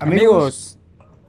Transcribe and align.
Amigos, 0.00 0.78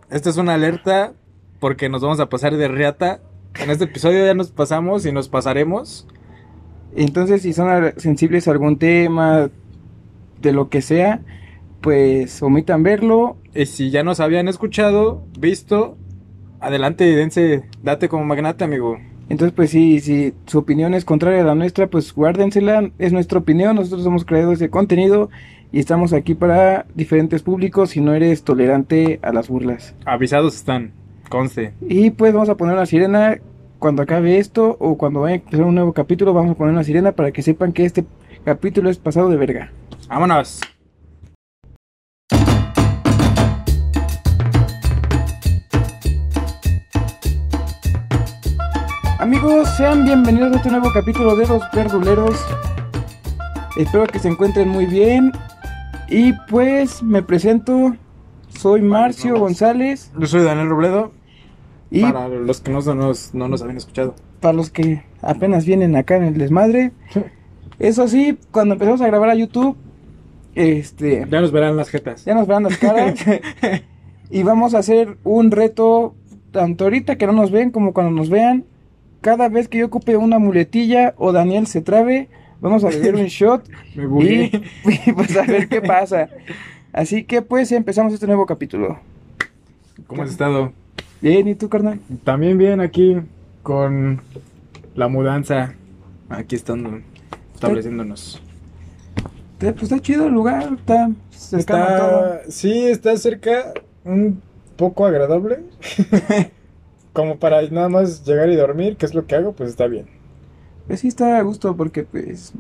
esta 0.10 0.30
es 0.30 0.38
una 0.38 0.54
alerta 0.54 1.14
porque 1.60 1.90
nos 1.90 2.02
vamos 2.02 2.22
a 2.22 2.30
pasar 2.30 2.56
de 2.56 2.70
riata. 2.70 3.20
En 3.60 3.70
este 3.70 3.84
episodio 3.84 4.26
ya 4.26 4.34
nos 4.34 4.52
pasamos 4.52 5.06
y 5.06 5.12
nos 5.12 5.28
pasaremos. 5.28 6.08
Entonces, 6.96 7.42
si 7.42 7.52
son 7.52 7.94
sensibles 7.98 8.48
a 8.48 8.52
algún 8.52 8.78
tema, 8.78 9.50
de 10.42 10.54
lo 10.54 10.70
que 10.70 10.82
sea, 10.82 11.22
pues 11.82 12.42
omitan 12.42 12.82
verlo. 12.82 13.36
Y 13.54 13.66
si 13.66 13.90
ya 13.92 14.04
nos 14.04 14.22
habían 14.22 14.48
escuchado, 14.48 15.24
visto, 15.38 15.98
adelante 16.62 17.06
y 17.08 17.14
dense, 17.14 17.64
date 17.84 18.08
como 18.08 18.24
magnate, 18.24 18.64
amigo. 18.64 18.98
Entonces, 19.28 19.54
pues 19.54 19.70
sí, 19.70 20.00
si 20.00 20.34
su 20.46 20.60
opinión 20.60 20.94
es 20.94 21.04
contraria 21.04 21.42
a 21.42 21.46
la 21.46 21.56
nuestra, 21.56 21.88
pues 21.88 22.14
guárdensela. 22.14 22.90
Es 23.00 23.12
nuestra 23.14 23.40
opinión, 23.40 23.76
nosotros 23.76 24.04
somos 24.04 24.24
creadores 24.24 24.60
de 24.60 24.70
contenido 24.70 25.30
y 25.72 25.80
estamos 25.80 26.14
aquí 26.14 26.36
para 26.36 26.86
diferentes 26.96 27.44
públicos 27.44 27.92
si 27.92 28.02
no 28.02 28.14
eres 28.14 28.44
tolerante 28.44 29.20
a 29.22 29.32
las 29.32 29.48
burlas. 29.48 29.96
Avisados 30.06 30.56
están, 30.56 30.92
conste. 31.30 31.74
Y 31.82 32.12
pues 32.12 32.34
vamos 32.34 32.50
a 32.50 32.58
poner 32.58 32.76
una 32.76 32.86
sirena 32.86 33.40
cuando 33.80 34.04
acabe 34.04 34.38
esto 34.38 34.76
o 34.80 34.98
cuando 34.98 35.22
vaya 35.22 35.36
a 35.36 35.38
empezar 35.38 35.66
un 35.66 35.76
nuevo 35.76 35.94
capítulo, 35.94 36.34
vamos 36.34 36.52
a 36.52 36.56
poner 36.56 36.74
una 36.74 36.84
sirena 36.84 37.14
para 37.14 37.32
que 37.32 37.42
sepan 37.42 37.72
que 37.72 37.86
este 37.86 38.06
capítulo 38.44 38.90
es 38.90 38.98
pasado 38.98 39.30
de 39.30 39.38
verga. 39.38 39.72
Vámonos. 40.10 40.62
Amigos, 49.20 49.70
sean 49.78 50.04
bienvenidos 50.04 50.52
a 50.52 50.58
este 50.58 50.70
nuevo 50.70 50.92
capítulo 50.94 51.36
de 51.36 51.48
Los 51.48 51.64
Verduleros. 51.74 52.44
Espero 53.78 54.06
que 54.06 54.20
se 54.20 54.28
encuentren 54.28 54.68
muy 54.68 54.86
bien. 54.86 55.32
Y 56.12 56.34
pues 56.50 57.02
me 57.02 57.24
presento, 57.24 57.96
soy 58.50 58.82
Marcio. 58.82 59.40
González. 59.40 60.12
Yo 60.20 60.28
soy 60.28 60.44
Daniel 60.44 60.68
Robledo. 60.70 61.12
Y 61.90 62.02
Para 62.02 62.28
los 62.28 62.60
que 62.60 62.70
no 62.72 62.82
nos, 62.82 63.34
no 63.34 63.48
nos 63.48 63.62
habían 63.62 63.78
escuchado. 63.78 64.16
para 64.42 64.54
los 64.54 64.70
que 64.72 65.04
apenas 65.22 65.66
vienen 65.66 65.96
acá 65.96 66.18
en 66.18 66.24
el 66.24 66.38
desmadre, 66.38 66.92
eso 67.80 68.08
sí, 68.08 68.38
cuando 68.52 68.74
empezamos 68.74 69.02
a 69.02 69.08
grabar 69.08 69.30
a 69.30 69.36
YouTube, 69.36 69.78
este, 70.56 71.26
Ya 71.30 71.40
nos 71.42 71.52
verán 71.54 71.78
las 71.78 71.90
jetas. 71.90 72.26
ya 72.26 72.34
nos 72.36 72.46
verán 72.48 72.64
las 72.64 72.78
caras. 72.78 73.20
y 74.30 74.44
vamos 74.44 74.74
a 74.74 74.80
hacer 74.80 75.18
un 75.24 75.52
reto, 75.52 76.14
tanto 76.52 76.86
ahorita 76.86 77.18
que 77.18 77.26
no 77.28 77.34
nos 77.34 77.52
ven 77.52 77.72
como 77.72 77.94
cuando 77.94 78.12
nos 78.12 78.30
vean. 78.30 78.66
Cada 79.22 79.48
vez 79.50 79.68
que 79.70 79.78
yo 79.78 79.86
ocupe 79.86 80.18
una 80.18 80.40
muletilla 80.40 81.14
o 81.18 81.32
Daniel 81.32 81.68
se 81.68 81.82
trabe, 81.82 82.28
vamos 82.62 82.84
a 82.84 82.90
beber 82.90 83.16
un 83.16 83.26
shot 83.26 83.68
Me 83.96 84.26
y, 84.26 84.64
y 84.86 85.12
pues 85.14 85.36
a 85.36 85.44
ver 85.44 85.68
qué 85.68 85.82
pasa. 85.82 86.30
Así 86.94 87.24
que 87.24 87.42
pues 87.42 87.72
empezamos 87.72 88.14
este 88.14 88.28
nuevo 88.28 88.46
capítulo. 88.46 89.00
¿Cómo 90.08 90.24
has 90.24 90.30
estado? 90.30 90.72
Bien, 91.22 91.48
¿y 91.48 91.56
tú, 91.56 91.70
carnal? 91.70 92.00
También 92.24 92.58
bien 92.58 92.82
aquí 92.82 93.18
con 93.64 94.22
la 94.96 95.08
mudanza. 95.08 95.74
Aquí 96.30 96.56
estando 96.56 97.02
estableciéndonos. 97.54 98.42
Eh, 99.62 99.72
Pues 99.74 99.84
está 99.84 100.00
chido 100.00 100.28
el 100.28 100.34
lugar, 100.34 100.74
está 100.78 101.12
cercano 101.30 101.86
todo. 101.86 102.34
Está, 102.36 102.52
sí, 102.52 102.88
está 102.88 103.16
cerca, 103.18 103.74
un 104.04 104.42
poco 104.76 105.06
agradable. 105.06 105.60
Como 107.14 107.38
para 107.38 107.62
nada 107.70 107.90
más 107.90 108.26
llegar 108.26 108.50
y 108.50 108.56
dormir, 108.56 108.96
que 108.98 109.06
es 109.06 109.14
lo 109.14 109.28
que 109.28 109.36
hago, 109.36 109.54
pues 109.54 109.70
está 109.70 109.88
bien. 109.88 110.08
Pues 110.88 111.00
sí 111.02 111.08
está 111.08 111.38
a 111.38 111.42
gusto 111.42 111.76
porque 111.76 112.04
pues 112.04 112.54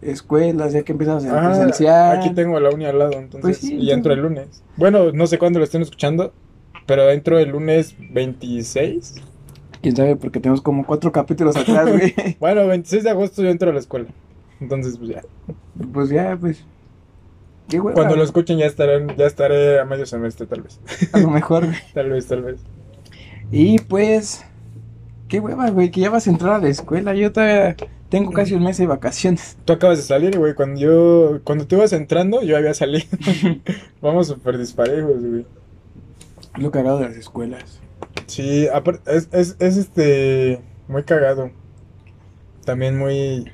escuelas, 0.00 0.72
ya 0.72 0.82
que 0.82 0.92
empiezas 0.92 1.24
a 1.26 1.38
Ah, 1.38 1.48
presencial. 1.50 2.18
aquí 2.18 2.30
tengo 2.34 2.58
la 2.58 2.70
uni 2.70 2.86
al 2.86 2.98
lado, 2.98 3.12
entonces, 3.12 3.40
Pues 3.40 3.58
sí, 3.58 3.74
y 3.76 3.90
entro 3.92 4.12
el 4.12 4.20
lunes. 4.20 4.62
Bueno, 4.76 5.12
no 5.12 5.26
sé 5.26 5.38
cuándo 5.38 5.58
lo 5.58 5.64
estén 5.64 5.82
escuchando, 5.82 6.32
pero 6.86 7.08
entro 7.10 7.38
el 7.38 7.50
lunes 7.50 7.94
26. 8.10 9.14
Quién 9.80 9.96
sabe, 9.96 10.16
porque 10.16 10.40
tenemos 10.40 10.60
como 10.60 10.84
cuatro 10.86 11.12
capítulos 11.12 11.56
atrás, 11.56 11.88
güey. 11.90 12.14
Bueno, 12.40 12.66
26 12.66 13.04
de 13.04 13.10
agosto 13.10 13.42
yo 13.42 13.50
entro 13.50 13.70
a 13.70 13.72
la 13.72 13.80
escuela. 13.80 14.06
Entonces, 14.60 14.96
pues 14.98 15.10
ya. 15.10 15.22
pues 15.92 16.08
ya, 16.10 16.36
pues. 16.40 16.64
Qué 17.68 17.80
hueva. 17.80 17.94
Cuando 17.94 18.16
lo 18.16 18.22
escuchen 18.24 18.58
ya 18.58 18.66
estarán, 18.66 19.16
ya 19.16 19.26
estaré 19.26 19.80
a 19.80 19.84
medio 19.84 20.06
semestre, 20.06 20.46
tal 20.46 20.62
vez. 20.62 20.80
A 21.12 21.18
lo 21.18 21.30
mejor, 21.30 21.64
güey. 21.66 21.76
Tal 21.94 22.10
vez, 22.10 22.26
tal 22.26 22.42
vez. 22.42 22.60
Y 23.50 23.78
pues. 23.80 24.44
Qué 25.32 25.40
hueva, 25.40 25.70
güey, 25.70 25.90
que 25.90 26.02
ya 26.02 26.10
vas 26.10 26.26
a 26.26 26.30
entrar 26.30 26.52
a 26.52 26.58
la 26.58 26.68
escuela. 26.68 27.14
Yo 27.14 27.32
todavía 27.32 27.74
tengo 28.10 28.32
casi 28.32 28.52
un 28.52 28.64
mes 28.64 28.76
de 28.76 28.86
vacaciones. 28.86 29.56
Tú 29.64 29.72
acabas 29.72 29.96
de 29.96 30.04
salir, 30.04 30.36
güey. 30.36 30.52
Cuando 30.52 30.78
yo, 30.78 31.40
cuando 31.42 31.66
tú 31.66 31.76
ibas 31.76 31.94
entrando, 31.94 32.42
yo 32.42 32.54
había 32.54 32.74
salido. 32.74 33.06
Vamos 34.02 34.26
súper 34.26 34.58
disparejos, 34.58 35.24
güey. 35.24 35.46
Lo 36.58 36.70
cagado 36.70 36.98
de 36.98 37.08
las 37.08 37.16
escuelas. 37.16 37.80
Sí, 38.26 38.68
es, 39.06 39.30
es, 39.32 39.56
es 39.58 39.78
este 39.78 40.60
muy 40.86 41.02
cagado. 41.04 41.50
También 42.66 42.98
muy 42.98 43.50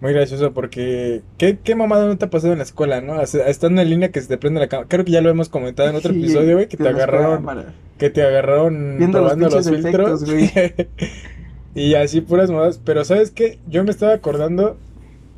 muy 0.00 0.12
gracioso 0.12 0.52
porque 0.52 1.22
¿qué, 1.38 1.58
qué 1.62 1.74
mamada 1.74 2.06
no 2.06 2.16
te 2.18 2.24
ha 2.26 2.30
pasado 2.30 2.52
en 2.52 2.58
la 2.58 2.64
escuela, 2.64 3.00
no? 3.00 3.20
O 3.20 3.26
sea, 3.26 3.48
estando 3.48 3.82
en 3.82 3.90
línea 3.90 4.10
que 4.12 4.20
se 4.20 4.28
te 4.28 4.38
prende 4.38 4.60
la 4.60 4.68
cámara. 4.68 4.88
Creo 4.88 5.04
que 5.04 5.12
ya 5.12 5.20
lo 5.20 5.30
hemos 5.30 5.48
comentado 5.48 5.88
en 5.88 5.96
otro 5.96 6.12
Sí, 6.18 6.20
episodio, 6.20 6.54
güey, 6.54 6.68
que 6.68 6.76
te 6.76 6.88
agarraron, 6.88 7.74
que 7.98 8.10
te 8.10 8.22
agarraron 8.22 8.96
Viendo 8.98 9.20
los 9.20 9.32
probando 9.34 9.56
los, 9.56 9.68
filtros. 9.68 10.22
efectos, 10.22 10.88
y 11.74 11.94
así 11.94 12.20
puras 12.20 12.50
modas, 12.50 12.80
pero 12.84 13.04
¿sabes 13.04 13.30
qué? 13.30 13.58
Yo 13.68 13.84
me 13.84 13.90
estaba 13.90 14.12
acordando 14.12 14.76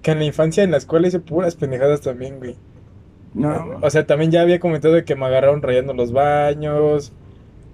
que 0.03 0.12
en 0.12 0.19
la 0.19 0.25
infancia 0.25 0.62
en 0.62 0.71
la 0.71 0.77
escuela 0.78 1.09
hice 1.09 1.21
puras 1.21 1.56
pendejadas 1.56 2.00
también, 2.03 2.38
güey. 2.38 2.56
No. 3.34 3.78
O 3.82 3.91
sea, 3.91 4.06
también 4.06 4.31
ya 4.32 4.42
había 4.42 4.59
comentado 4.60 4.94
de 4.94 5.04
que 5.04 5.15
me 5.16 5.27
agarraron 5.27 5.62
rayando 5.62 5.94
los 5.94 6.12
baños, 6.12 7.12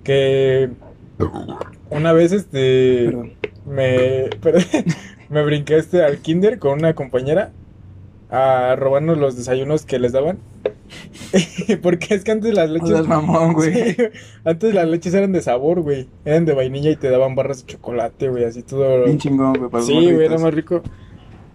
que 0.05 0.71
una 1.91 2.13
vez 2.13 2.33
este 2.33 3.11
Perdón. 3.11 3.33
me 3.65 4.31
perdón, 4.41 4.63
me 5.29 5.45
brinqué 5.45 5.77
este 5.77 6.05
al 6.05 6.19
kinder 6.19 6.59
con 6.59 6.79
una 6.79 6.95
compañera 6.95 7.53
a 8.31 8.75
robarnos 8.77 9.19
los 9.19 9.37
desayunos 9.37 9.87
que 9.87 9.99
les 9.99 10.13
daban. 10.13 10.39
Porque 11.83 12.15
es 12.15 12.25
que 12.25 12.33
antes 12.33 12.55
las 12.55 12.71
leches 12.71 13.07
mamón, 13.07 13.53
güey. 13.53 13.73
Sí, 13.73 13.97
antes 14.45 14.75
las 14.75 14.89
leches 14.89 15.15
eran 15.15 15.33
de 15.33 15.43
sabor, 15.43 15.81
güey. 15.81 16.09
Eran 16.25 16.45
de 16.45 16.55
vainilla 16.55 16.91
y 16.91 16.97
te 16.97 17.11
daban 17.11 17.35
barras 17.35 17.65
de 17.65 17.73
chocolate, 17.73 18.29
güey, 18.29 18.45
así 18.45 18.63
todo. 18.63 19.05
Bien 19.05 19.19
chingón, 19.19 19.55
güey, 19.55 19.83
Sí, 19.83 20.13
güey, 20.13 20.27
era 20.27 20.39
más 20.39 20.53
rico. 20.53 20.83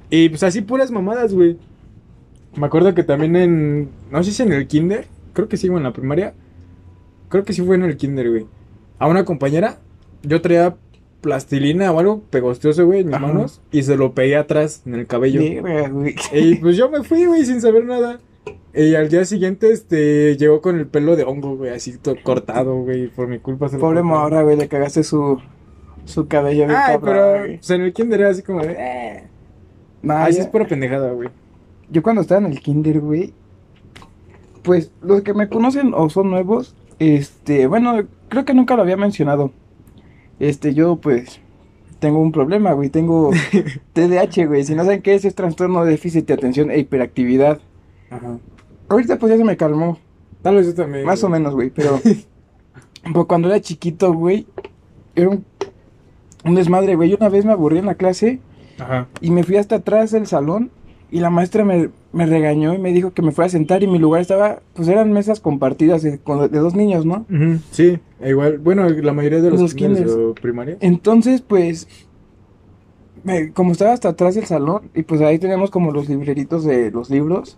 Y 0.09 0.29
pues 0.29 0.43
así 0.43 0.61
puras 0.61 0.91
mamadas, 0.91 1.33
güey. 1.33 1.57
Me 2.55 2.65
acuerdo 2.65 2.93
que 2.93 3.03
también 3.03 3.35
en. 3.35 3.89
No 4.11 4.23
sé 4.23 4.31
si 4.31 4.43
en 4.43 4.51
el 4.53 4.67
kinder. 4.67 5.05
Creo 5.33 5.47
que 5.47 5.57
sí, 5.57 5.67
güey, 5.67 5.77
en 5.77 5.83
la 5.83 5.93
primaria. 5.93 6.33
Creo 7.29 7.45
que 7.45 7.53
sí 7.53 7.61
fue 7.61 7.75
en 7.75 7.83
el 7.83 7.95
kinder, 7.95 8.29
güey. 8.29 8.45
A 8.99 9.07
una 9.07 9.23
compañera. 9.23 9.79
Yo 10.23 10.41
traía 10.41 10.75
plastilina 11.21 11.91
o 11.91 11.99
algo 11.99 12.21
pegostioso, 12.29 12.85
güey, 12.85 13.01
en 13.01 13.07
mis 13.07 13.15
Ajá. 13.15 13.27
manos. 13.27 13.61
Y 13.71 13.83
se 13.83 13.95
lo 13.95 14.13
pegué 14.13 14.35
atrás 14.35 14.81
en 14.85 14.95
el 14.95 15.07
cabello. 15.07 15.39
Güey. 15.91 16.15
Y 16.33 16.55
pues 16.55 16.75
yo 16.77 16.89
me 16.89 17.03
fui, 17.03 17.25
güey, 17.25 17.45
sin 17.45 17.61
saber 17.61 17.85
nada. 17.85 18.19
Y 18.73 18.95
al 18.95 19.09
día 19.09 19.25
siguiente, 19.25 19.71
este, 19.71 20.37
llegó 20.37 20.61
con 20.61 20.79
el 20.79 20.87
pelo 20.87 21.15
de 21.15 21.23
hongo, 21.23 21.57
güey, 21.57 21.71
así 21.71 21.97
todo 21.97 22.15
cortado, 22.23 22.75
güey, 22.83 23.07
por 23.07 23.27
mi 23.27 23.37
culpa. 23.39 23.67
se 23.69 23.77
Pobre 23.77 24.01
morra, 24.01 24.43
güey, 24.43 24.55
le 24.57 24.67
cagaste 24.69 25.03
su, 25.03 25.39
su 26.05 26.27
cabello 26.27 26.65
Ay, 26.69 26.69
cabrón, 26.69 27.01
pero 27.03 27.39
güey. 27.39 27.57
pues, 27.57 27.69
en 27.69 27.81
el 27.81 27.93
kinder 27.93 28.21
era 28.21 28.29
así 28.29 28.41
como 28.43 28.61
de, 28.61 28.75
eh. 28.79 29.23
Nah, 30.01 30.23
Así 30.25 30.37
ya- 30.37 30.43
es 30.43 30.47
pura 30.47 30.65
pendejada, 30.67 31.11
güey. 31.11 31.29
Yo 31.89 32.01
cuando 32.01 32.21
estaba 32.21 32.39
en 32.45 32.51
el 32.53 32.59
kinder, 32.61 33.01
güey, 33.01 33.33
pues 34.63 34.91
los 35.01 35.21
que 35.21 35.33
me 35.33 35.49
conocen 35.49 35.93
o 35.93 36.09
son 36.09 36.29
nuevos, 36.31 36.75
este, 36.99 37.67
bueno, 37.67 38.07
creo 38.29 38.45
que 38.45 38.53
nunca 38.53 38.75
lo 38.75 38.83
había 38.83 38.97
mencionado. 38.97 39.51
Este, 40.41 40.73
yo 40.73 40.95
pues 40.95 41.39
tengo 41.99 42.19
un 42.19 42.31
problema, 42.31 42.73
güey, 42.73 42.89
tengo 42.89 43.29
TDAH, 43.93 44.47
güey. 44.47 44.63
Si 44.63 44.73
no 44.73 44.83
saben 44.83 45.03
qué 45.03 45.13
es, 45.13 45.23
es 45.23 45.35
trastorno 45.35 45.85
de 45.85 45.91
déficit 45.91 46.25
de 46.25 46.33
atención 46.33 46.71
e 46.71 46.79
hiperactividad. 46.79 47.59
Ajá. 48.09 48.39
Ahorita 48.89 49.19
pues 49.19 49.31
ya 49.31 49.37
se 49.37 49.43
me 49.43 49.55
calmó, 49.55 49.99
Tal 50.41 50.55
vez 50.55 50.65
yo 50.65 50.73
también. 50.73 51.05
más 51.05 51.23
o 51.23 51.29
menos, 51.29 51.53
güey, 51.53 51.69
pero 51.69 51.99
pues, 53.13 53.25
cuando 53.27 53.49
era 53.49 53.61
chiquito, 53.61 54.11
güey, 54.13 54.47
era 55.15 55.29
un, 55.29 55.45
un 56.43 56.55
desmadre, 56.55 56.95
güey. 56.95 57.11
Yo 57.11 57.17
una 57.17 57.29
vez 57.29 57.45
me 57.45 57.51
aburrí 57.51 57.77
en 57.77 57.85
la 57.85 57.93
clase 57.93 58.39
Ajá. 58.79 59.07
y 59.21 59.29
me 59.29 59.43
fui 59.43 59.57
hasta 59.57 59.75
atrás 59.75 60.09
del 60.09 60.25
salón 60.25 60.71
y 61.11 61.19
la 61.19 61.29
maestra 61.29 61.63
me, 61.63 61.91
me 62.13 62.25
regañó 62.25 62.73
y 62.73 62.77
me 62.77 62.91
dijo 62.91 63.11
que 63.13 63.21
me 63.21 63.31
fuera 63.31 63.45
a 63.47 63.49
sentar 63.49 63.83
y 63.83 63.87
mi 63.87 63.97
lugar 63.99 64.21
estaba, 64.21 64.61
pues 64.73 64.87
eran 64.87 65.13
mesas 65.13 65.39
compartidas 65.39 66.01
de, 66.03 66.19
con- 66.19 66.51
de 66.51 66.59
dos 66.59 66.75
niños, 66.75 67.05
¿no? 67.05 67.25
Sí, 67.71 67.99
igual, 68.25 68.57
bueno, 68.57 68.87
la 68.89 69.13
mayoría 69.13 69.41
de 69.41 69.49
los, 69.49 69.61
Los 69.61 69.73
kinders 69.73 70.01
kinders. 70.09 70.17
o 70.29 70.33
primarias. 70.35 70.77
Entonces, 70.81 71.41
pues, 71.41 71.87
me- 73.23 73.51
como 73.53 73.71
estaba 73.71 73.93
hasta 73.93 74.09
atrás 74.09 74.35
del 74.35 74.45
salón 74.45 74.89
y 74.95 75.03
pues 75.03 75.21
ahí 75.21 75.39
teníamos 75.39 75.69
como 75.71 75.91
los 75.91 76.09
libreritos 76.09 76.63
de 76.65 76.91
los 76.91 77.09
libros, 77.09 77.57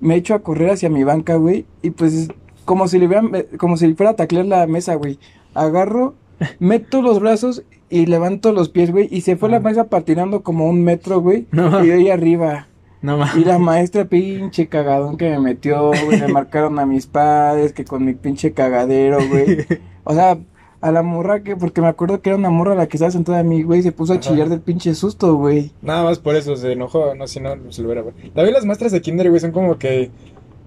me 0.00 0.16
echo 0.16 0.34
a 0.34 0.38
correr 0.40 0.70
hacia 0.70 0.88
mi 0.88 1.04
banca, 1.04 1.36
güey, 1.36 1.66
y 1.82 1.90
pues 1.90 2.28
como 2.64 2.88
si 2.88 2.98
le 2.98 3.06
hubieran- 3.06 3.34
eh, 3.34 3.48
como 3.58 3.76
si 3.76 3.92
fuera 3.94 4.10
a 4.12 4.16
taclear 4.16 4.46
la 4.46 4.66
mesa, 4.66 4.94
güey. 4.94 5.18
Agarro, 5.54 6.14
meto 6.58 7.02
los 7.02 7.20
brazos 7.20 7.62
y 7.90 8.06
levanto 8.06 8.52
los 8.52 8.68
pies, 8.70 8.90
güey, 8.92 9.08
y 9.10 9.20
se 9.22 9.36
fue 9.36 9.48
la 9.50 9.56
Ajá. 9.58 9.68
mesa 9.68 9.84
patinando 9.88 10.42
como 10.42 10.68
un 10.68 10.82
metro, 10.84 11.20
güey, 11.20 11.46
No. 11.52 11.84
y 11.84 11.88
yo 11.88 11.94
ahí 11.94 12.08
arriba. 12.10 12.68
No 13.02 13.16
mames. 13.16 13.36
Y 13.36 13.44
la 13.44 13.58
maestra 13.58 14.04
pinche 14.04 14.68
cagadón 14.68 15.16
que 15.16 15.30
me 15.30 15.40
metió, 15.40 15.88
güey, 16.04 16.20
me 16.20 16.28
marcaron 16.28 16.78
a 16.78 16.86
mis 16.86 17.06
padres, 17.06 17.72
que 17.72 17.84
con 17.84 18.04
mi 18.04 18.14
pinche 18.14 18.52
cagadero, 18.52 19.18
güey. 19.28 19.66
O 20.04 20.14
sea, 20.14 20.38
a 20.80 20.90
la 20.92 21.02
morra 21.02 21.42
que, 21.42 21.56
porque 21.56 21.80
me 21.82 21.86
acuerdo 21.86 22.22
que 22.22 22.30
era 22.30 22.38
una 22.38 22.50
morra 22.50 22.74
la 22.74 22.88
que 22.88 22.96
estaba 22.96 23.10
sentada 23.10 23.40
a 23.40 23.42
mí, 23.42 23.62
güey, 23.62 23.82
se 23.82 23.92
puso 23.92 24.14
a 24.14 24.16
Ajá. 24.16 24.22
chillar 24.22 24.48
del 24.48 24.60
pinche 24.60 24.94
susto, 24.94 25.34
güey. 25.34 25.72
Nada 25.82 26.02
más 26.04 26.18
por 26.18 26.34
eso 26.36 26.56
se 26.56 26.72
enojó, 26.72 27.14
no, 27.14 27.26
si 27.26 27.38
no, 27.38 27.54
no 27.54 27.70
se 27.70 27.82
lo 27.82 27.88
hubiera, 27.88 28.00
güey. 28.02 28.14
También 28.30 28.54
las 28.54 28.64
maestras 28.64 28.90
de 28.90 29.00
kinder, 29.02 29.28
güey, 29.28 29.40
son 29.40 29.52
como 29.52 29.78
que 29.78 30.10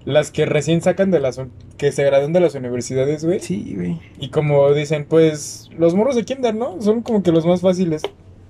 las 0.06 0.32
que 0.32 0.46
recién 0.46 0.82
sacan 0.82 1.12
de 1.12 1.20
las, 1.20 1.42
que 1.78 1.92
se 1.92 2.04
gradúan 2.04 2.32
de 2.34 2.42
las 2.42 2.56
universidades, 2.56 3.26
güey. 3.26 3.40
Sí, 3.40 3.74
güey. 3.76 4.00
Y 4.20 4.30
como 4.30 4.72
dicen, 4.74 5.06
pues, 5.10 5.70
los 5.78 5.96
morros 5.96 6.16
de 6.16 6.24
kinder, 6.26 6.54
¿no? 6.54 6.82
Son 6.82 7.02
como 7.02 7.24
que 7.24 7.32
los 7.32 7.46
más 7.46 7.62
fáciles. 7.62 8.04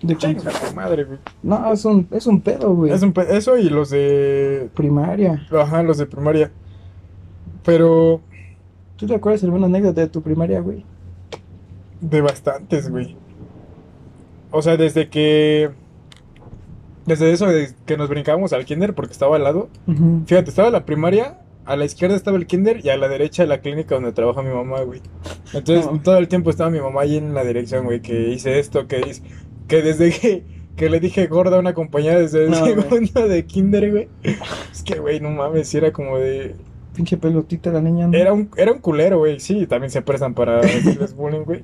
De 0.03 0.15
Chinga 0.17 0.51
tu 0.51 0.75
madre, 0.75 1.03
güey. 1.05 1.19
No, 1.41 1.73
es 1.73 1.83
un, 1.85 2.07
es 2.11 2.27
un 2.27 2.41
pedo, 2.41 2.75
güey. 2.75 2.91
Es 2.91 3.01
un 3.01 3.13
eso 3.29 3.57
y 3.57 3.69
los 3.69 3.89
de, 3.89 4.69
Primaria. 4.75 5.47
ajá, 5.59 5.81
los 5.83 5.97
de 5.97 6.05
primaria. 6.05 6.51
Pero 7.63 8.21
¿Tú 8.97 9.07
te 9.07 9.15
acuerdas 9.15 9.43
alguna 9.43 9.65
anécdota 9.65 10.01
de 10.01 10.07
tu 10.07 10.21
primaria, 10.21 10.59
güey? 10.61 10.85
de 12.01 12.19
bastantes, 12.21 12.89
güey. 12.89 13.15
O 14.51 14.61
sea, 14.61 14.75
desde 14.75 15.07
que, 15.09 15.69
desde 17.05 17.31
eso 17.31 17.47
de 17.47 17.73
que 17.85 17.95
nos 17.95 18.09
brincábamos 18.09 18.51
al 18.51 18.65
kinder 18.65 18.93
porque 18.93 19.13
estaba 19.13 19.37
al 19.37 19.43
lado. 19.45 19.69
Fíjate, 20.25 20.49
estaba 20.49 20.69
la 20.69 20.85
primaria, 20.85 21.39
a 21.65 21.77
la 21.77 21.85
izquierda 21.85 22.17
estaba 22.17 22.35
el 22.35 22.45
kinder 22.45 22.85
y 22.85 22.89
a 22.89 22.97
la 22.97 23.07
derecha 23.07 23.45
la 23.45 23.59
clínica 23.61 23.95
donde 23.95 24.11
trabaja 24.11 24.41
mi 24.41 24.53
mamá, 24.53 24.81
güey. 24.81 25.01
Entonces, 25.53 25.85
No. 25.89 25.99
todo 26.01 26.17
el 26.17 26.27
tiempo 26.27 26.49
estaba 26.49 26.69
mi 26.69 26.81
mamá 26.81 27.01
ahí 27.01 27.15
en 27.17 27.33
la 27.33 27.45
dirección, 27.45 27.85
güey, 27.85 28.01
que 28.01 28.29
hice 28.31 28.59
esto, 28.59 28.85
que 28.85 28.99
hice, 28.99 29.23
que 29.67 29.81
desde 29.81 30.11
que, 30.11 30.43
que 30.75 30.89
le 30.89 30.99
dije 30.99 31.27
gorda 31.27 31.57
a 31.57 31.59
una 31.59 31.73
compañera 31.73 32.19
desde 32.19 32.45
el 32.45 32.51
No, 32.51 32.59
güey. 32.59 32.73
segundo 32.73 33.27
de 33.27 33.45
kinder, 33.45 33.91
güey. 33.91 34.07
Es 34.71 34.83
que, 34.83 34.99
güey, 34.99 35.19
no 35.19 35.29
mames, 35.31 35.73
era 35.75 35.91
como 35.91 36.17
de... 36.17 36.55
Pinche 36.95 37.17
pelotita 37.17 37.71
la 37.71 37.81
niña, 37.81 38.07
¿no? 38.07 38.15
Era 38.15 38.33
un, 38.33 38.49
era 38.55 38.71
un 38.71 38.77
culero, 38.79 39.17
güey, 39.17 39.39
sí, 39.39 39.65
también 39.65 39.89
se 39.89 40.03
prestan 40.03 40.35
para 40.35 40.59
hacerles 40.59 41.15
bullying, 41.15 41.41
güey. 41.43 41.63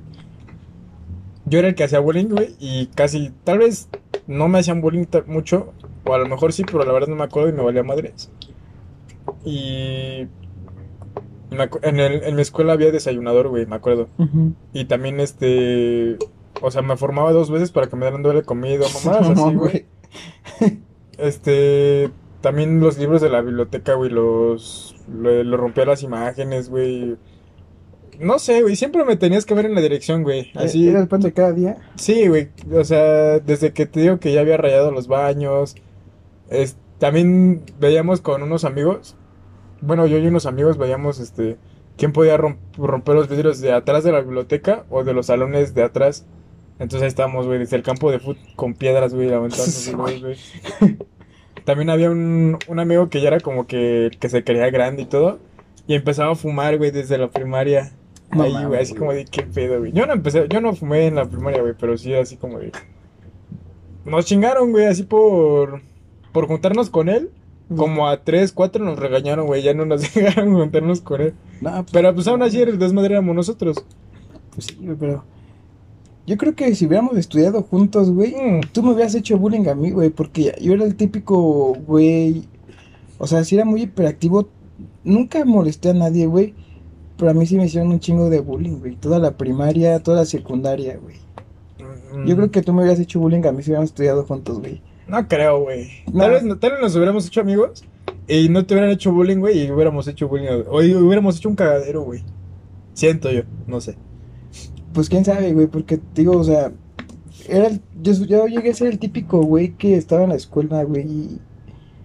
Yo 1.44 1.60
era 1.60 1.68
el 1.68 1.74
que 1.76 1.84
hacía 1.84 2.00
bullying, 2.00 2.26
güey, 2.30 2.56
y 2.58 2.86
casi, 2.94 3.32
tal 3.44 3.58
vez 3.58 3.88
no 4.26 4.48
me 4.48 4.58
hacían 4.58 4.80
bullying 4.80 5.06
mucho, 5.26 5.72
o 6.04 6.14
a 6.14 6.18
lo 6.18 6.26
mejor 6.26 6.52
sí, 6.52 6.64
pero 6.64 6.84
la 6.84 6.92
verdad 6.92 7.08
no 7.08 7.14
me 7.16 7.24
acuerdo 7.24 7.48
y 7.48 7.52
me 7.52 7.62
valía 7.62 7.84
madres. 7.84 8.30
Y 9.44 10.26
en, 11.82 12.00
el, 12.00 12.24
en 12.24 12.34
mi 12.34 12.42
escuela 12.42 12.72
había 12.72 12.90
desayunador, 12.90 13.48
güey, 13.48 13.66
me 13.66 13.76
acuerdo. 13.76 14.08
Y 14.72 14.84
también 14.86 15.20
este, 15.20 16.16
o 16.60 16.70
sea, 16.70 16.82
me 16.82 16.96
formaba 16.96 17.32
dos 17.32 17.50
veces 17.50 17.70
para 17.70 17.88
que 17.88 17.96
me 17.96 18.06
dieran 18.06 18.22
doble 18.22 18.42
comida, 18.42 18.86
mamadas 19.04 19.28
Mamón, 19.28 19.48
así, 19.48 19.56
güey. 19.56 19.86
Este, 21.18 22.10
también 22.40 22.80
los 22.80 22.98
libros 22.98 23.20
de 23.20 23.28
la 23.28 23.40
biblioteca, 23.42 23.94
güey, 23.94 24.10
los, 24.10 24.96
lo, 25.12 25.42
lo 25.44 25.56
rompía 25.56 25.84
las 25.84 26.02
imágenes, 26.02 26.70
güey. 26.70 27.16
No 28.18 28.38
sé, 28.38 28.62
güey, 28.62 28.76
siempre 28.76 29.04
me 29.04 29.16
tenías 29.16 29.46
que 29.46 29.54
ver 29.54 29.66
en 29.66 29.74
la 29.74 29.80
dirección, 29.80 30.22
güey. 30.22 30.50
Así, 30.54 30.88
Era 30.88 31.00
el 31.00 31.08
pan 31.08 31.20
de 31.20 31.32
cada 31.32 31.52
día. 31.52 31.76
sí, 31.96 32.28
güey, 32.28 32.50
o 32.72 32.84
sea, 32.84 33.38
desde 33.38 33.72
que 33.72 33.86
te 33.86 34.00
digo 34.00 34.18
que 34.18 34.32
ya 34.32 34.40
había 34.40 34.56
rayado 34.56 34.90
los 34.90 35.08
baños. 35.08 35.74
es- 36.48 36.76
también 36.98 37.62
veíamos 37.78 38.20
con 38.20 38.42
unos 38.42 38.64
amigos, 38.64 39.16
bueno, 39.80 40.06
yo 40.06 40.18
y 40.18 40.26
unos 40.26 40.44
amigos 40.44 40.76
veíamos, 40.76 41.18
este, 41.18 41.56
quién 41.96 42.12
podía 42.12 42.36
romp- 42.36 42.58
romper 42.76 43.14
los 43.14 43.26
vidrios 43.30 43.58
de 43.62 43.72
atrás 43.72 44.04
de 44.04 44.12
la 44.12 44.20
biblioteca 44.20 44.84
o 44.90 45.02
de 45.02 45.14
los 45.14 45.26
salones 45.26 45.72
de 45.74 45.82
atrás. 45.82 46.26
Entonces 46.80 47.02
ahí 47.02 47.08
estábamos, 47.08 47.46
güey, 47.46 47.58
desde 47.58 47.76
el 47.76 47.82
campo 47.82 48.10
de 48.10 48.18
fútbol 48.18 48.38
con 48.56 48.72
piedras, 48.72 49.14
güey, 49.14 49.30
aventándonos, 49.32 49.94
güey, 49.94 50.20
güey. 50.20 50.36
También 51.66 51.90
había 51.90 52.10
un, 52.10 52.58
un 52.68 52.78
amigo 52.80 53.10
que 53.10 53.20
ya 53.20 53.28
era 53.28 53.40
como 53.40 53.66
que, 53.66 54.10
que 54.18 54.28
se 54.30 54.42
creía 54.42 54.70
grande 54.70 55.02
y 55.02 55.04
todo. 55.04 55.38
Y 55.86 55.94
empezaba 55.94 56.32
a 56.32 56.34
fumar, 56.34 56.78
güey, 56.78 56.90
desde 56.90 57.18
la 57.18 57.28
primaria. 57.30 57.92
No 58.32 58.44
Ahí, 58.44 58.64
güey, 58.64 58.80
así 58.80 58.94
como 58.94 59.12
de 59.12 59.26
qué 59.26 59.42
pedo, 59.42 59.80
güey. 59.80 59.92
Yo 59.92 60.06
no 60.06 60.14
empecé, 60.14 60.46
yo 60.48 60.60
no 60.62 60.74
fumé 60.74 61.06
en 61.06 61.16
la 61.16 61.26
primaria, 61.26 61.60
güey, 61.60 61.74
pero 61.78 61.98
sí 61.98 62.14
así 62.14 62.36
como 62.36 62.58
de. 62.58 62.72
Nos 64.06 64.24
chingaron, 64.24 64.72
güey, 64.72 64.86
así 64.86 65.02
por. 65.02 65.82
Por 66.32 66.46
juntarnos 66.46 66.88
con 66.88 67.10
él. 67.10 67.30
Como 67.76 68.08
a 68.08 68.24
tres, 68.24 68.52
cuatro 68.52 68.84
nos 68.84 68.98
regañaron, 68.98 69.46
güey. 69.46 69.62
Ya 69.62 69.74
no 69.74 69.84
nos 69.84 70.14
dejaron 70.14 70.54
juntarnos 70.54 71.02
con 71.02 71.20
él. 71.20 71.34
No, 71.60 71.72
pues, 71.72 71.92
Pero 71.92 72.14
pues 72.14 72.26
aún 72.26 72.42
así 72.42 72.60
el 72.62 72.78
desmadre 72.78 73.14
éramos 73.14 73.36
nosotros. 73.36 73.84
pues 74.54 74.66
sí, 74.66 74.78
pero. 74.98 75.24
Yo 76.30 76.36
creo 76.36 76.54
que 76.54 76.72
si 76.76 76.86
hubiéramos 76.86 77.16
estudiado 77.16 77.60
juntos, 77.62 78.08
güey, 78.12 78.36
Mm. 78.36 78.60
tú 78.72 78.84
me 78.84 78.92
hubieras 78.92 79.16
hecho 79.16 79.36
bullying 79.36 79.66
a 79.66 79.74
mí, 79.74 79.90
güey, 79.90 80.10
porque 80.10 80.54
yo 80.60 80.74
era 80.74 80.84
el 80.84 80.94
típico, 80.94 81.74
güey. 81.88 82.44
O 83.18 83.26
sea, 83.26 83.42
si 83.42 83.56
era 83.56 83.64
muy 83.64 83.82
hiperactivo. 83.82 84.48
Nunca 85.02 85.44
molesté 85.44 85.90
a 85.90 85.94
nadie, 85.94 86.26
güey. 86.26 86.54
Pero 87.16 87.32
a 87.32 87.34
mí 87.34 87.46
sí 87.46 87.56
me 87.56 87.66
hicieron 87.66 87.90
un 87.90 87.98
chingo 87.98 88.30
de 88.30 88.38
bullying, 88.38 88.78
güey. 88.78 88.94
Toda 88.94 89.18
la 89.18 89.36
primaria, 89.36 90.00
toda 90.04 90.18
la 90.18 90.24
secundaria, 90.24 90.98
güey. 91.02 91.16
Mm. 92.14 92.26
Yo 92.28 92.36
creo 92.36 92.50
que 92.52 92.62
tú 92.62 92.72
me 92.72 92.82
hubieras 92.82 93.00
hecho 93.00 93.18
bullying 93.18 93.44
a 93.44 93.50
mí 93.50 93.64
si 93.64 93.70
hubiéramos 93.70 93.90
estudiado 93.90 94.22
juntos, 94.24 94.60
güey. 94.60 94.80
No 95.08 95.26
creo, 95.26 95.62
güey. 95.62 95.88
No. 96.12 96.20
Tal, 96.20 96.30
vez, 96.30 96.60
tal 96.60 96.70
vez 96.70 96.80
nos 96.80 96.94
hubiéramos 96.94 97.26
hecho 97.26 97.40
amigos 97.40 97.82
y 98.28 98.48
no 98.50 98.64
te 98.64 98.74
hubieran 98.74 98.90
hecho 98.92 99.12
bullying, 99.12 99.38
güey, 99.38 99.66
y 99.66 99.70
hubiéramos 99.72 100.06
hecho 100.06 100.28
bullying. 100.28 100.62
O 100.70 100.80
y 100.80 100.94
hubiéramos 100.94 101.36
hecho 101.38 101.48
un 101.48 101.56
cagadero, 101.56 102.02
güey. 102.02 102.22
Siento 102.94 103.32
yo, 103.32 103.42
no 103.66 103.80
sé. 103.80 103.96
Pues 104.92 105.08
quién 105.08 105.24
sabe, 105.24 105.52
güey, 105.52 105.66
porque 105.66 105.98
te 105.98 106.22
digo, 106.22 106.36
o 106.38 106.44
sea, 106.44 106.72
era 107.48 107.68
el- 107.68 107.80
yo, 108.02 108.12
yo 108.24 108.46
llegué 108.46 108.70
a 108.70 108.74
ser 108.74 108.88
el 108.88 108.98
típico 108.98 109.40
güey 109.42 109.72
que 109.74 109.96
estaba 109.96 110.24
en 110.24 110.30
la 110.30 110.34
escuela, 110.36 110.82
güey, 110.84 111.02
y 111.06 111.40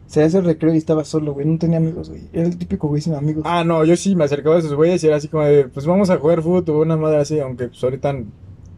se 0.08 0.24
hace 0.24 0.38
el 0.38 0.46
recreo 0.46 0.74
y 0.74 0.78
estaba 0.78 1.04
solo, 1.04 1.34
güey, 1.34 1.46
no 1.48 1.58
tenía 1.58 1.78
amigos, 1.80 2.10
güey. 2.10 2.22
Era 2.32 2.44
el 2.48 2.58
típico 2.58 2.88
güey 2.88 3.02
sin 3.02 3.16
amigos. 3.16 3.44
Ah, 3.46 3.64
no, 3.64 3.84
yo 3.86 3.96
sí 3.98 4.16
me 4.16 4.24
acercaba 4.26 4.56
a 4.56 4.60
esos 4.60 4.74
güeyes 4.76 5.04
y 5.04 5.08
era 5.08 5.16
así 5.18 5.28
como 5.28 5.44
de, 5.44 5.66
pues 5.68 5.86
vamos 5.86 6.10
a 6.10 6.18
jugar 6.18 6.42
fútbol 6.42 6.76
o 6.78 6.82
una 6.82 6.96
madre 6.98 7.18
así, 7.18 7.40
aunque 7.40 7.68
pues 7.70 7.84
ahorita 7.84 8.16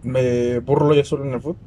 me 0.03 0.59
burlo 0.59 0.93
yo 0.93 1.03
solo 1.03 1.25
en 1.25 1.33
el 1.33 1.41
fútbol. 1.41 1.57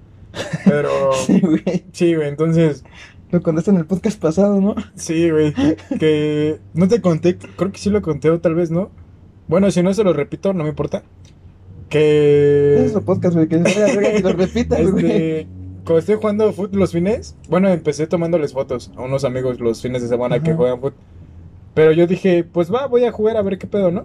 Pero 0.64 1.12
Sí, 1.26 1.40
güey. 1.40 1.84
sí, 1.93 2.14
güey, 2.14 2.28
entonces, 2.28 2.84
Lo 3.31 3.43
contaste 3.43 3.70
en 3.70 3.76
el 3.76 3.86
podcast 3.86 4.20
pasado, 4.20 4.60
¿no? 4.60 4.75
sí, 4.94 5.31
güey, 5.31 5.52
que 5.98 6.58
no 6.75 6.88
te 6.88 7.00
conté, 7.00 7.36
creo 7.36 7.70
que 7.70 7.78
sí 7.78 7.90
lo 7.90 8.02
conté 8.02 8.31
o 8.31 8.40
tal 8.40 8.54
vez 8.54 8.70
no. 8.70 8.90
Bueno, 9.46 9.70
si 9.70 9.82
no 9.82 9.93
se 9.94 10.04
lo 10.04 10.12
repito, 10.12 10.52
no 10.52 10.62
me 10.64 10.70
importa. 10.70 11.02
Que... 11.90 12.84
Es 12.84 12.90
otro 12.92 13.02
podcast, 13.02 13.34
güey, 13.34 13.48
que 13.48 13.62
que 13.62 14.20
lo 14.22 14.32
repitas, 14.32 14.90
güey. 14.90 15.06
Este, 15.06 15.48
cuando 15.84 15.98
estoy 15.98 16.14
jugando 16.16 16.52
fútbol 16.52 16.78
los 16.78 16.92
fines, 16.92 17.37
bueno, 17.48 17.69
empecé 17.69 18.06
tomándoles 18.06 18.52
fotos 18.52 18.92
a 18.96 19.02
unos 19.02 19.25
amigos 19.25 19.60
los 19.60 19.82
fines 19.82 20.00
de 20.00 20.08
semana 20.08 20.40
que 20.40 20.50
Ajá. 20.50 20.56
juegan 20.56 20.76
fútbol. 20.76 20.94
Pero 21.75 21.92
yo 21.92 22.06
dije, 22.06 22.44
pues 22.44 22.72
va, 22.72 22.87
voy 22.87 23.04
a 23.04 23.12
jugar 23.12 23.37
a 23.37 23.42
ver 23.42 23.58
qué 23.58 23.66
pedo, 23.66 23.90
¿no? 23.90 24.04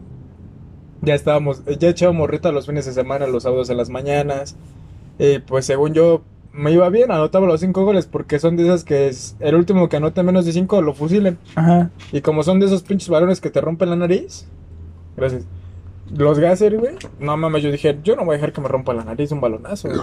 Ya 1.02 1.14
estábamos, 1.14 1.62
ya 1.80 1.90
echábamos 1.90 2.30
reta 2.30 2.52
los 2.52 2.66
fines 2.66 2.86
de 2.86 2.94
semana, 2.94 3.28
los 3.28 3.44
sábados 3.44 3.70
en 3.70 3.78
las 3.78 3.90
mañanas. 3.90 4.56
Y 5.20 5.40
pues 5.40 5.66
según 5.66 5.94
yo, 5.94 6.24
me 6.54 6.72
iba 6.72 6.90
bien, 6.90 7.12
anotaba 7.12 7.46
los 7.46 7.60
cinco 7.60 7.86
goles, 7.86 8.08
porque 8.08 8.40
son 8.40 8.56
de 8.56 8.64
esas 8.64 8.84
que 8.84 9.08
es 9.08 9.36
el 9.40 9.56
último 9.56 9.90
que 9.90 9.98
anota 9.98 10.24
menos 10.24 10.46
de 10.46 10.54
cinco 10.54 10.82
lo 10.82 10.94
fusilen. 10.94 11.38
Ajá. 11.56 11.92
Y 12.12 12.22
como 12.22 12.44
son 12.44 12.60
de 12.60 12.66
esos 12.66 12.82
pinches 12.82 13.10
balones 13.10 13.42
que 13.42 13.52
te 13.52 13.62
rompen 13.62 13.90
la 13.92 13.96
nariz, 13.96 14.48
gracias. 15.16 15.44
Los 16.14 16.40
Gasser, 16.40 16.78
güey. 16.78 16.96
No 17.20 17.36
mames, 17.38 17.64
yo 17.64 17.72
dije, 17.72 17.98
yo 18.04 18.16
no 18.16 18.26
voy 18.26 18.34
a 18.34 18.38
dejar 18.38 18.54
que 18.54 18.62
me 18.62 18.68
rompa 18.68 18.94
la 18.94 19.04
nariz 19.04 19.32
un 19.32 19.42
balonazo, 19.42 19.90
güey. 19.90 20.02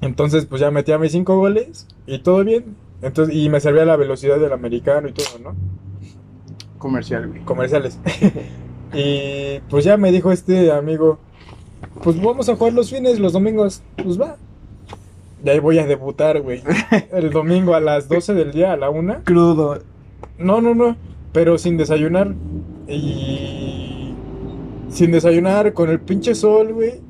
Entonces, 0.00 0.46
pues 0.46 0.60
ya 0.60 0.70
metía 0.70 0.98
mis 0.98 1.12
cinco 1.12 1.36
goles 1.36 1.86
y 2.06 2.18
todo 2.20 2.44
bien. 2.44 2.76
Entonces, 3.02 3.34
y 3.34 3.48
me 3.48 3.60
servía 3.60 3.84
la 3.84 3.96
velocidad 3.96 4.38
del 4.38 4.52
americano 4.52 5.08
y 5.08 5.12
todo, 5.12 5.38
¿no? 5.42 5.54
Comercial, 6.78 7.28
güey. 7.28 7.42
Comerciales. 7.42 7.98
y 8.92 9.60
pues 9.68 9.84
ya 9.84 9.96
me 9.96 10.12
dijo 10.12 10.32
este 10.32 10.72
amigo, 10.72 11.18
pues 12.02 12.20
vamos 12.20 12.48
a 12.48 12.56
jugar 12.56 12.72
los 12.72 12.90
fines, 12.90 13.18
los 13.18 13.32
domingos. 13.32 13.82
Pues 13.96 14.20
va. 14.20 14.36
Y 15.44 15.48
ahí 15.48 15.58
voy 15.60 15.78
a 15.78 15.86
debutar, 15.86 16.40
güey. 16.40 16.62
El 17.12 17.30
domingo 17.30 17.74
a 17.74 17.80
las 17.80 18.08
12 18.08 18.34
del 18.34 18.52
día, 18.52 18.72
a 18.72 18.76
la 18.76 18.90
una. 18.90 19.22
Crudo. 19.24 19.80
No, 20.38 20.60
no, 20.60 20.74
no. 20.74 20.96
Pero 21.32 21.58
sin 21.58 21.76
desayunar. 21.76 22.34
Y. 22.88 23.87
Sin 24.90 25.10
desayunar, 25.12 25.72
con 25.72 25.90
el 25.90 26.00
pinche 26.00 26.34
sol, 26.34 26.72
güey. 26.72 27.00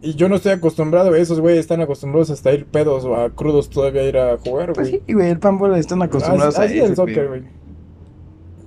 Y 0.00 0.14
yo 0.14 0.28
no 0.28 0.36
estoy 0.36 0.52
acostumbrado, 0.52 1.14
esos 1.16 1.40
güeyes 1.40 1.60
están 1.60 1.80
acostumbrados 1.80 2.30
hasta 2.30 2.52
ir 2.52 2.66
pedos 2.66 3.04
o 3.04 3.16
a 3.16 3.30
crudos 3.30 3.68
todavía 3.68 4.02
a 4.02 4.04
ir 4.04 4.16
a 4.18 4.36
jugar, 4.38 4.72
Pues 4.72 4.90
güey. 4.90 5.02
sí, 5.06 5.12
güey, 5.12 5.30
el 5.30 5.38
pan 5.40 5.58
bola 5.58 5.76
están 5.78 6.02
acostumbrados 6.02 6.56
Así, 6.56 6.66
así 6.74 6.80
a 6.80 6.84
es 6.84 6.90
el 6.90 6.96
soccer, 6.96 7.28
güey. 7.28 7.42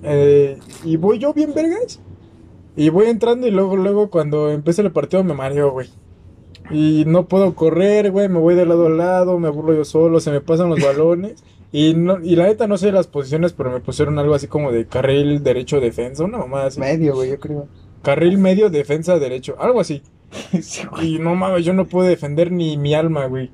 Eh, 0.02 0.58
y 0.84 0.96
voy 0.96 1.18
yo 1.18 1.32
bien 1.32 1.54
vergas. 1.54 2.00
Y 2.76 2.90
voy 2.90 3.06
entrando 3.06 3.46
y 3.46 3.50
luego, 3.50 3.76
luego 3.76 4.10
cuando 4.10 4.50
empieza 4.50 4.82
el 4.82 4.92
partido 4.92 5.24
me 5.24 5.32
mareo, 5.34 5.70
güey. 5.72 5.88
Y 6.70 7.04
no 7.06 7.26
puedo 7.28 7.54
correr, 7.54 8.10
güey, 8.10 8.28
me 8.28 8.38
voy 8.38 8.54
de 8.54 8.66
lado 8.66 8.86
a 8.86 8.90
lado, 8.90 9.38
me 9.38 9.48
burlo 9.48 9.74
yo 9.74 9.84
solo, 9.84 10.20
se 10.20 10.30
me 10.30 10.40
pasan 10.42 10.68
los 10.68 10.80
balones. 10.84 11.42
Y, 11.72 11.94
no, 11.94 12.20
y 12.22 12.36
la 12.36 12.44
neta 12.44 12.66
no 12.66 12.76
sé 12.76 12.92
las 12.92 13.06
posiciones, 13.06 13.54
pero 13.54 13.70
me 13.70 13.80
pusieron 13.80 14.18
algo 14.18 14.34
así 14.34 14.46
como 14.48 14.70
de 14.70 14.86
carril 14.86 15.42
derecho 15.42 15.80
defensa, 15.80 16.24
una 16.24 16.36
mamada 16.38 16.66
así. 16.66 16.78
Medio, 16.78 17.14
güey, 17.14 17.30
yo 17.30 17.40
creo. 17.40 17.68
Carril 18.02 18.38
medio 18.38 18.70
defensa 18.70 19.18
derecho, 19.18 19.56
algo 19.58 19.80
así. 19.80 20.02
Sí. 20.62 20.82
Y 21.02 21.18
no 21.18 21.34
mames, 21.34 21.64
yo 21.64 21.72
no 21.74 21.86
pude 21.86 22.08
defender 22.08 22.50
ni 22.52 22.76
mi 22.76 22.94
alma, 22.94 23.26
güey. 23.26 23.50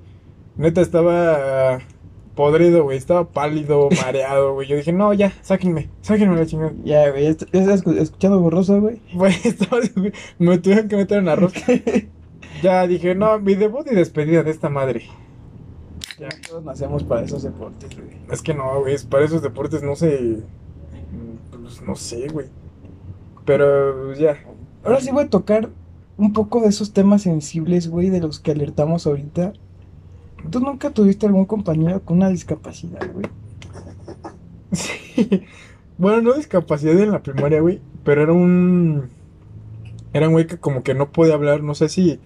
Neta 0.57 0.81
estaba 0.81 1.79
podrido, 2.35 2.85
güey. 2.85 2.97
Estaba 2.99 3.29
pálido, 3.29 3.89
mareado, 4.05 4.55
güey. 4.55 4.69
Yo 4.69 4.77
dije, 4.77 4.93
no, 4.93 5.13
ya, 5.13 5.33
sáquenme, 5.43 5.89
sáquenme 6.03 6.37
la 6.37 6.47
chingada. 6.47 6.73
Ya, 6.85 7.11
güey, 7.11 7.27
estás 7.27 7.51
escu- 7.53 7.99
escuchando 7.99 8.39
borroso, 8.41 8.81
güey. 8.81 9.01
Güey, 9.13 9.35
estaba, 9.45 9.81
güey, 9.97 10.13
me 10.39 10.59
tuvieron 10.59 10.89
que 10.89 10.97
meter 10.97 11.19
en 11.19 11.29
arroz. 11.29 11.53
ya 12.63 12.87
dije, 12.87 13.15
no, 13.15 13.39
mi 13.41 13.55
debut 13.57 13.87
y 13.91 13.95
despedida 13.95 14.43
de 14.45 14.51
esta 14.53 14.69
madre. 14.69 15.03
Ya. 16.19 16.29
Todos 16.49 16.65
nacemos 16.65 17.03
para 17.05 17.23
esos 17.25 17.43
deportes, 17.43 17.91
güey. 17.97 18.17
Es 18.31 18.43
que 18.43 18.55
no, 18.55 18.81
güey, 18.81 18.97
para 19.09 19.25
esos 19.25 19.43
deportes 19.43 19.83
no 19.83 19.95
sé. 19.97 20.39
Pues 21.51 21.83
no 21.83 21.95
sé, 21.97 22.29
güey. 22.29 22.47
Pero 23.49 24.13
ya. 24.13 24.37
Ahora 24.85 25.01
sí 25.01 25.11
voy 25.11 25.25
a 25.25 25.31
tocar 25.31 25.71
un 26.19 26.35
poco 26.35 26.61
de 26.61 26.69
esos 26.69 26.93
temas 26.93 27.23
sensibles, 27.23 27.89
güey, 27.89 28.11
de 28.11 28.21
los 28.21 28.41
que 28.41 28.51
alertamos 28.51 29.07
ahorita. 29.07 29.55
¿Tú 30.51 30.61
nunca 30.61 30.91
tuviste 30.91 31.25
algún 31.25 31.47
compañero 31.47 32.03
con 32.05 32.19
una 32.19 32.29
discapacidad, 32.29 33.11
güey? 33.11 33.27
Sí. 34.71 35.45
Bueno, 35.97 36.21
no 36.21 36.35
discapacidad 36.35 37.01
en 37.01 37.11
la 37.11 37.23
primaria, 37.23 37.63
güey. 37.63 37.81
Pero 38.05 38.23
era 38.23 38.35
un. 38.35 39.09
Era 40.13 40.27
un 40.29 40.35
güey 40.35 40.47
que 40.47 40.59
como 40.59 40.83
que 40.83 40.93
no 40.93 41.11
podía 41.11 41.33
hablar. 41.33 41.63
No 41.63 41.75
sé 41.75 41.89
si. 41.89 42.21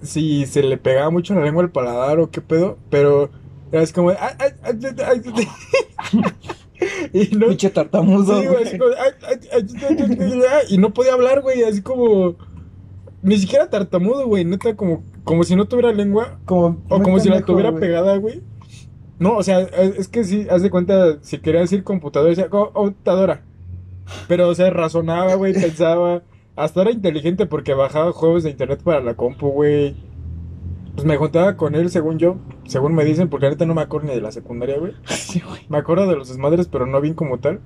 Si 0.00 0.46
se 0.46 0.62
le 0.62 0.78
pegaba 0.78 1.10
mucho 1.10 1.34
la 1.34 1.42
lengua 1.42 1.62
al 1.62 1.70
paladar 1.70 2.18
o 2.18 2.30
qué 2.30 2.40
pedo. 2.40 2.78
Pero 2.88 3.28
era 3.72 3.82
así 3.82 3.92
como. 3.92 4.10
de, 4.10 4.16
"Ay, 4.18 4.32
ay, 4.38 4.50
ay, 4.62 4.78
ay, 4.82 5.22
ay, 5.26 5.48
ay". 6.14 6.22
Y 7.12 7.36
no. 7.36 7.48
Pinche 7.48 7.70
tartamudo, 7.70 8.40
Sí, 8.40 8.46
güey, 8.48 8.64
así 8.64 8.78
como, 8.78 8.90
"Ay, 8.98 9.12
ay, 9.28 9.48
ay, 9.52 9.66
ay, 9.88 10.16
ay, 10.20 10.42
ay", 10.50 10.66
y 10.70 10.78
no 10.78 10.92
podía 10.92 11.12
hablar, 11.14 11.40
güey, 11.42 11.62
así 11.62 11.82
como, 11.82 12.34
ni 13.22 13.38
siquiera 13.38 13.70
tartamudo, 13.70 14.26
güey, 14.26 14.44
neta, 14.44 14.74
como, 14.76 15.02
como 15.22 15.44
si 15.44 15.54
no 15.56 15.66
tuviera 15.66 15.92
lengua, 15.92 16.38
Como, 16.44 16.82
o 16.88 17.00
como 17.00 17.20
si 17.20 17.28
la 17.28 17.42
tuviera 17.42 17.74
pegada, 17.74 18.16
güey. 18.16 18.42
No, 19.18 19.36
o 19.36 19.42
sea, 19.44 19.60
es 19.60 20.08
que 20.08 20.24
sí, 20.24 20.46
haz 20.50 20.62
de 20.62 20.70
cuenta, 20.70 21.18
si 21.22 21.38
quería 21.38 21.60
decir 21.60 21.84
computadora, 21.84 22.30
decía 22.30 22.48
"Co- 22.50 22.72
computadora. 22.72 23.42
Pero, 24.28 24.48
o 24.48 24.54
sea, 24.54 24.68
razonaba, 24.70 25.36
güey, 25.36 25.52
pensaba, 25.54 26.22
hasta 26.56 26.82
era 26.82 26.90
inteligente 26.90 27.46
porque 27.46 27.72
bajaba 27.74 28.12
juegos 28.12 28.42
de 28.42 28.50
internet 28.50 28.82
para 28.82 29.00
la 29.00 29.14
compu, 29.14 29.48
güey. 29.50 29.94
Pues 30.94 31.06
me 31.06 31.16
juntaba 31.16 31.56
con 31.56 31.74
él, 31.76 31.90
según 31.90 32.18
yo, 32.18 32.36
según 32.66 32.94
me 32.94 33.04
dicen, 33.04 33.28
porque 33.28 33.46
ahorita 33.46 33.66
no 33.66 33.74
me 33.74 33.82
acuerdo 33.82 34.08
ni 34.08 34.14
de 34.14 34.20
la 34.20 34.32
secundaria, 34.32 34.78
güey. 34.78 34.92
Sí, 35.06 35.40
güey. 35.40 35.62
Me 35.68 35.78
acuerdo 35.78 36.06
de 36.06 36.16
los 36.16 36.28
desmadres, 36.28 36.68
pero 36.68 36.86
no 36.86 37.00
bien 37.00 37.14
como 37.14 37.38
tal. 37.38 37.60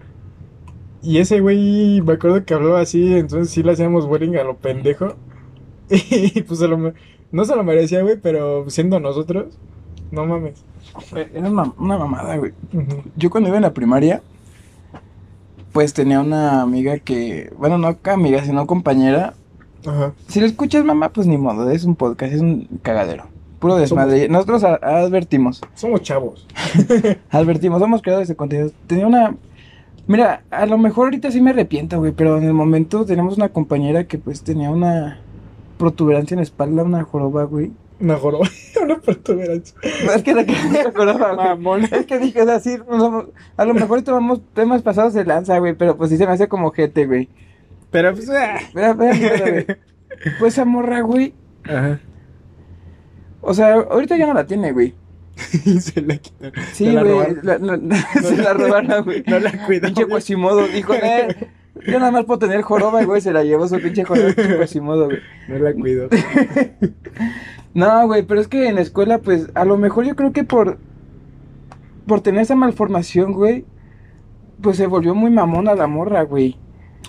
Y 1.03 1.19
ese 1.19 1.41
güey, 1.41 2.01
me 2.03 2.15
acuerdo 2.15 2.45
que 2.45 2.55
hablaba 2.55 2.81
así, 2.81 3.15
entonces 3.15 3.51
sí 3.51 3.63
le 3.63 3.73
hacíamos 3.73 4.07
bullying 4.07 4.37
a 4.37 4.45
lo 4.45 4.57
pendejo. 4.57 5.15
Y 5.91 6.43
pues 6.43 6.59
se 6.59 6.69
lo 6.69 6.93
no 7.31 7.45
se 7.45 7.55
lo 7.55 7.63
merecía, 7.63 8.03
güey, 8.03 8.17
pero 8.21 8.69
siendo 8.71 9.01
nosotros, 9.01 9.59
no 10.11 10.25
mames. 10.27 10.65
Era 11.15 11.51
una, 11.51 11.73
una 11.79 11.99
mamada, 11.99 12.37
güey. 12.37 12.53
Yo 13.17 13.31
cuando 13.31 13.49
iba 13.49 13.59
en 13.59 13.63
la 13.63 13.75
primaria, 13.75 14.23
pues 15.73 15.93
tenía 15.93 16.21
una 16.21 16.63
amiga 16.63 16.99
que, 16.99 17.53
bueno, 17.59 17.77
no 17.79 17.97
amiga, 18.05 18.43
sino 18.45 18.67
compañera. 18.67 19.35
Ajá. 19.87 20.13
Si 20.27 20.41
lo 20.41 20.47
escuchas, 20.47 20.85
mamá, 20.85 21.11
pues 21.11 21.27
ni 21.27 21.37
modo, 21.37 21.71
es 21.71 21.85
un 21.85 21.95
podcast, 21.95 22.33
es 22.33 22.41
un 22.41 22.67
cagadero. 22.83 23.25
Puro 23.59 23.77
desmadre. 23.77 24.29
Nosotros 24.29 24.63
a- 24.65 24.75
advertimos, 24.83 25.61
Somos 25.75 26.03
chavos. 26.03 26.47
advertimos, 27.31 27.81
somos 27.81 28.03
creadores 28.03 28.29
de 28.29 28.37
contenido. 28.37 28.71
Tenía 28.87 29.07
una... 29.07 29.37
Mira, 30.07 30.43
a 30.51 30.65
lo 30.67 30.79
mejor 30.79 31.07
ahorita 31.07 31.31
sí 31.31 31.41
me 31.43 31.51
arrepiento, 31.51 31.99
güey, 31.99 32.13
pero 32.13 32.39
en 32.39 32.45
el 32.45 32.55
momento 32.55 33.05
tenemos 33.05 33.37
una 33.37 33.51
compañera 33.51 34.05
que 34.05 34.17
pues 34.17 34.43
tenía 34.43 34.71
una 34.71 35.21
protuberancia 35.77 36.35
en 36.35 36.39
la 36.39 36.45
espalda, 36.45 36.83
una 36.83 37.03
joroba, 37.05 37.45
güey. 37.45 37.73
Una 38.01 38.17
joroba, 38.17 38.49
una 38.83 38.99
protuberancia. 39.01 39.77
No, 40.07 40.13
es 40.13 40.23
que 40.23 40.35
la 40.35 40.47
que 40.47 40.53
la 40.53 40.93
joroba, 40.95 41.35
güey. 41.35 41.47
Mamón. 41.49 41.85
Es 41.85 42.07
que 42.07 42.19
dije, 42.19 42.41
o 42.41 42.45
sea, 42.47 42.61
sí, 42.61 42.79
no 42.89 42.99
somos- 42.99 43.27
a 43.57 43.65
lo 43.67 43.75
mejor 43.75 44.01
tomamos 44.03 44.41
temas 44.55 44.81
pasados 44.83 45.13
de 45.15 45.25
lanza, 45.25 45.59
güey, 45.59 45.75
pero 45.75 45.97
pues 45.97 46.09
sí 46.11 46.17
se 46.17 46.27
me 46.27 46.33
hace 46.33 46.49
como 46.49 46.71
gente, 46.71 47.05
güey. 47.07 47.29
Pero 47.91 48.13
pues, 48.15 48.31
ah. 48.31 48.59
Güey. 48.73 49.67
Pues 50.39 50.55
esa 50.55 50.65
morra, 50.65 51.01
güey, 51.01 51.35
Ajá. 51.65 52.01
O 53.49 53.55
sea, 53.55 53.75
ahorita 53.75 54.17
ya 54.17 54.27
no 54.27 54.35
la 54.35 54.47
tiene, 54.47 54.73
güey. 54.73 54.95
Y 55.65 55.81
se 55.81 56.01
la 56.03 56.17
quitaron. 56.19 56.53
Sí, 56.73 56.91
la 56.91 57.03
güey, 57.03 57.13
robaron. 57.13 57.39
la- 57.43 57.59
la- 57.59 58.23
se 58.23 58.37
la 58.37 58.53
robaron, 58.55 59.05
güey. 59.05 59.23
No 59.27 59.39
la 59.39 59.67
cuidó. 59.67 59.83
Pinche 59.87 60.07
Quasimodo, 60.07 60.67
dijo, 60.69 60.95
eh, 60.95 61.29
yo 61.87 61.99
nada 62.01 62.11
más 62.11 62.25
puedo 62.25 62.41
tener 62.41 62.63
joroba, 62.63 63.05
güey, 63.05 63.21
se 63.21 63.33
la 63.33 63.45
llevó 63.45 63.69
su 63.69 63.81
pinche 63.81 64.05
joroba, 64.05 64.35
Quasimodo, 64.35 65.07
güey. 65.07 65.19
No 65.49 65.59
la 65.59 65.73
cuidó. 65.75 66.09
No, 67.75 68.07
güey, 68.07 68.23
pero 68.23 68.41
es 68.41 68.49
que 68.49 68.67
en 68.69 68.77
la 68.77 68.81
escuela, 68.81 69.19
pues, 69.19 69.51
a 69.55 69.65
lo 69.65 69.77
mejor 69.77 70.05
yo 70.05 70.17
creo 70.17 70.33
que 70.33 70.43
por, 70.43 70.79
por 72.07 72.21
tener 72.23 72.41
esa 72.41 72.57
malformación, 72.57 73.33
güey, 73.33 73.65
pues 74.63 74.77
se 74.79 74.87
volvió 74.87 75.15
muy 75.15 75.31
mamona 75.31 75.75
la 75.75 75.87
morra, 75.87 76.23
güey. 76.23 76.57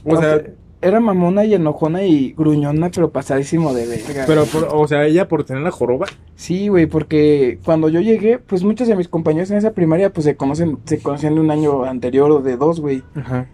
O 0.03 0.17
sea, 0.17 0.41
era 0.81 0.99
mamona 0.99 1.43
y 1.45 1.53
enojona 1.53 2.03
y 2.03 2.33
gruñona, 2.33 2.89
pero 2.89 3.09
pasadísimo 3.11 3.73
de 3.73 3.85
verga. 3.85 4.23
pero, 4.27 4.45
por- 4.45 4.69
o 4.71 4.87
sea, 4.87 5.05
ella 5.05 5.27
por 5.27 5.43
tener 5.43 5.61
la 5.63 5.71
joroba. 5.71 6.05
Sí, 6.35 6.69
güey, 6.69 6.85
porque 6.85 7.59
cuando 7.65 7.89
yo 7.89 7.99
llegué, 7.99 8.39
pues 8.39 8.63
muchos 8.63 8.87
de 8.87 8.95
mis 8.95 9.07
compañeros 9.09 9.51
en 9.51 9.57
esa 9.57 9.71
primaria, 9.71 10.13
pues 10.13 10.23
se 10.25 10.35
conocen, 10.37 10.77
se 10.85 10.99
conocían 11.01 11.35
de 11.35 11.41
un 11.41 11.51
año 11.51 11.83
anterior 11.83 12.31
o 12.31 12.41
de 12.41 12.55
dos, 12.57 12.79
güey. 12.79 13.03
Ajá. 13.15 13.47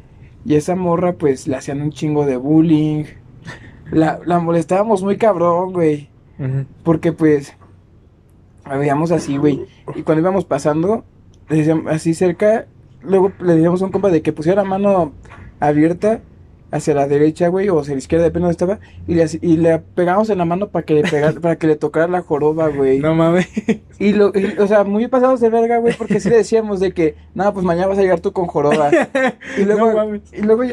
Y 0.45 0.53
esa 0.55 0.75
morra, 0.75 1.13
pues, 1.13 1.47
le 1.47 1.55
hacían 1.55 1.81
un 1.81 1.91
chingo 1.91 2.25
de 2.27 2.37
bullying. 2.37 3.05
La, 3.91 4.19
la 4.25 4.39
molestábamos 4.39 5.01
muy 5.01 5.17
cabrón, 5.17 5.73
güey. 5.73 6.09
Porque, 6.83 7.11
pues, 7.13 7.53
la 8.67 8.77
veíamos 8.77 9.11
así, 9.11 9.37
güey. 9.37 9.65
Y 9.95 10.03
cuando 10.03 10.21
íbamos 10.21 10.45
pasando, 10.45 11.03
así 11.89 12.13
cerca, 12.13 12.67
luego 13.01 13.31
le 13.39 13.53
decíamos 13.55 13.81
a 13.81 13.85
un 13.85 13.91
compa 13.91 14.09
de 14.11 14.21
que 14.21 14.33
pusiera 14.33 14.63
mano 14.63 15.13
abierta 15.59 16.21
hacia 16.71 16.93
la 16.93 17.07
derecha, 17.07 17.47
güey, 17.47 17.69
o 17.69 17.79
hacia 17.79 17.93
la 17.93 17.99
izquierda, 17.99 18.25
depende 18.25 18.47
de 18.49 18.55
dónde 18.55 18.75
estaba. 18.75 18.79
Y 19.07 19.15
le, 19.15 19.25
y 19.41 19.57
le 19.57 19.79
pegamos 19.79 20.29
en 20.29 20.37
la 20.37 20.45
mano 20.45 20.67
para 20.69 20.85
que 20.85 20.93
le 20.95 21.03
pegara, 21.03 21.33
para 21.41 21.55
que 21.57 21.67
le 21.67 21.75
tocara 21.75 22.07
la 22.07 22.21
joroba, 22.21 22.67
güey. 22.69 22.99
No 22.99 23.15
mames. 23.15 23.47
Y, 23.99 24.13
lo, 24.13 24.31
y, 24.35 24.55
o 24.59 24.67
sea, 24.67 24.83
muy 24.83 25.07
pasados 25.07 25.39
de 25.39 25.49
verga, 25.49 25.77
güey, 25.77 25.95
porque 25.97 26.19
sí 26.19 26.29
le 26.29 26.37
decíamos 26.37 26.79
de 26.79 26.91
que, 26.93 27.15
no, 27.33 27.53
pues 27.53 27.65
mañana 27.65 27.87
vas 27.87 27.97
a 27.97 28.01
llegar 28.01 28.19
tú 28.19 28.31
con 28.33 28.47
joroba. 28.47 28.89
Y 29.57 29.63
luego, 29.65 29.87
No 29.91 29.95
mames. 29.95 30.21
y 30.33 30.41
luego, 30.41 30.63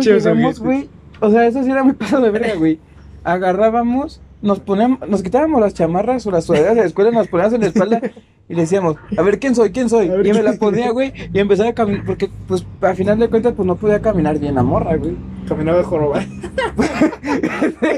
llegamos, 0.00 0.58
güey. 0.60 0.88
O 1.20 1.30
sea, 1.30 1.46
eso 1.46 1.62
sí 1.62 1.70
era 1.70 1.82
muy 1.84 1.94
pasado 1.94 2.22
de 2.24 2.30
verga, 2.30 2.54
güey. 2.56 2.78
Agarrábamos, 3.24 4.20
nos 4.46 4.60
poníamos, 4.60 5.06
nos 5.08 5.22
quitábamos 5.22 5.60
las 5.60 5.74
chamarras 5.74 6.26
o 6.26 6.30
las 6.30 6.44
sudaderas 6.44 6.76
de 6.76 6.80
la 6.82 6.86
escuela, 6.86 7.10
nos 7.10 7.28
poníamos 7.28 7.54
en 7.54 7.60
la 7.60 7.66
espalda 7.66 8.00
y 8.48 8.54
le 8.54 8.60
decíamos, 8.62 8.96
a 9.16 9.22
ver, 9.22 9.40
¿quién 9.40 9.54
soy? 9.54 9.72
¿Quién 9.72 9.88
soy? 9.90 10.08
A 10.08 10.14
ver, 10.14 10.26
Y 10.26 10.32
me 10.32 10.42
la 10.42 10.52
ponía, 10.52 10.90
güey, 10.92 11.12
y 11.32 11.38
empezaba 11.38 11.70
a 11.70 11.74
caminar, 11.74 12.04
porque, 12.06 12.30
pues, 12.46 12.64
a 12.80 12.94
final 12.94 13.18
de 13.18 13.28
cuentas, 13.28 13.54
pues, 13.56 13.66
no 13.66 13.76
podía 13.76 14.00
caminar 14.00 14.38
bien 14.38 14.54
la 14.54 14.62
morra, 14.62 14.96
güey. 14.96 15.16
Caminaba 15.48 15.78
de 15.78 15.84
joroba. 15.84 16.24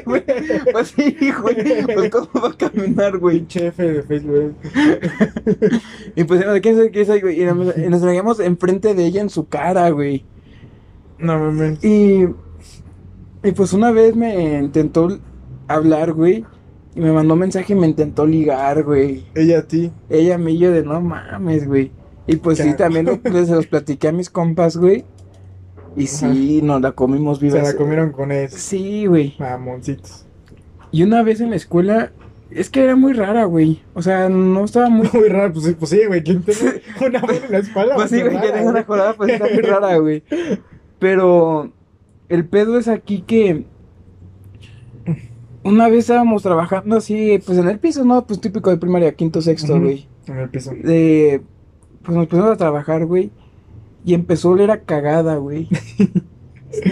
Güey, 0.04 0.24
pues 0.72 0.88
sí, 0.96 1.16
güey, 1.42 1.84
pues, 1.84 2.10
¿cómo 2.10 2.28
va 2.42 2.48
a 2.48 2.56
caminar, 2.56 3.18
güey? 3.18 3.46
F 3.52 3.82
de 3.82 4.02
Facebook. 4.02 4.54
Y 6.16 6.24
pues, 6.24 6.44
¿quién 6.62 6.76
soy? 6.76 6.90
¿Quién 6.90 7.06
soy, 7.06 7.20
güey? 7.20 7.42
Y 7.42 7.44
nos, 7.44 7.76
y 7.76 7.88
nos 7.88 8.00
traíamos 8.00 8.40
enfrente 8.40 8.94
de 8.94 9.04
ella 9.04 9.20
en 9.20 9.30
su 9.30 9.48
cara, 9.48 9.90
güey. 9.90 10.24
No 11.18 11.38
mames. 11.38 11.82
Y, 11.84 12.26
y 13.42 13.52
pues 13.52 13.72
una 13.72 13.90
vez 13.90 14.16
me 14.16 14.58
intentó 14.58 15.18
hablar, 15.68 16.12
güey. 16.12 16.44
Y 16.94 17.00
me 17.00 17.12
mandó 17.12 17.36
mensaje 17.36 17.74
y 17.74 17.76
me 17.76 17.86
intentó 17.86 18.26
ligar, 18.26 18.82
güey. 18.82 19.24
Ella 19.34 19.60
a 19.60 19.62
ti. 19.62 19.92
Ella 20.10 20.34
a 20.34 20.38
mí 20.38 20.58
yo 20.58 20.72
de 20.72 20.82
no 20.82 21.00
mames, 21.00 21.66
güey. 21.66 21.92
Y 22.26 22.36
pues 22.36 22.58
sí, 22.58 22.74
también 22.76 23.06
lo- 23.06 23.18
pues, 23.22 23.46
se 23.46 23.54
los 23.54 23.66
platiqué 23.66 24.08
a 24.08 24.12
mis 24.12 24.30
compas, 24.30 24.76
güey. 24.76 25.04
Y 25.96 26.06
sí, 26.06 26.60
nos 26.62 26.80
la 26.80 26.92
comimos 26.92 27.38
Se 27.38 27.46
viva. 27.46 27.62
la 27.62 27.74
comieron 27.74 28.12
con 28.12 28.32
eso. 28.32 28.56
Sí, 28.58 29.06
güey. 29.06 29.34
Mamoncitos. 29.38 30.26
Y 30.90 31.02
una 31.02 31.22
vez 31.22 31.40
en 31.40 31.50
la 31.50 31.56
escuela, 31.56 32.12
es 32.50 32.70
que 32.70 32.82
era 32.84 32.96
muy 32.96 33.12
rara, 33.12 33.44
güey. 33.44 33.82
O 33.94 34.02
sea, 34.02 34.28
no 34.28 34.64
estaba 34.64 34.88
muy... 34.88 35.08
Muy 35.12 35.28
raro, 35.28 35.52
pues, 35.52 35.66
sí, 35.66 35.76
pues 35.78 35.90
sí, 35.90 36.00
güey. 36.06 36.22
¿Quién 36.22 36.42
tiene 36.42 36.82
una 37.06 37.20
mano 37.20 37.32
en 37.44 37.52
la 37.52 37.58
espalda? 37.58 37.94
Pues 37.94 38.10
sí, 38.10 38.20
güey, 38.20 38.32
que 38.32 38.38
rara, 38.38 38.52
tenga 38.52 38.62
una 38.62 38.72
güey. 38.72 38.84
jornada, 38.84 39.12
pues 39.14 39.30
está 39.32 39.44
muy 39.52 39.62
rara, 39.62 39.96
güey. 39.98 40.22
Pero 40.98 41.72
el 42.28 42.44
pedo 42.46 42.78
es 42.78 42.88
aquí 42.88 43.22
que 43.22 43.64
una 45.64 45.88
vez 45.88 46.00
estábamos 46.00 46.42
trabajando 46.42 46.96
así, 46.96 47.40
pues 47.44 47.58
en 47.58 47.68
el 47.68 47.78
piso, 47.78 48.04
¿no? 48.04 48.26
Pues 48.26 48.40
típico 48.40 48.70
de 48.70 48.76
primaria, 48.76 49.14
quinto, 49.14 49.42
sexto, 49.42 49.80
güey. 49.80 50.06
En 50.26 50.38
el 50.38 50.48
piso. 50.50 50.72
De, 50.72 51.42
pues 52.02 52.16
nos 52.16 52.26
pusimos 52.26 52.50
a 52.52 52.56
trabajar, 52.56 53.06
güey. 53.06 53.30
Y 54.04 54.14
empezó 54.14 54.48
a 54.48 54.52
oler 54.52 54.70
a 54.70 54.80
cagada, 54.82 55.36
güey. 55.36 55.68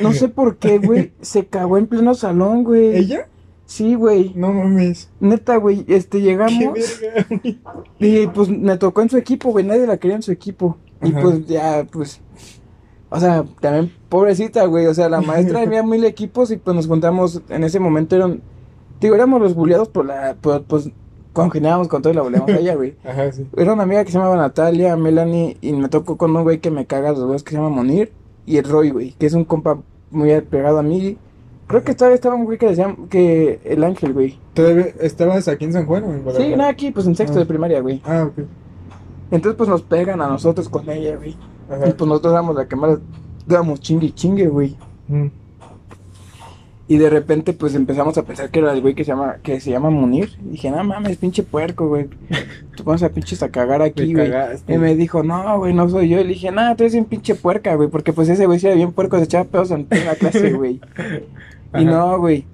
No 0.02 0.14
sé 0.14 0.28
por 0.28 0.56
qué, 0.56 0.78
güey. 0.78 1.12
Se 1.20 1.46
cagó 1.46 1.76
en 1.76 1.87
pleno 1.87 2.14
salón, 2.14 2.64
güey. 2.64 2.96
¿Ella? 2.96 3.28
Sí, 3.66 3.94
güey. 3.94 4.32
No 4.35 4.52
mames. 4.52 5.11
Neta, 5.20 5.56
güey. 5.56 5.85
Este, 5.88 6.18
Qué 6.18 6.25
llegamos. 6.25 6.75
verga, 7.00 7.26
güey. 7.28 7.61
Y 7.99 8.26
pues 8.28 8.49
me 8.49 8.76
tocó 8.78 9.02
en 9.02 9.11
su 9.11 9.18
equipo, 9.18 9.50
güey, 9.50 9.66
nadie 9.66 9.87
la 9.87 9.99
quería 9.99 10.16
en 10.16 10.23
su 10.23 10.32
equipo. 10.32 10.78
Y 11.02 11.12
pues 11.12 11.46
ya, 11.46 11.87
pues, 11.90 12.20
o 13.11 13.20
sea, 13.20 13.44
también 13.61 13.92
pobrecita, 14.08 14.64
güey, 14.64 14.87
o 14.87 14.94
sea, 14.94 15.08
la 15.08 15.20
maestra 15.20 15.61
había 15.62 15.82
mil 15.82 16.04
equipos 16.04 16.50
y 16.50 16.56
pues 16.56 16.75
nos 16.75 16.87
juntamos, 16.87 17.42
en 17.49 17.64
ese 17.64 17.78
momento 17.78 18.16
eran, 18.16 18.40
digo, 19.00 19.14
éramos 19.14 19.40
los 19.40 19.54
bulleados 19.54 19.88
por 19.88 20.06
la, 20.06 20.36
por, 20.40 20.62
pues, 20.64 20.90
congeniábamos 21.32 21.88
con 21.88 22.00
todo 22.02 22.12
y 22.12 22.16
la 22.16 22.22
volvemos 22.22 22.48
a 22.48 22.56
ella, 22.58 22.74
güey. 22.74 22.94
Ajá, 23.04 23.30
sí. 23.32 23.46
Era 23.56 23.72
una 23.74 23.82
amiga 23.82 24.04
que 24.04 24.10
se 24.12 24.18
llamaba 24.18 24.36
Natalia, 24.36 24.96
Melanie, 24.96 25.56
y 25.60 25.72
me 25.72 25.88
tocó 25.88 26.16
con 26.16 26.34
un 26.34 26.42
güey 26.42 26.58
que 26.60 26.70
me 26.70 26.86
caga 26.86 27.10
los 27.10 27.20
huevos 27.20 27.42
que 27.42 27.50
se 27.50 27.56
llama 27.56 27.68
Monir, 27.70 28.12
y 28.46 28.56
el 28.58 28.64
Roy, 28.64 28.90
güey, 28.90 29.12
que 29.12 29.26
es 29.26 29.34
un 29.34 29.44
compa 29.44 29.78
muy 30.10 30.40
pegado 30.42 30.78
a 30.78 30.82
mí. 30.82 31.18
Creo 31.66 31.82
que 31.82 31.94
todavía 31.94 32.14
estaba 32.14 32.36
un 32.36 32.44
güey 32.44 32.58
que 32.58 32.68
decía 32.68 32.94
que 33.10 33.58
el 33.64 33.82
Ángel, 33.82 34.12
güey. 34.12 34.38
¿Todavía 34.54 34.86
estabas 35.00 35.48
aquí 35.48 35.64
en 35.64 35.72
San 35.72 35.84
Juan 35.86 36.04
o 36.04 36.06
en 36.12 36.18
Sí, 36.18 36.22
Guadalajara? 36.22 36.56
nada, 36.56 36.70
aquí, 36.70 36.92
pues 36.92 37.06
en 37.08 37.16
sexto 37.16 37.36
Ah. 37.38 37.40
de 37.40 37.46
primaria, 37.46 37.80
güey. 37.80 38.00
Ah, 38.04 38.28
ok. 38.30 38.44
Entonces, 39.32 39.56
pues 39.58 39.68
nos 39.68 39.82
pegan 39.82 40.20
a 40.22 40.28
nosotros 40.28 40.68
con 40.68 40.88
ella, 40.88 41.16
güey. 41.16 41.36
Ajá. 41.68 41.88
Y 41.88 41.92
pues 41.92 42.08
nosotros 42.08 42.32
damos 42.34 42.54
la 42.54 42.68
que 42.68 42.76
más 42.76 42.98
dábamos 43.48 43.80
chingue 43.80 44.06
y 44.06 44.12
chingue, 44.12 44.46
güey. 44.46 44.76
Mm. 45.08 45.26
Y 46.88 46.99
de 46.99 47.11
repente, 47.11 47.52
pues 47.52 47.75
empezamos 47.75 48.16
a 48.16 48.23
pensar 48.23 48.50
que 48.50 48.61
era 48.61 48.73
el 48.73 48.81
güey 48.81 48.95
que 48.95 49.05
se 49.05 49.11
llama, 49.11 49.38
que 49.43 49.61
se 49.61 49.71
llama 49.71 49.90
Munir. 49.90 50.31
Y 50.47 50.50
dije, 50.50 50.71
no 50.71 50.85
mames, 50.85 51.16
pinche 51.16 51.43
puerco, 51.43 51.88
güey. 51.88 52.07
Tú 52.76 52.85
vas 52.85 53.02
a 53.02 53.09
pinches 53.09 53.43
a 53.43 53.49
cagar 53.49 53.83
aquí, 53.83 54.14
güey. 54.14 54.31
Y 54.69 54.78
me 54.78 54.95
dijo, 54.95 55.25
no, 55.25 55.59
güey, 55.59 55.75
no 55.75 55.88
soy 55.88 56.09
yo. 56.09 56.21
Y 56.21 56.25
le 56.25 56.28
dije, 56.31 56.52
nada, 56.52 56.76
tú 56.76 56.85
eres 56.85 56.95
un 56.95 57.07
pinche 57.07 57.35
puerca, 57.35 57.75
güey. 57.75 57.88
Porque 57.88 58.12
pues 58.12 58.28
ese 58.28 58.47
güey 58.47 58.61
sí 58.61 58.69
era 58.69 58.76
bien 58.76 58.93
puerco, 58.93 59.19
se 59.19 59.25
echaba 59.25 59.45
pedos 59.45 59.73
en 59.73 59.88
la 59.90 60.14
clase, 60.14 60.52
güey. 60.52 60.81
Y 61.76 61.85
no, 61.85 62.19
güey. 62.19 62.45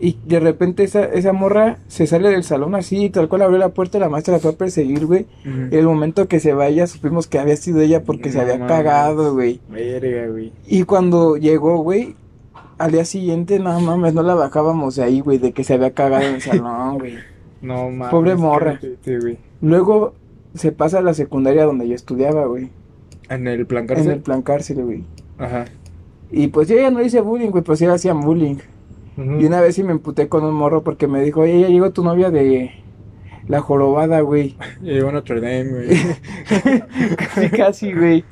Y 0.00 0.16
de 0.26 0.38
repente 0.38 0.84
esa, 0.84 1.04
esa 1.04 1.32
morra 1.32 1.78
se 1.88 2.06
sale 2.06 2.30
del 2.30 2.44
salón 2.44 2.74
así, 2.76 3.10
tal 3.10 3.28
cual 3.28 3.42
abrió 3.42 3.58
la 3.58 3.70
puerta 3.70 3.98
y 3.98 4.00
la 4.00 4.08
maestra 4.08 4.34
la 4.34 4.40
fue 4.40 4.52
a 4.52 4.56
perseguir, 4.56 5.06
güey. 5.06 5.26
Y 5.70 5.76
el 5.76 5.86
momento 5.86 6.28
que 6.28 6.40
se 6.40 6.52
vaya 6.52 6.86
supimos 6.86 7.26
que 7.26 7.38
había 7.38 7.56
sido 7.56 7.80
ella 7.80 8.02
porque 8.02 8.30
se 8.30 8.40
había 8.40 8.64
cagado, 8.66 9.34
güey. 9.34 9.60
Verga, 9.68 10.28
güey. 10.28 10.52
Y 10.66 10.84
cuando 10.84 11.36
llegó, 11.36 11.78
güey, 11.78 12.14
al 12.78 12.92
día 12.92 13.04
siguiente, 13.04 13.58
no 13.58 13.78
mames, 13.80 14.14
no 14.14 14.22
la 14.22 14.34
bajábamos 14.34 14.96
de 14.96 15.02
ahí, 15.04 15.20
güey, 15.20 15.38
de 15.38 15.52
que 15.52 15.64
se 15.64 15.74
había 15.74 15.92
cagado 15.92 16.24
en 16.24 16.34
el 16.36 16.40
salón, 16.42 16.98
güey. 16.98 17.14
No 17.60 17.90
mames. 17.90 18.08
Pobre 18.10 18.36
morra. 18.36 18.78
güey. 19.04 19.38
Luego 19.60 20.14
se 20.54 20.72
pasa 20.72 20.98
a 20.98 21.02
la 21.02 21.14
secundaria 21.14 21.64
donde 21.64 21.88
yo 21.88 21.94
estudiaba, 21.94 22.46
güey. 22.46 22.70
En 23.28 23.46
el 23.46 23.66
plan 23.66 23.82
En 23.82 23.88
cárcel. 23.88 24.10
el 24.12 24.20
plan 24.20 24.42
cárcel, 24.42 24.84
güey. 24.84 25.04
Ajá. 25.38 25.66
Y 26.30 26.48
pues 26.48 26.68
yo 26.68 26.76
ya 26.76 26.90
no 26.90 27.02
hice 27.02 27.20
bullying, 27.20 27.50
güey, 27.50 27.64
pues 27.64 27.78
sí 27.78 27.86
hacían 27.86 28.20
bullying. 28.20 28.56
Y 29.16 29.46
una 29.46 29.60
vez 29.60 29.74
sí 29.74 29.82
me 29.82 29.90
emputé 29.90 30.28
con 30.28 30.44
un 30.44 30.54
morro 30.54 30.84
porque 30.84 31.08
me 31.08 31.20
dijo, 31.20 31.40
oye, 31.40 31.60
ya 31.62 31.66
llegó 31.68 31.90
tu 31.90 32.04
novia 32.04 32.30
de 32.30 32.70
la 33.48 33.60
jorobada, 33.60 34.20
güey. 34.20 34.54
Llegó 34.82 35.10
Notre 35.10 35.40
Dame, 35.40 35.64
güey. 35.70 35.88
casi, 37.16 37.48
casi, 37.50 37.92
güey. 37.92 38.24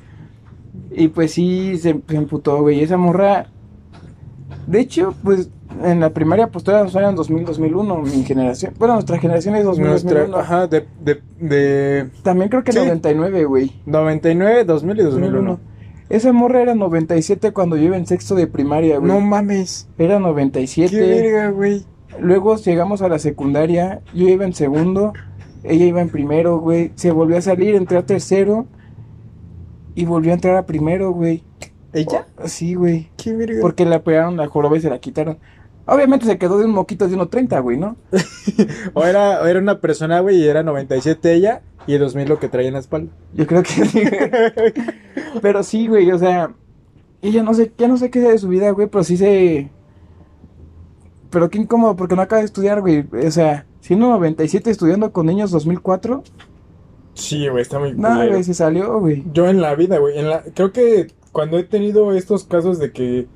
Y 0.92 1.08
pues 1.08 1.32
sí, 1.32 1.76
se, 1.78 2.00
se 2.06 2.16
emputó, 2.16 2.60
güey. 2.60 2.78
Y 2.78 2.82
esa 2.84 2.96
morra. 2.98 3.48
De 4.66 4.80
hecho, 4.80 5.14
pues 5.22 5.50
en 5.84 6.00
la 6.00 6.10
primaria, 6.10 6.48
pues 6.48 6.64
todas 6.64 6.94
eran 6.94 7.14
2000, 7.14 7.44
2001, 7.44 7.96
mi 8.02 8.24
generación. 8.24 8.74
Bueno, 8.78 8.94
nuestra 8.94 9.18
generación 9.18 9.54
es 9.56 9.64
2000, 9.64 9.86
Nuestra, 9.86 10.20
2001. 10.20 10.38
ajá, 10.38 10.66
de, 10.66 10.86
de, 11.02 11.20
de 11.40 12.10
También 12.22 12.48
creo 12.48 12.64
que 12.64 12.72
Sí. 12.72 12.78
99, 12.78 13.44
güey. 13.44 13.72
99, 13.86 14.64
2000 14.64 14.98
y 14.98 15.02
2001. 15.02 15.60
Esa 16.08 16.32
morra 16.32 16.62
era 16.62 16.74
97 16.74 17.52
cuando 17.52 17.76
yo 17.76 17.82
iba 17.84 17.96
en 17.96 18.06
sexto 18.06 18.34
de 18.34 18.46
primaria, 18.46 18.98
güey. 18.98 19.10
No 19.10 19.20
mames. 19.20 19.88
Era 19.98 20.14
Qué 20.16 20.20
97. 20.20 20.96
verga, 21.00 21.50
güey. 21.50 21.84
Luego 22.20 22.56
llegamos 22.56 23.02
a 23.02 23.08
la 23.08 23.18
secundaria. 23.18 24.00
Yo 24.14 24.28
iba 24.28 24.44
en 24.44 24.54
segundo. 24.54 25.12
Ella 25.64 25.84
iba 25.84 26.00
en 26.00 26.08
primero, 26.08 26.58
güey. 26.60 26.92
Se 26.94 27.10
volvió 27.10 27.36
a 27.36 27.40
salir, 27.40 27.74
entré 27.74 27.98
a 27.98 28.06
tercero. 28.06 28.66
Y 29.96 30.04
volvió 30.04 30.30
a 30.30 30.34
entrar 30.34 30.56
a 30.56 30.64
primero, 30.66 31.10
güey. 31.10 31.42
¿Ella? 31.96 32.26
Oh, 32.36 32.46
sí, 32.46 32.74
güey. 32.74 33.10
Qué 33.16 33.32
verga. 33.32 33.60
Porque 33.60 33.84
la 33.86 34.02
pegaron 34.02 34.36
la 34.36 34.46
joroba 34.48 34.76
y 34.76 34.80
se 34.80 34.90
la 34.90 34.98
quitaron. 34.98 35.38
Obviamente 35.86 36.26
se 36.26 36.36
quedó 36.36 36.58
de 36.58 36.64
un 36.66 36.72
moquito 36.72 37.08
de 37.08 37.16
1.30, 37.16 37.62
güey, 37.62 37.78
¿no? 37.78 37.96
O 38.94 39.04
era, 39.04 39.40
o 39.40 39.46
era 39.46 39.58
una 39.60 39.80
persona, 39.80 40.20
güey, 40.20 40.36
y 40.36 40.46
era 40.46 40.62
97 40.62 41.32
ella 41.32 41.62
y 41.86 41.94
el 41.94 42.00
2000 42.00 42.28
lo 42.28 42.38
que 42.38 42.48
traía 42.48 42.68
en 42.68 42.74
la 42.74 42.80
espalda. 42.80 43.12
Yo 43.32 43.46
creo 43.46 43.62
que 43.62 43.70
sí. 43.86 44.00
güey. 44.02 44.72
pero 45.42 45.62
sí, 45.62 45.86
güey, 45.86 46.10
o 46.10 46.18
sea. 46.18 46.52
Ella 47.22 47.42
no 47.42 47.54
sé, 47.54 47.72
ya 47.78 47.88
no 47.88 47.96
sé 47.96 48.10
qué 48.10 48.20
sea 48.20 48.30
de 48.30 48.38
su 48.38 48.48
vida, 48.48 48.70
güey, 48.72 48.88
pero 48.88 49.02
sí 49.02 49.16
se. 49.16 49.70
Pero 51.30 51.48
qué 51.48 51.58
incómodo, 51.58 51.96
porque 51.96 52.14
no 52.14 52.22
acaba 52.22 52.40
de 52.40 52.46
estudiar, 52.46 52.80
güey. 52.80 53.06
O 53.26 53.30
sea, 53.30 53.64
siendo 53.80 54.08
97 54.08 54.70
estudiando 54.70 55.12
con 55.12 55.26
niños 55.26 55.50
2004. 55.50 56.22
Sí, 57.14 57.48
güey, 57.48 57.62
está 57.62 57.78
muy 57.78 57.94
No, 57.94 58.08
culero. 58.08 58.32
güey, 58.32 58.44
se 58.44 58.52
salió, 58.54 59.00
güey. 59.00 59.24
Yo 59.32 59.48
en 59.48 59.60
la 59.62 59.74
vida, 59.74 59.98
güey, 59.98 60.18
en 60.18 60.28
la, 60.28 60.42
creo 60.54 60.72
que 60.72 61.08
cuando 61.36 61.58
he 61.58 61.64
tenido 61.64 62.14
estos 62.14 62.44
casos 62.44 62.78
de 62.78 62.92
que 62.92 63.26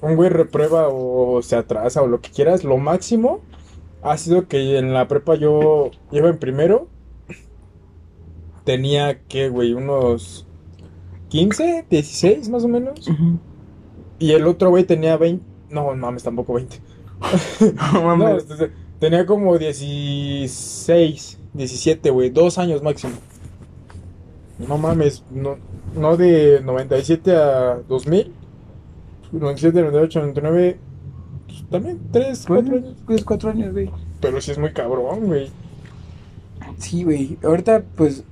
un 0.00 0.16
güey 0.16 0.30
reprueba 0.30 0.88
o 0.88 1.42
se 1.42 1.56
atrasa 1.56 2.00
o 2.00 2.06
lo 2.06 2.22
que 2.22 2.30
quieras, 2.30 2.64
lo 2.64 2.78
máximo 2.78 3.42
ha 4.00 4.16
sido 4.16 4.48
que 4.48 4.78
en 4.78 4.94
la 4.94 5.08
prepa 5.08 5.34
yo 5.34 5.90
iba 6.10 6.30
en 6.30 6.38
primero, 6.38 6.88
tenía 8.64 9.20
que, 9.24 9.50
güey, 9.50 9.74
unos 9.74 10.46
15, 11.28 11.84
16 11.90 12.48
más 12.48 12.64
o 12.64 12.68
menos, 12.68 13.06
y 14.18 14.32
el 14.32 14.46
otro 14.46 14.70
güey 14.70 14.84
tenía 14.84 15.18
20, 15.18 15.44
no 15.68 15.94
mames, 15.94 16.22
tampoco 16.22 16.54
20. 16.54 16.80
No 17.92 18.16
mames. 18.16 18.50
este, 18.50 18.72
tenía 18.98 19.26
como 19.26 19.58
16, 19.58 21.38
17, 21.52 22.08
güey, 22.08 22.30
dos 22.30 22.56
años 22.56 22.82
máximo. 22.82 23.16
No 24.66 24.78
mames, 24.78 25.22
no, 25.30 25.58
no 25.96 26.16
de 26.16 26.60
97 26.64 27.34
a 27.36 27.78
2000, 27.88 28.32
97, 29.32 29.80
98, 29.82 30.20
99, 30.20 30.78
pues, 31.46 31.64
también 31.70 31.98
3, 32.12 32.44
4 32.46 32.62
Bueno, 32.70 32.86
años. 32.86 32.96
pues 33.06 33.24
cuatro 33.24 33.50
años, 33.50 33.72
güey. 33.72 33.90
Pero 34.20 34.40
sí 34.40 34.50
es 34.50 34.58
muy 34.58 34.72
cabrón, 34.72 35.26
güey. 35.26 35.50
Sí, 36.78 37.04
güey. 37.04 37.38
Ahorita, 37.42 37.82
pues. 37.96 38.24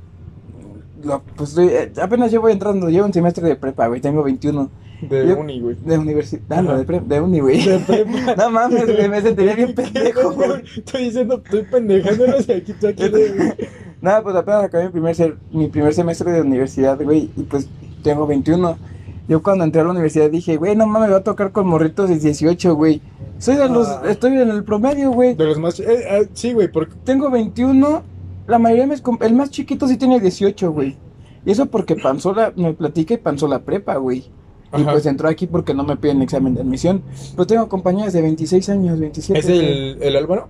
Lo, 1.05 1.23
pues 1.37 1.51
estoy- 1.51 1.69
eh, 1.69 1.93
apenas 2.03 2.31
llevo 2.31 2.49
entrando, 2.49 2.89
llevo 2.89 3.07
un 3.07 3.13
semestre 3.13 3.47
de 3.47 3.57
prepa, 3.57 3.87
güey. 3.87 4.01
Tengo 4.01 4.23
21. 4.23 4.71
De 5.03 5.29
Yo- 5.29 5.39
uni, 5.39 5.61
güey. 5.61 5.77
De 5.85 5.99
universidad. 5.99 6.43
Ah, 6.49 6.63
no, 6.63 6.79
de, 6.79 6.85
pre- 6.85 7.01
de 7.01 7.21
uni, 7.21 7.41
güey. 7.41 7.63
De 7.65 7.79
prepa. 7.81 8.35
No 8.37 8.51
mames, 8.51 8.87
güey, 8.87 9.09
me 9.09 9.21
sentiría 9.21 9.55
bien 9.55 9.75
pendejo, 9.75 10.33
güey. 10.33 10.63
Estoy 10.77 11.05
diciendo, 11.05 11.43
estoy 11.45 11.63
pendejándolos 11.65 12.49
y 12.49 12.53
aquí, 12.53 12.73
tú 12.73 12.87
aquí 12.89 13.09
de... 13.09 13.69
Nada, 14.01 14.23
pues 14.23 14.37
apenas 14.37 14.65
acabé 14.65 14.85
mi 14.87 14.91
primer, 14.91 15.15
ser- 15.15 15.37
mi 15.51 15.69
primer 15.69 15.95
semestre 15.95 16.31
de 16.33 16.43
universidad, 16.43 17.01
güey. 17.03 17.31
Y 17.37 17.43
pues 17.43 17.69
tengo 18.03 18.27
21. 18.27 18.77
Yo 19.29 19.43
cuando 19.43 19.65
entré 19.65 19.81
a 19.81 19.85
la 19.85 19.91
universidad 19.91 20.31
dije, 20.31 20.57
güey, 20.57 20.77
no 20.77 20.87
mames, 20.87 21.09
me 21.09 21.13
va 21.15 21.21
a 21.21 21.25
tocar 21.25 21.51
con 21.51 21.67
morritos 21.67 22.09
de 22.09 22.19
18, 22.19 22.75
güey. 22.77 23.01
Soy 23.39 23.57
de 23.57 23.69
los. 23.69 23.89
Ah. 23.89 24.03
Estoy 24.09 24.33
en 24.33 24.49
el 24.51 24.63
promedio, 24.65 25.11
güey. 25.11 25.35
De 25.35 25.45
los 25.45 25.59
más... 25.59 25.81
eh, 25.81 25.87
eh, 25.89 26.29
sí, 26.33 26.53
güey, 26.53 26.69
porque... 26.71 26.95
Tengo 27.05 27.31
21. 27.31 28.03
La 28.47 28.59
mayoría 28.59 28.85
de 28.87 28.91
mis. 28.91 29.03
El 29.21 29.35
más 29.35 29.51
chiquito 29.51 29.89
sí 29.89 29.97
tiene 29.97 30.21
18, 30.21 30.73
güey. 30.73 30.97
Y 31.45 31.51
eso 31.51 31.67
porque 31.67 31.97
Panzola 31.97 32.53
me 32.57 32.73
platica 32.75 33.15
y 33.15 33.19
Panzola 33.19 33.61
prepa, 33.61 33.97
güey. 33.97 34.25
Y 34.77 34.83
Ajá. 34.83 34.93
pues 34.93 35.07
entró 35.07 35.29
aquí 35.29 35.47
porque 35.47 35.75
no 35.75 35.85
me 35.85 35.97
piden 35.97 36.23
examen 36.23 36.55
de 36.55 36.61
admisión. 36.61 37.03
Pero 37.35 37.47
tengo 37.47 37.69
compañeras 37.69 38.13
de 38.13 38.23
26 38.23 38.69
años, 38.69 38.99
27. 39.01 39.39
¿Es 39.41 39.47
el, 39.49 39.99
el 40.03 40.17
Álvaro? 40.17 40.49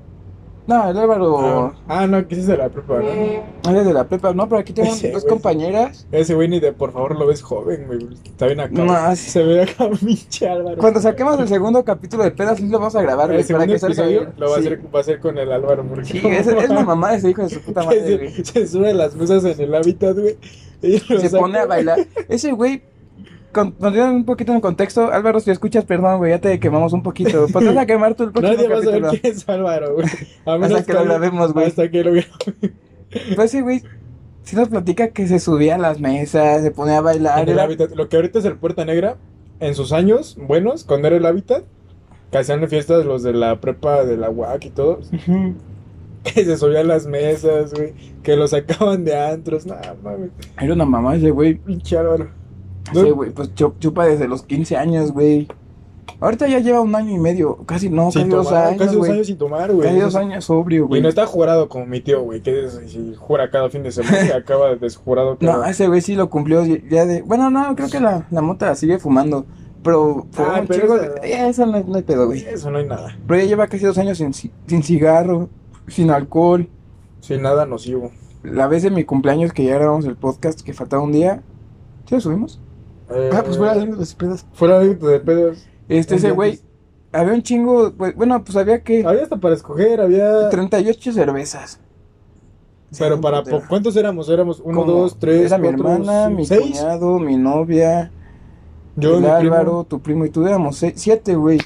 No, 0.67 0.91
el 0.91 0.99
Álvaro. 0.99 1.39
Ah, 1.39 1.73
ah, 2.03 2.07
no, 2.09 2.27
que 2.27 2.35
es 2.35 2.47
de 2.47 2.57
la 2.57 2.69
prepa, 2.69 2.99
¿no? 3.01 3.71
Eres 3.71 3.87
de 3.87 3.93
la 3.93 4.05
prepa. 4.09 4.33
No, 4.35 4.49
pero 4.49 4.61
aquí 4.61 4.73
tengo 4.73 4.89
Ese, 4.93 5.13
dos 5.13 5.23
güey. 5.23 5.31
compañeras. 5.35 6.07
Ese 6.11 6.35
güey 6.35 6.49
ni 6.49 6.59
de 6.59 6.73
por 6.73 6.93
favor 6.93 7.17
lo 7.17 7.27
ves 7.27 7.41
joven, 7.43 7.85
güey. 7.87 8.09
Está 8.25 8.47
bien 8.47 8.59
acá. 8.61 8.73
No, 8.73 9.17
sí. 9.17 9.31
Se 9.31 9.43
ve 9.45 9.63
acá 9.63 9.89
pinche 10.01 10.49
Álvaro. 10.49 10.77
Cuando 10.79 11.01
saquemos 11.01 11.39
el 11.39 11.47
segundo 11.49 11.85
capítulo 11.85 12.25
de 12.25 12.33
pedas, 12.33 12.61
lo 12.61 12.79
vamos 12.79 12.97
a 12.97 13.03
grabar, 13.03 13.31
güey. 13.33 13.45
Para 13.45 13.67
que 13.67 13.79
salga 13.79 14.07
bien. 14.07 14.29
lo 14.37 14.51
va, 14.51 14.57
Sí. 14.57 14.61
a 14.63 14.67
hacer, 14.67 14.81
va 14.95 15.01
a 15.01 15.05
ser 15.05 15.21
con 15.21 15.39
el 15.39 15.53
Álvaro. 15.53 15.85
Porque 15.89 16.05
Sí, 16.07 16.21
es, 16.25 16.47
es 16.49 16.69
la 16.71 16.83
mamá 16.85 17.13
de 17.13 17.19
ese 17.19 17.31
hijo 17.31 17.43
de 17.43 17.49
su 17.51 17.61
puta 17.61 17.83
madre, 17.85 18.17
güey. 18.17 18.33
se, 18.33 18.45
se 18.45 18.67
sube 18.67 18.91
a 18.91 18.95
las 18.95 19.15
mesas 19.15 19.45
en 19.45 19.61
el 19.61 19.75
hábitat, 19.75 20.19
güey. 20.19 20.37
y 20.83 20.99
Se 20.99 21.29
saca. 21.29 21.39
pone 21.43 21.59
a 21.59 21.67
bailar. 21.67 22.01
Ese 22.29 22.51
güey, 22.53 22.83
con, 23.57 23.73
poniendo 23.73 24.13
un 24.15 24.25
poquito 24.25 24.53
en 24.53 24.61
contexto, 24.61 25.11
Álvaro, 25.13 25.41
si 25.41 25.51
escuchas, 25.51 25.85
perdón, 25.85 26.19
güey, 26.19 26.31
ya 26.31 26.41
te 26.41 26.61
quemamos 26.61 26.93
un 26.93 27.03
poquito. 27.03 27.47
Pues 27.53 27.65
vas 27.65 27.77
a 27.77 27.87
quemar 27.87 28.15
tú 28.15 28.25
el 28.25 28.31
próximo 28.33 28.55
Nadie 28.57 28.69
va 28.69 28.79
a 28.79 28.83
saber 28.83 29.21
quién 29.21 29.33
es 29.35 29.49
Álvaro, 29.49 29.95
güey. 29.95 30.07
A 30.45 30.59
menos 30.59 30.83
que 30.85 30.93
lo 30.93 31.05
grabemos, 31.05 31.53
güey. 31.53 31.67
Hasta 31.67 31.91
que 31.91 32.05
lo 32.05 32.13
grabemos. 32.13 32.39
Pues 33.35 33.51
ese 33.55 33.63
güey, 33.63 33.83
sí 34.43 34.55
nos 34.57 34.69
platica 34.69 35.09
que 35.09 35.27
se 35.27 35.39
subía 35.41 35.77
a 35.77 35.79
las 35.79 35.99
mesas, 35.99 36.63
se 36.63 36.71
ponía 36.71 36.99
a 36.99 37.01
bailar. 37.01 37.39
En 37.43 37.49
el 37.49 37.55
era- 37.55 37.65
hábitat. 37.65 37.91
Lo 37.93 38.09
que 38.09 38.17
ahorita 38.17 38.39
es 38.39 38.45
el 38.45 38.57
Puerta 38.57 38.85
Negra, 38.85 39.17
en 39.61 39.75
sus 39.75 39.93
años 39.93 40.37
buenos, 40.41 40.85
cuando 40.85 41.09
era 41.09 41.17
el 41.17 41.25
hábitat, 41.27 41.65
que 42.31 42.39
hacían 42.39 42.69
fiestas 42.69 43.07
los 43.07 43.23
de 43.23 43.33
la 43.33 43.61
prepa 43.61 44.05
de 44.05 44.17
la 44.17 44.29
UAC 44.31 44.67
y 44.67 44.71
todos. 44.71 45.11
Ujú. 45.13 45.55
Que 46.25 46.45
se 46.45 46.57
subían 46.57 46.87
a 46.87 46.95
las 46.95 47.07
mesas, 47.07 47.73
güey. 47.73 47.95
Que 48.25 48.35
lo 48.37 48.49
sacaban 48.49 49.05
de 49.05 49.17
antros. 49.17 49.65
Nada, 49.65 49.95
mames. 50.03 50.31
Era 50.61 50.75
una 50.75 50.85
mamá 50.85 51.15
ese 51.17 51.31
güey. 51.31 51.55
Pinche 51.55 51.97
Álvaro. 51.97 52.29
Ese 52.93 53.11
güey, 53.13 53.31
pues 53.31 53.55
chu- 53.55 53.75
chupa 53.79 54.07
desde 54.07 54.29
los 54.29 54.43
15 54.43 54.77
años, 54.77 55.13
güey. 55.13 55.49
Ahorita 56.21 56.47
ya 56.49 56.61
lleva 56.61 56.81
un 56.81 56.95
año 56.95 57.15
y 57.15 57.19
medio, 57.19 57.57
casi 57.67 57.91
no, 57.91 58.11
Sin 58.11 58.23
casi 58.23 58.31
dos 58.31 58.53
años, 58.53 58.79
casi 58.83 58.97
dos 58.97 59.09
años 59.09 59.27
sin 59.27 59.37
tomar, 59.37 59.71
güey. 59.73 59.87
Casi 59.89 60.01
dos 60.01 60.15
años 60.15 60.45
sobrio, 60.47 60.85
Y 60.85 60.87
güey. 60.89 61.03
no 61.03 61.09
está 61.11 61.27
jurado 61.27 61.69
como 61.69 61.85
mi 61.85 62.01
tío, 62.01 62.23
güey, 62.23 62.41
que 62.41 62.65
es- 62.65 62.81
si 62.87 63.15
jura 63.19 63.51
cada 63.51 63.69
fin 63.69 63.83
de 63.83 63.93
semana 63.93 64.25
y 64.27 64.31
acaba 64.33 64.71
de 64.71 64.77
desjurado. 64.77 65.37
No, 65.41 65.53
cada- 65.53 65.71
ese 65.71 65.89
güey 65.89 66.01
sí 66.01 66.15
lo 66.15 66.31
cumplió 66.31 66.65
ya 66.65 67.05
de... 67.05 67.21
Bueno, 67.23 67.51
no, 67.51 67.75
creo 67.77 67.91
que 67.91 68.01
la, 68.01 68.27
la 68.31 68.41
mota 68.41 68.75
sigue 68.77 68.99
fumando. 68.99 69.45
Pero 69.83 70.27
fue 70.33 70.45
Ah, 70.47 70.61
un 70.63 70.67
pero 70.67 70.81
chingo 70.81 70.97
esa- 70.97 71.15
eh, 71.23 71.49
Eso 71.49 71.67
no, 71.67 71.79
no 71.81 71.95
hay 71.97 72.03
pedo, 72.03 72.27
güey. 72.27 72.41
Eso 72.41 72.71
no 72.71 72.79
hay 72.79 72.87
nada. 72.87 73.17
Pero 73.27 73.41
ya 73.41 73.47
lleva 73.47 73.67
casi 73.67 73.85
dos 73.85 73.99
años 73.99 74.17
sin, 74.19 74.33
sin 74.33 74.83
cigarro, 74.83 75.49
sin 75.87 76.11
alcohol. 76.11 76.69
Sin 77.21 77.43
nada 77.43 77.67
nocivo. 77.67 78.11
La 78.43 78.69
vez 78.69 78.83
de 78.83 78.91
mi 78.91 79.05
cumpleaños 79.05 79.53
que 79.53 79.65
ya 79.65 79.75
grabamos 79.75 80.05
el 80.07 80.17
podcast, 80.17 80.61
que 80.63 80.73
faltaba 80.73 81.03
un 81.03 81.13
día. 81.13 81.43
¿Sí 82.07 82.15
lo 82.15 82.21
subimos? 82.21 82.61
Eh, 83.11 83.31
Ah, 83.33 83.43
pues 83.45 83.57
fuera 83.57 83.75
de 83.75 83.87
los 83.87 84.15
pedos. 84.15 84.45
Fuera 84.53 84.79
de 84.81 84.95
de 84.95 85.21
pedos. 85.21 85.67
Este, 85.89 86.17
ese 86.17 86.33
güey, 86.33 86.51
antes. 86.53 86.65
había 87.13 87.35
un 87.35 87.43
chingo, 87.43 87.93
pues, 87.97 88.15
bueno, 88.17 88.43
pues 88.45 88.57
había 88.57 88.83
que 88.83 89.05
Había 89.07 89.23
hasta 89.23 89.37
para 89.37 89.55
escoger, 89.55 90.01
había. 90.01 90.49
38 90.49 91.13
cervezas. 91.13 91.79
Pero 92.99 93.17
Sí, 93.17 93.23
para. 93.23 93.43
po- 93.43 93.63
¿Cuántos 93.69 93.97
éramos? 93.97 94.29
Éramos 94.29 94.61
uno, 94.65 94.81
Como- 94.81 94.93
dos, 94.93 95.19
tres, 95.19 95.47
Era 95.47 95.59
mi 95.59 95.69
cuatro, 95.69 95.93
hermana, 95.93 96.25
cinco, 96.27 96.37
mi 96.37 96.47
seis. 96.47 96.63
cuñado, 96.81 97.19
mi 97.19 97.37
novia, 97.37 98.11
Yo, 98.97 99.17
mi 99.17 99.23
primo. 99.23 99.35
Álvaro, 99.35 99.85
tu 99.85 100.01
primo 100.01 100.25
y 100.25 100.31
tú 100.31 100.47
éramos 100.47 100.77
seis- 100.77 100.95
siete, 100.97 101.35
güey. 101.37 101.61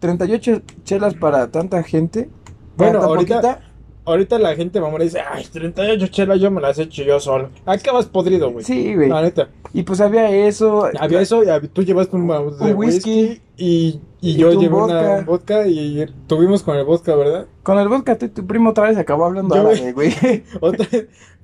38 0.00 0.62
chelas 0.84 1.14
para 1.14 1.48
tanta 1.50 1.82
gente. 1.82 2.28
para 2.76 2.92
Bueno, 2.92 3.04
ahorita- 3.06 3.40
poquita. 3.40 3.71
Ahorita 4.04 4.38
la 4.38 4.56
gente 4.56 4.80
mamona 4.80 5.04
dice, 5.04 5.20
ay, 5.20 5.44
38 5.52 6.06
chelas 6.08 6.40
yo 6.40 6.50
me 6.50 6.60
las 6.60 6.76
he 6.78 6.82
hecho 6.82 7.04
yo 7.04 7.20
solo. 7.20 7.50
Acabas 7.66 8.06
podrido, 8.06 8.50
güey. 8.50 8.64
Sí, 8.64 8.94
güey. 8.96 9.08
La 9.08 9.22
neta. 9.22 9.48
Y 9.72 9.84
pues 9.84 10.00
había 10.00 10.28
eso. 10.46 10.88
Había 10.98 11.20
eso, 11.20 11.42
y 11.44 11.68
tú 11.68 11.82
llevaste 11.82 12.16
un, 12.16 12.26
de 12.26 12.34
Un 12.34 12.72
whisky. 12.74 13.40
y, 13.56 14.00
y 14.20 14.30
Y 14.30 14.36
yo 14.36 14.50
llevé 14.52 14.68
vodka. 14.74 15.00
una 15.00 15.20
vodka 15.22 15.66
y 15.68 16.04
tuvimos 16.26 16.62
con 16.64 16.76
el 16.76 16.84
vodka, 16.84 17.14
¿verdad? 17.14 17.46
Con 17.62 17.78
el 17.78 17.86
vodka, 17.88 18.18
tú 18.18 18.26
y 18.26 18.28
tu 18.30 18.44
primo 18.46 18.70
otra 18.70 18.88
vez 18.88 18.98
acabó 18.98 19.24
hablando 19.26 19.54
Yo, 19.54 19.60
árabe, 19.68 19.92
güey. 19.92 20.12
Otra 20.60 20.86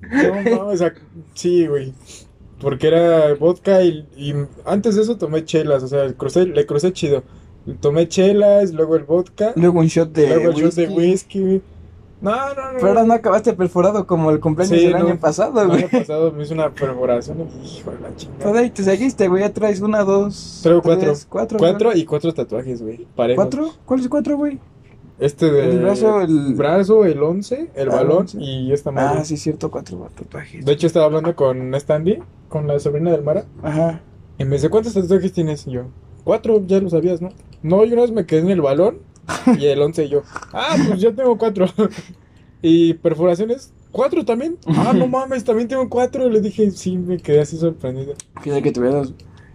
No, 0.01 0.43
no, 0.57 0.67
o 0.67 0.75
sea, 0.77 0.93
sí, 1.33 1.65
güey. 1.65 1.93
Porque 2.59 2.87
era 2.87 3.35
vodka 3.35 3.83
y, 3.83 4.05
y 4.17 4.33
antes 4.65 4.95
de 4.97 5.03
eso 5.03 5.17
tomé 5.17 5.45
chelas, 5.45 5.81
o 5.83 5.87
sea, 5.87 6.03
le 6.03 6.13
crucé, 6.13 6.45
le 6.45 6.65
crucé 6.65 6.91
chido. 6.91 7.23
Tomé 7.79 8.09
chelas, 8.09 8.73
luego 8.73 8.97
el 8.97 9.03
vodka, 9.05 9.53
Luego 9.55 9.79
un 9.79 9.87
shot 9.87 10.11
de 10.11 10.27
luego 10.27 10.49
el 10.49 10.55
shot 10.55 10.65
whisky. 10.65 10.81
de 10.81 10.87
whisky. 10.93 11.61
No, 12.21 12.31
no, 12.31 12.53
no. 12.53 12.77
Pero 12.77 12.87
ahora 12.89 13.03
no 13.05 13.13
acabaste 13.13 13.53
perforado 13.53 14.05
como 14.05 14.29
el 14.31 14.39
cumpleaños 14.41 14.77
Sí, 14.77 14.83
del 14.87 14.93
no. 14.99 15.05
año 15.07 15.17
pasado, 15.19 15.61
El 15.61 15.67
güey. 15.69 15.79
año 15.83 15.89
pasado 15.89 16.31
me 16.33 16.43
hizo 16.43 16.53
una 16.53 16.69
perforación. 16.69 17.37
y, 17.63 17.77
Hijo 17.77 17.91
de 17.91 17.99
la 18.01 18.15
chingada. 18.15 18.63
Y 18.65 18.69
te 18.71 18.83
seguiste, 18.83 19.27
güey. 19.29 19.41
Ya 19.43 19.53
traes 19.53 19.79
una, 19.81 20.03
dos. 20.03 20.59
Traigo 20.61 20.81
cuatro. 20.81 21.13
cuatro. 21.29 21.57
Cuatro 21.57 21.95
y 21.95 22.03
cuatro 22.05 22.33
tatuajes, 22.33 22.81
güey. 22.81 23.07
Parejos. 23.15 23.43
¿Cuatro? 23.45 23.69
¿Cuáles 23.85 24.07
cuatro, 24.09 24.35
güey? 24.37 24.59
Este 25.17 25.51
de. 25.51 25.69
El 25.69 25.79
brazo, 25.79 26.21
el- 26.21 26.53
brazo, 26.55 27.05
el 27.05 27.21
11, 27.21 27.71
el 27.75 27.89
Ah, 27.91 27.95
balón 27.95 28.17
once. 28.19 28.37
y 28.39 28.71
esta 28.73 28.91
madre. 28.91 29.19
Ah, 29.21 29.25
sí, 29.25 29.37
cierto, 29.37 29.69
cuatro 29.71 30.09
tatuajes. 30.15 30.65
De 30.65 30.71
hecho, 30.73 30.87
estaba 30.87 31.05
hablando 31.05 31.35
con 31.35 31.73
Stanley, 31.75 32.21
con 32.47 32.67
la 32.67 32.79
sobrina 32.79 33.11
del 33.11 33.23
Mara. 33.23 33.45
Ajá. 33.63 34.01
Y 34.37 34.45
me 34.45 34.55
dice, 34.55 34.69
¿cuántos 34.69 34.93
tatuajes 34.93 35.33
tienes? 35.33 35.67
Y 35.67 35.71
yo, 35.71 35.83
cuatro, 36.23 36.61
ya 36.65 36.79
lo 36.79 36.89
sabías, 36.89 37.21
¿no? 37.21 37.29
No, 37.61 37.83
yo 37.83 37.93
una 37.93 38.03
vez 38.03 38.11
me 38.11 38.25
quedé 38.25 38.39
en 38.41 38.49
el 38.51 38.61
balón 38.61 38.99
y 39.59 39.65
el 39.65 39.81
11 39.81 40.05
y 40.05 40.09
yo, 40.09 40.23
ah, 40.53 40.75
pues 40.87 41.01
yo 41.01 41.13
tengo 41.13 41.37
cuatro. 41.37 41.67
y 42.61 42.93
perforaciones, 42.95 43.73
cuatro 43.91 44.25
también. 44.25 44.57
Ah, 44.67 44.93
no 44.95 45.07
mames, 45.09 45.43
también 45.43 45.67
tengo 45.67 45.87
cuatro. 45.89 46.29
Le 46.29 46.41
dije, 46.41 46.71
sí, 46.71 46.97
me 46.97 47.17
quedé 47.17 47.41
así 47.41 47.57
sorprendido. 47.57 48.13
Qué 48.43 48.61
que 48.61 48.71
tuvieras. 48.71 49.13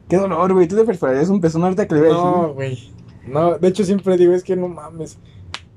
Qué 0.08 0.16
dolor, 0.16 0.52
güey. 0.52 0.68
Tú 0.68 0.76
te 0.76 0.84
perforarías 0.84 1.28
un 1.28 1.40
pezón 1.40 1.62
ahorita 1.62 1.88
que 1.88 1.94
le. 1.94 2.08
No, 2.08 2.52
güey. 2.54 2.92
No, 3.26 3.58
de 3.58 3.68
hecho 3.68 3.84
siempre 3.84 4.16
digo, 4.16 4.32
es 4.32 4.44
que 4.44 4.56
no 4.56 4.68
mames. 4.68 5.18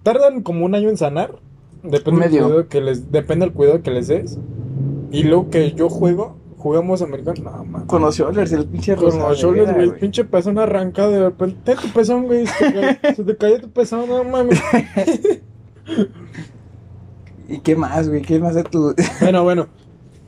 Tardan 0.04 0.42
como 0.42 0.66
un 0.66 0.76
año 0.76 0.90
en 0.90 0.98
sanar. 0.98 1.40
Depende 1.84 2.28
del 2.28 2.42
cuidado 2.42 2.68
que 2.68 2.82
les, 2.82 3.12
depende 3.12 3.46
del 3.46 3.54
cuidado 3.54 3.82
que 3.82 3.92
les 3.92 4.08
des. 4.08 4.38
Y 5.12 5.24
luego 5.24 5.50
que 5.50 5.72
yo 5.74 5.90
juego, 5.90 6.37
jugamos 6.58 7.02
americano. 7.02 7.38
No, 7.44 7.64
mames. 7.64 7.88
Con 7.88 8.02
los 8.02 8.18
shoulders, 8.18 8.52
el 8.52 8.66
pinche 8.66 8.96
Con 8.96 9.06
rosa. 9.06 9.30
los 9.30 9.40
shoulders, 9.40 9.74
güey. 9.74 9.88
güey, 9.88 10.00
pinche 10.00 10.24
pezón 10.26 10.58
arrancado 10.60 11.12
de 11.12 11.20
repente. 11.20 11.76
Tu 11.76 11.90
pezón, 11.90 12.26
güey. 12.26 12.46
Se 12.48 12.72
te, 12.72 12.74
cayó, 12.74 13.16
se 13.16 13.24
te 13.24 13.38
cayó 13.38 13.62
tu 13.62 13.70
pezón, 13.70 14.10
no 14.10 14.24
mames. 14.24 14.62
¿Y 17.50 17.60
qué 17.60 17.76
más, 17.76 18.10
güey? 18.10 18.22
¿Qué 18.22 18.40
más 18.40 18.56
de 18.56 18.64
tu 18.64 18.94
Bueno, 19.22 19.44
bueno. 19.44 19.68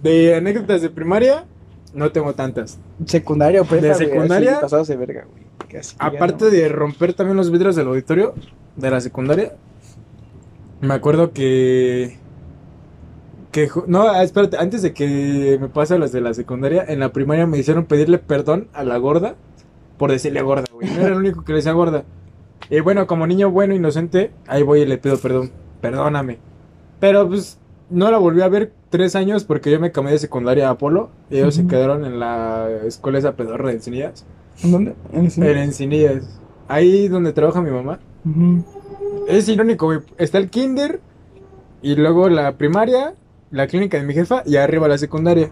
De 0.02 0.36
anécdotas 0.36 0.82
de 0.82 0.90
primaria, 0.90 1.46
no 1.94 2.12
tengo 2.12 2.34
tantas. 2.34 2.80
secundaria 3.06 3.62
o 3.62 3.66
prepa? 3.66 3.88
¿De 3.88 3.96
secundaria? 3.96 4.62
Pasados 4.62 4.88
de 4.88 4.96
verga, 4.96 5.26
güey. 5.30 5.50
Aparte 6.00 6.46
no. 6.46 6.52
de 6.52 6.70
romper 6.70 7.14
también 7.14 7.38
los 7.38 7.52
vidrios 7.52 7.76
del 7.76 7.88
auditorio 7.88 8.34
de 8.76 8.90
la 8.90 9.02
secundaria, 9.02 9.56
me 10.82 10.94
acuerdo 10.94 11.32
que. 11.32 12.18
Que 13.52 13.70
no, 13.88 14.04
ah, 14.04 14.24
espérate, 14.24 14.58
antes 14.58 14.82
de 14.82 14.94
que 14.94 15.58
me 15.60 15.70
pase 15.70 15.98
las 15.98 16.12
de 16.12 16.22
la 16.22 16.34
secundaria, 16.34 16.86
en 16.88 17.00
la 17.00 17.12
primaria 17.12 17.48
me 17.48 17.58
hicieron 17.58 17.86
pedirle 17.86 18.18
perdón 18.20 18.68
a 18.74 18.84
la 18.84 18.98
gorda 18.98 19.36
por 19.98 20.12
decirle 20.12 20.42
gorda, 20.42 20.66
güey. 20.72 20.90
No 20.90 21.02
era 21.02 21.08
el 21.08 21.20
único 21.20 21.44
que 21.44 21.52
le 21.52 21.58
decía 21.58 21.74
gorda. 21.74 22.04
Y 22.70 22.80
bueno, 22.82 23.08
como 23.08 23.28
niño 23.28 23.50
bueno, 23.50 23.74
inocente, 23.74 24.32
ahí 24.48 24.64
voy 24.64 24.82
y 24.82 24.86
le 24.86 24.98
pido 24.98 25.18
perdón. 25.18 25.52
Perdóname. 25.82 26.38
Pero 27.00 27.28
pues 27.28 27.60
no 27.90 28.12
la 28.12 28.18
volví 28.18 28.42
a 28.42 28.48
ver 28.48 28.72
tres 28.90 29.16
años 29.16 29.44
porque 29.44 29.72
yo 29.72 29.80
me 29.80 29.92
cambié 29.92 30.14
de 30.14 30.20
secundaria 30.20 30.68
a 30.68 30.72
Apolo 30.72 31.10
y 31.30 31.38
ellos 31.38 31.56
se 31.56 31.68
quedaron 31.68 32.06
en 32.06 32.20
la 32.20 32.70
escuela 32.86 33.18
esa 33.18 33.36
pedorra 33.36 33.70
de 33.70 33.76
Encinillas. 33.76 34.26
¿En 34.64 34.72
dónde? 34.72 34.96
En 35.12 35.32
cine. 35.32 35.52
En 35.52 35.58
Encinillas. 35.58 36.40
Ahí 36.68 37.08
donde 37.08 37.34
trabaja 37.34 37.62
mi 37.62 37.72
mamá. 37.72 38.00
Es 39.28 39.48
irónico, 39.50 39.88
güey. 39.88 40.00
Está 40.18 40.38
el 40.38 40.50
kinder 40.50 41.02
y 41.82 41.96
luego 41.96 42.30
la 42.30 42.58
primaria, 42.58 43.16
la 43.52 43.68
clínica 43.68 43.98
de 43.98 44.04
mi 44.04 44.14
jefa 44.14 44.44
y 44.46 44.58
arriba 44.58 44.88
la 44.88 44.98
secundaria. 44.98 45.50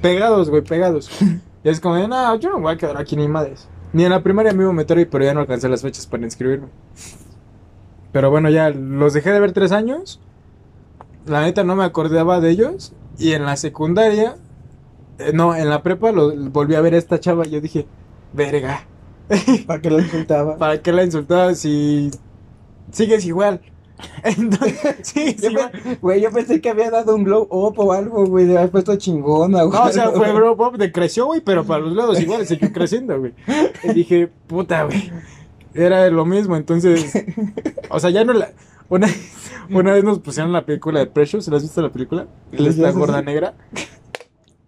Pegados, 0.00 0.50
güey, 0.50 0.62
pegados. 0.62 1.10
y 1.64 1.68
es 1.68 1.80
como 1.80 1.96
de, 1.96 2.08
no, 2.08 2.36
yo 2.36 2.50
no 2.50 2.60
voy 2.60 2.74
a 2.74 2.76
quedar 2.76 2.96
aquí 2.98 3.16
ni 3.16 3.28
madres. 3.28 3.68
Ni 3.92 4.04
en 4.04 4.10
la 4.10 4.22
primaria 4.22 4.52
me 4.52 4.62
iba 4.62 4.70
a 4.70 4.74
meter 4.74 4.98
ahí, 4.98 5.04
pero 5.04 5.24
ya 5.24 5.34
no 5.34 5.40
alcancé 5.40 5.68
las 5.68 5.82
fechas 5.82 6.06
para 6.06 6.24
inscribirme. 6.24 6.68
Pero 8.12 8.30
bueno, 8.30 8.48
ya 8.50 8.70
los 8.70 9.12
dejé 9.12 9.30
de 9.32 9.40
ver 9.40 9.52
tres 9.52 9.72
años. 9.72 10.20
La 11.26 11.42
neta 11.42 11.64
no 11.64 11.76
me 11.76 11.84
acordaba 11.84 12.40
de 12.40 12.50
ellos. 12.50 12.92
Y 13.18 13.32
en 13.32 13.44
la 13.44 13.56
secundaria, 13.56 14.36
eh, 15.18 15.32
no, 15.34 15.54
en 15.54 15.68
la 15.68 15.82
prepa 15.82 16.12
lo, 16.12 16.34
volví 16.50 16.74
a 16.74 16.80
ver 16.80 16.94
a 16.94 16.98
esta 16.98 17.20
chava 17.20 17.46
y 17.46 17.50
yo 17.50 17.60
dije, 17.60 17.86
verga. 18.32 18.86
¿Para 19.66 19.80
qué 19.80 19.90
lo 19.90 20.00
insultaba? 20.00 20.56
¿Para 20.56 20.80
qué 20.80 20.92
la 20.92 21.04
insultaba 21.04 21.54
si 21.54 22.10
sigues 22.90 23.24
igual? 23.26 23.60
Entonces, 24.24 25.04
pe- 25.14 25.96
Güey, 26.00 26.20
yo 26.22 26.30
pensé 26.32 26.60
que 26.60 26.70
había 26.70 26.90
dado 26.90 27.14
un 27.14 27.24
glow 27.24 27.46
up 27.50 27.74
o 27.78 27.92
algo, 27.92 28.26
güey. 28.26 28.46
Le 28.46 28.58
había 28.58 28.70
puesto 28.70 28.96
chingona, 28.96 29.62
güey. 29.62 29.78
No, 29.78 29.84
o 29.86 29.92
sea, 29.92 30.10
fue 30.10 30.32
bro 30.32 30.56
pop 30.56 30.76
de 30.76 30.90
creció, 30.92 31.26
güey, 31.26 31.40
pero 31.40 31.64
para 31.64 31.80
los 31.80 31.94
lados 31.94 32.20
igual 32.20 32.46
siguió 32.46 32.72
creciendo, 32.72 33.18
güey. 33.18 33.32
Y 33.84 33.92
dije, 33.92 34.28
puta, 34.46 34.84
güey. 34.84 35.10
Era 35.74 36.08
lo 36.10 36.24
mismo, 36.24 36.56
entonces. 36.56 37.12
O 37.90 37.98
sea, 38.00 38.10
ya 38.10 38.24
no 38.24 38.32
la. 38.32 38.50
Una, 38.88 39.08
una 39.70 39.92
vez 39.94 40.04
nos 40.04 40.18
pusieron 40.18 40.52
la 40.52 40.66
película 40.66 40.98
de 41.00 41.06
Precious, 41.06 41.48
¿la 41.48 41.56
has 41.56 41.62
visto 41.62 41.80
la 41.80 41.90
película? 41.90 42.26
¿Les 42.50 42.76
¿La 42.76 42.90
gorda 42.90 43.18
así? 43.18 43.26
negra? 43.26 43.54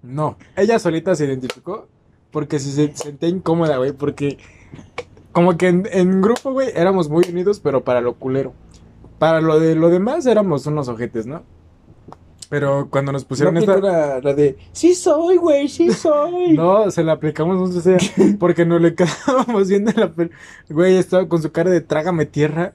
No. 0.03 0.37
Ella 0.57 0.79
solita 0.79 1.15
se 1.15 1.25
identificó 1.27 1.89
porque 2.31 2.59
se, 2.59 2.71
se 2.71 2.95
sentía 2.97 3.29
incómoda, 3.29 3.77
güey, 3.79 3.93
porque. 3.93 4.39
Como 5.33 5.57
que 5.59 5.67
en, 5.69 5.89
en 5.91 6.23
grupo, 6.23 6.53
güey, 6.53 6.71
éramos 6.77 7.09
muy 7.09 7.25
unidos, 7.29 7.59
pero 7.61 7.83
para 7.83 8.01
lo 8.01 8.15
culero. 8.15 8.53
Para 9.19 9.41
lo 9.41 9.61
de 9.61 9.75
lo 9.75 9.89
demás 9.91 10.27
éramos 10.27 10.67
unos 10.67 10.89
ojetes, 10.89 11.27
¿no? 11.27 11.43
Pero 12.51 12.89
cuando 12.91 13.11
nos 13.11 13.25
pusieron 13.25 13.55
No, 13.55 13.61
esta. 13.61 13.75
pintura, 13.75 14.21
la 14.21 14.35
de, 14.35 14.57
sí 14.73 14.95
soy, 14.95 15.37
güey, 15.37 15.69
sí 15.69 15.91
soy. 15.91 16.53
No, 16.57 16.91
se 16.91 17.03
la 17.03 17.13
aplicamos 17.13 17.59
nosotros 17.59 17.87
ella, 18.19 18.37
porque 18.39 18.65
nos 18.65 18.81
le 18.81 18.95
quedábamos 18.95 19.69
viendo 19.69 19.93
la. 19.97 20.13
Güey, 20.69 20.97
estaba 20.97 21.29
con 21.29 21.41
su 21.43 21.51
cara 21.53 21.71
de 21.71 21.81
trágame 21.81 22.27
tierra. 22.27 22.75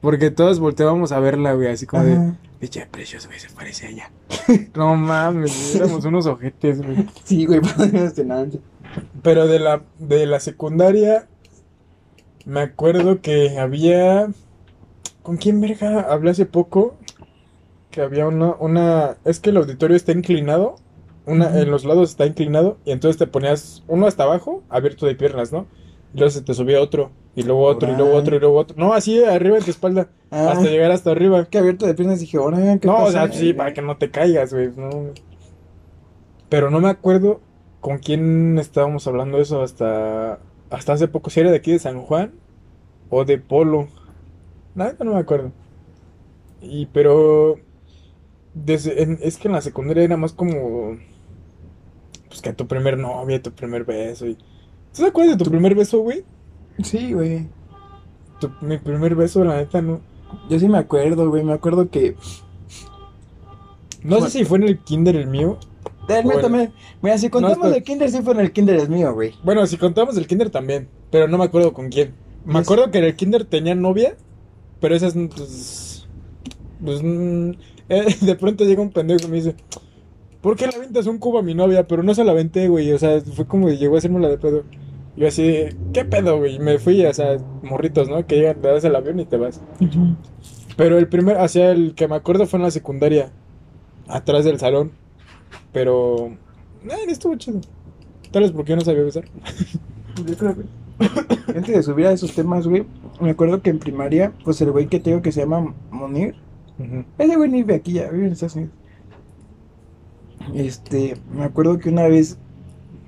Porque 0.00 0.32
todos 0.32 0.58
volteábamos 0.58 1.12
a 1.12 1.20
verla, 1.20 1.52
güey, 1.52 1.68
así 1.68 1.86
como 1.86 2.02
de... 2.02 2.14
Ajá. 2.14 2.34
Pinche 2.58 2.84
precios, 2.90 3.28
güey, 3.28 3.38
se 3.38 3.48
parece 3.50 3.86
a 3.86 3.90
ella. 3.90 4.10
No 4.74 4.96
mames, 4.96 5.76
éramos 5.76 6.04
unos 6.04 6.26
ojetes, 6.26 6.82
güey. 6.82 7.06
Sí, 7.22 7.46
güey. 7.46 7.60
Pero 9.22 9.46
de 9.46 9.58
la, 9.60 9.82
de 10.00 10.26
la 10.26 10.40
secundaria, 10.40 11.28
me 12.44 12.62
acuerdo 12.62 13.20
que 13.20 13.58
había... 13.60 14.28
¿Con 15.22 15.36
quién 15.36 15.60
verga 15.60 16.00
hablé 16.12 16.30
hace 16.30 16.46
poco? 16.46 16.96
Que 17.90 18.00
había 18.00 18.26
una, 18.26 18.54
una... 18.58 19.16
Es 19.24 19.40
que 19.40 19.50
el 19.50 19.56
auditorio 19.58 19.96
está 19.96 20.12
inclinado. 20.12 20.76
Una. 21.26 21.60
En 21.60 21.70
los 21.70 21.84
lados 21.84 22.10
está 22.10 22.26
inclinado. 22.26 22.78
Y 22.84 22.90
entonces 22.90 23.18
te 23.18 23.26
ponías 23.26 23.84
uno 23.86 24.06
hasta 24.06 24.24
abajo, 24.24 24.62
abierto 24.68 25.06
de 25.06 25.14
piernas, 25.14 25.52
¿no? 25.52 25.66
Y 26.14 26.18
luego 26.18 26.30
se 26.30 26.42
te 26.42 26.54
subía 26.54 26.80
otro. 26.80 27.10
Y 27.34 27.44
luego 27.44 27.62
otro, 27.64 27.90
y 27.90 27.96
luego 27.96 28.14
otro, 28.14 28.36
y 28.36 28.40
luego 28.40 28.56
otro. 28.58 28.76
No, 28.76 28.92
así 28.92 29.22
arriba 29.24 29.56
de 29.58 29.64
tu 29.64 29.70
espalda. 29.70 30.08
Ah, 30.30 30.50
Hasta 30.52 30.64
llegar 30.68 30.90
hasta 30.90 31.10
arriba. 31.10 31.44
que 31.46 31.56
abierto 31.58 31.86
de 31.86 31.94
piernas 31.94 32.20
dije, 32.20 32.36
ahora, 32.36 32.58
¿qué 32.78 32.86
No, 32.86 33.04
o 33.04 33.10
sea, 33.10 33.30
sí, 33.32 33.52
para 33.54 33.72
que 33.72 33.80
no 33.80 33.96
te 33.96 34.10
caigas, 34.10 34.52
güey. 34.52 34.70
no. 34.76 34.90
Pero 36.48 36.70
no 36.70 36.80
me 36.80 36.90
acuerdo 36.90 37.40
con 37.80 37.98
quién 37.98 38.58
estábamos 38.58 39.06
hablando 39.06 39.38
eso 39.38 39.62
hasta, 39.62 40.38
hasta 40.70 40.92
hace 40.92 41.08
poco. 41.08 41.30
Si 41.30 41.40
era 41.40 41.50
de 41.50 41.56
aquí 41.56 41.72
de 41.72 41.78
San 41.78 42.02
Juan 42.02 42.32
o 43.08 43.24
de 43.24 43.38
Polo. 43.38 43.88
Nada, 44.74 44.96
no 45.04 45.12
me 45.14 45.20
acuerdo. 45.20 45.52
Y 46.60 46.86
pero 46.86 47.56
desde, 48.54 49.02
en- 49.02 49.18
es 49.22 49.36
que 49.36 49.48
en 49.48 49.54
la 49.54 49.60
secundaria 49.60 50.04
era 50.04 50.16
más 50.16 50.32
como 50.32 50.96
pues 52.28 52.40
que 52.40 52.52
tu 52.52 52.66
primer 52.66 52.96
novia, 52.98 53.42
tu 53.42 53.52
primer 53.52 53.84
beso. 53.84 54.26
Y, 54.26 54.34
¿Tú 54.34 55.02
te 55.02 55.06
acuerdas 55.06 55.36
de 55.38 55.44
tu 55.44 55.50
primer 55.50 55.74
beso, 55.74 56.00
güey? 56.00 56.24
Sí, 56.82 57.12
güey. 57.12 57.48
Tu- 58.40 58.50
mi 58.62 58.78
primer 58.78 59.14
beso, 59.14 59.44
la 59.44 59.56
neta, 59.56 59.82
no. 59.82 60.00
Yo 60.48 60.58
sí 60.58 60.68
me 60.68 60.78
acuerdo, 60.78 61.28
güey. 61.28 61.42
Me 61.44 61.52
acuerdo 61.52 61.90
que. 61.90 62.16
No 64.02 64.20
sé 64.22 64.30
si 64.30 64.44
fue 64.44 64.58
en 64.58 64.64
el 64.64 64.78
kinder 64.78 65.16
el 65.16 65.26
mío. 65.28 65.58
Bueno. 66.24 66.40
también. 66.40 66.72
Mira, 67.00 67.16
si 67.18 67.30
contamos 67.30 67.58
espera. 67.58 67.76
el 67.76 67.82
kinder, 67.84 68.10
sí 68.10 68.22
fue 68.22 68.34
en 68.34 68.40
el 68.40 68.52
kinder, 68.52 68.76
es 68.76 68.88
mío, 68.88 69.12
güey. 69.14 69.34
Bueno, 69.44 69.66
si 69.66 69.76
contamos 69.76 70.16
el 70.16 70.26
kinder 70.26 70.50
también, 70.50 70.88
pero 71.10 71.28
no 71.28 71.38
me 71.38 71.44
acuerdo 71.44 71.72
con 71.72 71.88
quién. 71.90 72.14
Me 72.44 72.58
acuerdo 72.58 72.90
que 72.90 72.98
en 72.98 73.04
el 73.04 73.14
kinder 73.14 73.44
tenía 73.44 73.74
novia, 73.74 74.16
pero 74.82 74.94
esas, 74.94 75.14
pues, 75.14 76.06
pues, 76.84 77.02
mm, 77.02 77.50
eh, 77.88 78.16
de 78.20 78.34
pronto 78.34 78.64
llega 78.64 78.82
un 78.82 78.90
pendejo 78.90 79.26
y 79.26 79.30
me 79.30 79.36
dice, 79.36 79.54
¿por 80.42 80.56
qué 80.56 80.66
le 80.66 80.74
aventas 80.76 81.06
un 81.06 81.16
cubo 81.18 81.38
a 81.38 81.42
mi 81.42 81.54
novia? 81.54 81.86
Pero 81.86 82.02
no 82.02 82.14
se 82.14 82.24
la 82.24 82.32
aventé, 82.32 82.68
güey, 82.68 82.92
o 82.92 82.98
sea, 82.98 83.20
fue 83.20 83.46
como 83.46 83.68
que 83.68 83.78
llegó 83.78 83.94
a 83.94 83.98
hacerme 83.98 84.20
la 84.20 84.28
de 84.28 84.36
pedo. 84.38 84.64
Yo 85.16 85.28
así, 85.28 85.66
¿qué 85.92 86.04
pedo, 86.04 86.38
güey? 86.38 86.56
Y 86.56 86.58
me 86.58 86.78
fui, 86.78 87.04
o 87.06 87.14
sea, 87.14 87.36
morritos, 87.62 88.08
¿no? 88.08 88.26
Que 88.26 88.36
llegan, 88.36 88.60
te 88.60 88.68
das 88.68 88.84
el 88.84 88.96
avión 88.96 89.20
y 89.20 89.24
te 89.24 89.36
vas. 89.36 89.60
Pero 90.76 90.98
el 90.98 91.06
primer, 91.06 91.38
hacia 91.38 91.70
el 91.70 91.94
que 91.94 92.08
me 92.08 92.16
acuerdo 92.16 92.46
fue 92.46 92.58
en 92.58 92.64
la 92.64 92.70
secundaria, 92.70 93.30
atrás 94.08 94.44
del 94.44 94.58
salón. 94.58 94.90
Pero, 95.72 96.28
eh, 96.84 97.04
estuvo 97.08 97.36
chido. 97.36 97.60
Tal 98.30 98.42
vez 98.42 98.52
porque 98.52 98.70
yo 98.70 98.76
no 98.76 98.82
sabía 98.82 99.02
besar. 99.02 99.24
Yo 100.26 100.36
creo 100.36 100.54
que- 100.56 100.81
Antes 101.48 101.74
de 101.74 101.82
subir 101.82 102.06
a 102.06 102.12
esos 102.12 102.34
temas, 102.34 102.66
güey, 102.66 102.84
me 103.20 103.30
acuerdo 103.30 103.62
que 103.62 103.70
en 103.70 103.78
primaria, 103.78 104.32
pues 104.44 104.60
el 104.60 104.70
güey 104.70 104.86
que 104.86 105.00
te 105.00 105.10
digo 105.10 105.22
que 105.22 105.32
se 105.32 105.40
llama 105.40 105.74
Monir, 105.90 106.34
ese 107.18 107.36
güey 107.36 107.50
ni 107.50 107.58
vive 107.62 107.74
aquí 107.74 107.92
ya, 107.92 108.10
vive 108.10 108.26
en 108.26 108.32
Estados 108.32 108.56
Unidos. 108.56 108.74
Este, 110.54 111.16
me 111.34 111.44
acuerdo 111.44 111.78
que 111.78 111.88
una 111.88 112.08
vez, 112.08 112.38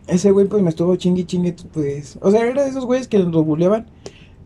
ese 0.06 0.30
güey 0.30 0.46
pues 0.46 0.62
me 0.62 0.68
estuvo 0.70 0.94
chingue 0.96 1.24
chingue, 1.26 1.54
pues, 1.72 2.18
o 2.20 2.30
sea, 2.30 2.44
era 2.46 2.62
de 2.62 2.70
esos 2.70 2.86
güeyes 2.86 3.08
que 3.08 3.18
lo 3.18 3.42
buleaban, 3.42 3.86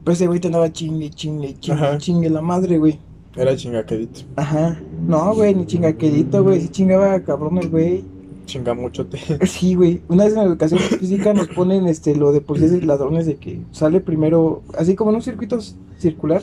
pero 0.05 0.13
ese 0.15 0.27
güey 0.27 0.41
te 0.41 0.49
andaba 0.49 0.73
chingue, 0.73 1.11
chingue, 1.11 1.59
chingue, 1.59 1.83
Ajá. 1.83 1.99
chingue 1.99 2.31
la 2.31 2.41
madre, 2.41 2.79
güey. 2.79 2.99
Era 3.37 3.55
chingaquedito. 3.55 4.21
Ajá, 4.37 4.81
no, 5.07 5.35
güey, 5.35 5.55
ni 5.55 5.67
chingaquedito, 5.67 6.43
güey, 6.43 6.61
sí 6.61 6.69
chingaba 6.69 7.21
cabrón 7.21 7.59
el 7.59 7.69
güey. 7.69 8.05
Chinga 8.49 8.75
muchote. 8.75 9.19
Sí, 9.47 9.75
güey. 9.75 10.01
Una 10.09 10.25
vez 10.25 10.33
en 10.33 10.41
educación 10.41 10.81
física 10.81 11.35
nos 11.35 11.49
ponen 11.49 11.87
este 11.87 12.17
lo 12.17 12.33
de 12.33 12.41
policías 12.41 12.73
y 12.73 12.81
ladrones 12.81 13.27
de 13.27 13.37
que 13.37 13.61
sale 13.73 14.01
primero, 14.01 14.63
así 14.77 14.95
como 14.97 15.11
en 15.11 15.17
un 15.17 15.23
circuito 15.23 15.59
circular. 15.99 16.43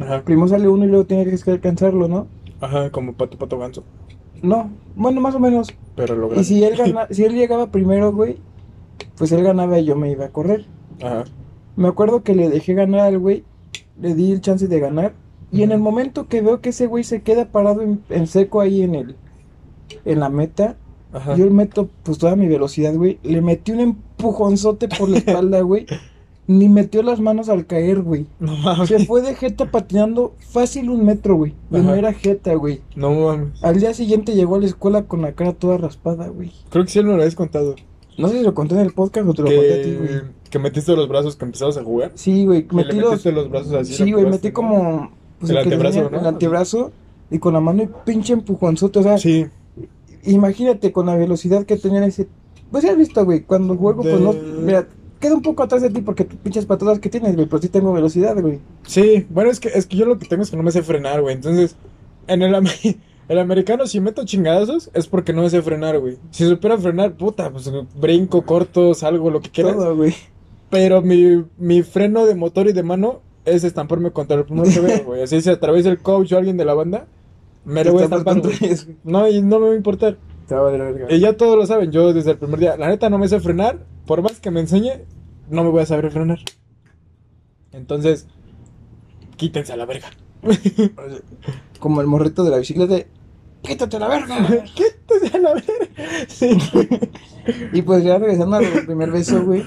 Ajá. 0.00 0.22
Primero 0.22 0.48
sale 0.48 0.68
uno 0.68 0.84
y 0.84 0.88
luego 0.88 1.06
tiene 1.06 1.24
que 1.24 1.50
alcanzarlo, 1.50 2.08
¿no? 2.08 2.26
Ajá, 2.60 2.90
como 2.90 3.12
pato, 3.12 3.38
pato, 3.38 3.56
ganso. 3.58 3.84
No, 4.42 4.68
bueno, 4.96 5.20
más 5.20 5.36
o 5.36 5.40
menos. 5.40 5.72
Pero 5.94 6.16
lograron. 6.16 6.42
Y 6.42 6.44
si 6.44 6.64
él 6.64 6.76
gana, 6.76 7.06
si 7.10 7.24
él 7.24 7.34
llegaba 7.34 7.70
primero, 7.70 8.12
güey, 8.12 8.36
pues 9.16 9.30
él 9.30 9.44
ganaba 9.44 9.78
y 9.78 9.84
yo 9.84 9.94
me 9.94 10.10
iba 10.10 10.26
a 10.26 10.30
correr. 10.30 10.66
Ajá. 11.00 11.24
Me 11.76 11.86
acuerdo 11.86 12.24
que 12.24 12.34
le 12.34 12.50
dejé 12.50 12.74
ganar 12.74 13.00
al 13.00 13.18
güey, 13.18 13.44
le 14.00 14.14
di 14.14 14.32
el 14.32 14.40
chance 14.40 14.66
de 14.66 14.80
ganar. 14.80 15.14
Y 15.52 15.62
en 15.62 15.70
el 15.70 15.78
momento 15.78 16.26
que 16.26 16.40
veo 16.40 16.60
que 16.60 16.70
ese 16.70 16.88
güey 16.88 17.04
se 17.04 17.22
queda 17.22 17.44
parado 17.44 17.80
en, 17.82 18.00
en 18.10 18.26
seco 18.26 18.60
ahí 18.60 18.82
en 18.82 18.96
el 18.96 19.16
en 20.04 20.20
la 20.20 20.28
meta, 20.28 20.76
Ajá. 21.14 21.34
Yo 21.36 21.48
meto 21.50 21.88
pues 22.02 22.18
toda 22.18 22.36
mi 22.36 22.46
velocidad, 22.48 22.94
güey. 22.94 23.18
Le 23.22 23.40
metí 23.40 23.72
un 23.72 23.80
empujonzote 23.80 24.88
por 24.88 25.08
la 25.08 25.18
espalda, 25.24 25.60
güey. 25.62 25.86
Ni 26.46 26.68
metió 26.68 27.02
las 27.02 27.20
manos 27.20 27.48
al 27.48 27.64
caer, 27.66 28.02
güey. 28.02 28.26
No 28.38 28.54
mames. 28.58 28.88
Se 28.90 29.06
fue 29.06 29.22
de 29.22 29.34
jeta 29.34 29.70
patinando 29.70 30.34
fácil 30.50 30.90
un 30.90 31.02
metro, 31.06 31.36
güey. 31.36 31.54
Y 31.70 31.78
no 31.78 31.94
era 31.94 32.12
jeta, 32.12 32.54
güey. 32.54 32.82
No 32.96 33.12
mames. 33.12 33.62
Al 33.64 33.80
día 33.80 33.94
siguiente 33.94 34.34
llegó 34.34 34.56
a 34.56 34.58
la 34.60 34.66
escuela 34.66 35.04
con 35.04 35.22
la 35.22 35.32
cara 35.32 35.54
toda 35.54 35.78
raspada, 35.78 36.28
güey. 36.28 36.52
Creo 36.68 36.84
que 36.84 36.90
sí 36.90 36.98
me 36.98 37.04
lo 37.06 37.14
habías 37.14 37.34
contado. 37.34 37.74
No 38.18 38.28
sé 38.28 38.38
si 38.38 38.44
lo 38.44 38.52
conté 38.54 38.74
en 38.74 38.82
el 38.82 38.92
podcast 38.92 39.26
o 39.26 39.32
te 39.32 39.42
lo 39.42 39.48
conté 39.48 39.72
a 39.72 39.82
ti, 39.82 39.90
Que, 39.90 39.96
güey. 39.96 40.20
que 40.50 40.58
metiste 40.58 40.94
los 40.94 41.08
brazos 41.08 41.34
que 41.36 41.46
empezabas 41.46 41.78
a 41.78 41.82
jugar. 41.82 42.12
Sí, 42.14 42.44
güey. 42.44 42.66
Metí 42.72 42.92
le 42.96 43.00
los... 43.00 43.10
metiste 43.12 43.32
los 43.32 43.48
brazos 43.50 43.72
así. 43.72 43.94
Sí, 43.94 44.12
güey. 44.12 44.26
Metí 44.26 44.52
como... 44.52 45.10
pues, 45.38 45.50
El 45.50 45.56
que 45.56 45.62
antebrazo, 45.62 45.94
tenía, 46.02 46.10
¿no? 46.10 46.20
El 46.20 46.26
antebrazo. 46.26 46.92
Y 47.30 47.38
con 47.38 47.54
la 47.54 47.60
mano 47.60 47.82
y 47.84 47.88
pinche 48.04 48.34
empujonzote. 48.34 48.98
O 48.98 49.02
sea, 49.02 49.16
Sí. 49.16 49.46
Imagínate 50.26 50.92
con 50.92 51.06
la 51.06 51.16
velocidad 51.16 51.64
que 51.64 51.76
tenía 51.76 52.04
ese. 52.06 52.28
Pues 52.70 52.84
ya 52.84 52.90
has 52.92 52.96
visto, 52.96 53.24
güey, 53.24 53.42
cuando 53.42 53.76
juego, 53.76 54.02
pues 54.02 54.20
no. 54.20 54.32
Mira, 54.32 54.86
queda 55.20 55.34
un 55.34 55.42
poco 55.42 55.62
atrás 55.62 55.82
de 55.82 55.90
ti 55.90 56.00
porque 56.00 56.24
tus 56.24 56.38
pinches 56.38 56.66
patadas 56.66 56.98
que 56.98 57.08
tienes, 57.08 57.34
güey, 57.34 57.46
pero 57.46 57.62
sí 57.62 57.68
tengo 57.68 57.92
velocidad, 57.92 58.40
güey. 58.40 58.58
Sí. 58.86 59.26
Bueno, 59.30 59.50
es 59.50 59.60
que, 59.60 59.68
es 59.68 59.86
que 59.86 59.96
yo 59.96 60.06
lo 60.06 60.18
que 60.18 60.26
tengo 60.26 60.42
es 60.42 60.50
que 60.50 60.56
no 60.56 60.62
me 60.62 60.72
sé 60.72 60.82
frenar, 60.82 61.20
güey. 61.22 61.34
Entonces, 61.34 61.76
en 62.26 62.42
el, 62.42 62.54
ame- 62.54 62.96
el 63.28 63.38
americano, 63.38 63.86
si 63.86 64.00
meto 64.00 64.24
chingadazos, 64.24 64.90
es 64.94 65.06
porque 65.06 65.32
no 65.32 65.42
me 65.42 65.50
sé 65.50 65.62
frenar, 65.62 65.98
güey. 66.00 66.18
Si 66.30 66.46
supiera 66.48 66.76
frenar, 66.78 67.12
puta, 67.14 67.50
pues 67.50 67.70
brinco, 68.00 68.42
corto, 68.42 68.92
salgo, 68.94 69.30
lo 69.30 69.40
que 69.40 69.50
quieras. 69.50 69.76
Todo, 69.76 69.96
güey. 69.96 70.14
Pero 70.70 71.02
mi, 71.02 71.44
mi 71.58 71.82
freno 71.82 72.26
de 72.26 72.34
motor 72.34 72.66
y 72.66 72.72
de 72.72 72.82
mano 72.82 73.20
es 73.44 73.62
estamparme 73.62 74.10
contra 74.10 74.36
el 74.38 74.44
primero 74.44 74.68
que 74.68 74.80
veo, 74.80 75.04
güey. 75.04 75.22
Así 75.22 75.40
si 75.40 75.50
atraviesa 75.50 75.90
el 75.90 75.98
coach 75.98 76.32
o 76.32 76.38
alguien 76.38 76.56
de 76.56 76.64
la 76.64 76.74
banda, 76.74 77.06
me 77.64 77.84
lo 77.84 77.92
voy 77.92 78.02
a 78.02 78.04
estampar. 78.04 78.42
No, 79.04 79.28
y 79.28 79.42
no 79.42 79.60
me 79.60 79.66
va 79.66 79.72
a 79.72 79.76
importar. 79.76 80.18
Te 80.46 80.54
va 80.54 80.60
a 80.60 80.64
valer 80.64 80.80
verga. 80.80 81.14
Y 81.14 81.20
ya 81.20 81.36
todos 81.36 81.56
lo 81.56 81.66
saben, 81.66 81.90
yo 81.90 82.12
desde 82.12 82.32
el 82.32 82.38
primer 82.38 82.60
día, 82.60 82.76
la 82.76 82.88
neta 82.88 83.08
no 83.08 83.18
me 83.18 83.28
sé 83.28 83.40
frenar, 83.40 83.84
por 84.06 84.22
más 84.22 84.40
que 84.40 84.50
me 84.50 84.60
enseñe, 84.60 85.04
no 85.48 85.64
me 85.64 85.70
voy 85.70 85.82
a 85.82 85.86
saber 85.86 86.10
frenar. 86.10 86.38
Entonces, 87.72 88.26
quítense 89.36 89.72
a 89.72 89.76
la 89.76 89.86
verga. 89.86 90.08
Como 91.78 92.00
el 92.00 92.06
morrito 92.06 92.44
de 92.44 92.50
la 92.50 92.58
bicicleta. 92.58 93.06
¡Quítate 93.62 93.98
la 93.98 94.08
verga! 94.08 94.64
Quítense 94.74 95.36
a 95.36 95.40
la 95.40 95.54
verga. 95.54 95.74
Sí. 96.28 96.58
y 97.72 97.82
pues 97.82 98.04
ya 98.04 98.18
regresando 98.18 98.56
al 98.56 98.64
primer 98.84 99.10
beso, 99.10 99.42
güey. 99.44 99.64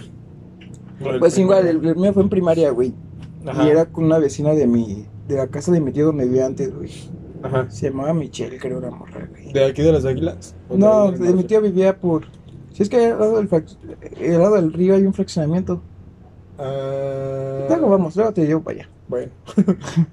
Pues 1.19 1.37
igual, 1.37 1.67
el, 1.67 1.85
el 1.85 1.95
mío 1.95 2.13
fue 2.13 2.23
en 2.23 2.29
primaria, 2.29 2.69
güey. 2.69 2.93
Ajá. 3.45 3.63
Y 3.63 3.69
era 3.69 3.85
con 3.87 4.05
una 4.05 4.19
vecina 4.19 4.53
de 4.53 4.67
mi. 4.67 5.05
De 5.27 5.35
la 5.35 5.47
casa 5.47 5.71
de 5.71 5.81
mi 5.81 5.91
tío 5.91 6.05
donde 6.05 6.25
vivía 6.25 6.45
antes, 6.45 6.73
güey. 6.73 6.89
Ajá. 7.47 7.69
Se 7.71 7.89
llamaba 7.89 8.13
Michelle, 8.13 8.57
creo, 8.57 8.79
la 8.79 8.91
morra, 8.91 9.27
güey. 9.29 9.51
¿De 9.53 9.65
aquí 9.65 9.81
de 9.81 9.91
las 9.91 10.05
águilas? 10.05 10.55
¿O 10.69 10.77
No, 10.77 11.11
de- 11.11 11.17
de 11.17 11.33
mi 11.33 11.43
tío 11.43 11.61
vivía 11.61 11.97
por. 11.97 12.25
Si 12.73 12.83
es 12.83 12.89
que 12.89 13.05
al 13.07 13.19
lado 13.19 13.37
del, 13.41 13.49
al 14.33 14.39
lado 14.41 14.55
del 14.55 14.73
río 14.73 14.95
hay 14.95 15.03
un 15.03 15.13
fraccionamiento. 15.13 15.81
Ah, 16.59 17.65
Luego 17.69 17.89
vamos, 17.89 18.15
luego 18.15 18.31
te 18.33 18.45
llevo 18.45 18.61
para 18.61 18.77
allá. 18.79 18.89
Bueno. 19.07 19.31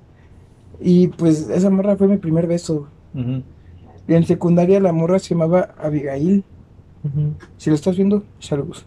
Y 0.81 1.07
pues 1.07 1.49
esa 1.49 1.71
morra 1.71 1.97
fue 1.97 2.09
mi 2.09 2.17
primer 2.17 2.47
beso. 2.49 2.89
Y 3.15 4.13
en 4.15 4.27
secundaria 4.27 4.81
la 4.81 4.93
morra 4.93 5.19
se 5.21 5.31
llamaba 5.31 5.75
Abigail. 5.79 6.43
Si 7.57 7.71
lo 7.71 7.77
estás 7.77 7.97
viendo, 7.97 8.25
saludos. 8.41 8.85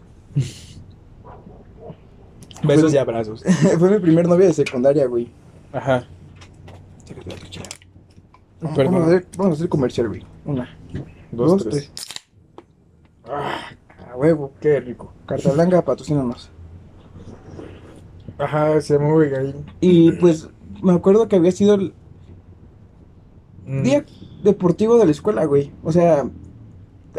Besos 2.62 2.92
y 2.92 2.98
abrazos. 2.98 3.42
fue 3.78 3.90
mi 3.90 3.98
primer 4.00 4.28
novia 4.28 4.46
de 4.48 4.52
secundaria, 4.52 5.06
güey. 5.06 5.28
Ajá. 5.72 6.06
Vamos, 8.60 8.76
Perdón. 8.76 8.94
vamos 8.94 9.08
a 9.08 9.10
hacer, 9.16 9.26
vamos 9.36 9.52
a 9.52 9.54
hacer 9.54 9.68
comercial, 9.68 10.08
güey. 10.08 10.24
Una, 10.44 10.68
Dos, 11.32 11.50
dos, 11.50 11.64
tres. 11.68 11.92
tres. 11.94 12.06
Ah, 13.30 13.60
a 14.12 14.16
huevo. 14.16 14.52
Qué 14.60 14.80
rico. 14.80 15.12
Carta 15.26 15.52
Blanca, 15.52 15.84
patrocínanos. 15.84 16.50
Ajá, 18.38 18.80
se 18.80 18.94
llama 18.94 19.12
Abigail. 19.14 19.54
Y 19.80 20.12
pues 20.12 20.48
me 20.82 20.92
acuerdo 20.92 21.28
que 21.28 21.36
había 21.36 21.52
sido 21.52 21.74
el 21.74 21.92
Mm. 23.66 23.82
día 23.82 24.04
deportivo 24.42 24.96
de 24.96 25.04
la 25.04 25.10
escuela, 25.10 25.44
güey. 25.44 25.70
O 25.82 25.92
sea, 25.92 26.28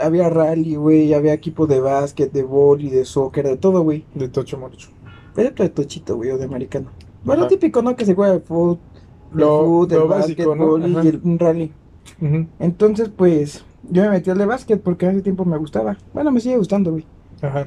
había 0.01 0.29
rally, 0.29 0.75
güey, 0.75 1.13
había 1.13 1.33
equipo 1.33 1.67
de 1.67 1.79
básquet, 1.79 2.31
de 2.31 2.47
y 2.79 2.89
de 2.89 3.05
soccer, 3.05 3.45
de 3.45 3.57
todo, 3.57 3.81
güey. 3.81 4.05
De 4.15 4.29
Tocho 4.29 4.57
Morocho. 4.57 4.89
Excepto 5.35 5.63
de 5.63 5.69
tochito, 5.69 6.15
güey, 6.15 6.31
o 6.31 6.37
de 6.37 6.45
americano. 6.45 6.89
Bueno, 7.23 7.47
típico, 7.47 7.81
¿no? 7.81 7.95
Que 7.95 8.05
se 8.05 8.15
juega 8.15 8.33
el 8.35 8.41
fútbol, 8.41 8.79
el, 9.33 9.39
Lo- 9.39 9.83
el 9.85 9.89
lo 9.91 10.07
básico, 10.07 10.55
¿no? 10.55 10.77
y 10.77 11.07
el, 11.07 11.21
un 11.23 11.39
rally. 11.39 11.71
Ujú. 12.21 12.47
Entonces, 12.59 13.09
pues, 13.15 13.63
yo 13.89 14.03
me 14.03 14.09
metí 14.09 14.29
al 14.29 14.37
de 14.37 14.45
básquet 14.45 14.81
porque 14.81 15.05
hace 15.07 15.21
tiempo 15.21 15.45
me 15.45 15.57
gustaba. 15.57 15.97
Bueno, 16.13 16.31
me 16.31 16.39
sigue 16.39 16.57
gustando, 16.57 16.91
güey. 16.91 17.05
Ajá. 17.41 17.63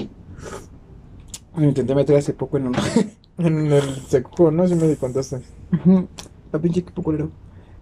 Me 1.57 1.69
intenté 1.69 1.95
meter 1.95 2.17
hace 2.17 2.33
poco 2.33 2.57
en 2.57 2.69
uno. 2.69 2.79
En 3.39 3.73
el 3.73 3.83
seco, 4.09 4.51
¿no? 4.51 4.69
Si 4.69 4.75
me 4.75 4.87
di 4.87 4.95
contaste. 4.97 5.41
Ujú, 5.73 6.07
La 6.53 6.59
pinche 6.61 6.81
equipo 6.81 7.03
culero. 7.03 7.31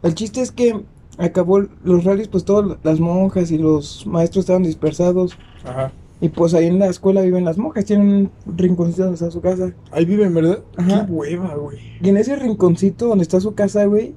El 0.03 0.15
chiste 0.15 0.41
es 0.41 0.53
que 0.53 0.85
acabó 1.19 1.59
los 1.59 2.05
rallies, 2.05 2.29
pues 2.29 2.45
todas 2.45 2.79
las 2.85 3.01
monjas 3.01 3.51
y 3.51 3.59
los 3.59 4.07
maestros 4.07 4.45
estaban 4.45 4.63
dispersados. 4.63 5.37
Ajá. 5.65 5.91
Y 6.21 6.29
pues 6.29 6.53
ahí 6.55 6.67
en 6.67 6.79
la 6.79 6.87
escuela 6.89 7.23
viven 7.23 7.45
las 7.45 7.57
monjas, 7.57 7.85
tienen 7.87 8.31
un 8.47 8.59
rinconcito 8.59 9.03
donde 9.05 9.15
está 9.15 9.31
su 9.31 9.41
casa. 9.41 9.73
Ahí 9.91 10.05
viven, 10.05 10.35
¿verdad? 10.35 10.59
Ajá. 10.77 11.07
Qué 11.07 11.13
hueva, 11.13 11.55
güey. 11.55 11.79
Y 12.03 12.09
en 12.11 12.17
ese 12.19 12.37
rinconcito 12.37 13.07
donde 13.09 13.23
está 13.23 13.41
su 13.41 13.55
casa, 13.55 13.85
güey. 13.87 14.15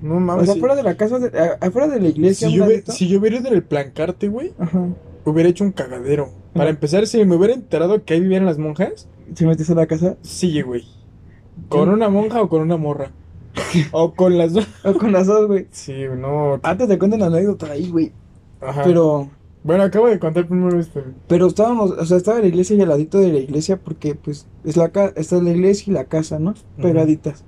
No 0.00 0.16
O 0.16 0.20
mames. 0.20 0.46
sea, 0.46 0.54
sí. 0.54 0.58
afuera 0.60 0.74
de 0.74 0.82
la 0.82 0.96
casa, 0.96 1.18
de- 1.18 1.38
a- 1.38 1.58
afuera 1.60 1.88
de 1.88 2.00
la 2.00 2.08
iglesia. 2.08 2.48
si, 2.48 2.54
yo 2.54 2.64
si 2.86 3.06
yo 3.08 3.20
hubiera 3.20 3.36
ido 3.36 3.48
en 3.48 3.54
el 3.54 3.62
plancarte, 3.62 4.28
güey, 4.28 4.52
Ajá. 4.58 4.88
hubiera 5.24 5.48
hecho 5.50 5.62
un 5.64 5.72
cagadero. 5.72 6.30
Para 6.54 6.70
empezar, 6.70 7.06
si 7.06 7.24
me 7.24 7.36
hubiera 7.36 7.54
enterado 7.54 8.02
que 8.04 8.14
ahí 8.14 8.20
vivían 8.20 8.44
las 8.46 8.58
monjas, 8.58 9.06
¿Se 9.34 9.46
metiste 9.46 9.72
a 9.72 9.76
la 9.76 9.86
casa? 9.86 10.16
sí, 10.22 10.60
güey. 10.62 10.84
¿Con 11.68 11.88
una 11.90 12.08
monja 12.08 12.42
o 12.42 12.48
con 12.48 12.62
una 12.62 12.76
morra? 12.78 13.10
o 13.92 14.14
con 14.14 14.38
las 14.38 14.54
dos. 14.54 14.66
O 14.84 14.94
con 14.94 15.12
las 15.12 15.26
dos, 15.26 15.46
güey. 15.46 15.66
Sí, 15.70 15.92
no. 16.18 16.58
Antes 16.62 16.88
te 16.88 16.98
cuento 16.98 17.16
una 17.16 17.26
anécdota 17.26 17.70
ahí, 17.70 17.90
güey. 17.90 18.12
Ajá. 18.60 18.82
Pero, 18.84 19.28
Bueno, 19.62 19.84
acabo 19.84 20.08
de 20.08 20.18
contar 20.18 20.46
primero 20.48 20.78
este. 20.80 21.04
pero 21.28 21.46
estábamos, 21.46 21.92
o 21.92 22.04
sea, 22.04 22.16
estaba 22.16 22.40
la 22.40 22.46
iglesia 22.46 22.76
y 22.76 22.80
al 22.80 22.88
ladito 22.88 23.18
de 23.18 23.32
la 23.32 23.38
iglesia 23.38 23.78
porque, 23.80 24.14
pues, 24.14 24.46
es 24.64 24.76
la 24.76 24.90
ca 24.90 25.12
está 25.16 25.40
la 25.40 25.50
iglesia 25.50 25.90
y 25.90 25.94
la 25.94 26.04
casa, 26.06 26.38
¿no? 26.38 26.54
Pegaditas. 26.80 27.44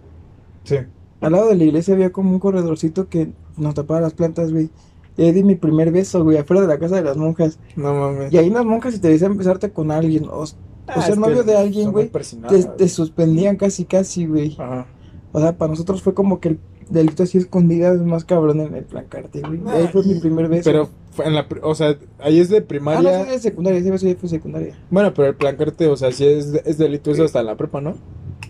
Sí. 0.65 0.77
Al 1.21 1.33
lado 1.33 1.49
de 1.49 1.57
la 1.57 1.65
iglesia 1.65 1.95
había 1.95 2.13
como 2.13 2.31
un 2.31 2.39
corredorcito 2.39 3.09
que 3.09 3.33
nos 3.57 3.75
tapaba 3.75 4.01
las 4.01 4.15
plantas, 4.15 4.53
güey. 4.53 4.71
Y 5.17 5.23
ahí 5.23 5.33
di 5.33 5.43
mi 5.45 5.55
primer 5.57 5.91
beso, 5.93 6.23
güey, 6.25 6.39
afuera 6.39 6.63
de 6.63 6.69
la 6.69 6.79
casa 6.79 6.97
de 6.97 7.03
las 7.03 7.17
monjas. 7.17 7.59
No 7.77 7.95
mames. 7.95 8.33
Y 8.33 8.39
ahí 8.39 8.51
las 8.51 8.65
monjas, 8.65 8.95
si 8.95 9.01
te 9.01 9.09
decían 9.09 9.37
besarte 9.37 9.71
con 9.73 9.91
alguien, 9.91 10.27
o, 10.29 10.43
o 10.43 10.45
Ah, 10.87 11.01
ser 11.01 11.13
es 11.13 11.19
novio 11.19 11.45
de 11.45 11.57
alguien, 11.57 11.93
güey, 11.93 12.11
te, 12.11 12.65
te 12.65 12.89
suspendían 12.89 13.57
casi, 13.57 13.85
casi, 13.87 14.27
güey. 14.27 14.55
Ajá. 14.59 14.87
O 15.33 15.41
sea, 15.41 15.57
para 15.57 15.71
nosotros 15.71 16.03
fue 16.03 16.15
como 16.15 16.41
que 16.41 16.51
el 16.51 16.61
delito 16.91 17.23
así 17.23 17.39
escondidas 17.39 17.97
es 17.97 18.03
más 18.03 18.25
cabrón 18.25 18.61
en 18.61 18.75
el 18.75 18.85
plancarte, 18.85 19.41
güey. 19.41 19.61
Ahí 19.69 19.89
fue 19.89 20.05
mi 20.05 20.15
primer 20.21 20.49
beso. 20.49 20.65
Pero 20.65 20.89
en 21.25 21.35
la, 21.35 21.47
o 21.63 21.75
sea, 21.75 21.97
ahí 22.19 22.41
es 22.41 22.49
de 22.49 22.59
Ah, 22.59 22.61
no, 22.61 22.67
primaria. 22.67 23.25
sí, 23.25 23.31
de 23.31 23.39
secundaria, 23.39 23.81
ese 23.81 23.91
beso 23.91 24.07
ya 24.07 24.17
fue 24.17 24.29
secundaria. 24.29 24.77
Bueno, 24.91 25.13
pero 25.15 25.29
el 25.29 25.35
plancarte, 25.37 25.87
o 25.87 25.97
sea, 25.97 26.13
sí 26.13 26.27
es, 26.27 26.47
es 26.65 26.79
delito 26.79 27.11
eso 27.11 27.25
hasta 27.25 27.43
la 27.43 27.57
prepa, 27.57 27.81
¿no? 27.81 27.97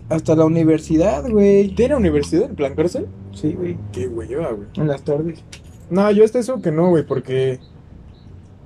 Hasta 0.09 0.35
la 0.35 0.45
universidad, 0.45 1.27
güey. 1.29 1.73
¿Tiene 1.75 1.95
universidad 1.95 2.49
el 2.49 2.55
plancarse? 2.55 3.05
Sí, 3.33 3.53
güey. 3.53 3.77
Qué 3.91 4.07
hueva, 4.07 4.51
güey. 4.51 4.67
En 4.75 4.87
las 4.87 5.03
tardes. 5.03 5.43
No, 5.89 6.09
yo 6.11 6.23
hasta 6.23 6.39
eso 6.39 6.61
que 6.61 6.71
no, 6.71 6.89
güey, 6.89 7.05
porque 7.05 7.59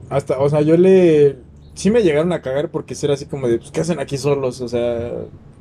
hasta, 0.10 0.40
o 0.40 0.50
sea, 0.50 0.62
yo 0.62 0.76
le 0.78 1.38
sí 1.74 1.92
me 1.92 2.02
llegaron 2.04 2.34
a 2.34 2.42
cagar 2.42 2.70
porque 2.72 2.96
era 3.02 3.14
así 3.14 3.26
como 3.26 3.48
de, 3.48 3.58
pues, 3.60 3.72
¿qué 3.72 3.82
hacen 3.82 4.00
aquí 4.00 4.18
solos? 4.18 4.60
O 4.62 4.68
sea, 4.68 5.12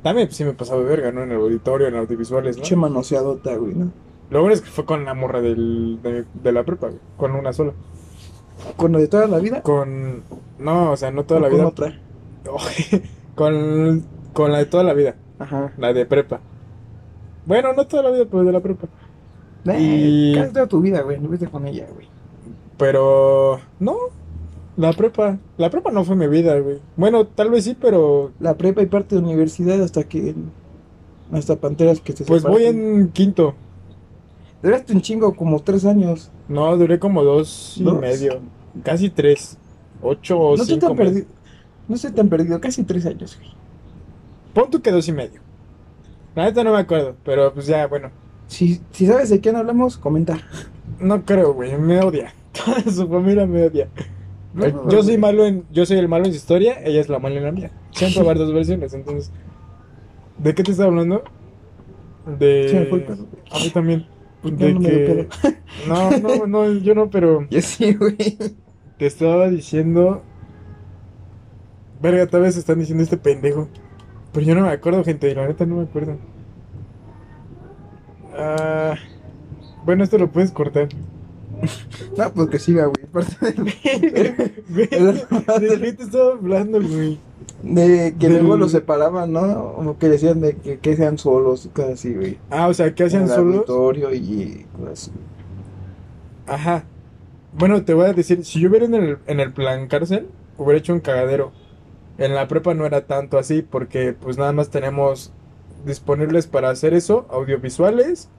también 0.03 0.27
pues, 0.27 0.37
sí 0.37 0.43
me 0.43 0.53
pasaba 0.53 0.81
de 0.81 0.87
verga, 0.87 1.11
¿no? 1.11 1.23
En 1.23 1.31
el 1.31 1.37
auditorio, 1.37 1.87
en 1.87 1.95
audiovisuales, 1.95 2.57
¿no? 2.57 2.63
Che 2.63 2.75
manoseadota, 2.75 3.55
güey, 3.55 3.73
¿no? 3.75 3.91
Lo 4.29 4.41
bueno 4.41 4.53
es 4.53 4.61
que 4.61 4.69
fue 4.69 4.85
con 4.85 5.05
la 5.05 5.13
morra 5.13 5.41
del, 5.41 5.99
de, 6.03 6.25
de 6.33 6.51
la 6.51 6.63
prepa, 6.63 6.87
güey, 6.87 6.99
con 7.17 7.31
una 7.33 7.51
sola. 7.53 7.73
Con 8.77 8.91
lo 8.91 8.99
de 8.99 9.07
toda 9.07 9.27
la 9.27 9.39
vida. 9.39 9.61
Con, 9.63 10.23
no, 10.59 10.91
o 10.91 10.97
sea, 10.97 11.11
no 11.11 11.23
toda 11.25 11.39
o 11.39 11.43
la 11.43 11.49
con 11.49 11.57
vida. 11.59 11.67
otra. 11.67 11.99
con, 13.35 14.03
con 14.33 14.51
la 14.51 14.59
de 14.59 14.65
toda 14.65 14.83
la 14.83 14.93
vida, 14.93 15.15
Ajá. 15.39 15.73
la 15.77 15.93
de 15.93 16.05
prepa. 16.05 16.39
Bueno, 17.45 17.73
no 17.73 17.87
toda 17.87 18.03
la 18.03 18.11
vida, 18.11 18.25
pero 18.29 18.43
de 18.43 18.51
la 18.51 18.59
prepa. 18.59 18.87
Y... 19.77 20.31
Y- 20.31 20.35
Casi 20.35 20.53
toda 20.53 20.67
tu 20.67 20.81
vida, 20.81 21.01
güey. 21.01 21.19
No 21.19 21.29
viste 21.29 21.47
con 21.47 21.65
ella, 21.67 21.87
güey. 21.93 22.07
Pero, 22.77 23.59
no, 23.79 23.95
la 24.79 24.93
prepa, 24.93 25.37
la 25.57 25.69
prepa 25.69 25.91
no 25.91 26.05
fue 26.05 26.15
mi 26.15 26.27
vida, 26.27 26.57
güey. 26.57 26.79
Bueno, 26.95 27.27
tal 27.27 27.49
vez 27.49 27.65
sí, 27.65 27.75
pero 27.79 28.31
La 28.39 28.55
prepa 28.55 28.81
y 28.81 28.85
parte 28.85 29.15
de 29.15 29.21
universidad 29.21 29.81
hasta 29.83 30.05
que... 30.05 30.33
Hasta 31.33 31.57
Panteras 31.57 31.99
que 31.99 32.13
te 32.13 32.23
pues 32.23 32.43
voy 32.43 32.63
en 32.63 33.09
quinto. 33.09 33.55
Duraste 34.63 34.93
un 34.93 35.01
chingo, 35.01 35.35
como 35.35 35.59
tres 35.59 35.85
años. 35.85 36.31
No, 36.47 36.75
duré 36.77 36.97
como 36.97 37.23
dos 37.23 37.75
y 37.77 37.83
medio, 37.83 38.39
casi 38.83 39.09
tres, 39.09 39.57
ocho 40.01 40.39
o 40.39 40.55
no 40.55 40.63
estoy 40.63 40.75
cinco 40.75 40.87
tan 40.87 40.97
meses. 40.97 41.13
perdido. 41.13 41.27
No 41.87 41.95
estoy 41.95 42.11
tan 42.11 42.29
perdido, 42.29 42.61
casi 42.61 42.83
tres 42.83 43.05
años, 43.05 43.37
güey. 43.37 43.51
Pon 44.53 44.71
tú 44.71 44.81
que 44.81 44.91
dos 44.91 45.07
y 45.07 45.11
medio. 45.11 45.41
La 46.35 46.45
neta 46.45 46.63
no 46.63 46.71
me 46.71 46.79
acuerdo, 46.79 47.15
pero 47.23 47.53
pues 47.53 47.67
ya, 47.67 47.85
bueno. 47.85 48.11
Si, 48.47 48.81
si 48.91 49.05
sabes 49.05 49.29
de 49.29 49.41
quién 49.41 49.55
hablamos, 49.57 49.97
comenta. 49.97 50.39
No 50.99 51.23
creo, 51.25 51.53
güey, 51.53 51.77
me 51.77 51.99
odia. 52.01 52.33
Toda 52.53 52.81
su 52.91 53.07
familia 53.07 53.45
me 53.45 53.65
odia. 53.65 53.89
No, 54.53 54.65
Eh, 54.65 54.71
no, 54.73 54.89
yo 54.89 55.03
soy 55.03 55.17
malo 55.17 55.45
en, 55.45 55.65
yo 55.71 55.85
soy 55.85 55.97
el 55.97 56.07
malo 56.07 56.25
en 56.25 56.31
su 56.31 56.37
historia, 56.37 56.79
ella 56.83 57.01
es 57.01 57.09
la 57.09 57.19
mala 57.19 57.37
en 57.37 57.43
la 57.43 57.51
mía. 57.51 57.71
Siempre 57.91 58.21
va 58.23 58.29
a 58.29 58.31
haber 58.31 58.45
dos 58.45 58.53
versiones, 58.53 58.93
entonces. 58.93 59.31
¿De 60.37 60.55
qué 60.55 60.63
te 60.63 60.71
estaba 60.71 60.89
hablando? 60.89 61.23
De. 62.25 62.87
Me. 62.91 63.05
A 63.51 63.59
mí 63.59 63.69
también. 63.71 64.07
¿Por 64.41 64.55
qué 64.55 64.65
De 64.65 64.73
no 64.73 64.79
que. 64.79 65.27
No, 65.87 66.11
no, 66.19 66.47
no, 66.47 66.73
yo 66.73 66.95
no, 66.95 67.09
pero 67.09 67.47
Yo 67.49 67.61
sí, 67.61 67.93
güey. 67.93 68.37
te 68.97 69.05
estaba 69.05 69.49
diciendo. 69.49 70.23
Verga, 72.01 72.27
tal 72.27 72.41
vez 72.41 72.55
están 72.57 72.79
diciendo 72.79 73.03
este 73.03 73.17
pendejo. 73.17 73.67
Pero 74.31 74.45
yo 74.45 74.55
no 74.55 74.61
me 74.61 74.69
acuerdo, 74.69 75.03
gente, 75.03 75.33
la 75.35 75.47
neta 75.47 75.65
no 75.65 75.77
me 75.77 75.83
acuerdo. 75.83 76.17
Ah. 78.33 78.95
Bueno, 79.85 80.03
esto 80.03 80.17
lo 80.17 80.31
puedes 80.31 80.51
cortar. 80.51 80.89
No, 82.17 82.33
pues 82.33 82.49
que 82.49 82.59
siga, 82.59 82.85
güey. 82.85 83.07
Güey, 84.69 84.87
¿De 84.89 85.79
qué 85.81 85.93
te 85.93 86.03
estaba 86.03 86.31
hablando, 86.33 86.81
güey? 86.81 87.19
De 87.63 88.15
que 88.19 88.29
luego 88.29 88.57
los 88.57 88.71
separaban, 88.71 89.33
¿no? 89.33 89.41
O 89.41 89.97
que 89.97 90.07
decían 90.09 90.39
de 90.41 90.55
que, 90.57 90.79
que 90.79 90.95
sean 90.95 91.17
solos 91.17 91.65
y 91.65 91.69
cosas 91.69 91.93
así, 91.93 92.13
güey. 92.13 92.37
Ah, 92.49 92.67
o 92.67 92.73
sea, 92.73 92.93
¿qué 92.95 93.03
En 93.03 93.07
hacían 93.07 93.23
el 93.23 93.29
solos? 93.29 93.65
y 94.13 94.65
cosas 94.73 94.91
así. 94.93 95.11
Ajá. 96.47 96.85
Bueno, 97.51 97.83
te 97.83 97.93
voy 97.93 98.05
a 98.05 98.13
decir, 98.13 98.45
si 98.45 98.59
yo 98.59 98.69
hubiera 98.69 98.85
en 98.85 98.95
el, 98.95 99.17
en 99.27 99.39
el 99.39 99.53
plan 99.53 99.87
cárcel, 99.87 100.27
hubiera 100.57 100.79
hecho 100.79 100.93
un 100.93 100.99
cagadero. 100.99 101.51
En 102.17 102.35
la 102.35 102.47
prepa 102.47 102.73
no 102.73 102.85
era 102.85 103.05
tanto 103.07 103.37
así, 103.37 103.61
porque 103.61 104.13
pues 104.13 104.37
nada 104.37 104.51
más 104.51 104.69
tenemos 104.69 105.31
disponibles 105.85 106.47
para 106.47 106.69
hacer 106.69 106.93
eso, 106.93 107.25
audiovisuales, 107.29 108.29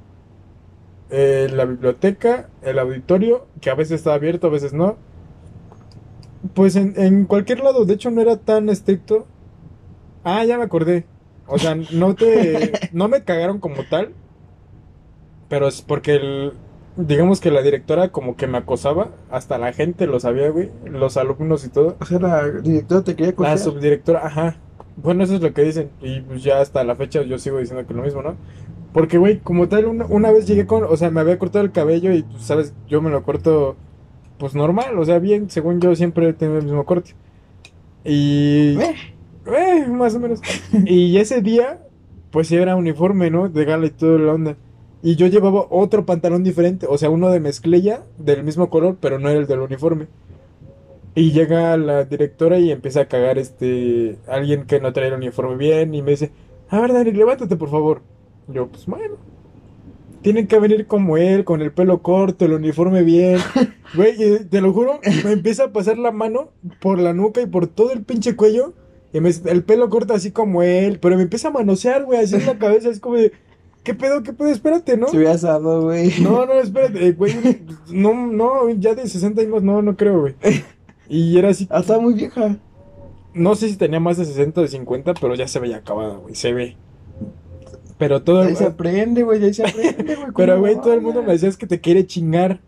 eh, 1.10 1.48
la 1.52 1.64
biblioteca, 1.64 2.48
el 2.62 2.78
auditorio, 2.78 3.46
que 3.60 3.70
a 3.70 3.74
veces 3.74 3.96
está 4.00 4.14
abierto, 4.14 4.46
a 4.48 4.50
veces 4.50 4.72
no. 4.72 4.96
Pues 6.54 6.76
en, 6.76 6.94
en 6.96 7.26
cualquier 7.26 7.60
lado, 7.60 7.84
de 7.84 7.94
hecho 7.94 8.10
no 8.10 8.20
era 8.20 8.36
tan 8.36 8.68
estricto. 8.68 9.26
Ah, 10.24 10.44
ya 10.44 10.58
me 10.58 10.64
acordé. 10.64 11.04
O 11.46 11.58
sea, 11.58 11.74
no 11.92 12.14
te, 12.14 12.72
no 12.92 13.08
me 13.08 13.24
cagaron 13.24 13.58
como 13.60 13.84
tal, 13.84 14.14
pero 15.48 15.68
es 15.68 15.82
porque 15.82 16.14
el, 16.14 16.52
digamos 16.96 17.40
que 17.40 17.50
la 17.50 17.62
directora 17.62 18.10
como 18.10 18.36
que 18.36 18.46
me 18.46 18.58
acosaba, 18.58 19.08
hasta 19.30 19.58
la 19.58 19.72
gente 19.72 20.06
lo 20.06 20.20
sabía, 20.20 20.50
güey, 20.50 20.70
los 20.84 21.16
alumnos 21.16 21.64
y 21.64 21.68
todo. 21.70 21.96
O 22.00 22.04
sea, 22.04 22.18
la 22.20 22.46
directora 22.48 23.02
te 23.04 23.16
quería 23.16 23.34
La 23.36 23.36
coger. 23.36 23.58
subdirectora, 23.58 24.26
ajá. 24.26 24.56
Bueno, 24.96 25.24
eso 25.24 25.34
es 25.34 25.40
lo 25.40 25.52
que 25.54 25.62
dicen. 25.62 25.90
Y 26.00 26.20
pues 26.20 26.42
ya 26.42 26.60
hasta 26.60 26.84
la 26.84 26.94
fecha 26.96 27.22
yo 27.22 27.38
sigo 27.38 27.58
diciendo 27.58 27.86
que 27.86 27.94
lo 27.94 28.02
mismo, 28.02 28.22
¿no? 28.22 28.36
Porque, 28.92 29.18
güey, 29.18 29.38
como 29.40 29.68
tal, 29.68 29.86
una, 29.86 30.06
una 30.06 30.32
vez 30.32 30.46
llegué 30.46 30.66
con, 30.66 30.84
o 30.84 30.96
sea, 30.96 31.10
me 31.10 31.20
había 31.20 31.38
cortado 31.38 31.64
el 31.64 31.72
cabello 31.72 32.12
y, 32.12 32.22
pues, 32.24 32.42
sabes, 32.44 32.74
yo 32.88 33.00
me 33.02 33.10
lo 33.10 33.22
corto, 33.22 33.76
pues 34.38 34.54
normal, 34.54 34.98
o 34.98 35.04
sea, 35.04 35.18
bien, 35.18 35.50
según 35.50 35.80
yo 35.80 35.94
siempre 35.96 36.32
tengo 36.32 36.56
el 36.58 36.64
mismo 36.64 36.84
corte. 36.84 37.14
Y... 38.04 38.78
Eh, 38.80 38.94
Eh, 39.46 39.86
más 39.88 40.14
o 40.14 40.20
menos. 40.20 40.40
Y 40.86 41.16
ese 41.18 41.40
día, 41.42 41.80
pues 42.30 42.48
sí 42.48 42.56
era 42.56 42.76
uniforme, 42.76 43.30
¿no? 43.30 43.48
De 43.48 43.64
gala 43.64 43.86
y 43.86 43.90
toda 43.90 44.18
la 44.18 44.34
onda. 44.34 44.56
Y 45.02 45.16
yo 45.16 45.26
llevaba 45.28 45.66
otro 45.70 46.04
pantalón 46.06 46.44
diferente, 46.44 46.86
o 46.88 46.98
sea, 46.98 47.10
uno 47.10 47.30
de 47.30 47.40
mezclilla, 47.40 48.04
del 48.18 48.44
mismo 48.44 48.68
color, 48.70 48.98
pero 49.00 49.18
no 49.18 49.28
era 49.30 49.40
el 49.40 49.46
del 49.46 49.60
uniforme. 49.60 50.08
Y 51.14 51.32
llega 51.32 51.76
la 51.76 52.04
directora 52.04 52.58
y 52.58 52.70
empieza 52.70 53.02
a 53.02 53.04
cagar 53.08 53.38
este 53.38 54.18
alguien 54.28 54.64
que 54.66 54.80
no 54.80 54.92
trae 54.92 55.08
el 55.08 55.14
uniforme 55.14 55.56
bien 55.56 55.94
y 55.94 56.02
me 56.02 56.12
dice, 56.12 56.32
a 56.68 56.80
ver, 56.80 56.92
Dani, 56.92 57.12
levántate 57.12 57.56
por 57.56 57.70
favor. 57.70 58.02
Yo, 58.52 58.68
pues 58.68 58.86
bueno. 58.86 59.14
Tienen 60.22 60.46
que 60.48 60.58
venir 60.58 60.86
como 60.86 61.16
él, 61.16 61.44
con 61.44 61.62
el 61.62 61.72
pelo 61.72 62.02
corto, 62.02 62.44
el 62.44 62.52
uniforme 62.52 63.02
bien. 63.02 63.38
Güey, 63.94 64.14
y 64.22 64.44
te 64.44 64.60
lo 64.60 64.72
juro, 64.72 65.00
me 65.24 65.32
empieza 65.32 65.64
a 65.64 65.72
pasar 65.72 65.98
la 65.98 66.12
mano 66.12 66.50
por 66.80 67.00
la 67.00 67.12
nuca 67.12 67.40
y 67.40 67.46
por 67.46 67.66
todo 67.66 67.90
el 67.92 68.02
pinche 68.04 68.36
cuello. 68.36 68.74
Y 69.12 69.18
me 69.20 69.30
el 69.46 69.64
pelo 69.64 69.88
corto 69.88 70.14
así 70.14 70.30
como 70.30 70.62
él, 70.62 71.00
pero 71.00 71.16
me 71.16 71.22
empieza 71.24 71.48
a 71.48 71.50
manosear, 71.50 72.04
güey, 72.04 72.20
así 72.20 72.36
en 72.36 72.46
la 72.46 72.58
cabeza. 72.58 72.88
Es 72.90 73.00
como 73.00 73.16
de, 73.16 73.32
¿qué 73.82 73.94
pedo, 73.94 74.22
qué 74.22 74.32
pedo? 74.32 74.48
Espérate, 74.50 74.96
¿no? 74.96 75.08
Se 75.08 75.16
hubiera 75.16 75.32
asado, 75.34 75.82
güey. 75.82 76.12
No, 76.20 76.46
no, 76.46 76.52
espérate, 76.52 77.04
eh, 77.04 77.12
güey. 77.12 77.34
No, 77.90 78.14
no, 78.28 78.68
ya 78.70 78.94
de 78.94 79.08
60 79.08 79.40
años, 79.42 79.62
no, 79.64 79.82
no 79.82 79.96
creo, 79.96 80.20
güey. 80.20 80.34
Y 81.08 81.36
era 81.38 81.48
así, 81.48 81.66
Ah, 81.70 81.80
estaba 81.80 81.98
muy 82.00 82.14
vieja. 82.14 82.56
no 83.34 83.56
sé 83.56 83.68
si 83.68 83.76
tenía 83.76 83.98
más 83.98 84.18
de 84.18 84.24
60 84.26 84.60
o 84.60 84.62
de 84.62 84.68
50, 84.68 85.14
pero 85.14 85.34
ya 85.34 85.48
se 85.48 85.58
veía 85.58 85.78
acabada, 85.78 86.14
güey, 86.18 86.36
se 86.36 86.52
ve. 86.52 86.76
Pero 88.00 88.22
todo 88.22 88.40
Ahí 88.40 88.56
se 88.56 88.64
aprende, 88.64 89.22
güey. 89.22 89.44
Ahí 89.44 89.52
se 89.52 89.62
aprende, 89.62 90.16
güey. 90.16 90.28
Pero, 90.36 90.54
¿cómo 90.54 90.60
güey, 90.60 90.74
todo 90.76 90.94
el 90.94 91.02
mundo 91.02 91.22
me 91.22 91.32
decía 91.32 91.50
es 91.50 91.58
que 91.58 91.66
te 91.66 91.80
quiere 91.80 92.06
chingar. 92.06 92.60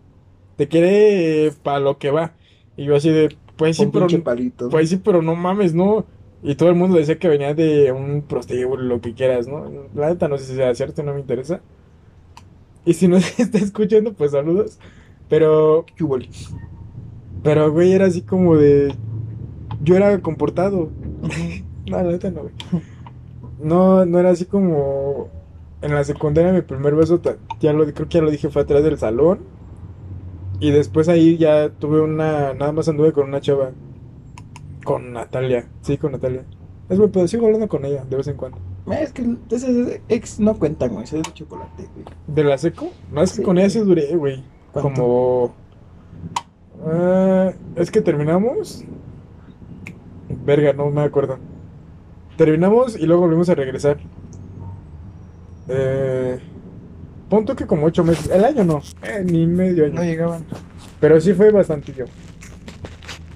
Te 0.56 0.68
quiere 0.68 1.50
para 1.62 1.80
lo 1.80 1.98
que 1.98 2.10
va. 2.10 2.34
Y 2.76 2.84
yo 2.84 2.94
así 2.94 3.08
de, 3.08 3.34
pues 3.56 3.78
sí, 3.78 3.88
pero, 3.90 4.06
palito. 4.22 4.68
pues 4.68 4.90
sí, 4.90 4.98
pero 4.98 5.22
no 5.22 5.34
mames, 5.34 5.74
no. 5.74 6.04
Y 6.42 6.54
todo 6.54 6.68
el 6.68 6.74
mundo 6.74 6.98
decía 6.98 7.18
que 7.18 7.28
venía 7.28 7.54
de 7.54 7.92
un 7.92 8.22
prostíbulo, 8.22 8.82
lo 8.82 9.00
que 9.00 9.14
quieras, 9.14 9.48
¿no? 9.48 9.64
La 9.94 10.10
neta 10.10 10.28
no 10.28 10.36
sé 10.36 10.44
si 10.44 10.54
sea 10.54 10.74
cierto, 10.74 11.02
no 11.02 11.14
me 11.14 11.20
interesa. 11.20 11.62
Y 12.84 12.92
si 12.92 13.08
no 13.08 13.18
se 13.20 13.42
está 13.42 13.58
escuchando, 13.58 14.12
pues 14.12 14.32
saludos. 14.32 14.78
Pero, 15.30 15.86
pero, 17.42 17.72
güey, 17.72 17.92
era 17.92 18.06
así 18.06 18.20
como 18.20 18.56
de... 18.56 18.94
Yo 19.82 19.96
era 19.96 20.20
comportado. 20.20 20.90
No, 21.84 22.00
la 22.00 22.12
neta 22.12 22.30
no, 22.30 22.42
güey. 22.42 22.54
No, 23.62 24.04
no 24.04 24.18
era 24.18 24.30
así 24.30 24.44
como... 24.44 25.28
En 25.80 25.94
la 25.94 26.04
secundaria 26.04 26.52
mi 26.52 26.62
primer 26.62 26.94
beso, 26.94 27.20
ya 27.58 27.72
lo, 27.72 27.84
creo 27.84 28.08
que 28.08 28.18
ya 28.18 28.22
lo 28.22 28.30
dije, 28.30 28.50
fue 28.50 28.62
atrás 28.62 28.84
del 28.84 28.98
salón. 28.98 29.40
Y 30.60 30.70
después 30.70 31.08
ahí 31.08 31.36
ya 31.36 31.70
tuve 31.70 32.00
una... 32.00 32.54
Nada 32.54 32.72
más 32.72 32.88
anduve 32.88 33.12
con 33.12 33.28
una 33.28 33.40
chava. 33.40 33.70
Con 34.84 35.12
Natalia. 35.12 35.66
Sí, 35.80 35.98
con 35.98 36.12
Natalia. 36.12 36.44
Es 36.88 36.98
buen 36.98 37.10
pedo, 37.10 37.26
sigo 37.26 37.46
hablando 37.46 37.68
con 37.68 37.84
ella 37.84 38.04
de 38.04 38.16
vez 38.16 38.28
en 38.28 38.36
cuando. 38.36 38.58
Es 38.90 39.12
que 39.12 39.36
esos 39.50 40.00
ex 40.08 40.38
no 40.38 40.58
cuentan, 40.58 40.92
güey. 40.92 41.04
Es 41.04 41.10
de 41.10 41.22
chocolate, 41.22 41.88
güey. 41.94 42.04
¿De 42.26 42.44
la 42.44 42.58
seco? 42.58 42.90
No, 43.10 43.22
es 43.22 43.36
que 43.36 43.42
con 43.42 43.58
ella 43.58 43.70
sí 43.70 43.80
duré, 43.80 44.14
güey. 44.16 44.44
¿Cuánto? 44.72 44.92
Como... 44.92 45.54
Ah, 46.86 47.52
es 47.76 47.90
que 47.90 48.00
terminamos... 48.00 48.84
Verga, 50.44 50.72
no 50.72 50.90
me 50.90 51.02
acuerdo. 51.02 51.38
Terminamos 52.42 52.96
y 52.98 53.06
luego 53.06 53.22
volvimos 53.22 53.48
a 53.50 53.54
regresar. 53.54 53.98
Eh... 55.68 56.40
Pon 57.30 57.44
tú 57.44 57.54
que 57.54 57.68
como 57.68 57.86
ocho 57.86 58.02
meses. 58.02 58.28
El 58.30 58.44
año 58.44 58.64
no. 58.64 58.82
Eh, 59.00 59.22
ni 59.24 59.46
medio 59.46 59.84
año. 59.84 59.94
No 59.94 60.02
llegaban. 60.02 60.44
Pero 60.98 61.20
sí 61.20 61.34
fue 61.34 61.52
bastante 61.52 61.92
yo. 61.92 62.06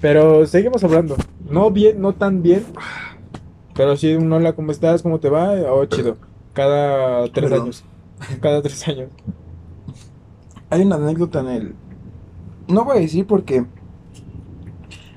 Pero 0.01 0.45
seguimos 0.45 0.83
hablando. 0.83 1.15
No 1.49 1.71
bien, 1.71 2.01
no 2.01 2.15
tan 2.15 2.43
bien. 2.43 2.65
Pero 3.75 3.95
sí, 3.95 4.13
un 4.13 4.29
hola, 4.33 4.51
¿cómo 4.51 4.73
estás? 4.73 5.01
¿Cómo 5.01 5.21
te 5.21 5.29
va? 5.29 5.53
Oh, 5.71 5.85
chido. 5.85 6.17
Cada 6.51 7.31
tres 7.31 7.49
Perdón. 7.49 7.61
años. 7.61 7.85
Cada 8.41 8.61
tres 8.61 8.85
años. 8.89 9.09
Hay 10.69 10.81
una 10.81 10.97
anécdota 10.97 11.39
en 11.39 11.47
el. 11.47 11.75
No 12.67 12.83
voy 12.83 12.97
a 12.97 12.99
decir 12.99 13.25
porque. 13.25 13.65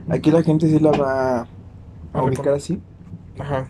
Aquí 0.09 0.31
la 0.31 0.45
gente 0.45 0.69
sí 0.69 0.79
la 0.79 0.93
va 0.93 1.41
a 1.41 1.49
A 2.13 2.23
ubicar 2.23 2.55
así. 2.55 2.81
Ajá. 3.37 3.69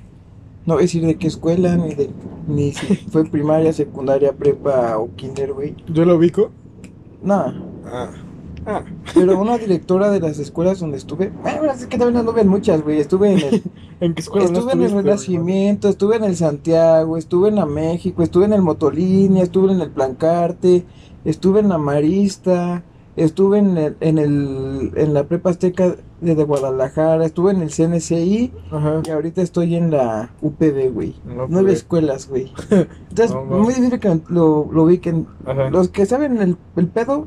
No 0.71 0.77
voy 0.77 0.83
a 0.83 0.87
decir 0.87 1.05
de 1.05 1.17
qué 1.17 1.27
escuela, 1.27 1.77
ni 1.77 1.97
de. 1.97 2.11
Ni 2.47 2.71
si 2.71 2.95
fue 3.11 3.25
primaria, 3.25 3.73
secundaria, 3.73 4.33
prepa 4.33 4.99
o 4.99 5.11
kinder, 5.17 5.53
güey. 5.53 5.75
¿Yo 5.89 6.05
lo 6.05 6.15
ubico? 6.15 6.53
Nada. 7.25 7.61
Ah. 7.85 8.11
Ah. 8.65 8.85
Pero 9.13 9.41
una 9.41 9.59
directora 9.59 10.13
de 10.13 10.21
las 10.21 10.39
escuelas 10.39 10.79
donde 10.79 10.99
estuve. 10.99 11.33
Bueno, 11.43 11.65
es 11.73 11.87
que 11.87 11.99
también 11.99 12.19
anduve 12.19 12.43
en 12.43 12.47
muchas, 12.47 12.83
güey. 12.83 13.01
Estuve 13.01 13.33
en 13.33 13.39
el. 13.41 13.63
¿En 14.01 14.15
qué 14.15 14.21
escuela 14.21 14.47
no 14.47 14.59
Estuve 14.61 14.73
en 14.75 14.83
el 14.83 14.93
Renacimiento, 14.93 15.89
estuve 15.89 16.17
en 16.17 16.23
el 16.23 16.37
Santiago, 16.37 17.17
estuve 17.17 17.49
en 17.49 17.57
la 17.57 17.67
México, 17.67 18.23
estuve 18.23 18.45
en 18.45 18.53
el 18.53 18.63
Motolínea, 18.63 19.43
estuve 19.43 19.73
en 19.73 19.81
el 19.81 19.91
Plancarte, 19.91 20.85
estuve 21.25 21.59
en 21.59 21.69
la 21.69 21.79
Marista, 21.79 22.85
estuve 23.17 23.59
en 23.59 23.77
el, 23.77 23.97
en 23.99 24.19
el 24.19 24.93
en 24.95 25.15
la 25.15 25.25
Prepa 25.25 25.51
Azteca 25.51 25.97
de, 26.21 26.35
de 26.35 26.45
Guadalajara, 26.45 27.25
estuve 27.25 27.53
en 27.53 27.63
el 27.63 27.71
CNCI? 27.71 28.53
Ajá. 28.71 29.03
y 29.07 29.11
ahorita 29.11 29.41
estoy 29.43 29.75
en 29.77 29.91
la 29.91 30.31
UPB, 30.43 30.93
güey. 30.93 31.15
No, 31.25 31.47
Nueve 31.49 31.73
escuelas, 31.73 32.29
güey. 32.29 32.53
Entonces, 32.71 33.33
No, 33.35 33.45
muy 33.45 33.75
difícil 33.75 33.99
que 33.99 34.21
lo, 34.29 34.69
lo 34.73 34.83
ubiquen. 34.85 35.27
Ajá. 35.47 35.71
Los 35.71 35.89
que 35.89 36.05
saben 36.07 36.41
el, 36.43 36.57
el 36.77 36.89
pedo, 36.89 37.27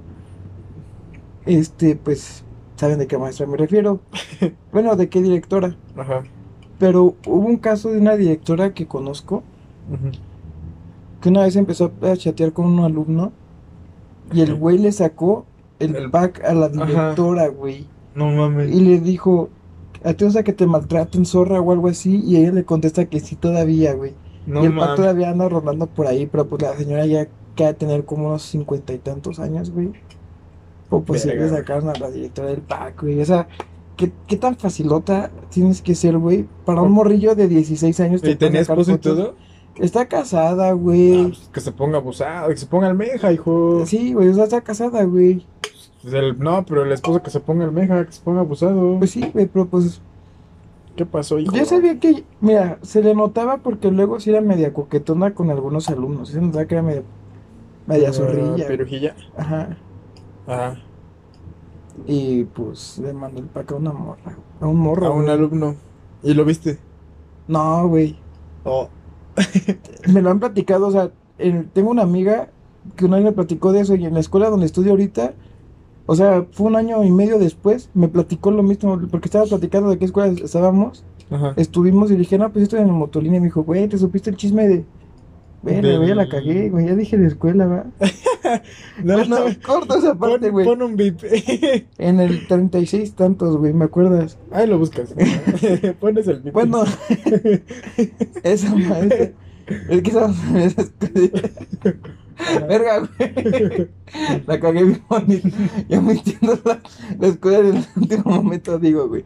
este, 1.46 1.96
pues, 1.96 2.44
saben 2.76 3.00
de 3.00 3.08
qué 3.08 3.18
maestra 3.18 3.46
me 3.48 3.58
refiero. 3.58 4.00
Bueno, 4.72 4.96
de 4.96 5.08
qué 5.10 5.22
directora. 5.22 5.76
Ajá. 5.96 6.24
Pero 6.80 7.16
hubo 7.28 7.46
un 7.48 7.58
caso 7.58 7.92
de 7.92 8.00
una 8.00 8.16
directora 8.18 8.74
que 8.74 8.88
conozco 8.88 9.44
que 11.22 11.30
una 11.30 11.42
vez 11.44 11.56
empezó 11.56 11.92
a 12.02 12.18
chatear 12.18 12.52
con 12.54 12.66
un 12.66 12.80
alumno 12.80 13.32
y 14.34 14.42
el 14.42 14.56
güey 14.56 14.78
le 14.80 14.92
sacó 14.92 15.46
el 15.80 15.96
El- 15.96 16.10
pack 16.12 16.44
a 16.44 16.54
la 16.54 16.70
directora, 16.70 17.48
güey. 17.50 17.86
No 18.16 18.30
mames. 18.32 18.72
Y 18.74 18.80
le 18.82 19.00
dijo, 19.00 19.50
¿a 20.04 20.14
ti 20.14 20.26
gusta 20.26 20.44
que 20.44 20.54
te 20.54 20.68
maltraten 20.68 21.26
zorra 21.26 21.60
o 21.62 21.72
algo 21.72 21.88
así? 21.88 22.22
Y 22.24 22.38
ella 22.38 22.52
le 22.52 22.66
contesta 22.66 23.06
que 23.06 23.20
sí 23.20 23.36
todavía, 23.36 23.94
güey. 23.94 24.14
No 24.46 24.62
y 24.64 24.66
el 24.68 24.72
pack 24.78 24.92
mames. 24.92 24.96
todavía 24.96 25.30
anda 25.32 25.50
rondando 25.50 25.88
por 25.88 26.08
ahí, 26.08 26.26
pero 26.28 26.48
pues 26.48 26.62
la 26.62 26.76
señora 26.78 27.06
ya 27.06 27.28
queda 27.56 27.74
tener 27.74 28.06
como 28.06 28.28
unos 28.28 28.44
cincuenta 28.44 28.94
y 28.94 29.00
tantos 29.00 29.40
años, 29.40 29.72
güey. 29.72 29.92
O 30.90 31.02
pues 31.04 31.26
Verga, 31.26 31.44
le 31.46 31.50
güey. 31.50 31.60
sacaron 31.62 31.90
a 31.90 31.94
la 31.96 32.12
directora 32.12 32.50
del 32.50 32.62
pack, 32.62 33.02
güey. 33.02 33.22
O 33.22 33.26
sea, 33.26 33.48
¿qué, 33.96 34.12
qué 34.28 34.38
tan 34.38 34.58
facilota 34.58 35.32
tienes 35.50 35.82
que 35.82 35.96
ser, 35.96 36.18
güey? 36.18 36.48
Para 36.66 36.82
un 36.82 36.92
morrillo 36.92 37.36
de 37.36 37.48
16 37.48 38.00
años 38.02 38.22
¿Y 38.24 38.36
tenía 38.36 38.64
puede 38.64 38.66
sacar 38.66 38.80
esposo 38.80 38.92
y 38.92 38.98
todo? 39.00 39.36
Está 39.76 40.08
casada, 40.08 40.74
Ah, 40.74 40.74
güey. 40.74 41.30
pues, 41.30 41.50
que 41.52 41.62
se 41.62 41.72
ponga 41.72 41.98
abusado, 41.98 42.50
que 42.50 42.58
se 42.58 42.68
ponga 42.68 42.88
almeja, 42.88 43.32
hijo. 43.34 43.86
Sí, 43.86 44.14
güey, 44.14 44.30
o 44.30 44.34
sea, 44.36 44.44
está 44.46 44.62
casada, 44.62 45.04
güey. 45.04 45.48
Pues 46.04 46.14
el- 46.14 46.38
no, 46.40 46.64
pero 46.66 46.84
el 46.84 46.92
esposo 46.92 47.24
que 47.24 47.32
se 47.32 47.40
ponga 47.40 47.66
almeja, 47.66 48.06
que 48.06 48.12
se 48.12 48.22
ponga 48.22 48.42
abusado. 48.42 48.98
Pues 49.00 49.12
sí, 49.12 49.30
güey, 49.34 49.48
pero 49.48 49.66
pues 49.68 50.02
¿Qué 50.96 51.06
pasó, 51.08 51.40
hijo? 51.40 51.56
yo 51.56 51.66
sabía 51.66 52.00
que, 52.00 52.24
mira, 52.42 52.78
se 52.84 53.02
le 53.02 53.16
notaba 53.16 53.58
porque 53.58 53.90
luego 53.90 54.20
sí 54.20 54.30
era 54.30 54.42
media 54.42 54.74
coquetona 54.74 55.34
con 55.34 55.50
algunos 55.50 55.90
alumnos. 55.90 56.30
Se 56.30 56.40
notaba 56.42 56.66
que 56.66 56.76
era 56.76 56.84
media, 56.84 57.04
media 57.88 58.10
Ah, 58.10 58.14
zorrilla. 58.14 58.68
Perujilla. 58.68 59.16
Ajá. 59.38 59.78
Ajá. 60.46 60.76
Y 62.06 62.44
pues 62.46 62.98
le 63.00 63.14
mandó 63.14 63.40
el 63.40 63.48
pack 63.48 63.72
a 63.72 63.76
una 63.76 63.92
morra. 63.94 64.38
A 64.60 64.68
un 64.68 64.78
morro. 64.78 65.08
A 65.08 65.12
un 65.12 65.24
güey. 65.24 65.32
alumno. 65.34 65.76
¿Y 66.22 66.34
lo 66.34 66.44
viste? 66.46 66.80
No, 67.48 67.88
güey. 67.88 68.18
Oh. 68.66 68.90
Me 70.12 70.22
lo 70.22 70.30
han 70.30 70.40
platicado, 70.40 70.88
o 70.88 70.92
sea, 70.92 71.12
el- 71.38 71.68
tengo 71.70 71.90
una 71.92 72.04
amiga 72.04 72.50
que 72.96 73.06
una 73.06 73.16
vez 73.18 73.26
me 73.26 73.32
platicó 73.32 73.72
de 73.72 73.80
eso 73.80 73.96
y 73.96 74.06
en 74.06 74.14
la 74.14 74.20
escuela 74.20 74.50
donde 74.50 74.66
estudio 74.66 74.92
ahorita, 74.92 75.34
o 76.06 76.16
sea, 76.16 76.46
fue 76.52 76.68
un 76.68 76.76
año 76.76 77.04
y 77.04 77.12
medio 77.12 77.40
después, 77.40 77.90
me 77.94 78.08
platicó 78.08 78.52
lo 78.52 78.64
mismo, 78.64 79.00
porque 79.10 79.28
estaba 79.28 79.46
platicando 79.46 79.90
de 79.90 79.98
qué 79.98 80.06
escuela 80.06 80.34
estábamos, 80.44 81.04
Ajá. 81.32 81.54
estuvimos 81.56 82.10
y 82.10 82.14
le 82.14 82.20
dije, 82.20 82.38
no, 82.38 82.52
pues 82.52 82.64
estoy 82.64 82.82
en 82.82 82.88
el 82.88 82.94
motolínea 82.94 83.38
y 83.38 83.42
me 83.42 83.48
dijo, 83.48 83.64
güey, 83.64 83.88
¿te 83.88 83.98
supiste 83.98 84.30
el 84.30 84.36
chisme 84.38 84.68
de... 84.68 84.86
Bueno, 85.62 85.88
Del- 85.88 85.98
güey, 85.98 86.10
ya 86.10 86.16
la 86.16 86.28
cagué, 86.28 86.70
güey, 86.70 86.88
ya 86.88 86.94
dije 86.96 87.18
de 87.18 87.28
escuela, 87.28 87.66
va. 87.66 87.86
No, 89.04 89.14
Bueno, 89.16 89.38
corta 89.66 89.98
esa 89.98 90.14
parte, 90.16 90.48
pon, 90.48 90.52
güey. 90.52 90.66
pon 90.66 90.82
un 90.82 90.96
beep. 90.98 91.18
En 91.98 92.20
el 92.20 92.46
36 92.48 93.14
tantos, 93.16 93.56
güey, 93.56 93.72
¿me 93.74 93.86
acuerdas? 93.86 94.38
Ahí 94.52 94.68
lo 94.68 94.78
buscas. 94.78 95.16
Pones 96.02 96.28
el 96.28 96.42
beep. 96.42 96.54
Bueno, 96.54 96.84
esa 98.44 98.76
maestra... 98.76 99.32
Es 99.90 100.02
que 100.02 100.10
esa 100.10 100.28
Verga, 102.68 103.00
güey. 103.00 103.90
La 104.48 104.60
cagué 104.60 104.84
bien 104.84 105.04
bonito. 105.10 105.50
Ya 105.90 106.02
me 106.02 106.14
entiendo 106.14 106.58
la, 106.66 106.80
la 107.20 107.28
escuela 107.28 107.60
en 107.60 107.78
el 107.78 107.86
último 107.96 108.24
momento, 108.26 108.80
digo, 108.80 109.08
güey. 109.08 109.24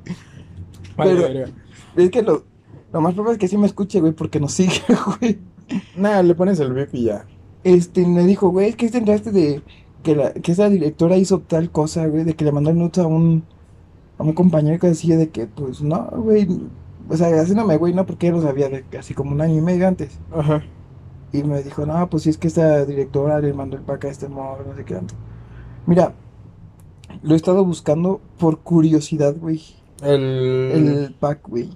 Vale, 0.95 1.15
pero- 1.15 1.21
verga. 1.33 1.49
Es 1.95 2.09
que 2.11 2.21
lo, 2.21 2.43
lo 2.93 3.01
más 3.01 3.13
probable 3.13 3.33
es 3.33 3.39
que 3.39 3.47
sí 3.47 3.57
me 3.57 3.65
escuche, 3.67 3.99
güey, 3.99 4.13
porque 4.13 4.39
nos 4.39 4.53
sigue, 4.53 4.81
güey. 5.19 5.39
Nah, 5.95 6.21
le 6.21 6.35
pones 6.35 6.59
el 6.59 6.73
beep 6.73 6.89
y 6.93 7.05
ya. 7.05 7.25
Este, 7.63 8.05
me 8.05 8.23
dijo, 8.25 8.49
güey, 8.49 8.69
es 8.69 8.75
que 8.75 8.89
te 8.89 8.99
enteraste 8.99 9.31
de 9.31 9.61
que, 10.03 10.15
la, 10.15 10.31
que 10.33 10.51
esa 10.51 10.69
directora 10.69 11.17
hizo 11.17 11.39
tal 11.39 11.71
cosa, 11.71 12.05
güey, 12.07 12.23
de 12.23 12.35
que 12.35 12.45
le 12.45 12.51
mandó 12.51 12.69
el 12.69 12.77
nota 12.77 13.01
a 13.01 13.07
un, 13.07 13.43
a 14.17 14.23
un 14.23 14.33
compañero 14.33 14.79
que 14.79 14.87
decía 14.87 15.17
de 15.17 15.29
que, 15.29 15.47
pues, 15.47 15.81
no, 15.81 16.07
güey, 16.15 16.47
o 17.09 17.17
sea, 17.17 17.27
haciéndome, 17.41 17.77
güey, 17.77 17.93
no, 17.93 18.05
porque 18.05 18.27
ya 18.27 18.33
lo 18.33 18.41
sabía 18.41 18.69
de 18.69 18.85
así 18.97 19.13
como 19.13 19.31
un 19.31 19.41
año 19.41 19.57
y 19.57 19.61
medio 19.61 19.87
antes. 19.87 20.19
Ajá. 20.33 20.63
Y 21.37 21.43
me 21.43 21.61
dijo, 21.61 21.85
no, 21.85 22.09
pues 22.09 22.23
si 22.23 22.29
es 22.29 22.37
que 22.37 22.47
esta 22.47 22.83
directora 22.83 23.39
le 23.39 23.53
mandó 23.53 23.77
el 23.77 23.83
pack 23.83 24.05
a 24.05 24.09
este 24.09 24.27
morro, 24.27 24.65
no 24.67 24.75
sé 24.75 24.83
qué 24.83 24.95
tanto. 24.95 25.13
Mira, 25.85 26.13
lo 27.21 27.33
he 27.33 27.37
estado 27.37 27.63
buscando 27.63 28.21
por 28.39 28.59
curiosidad, 28.59 29.35
güey. 29.37 29.61
El... 30.01 30.21
El 30.23 31.15
pack, 31.19 31.47
güey. 31.47 31.69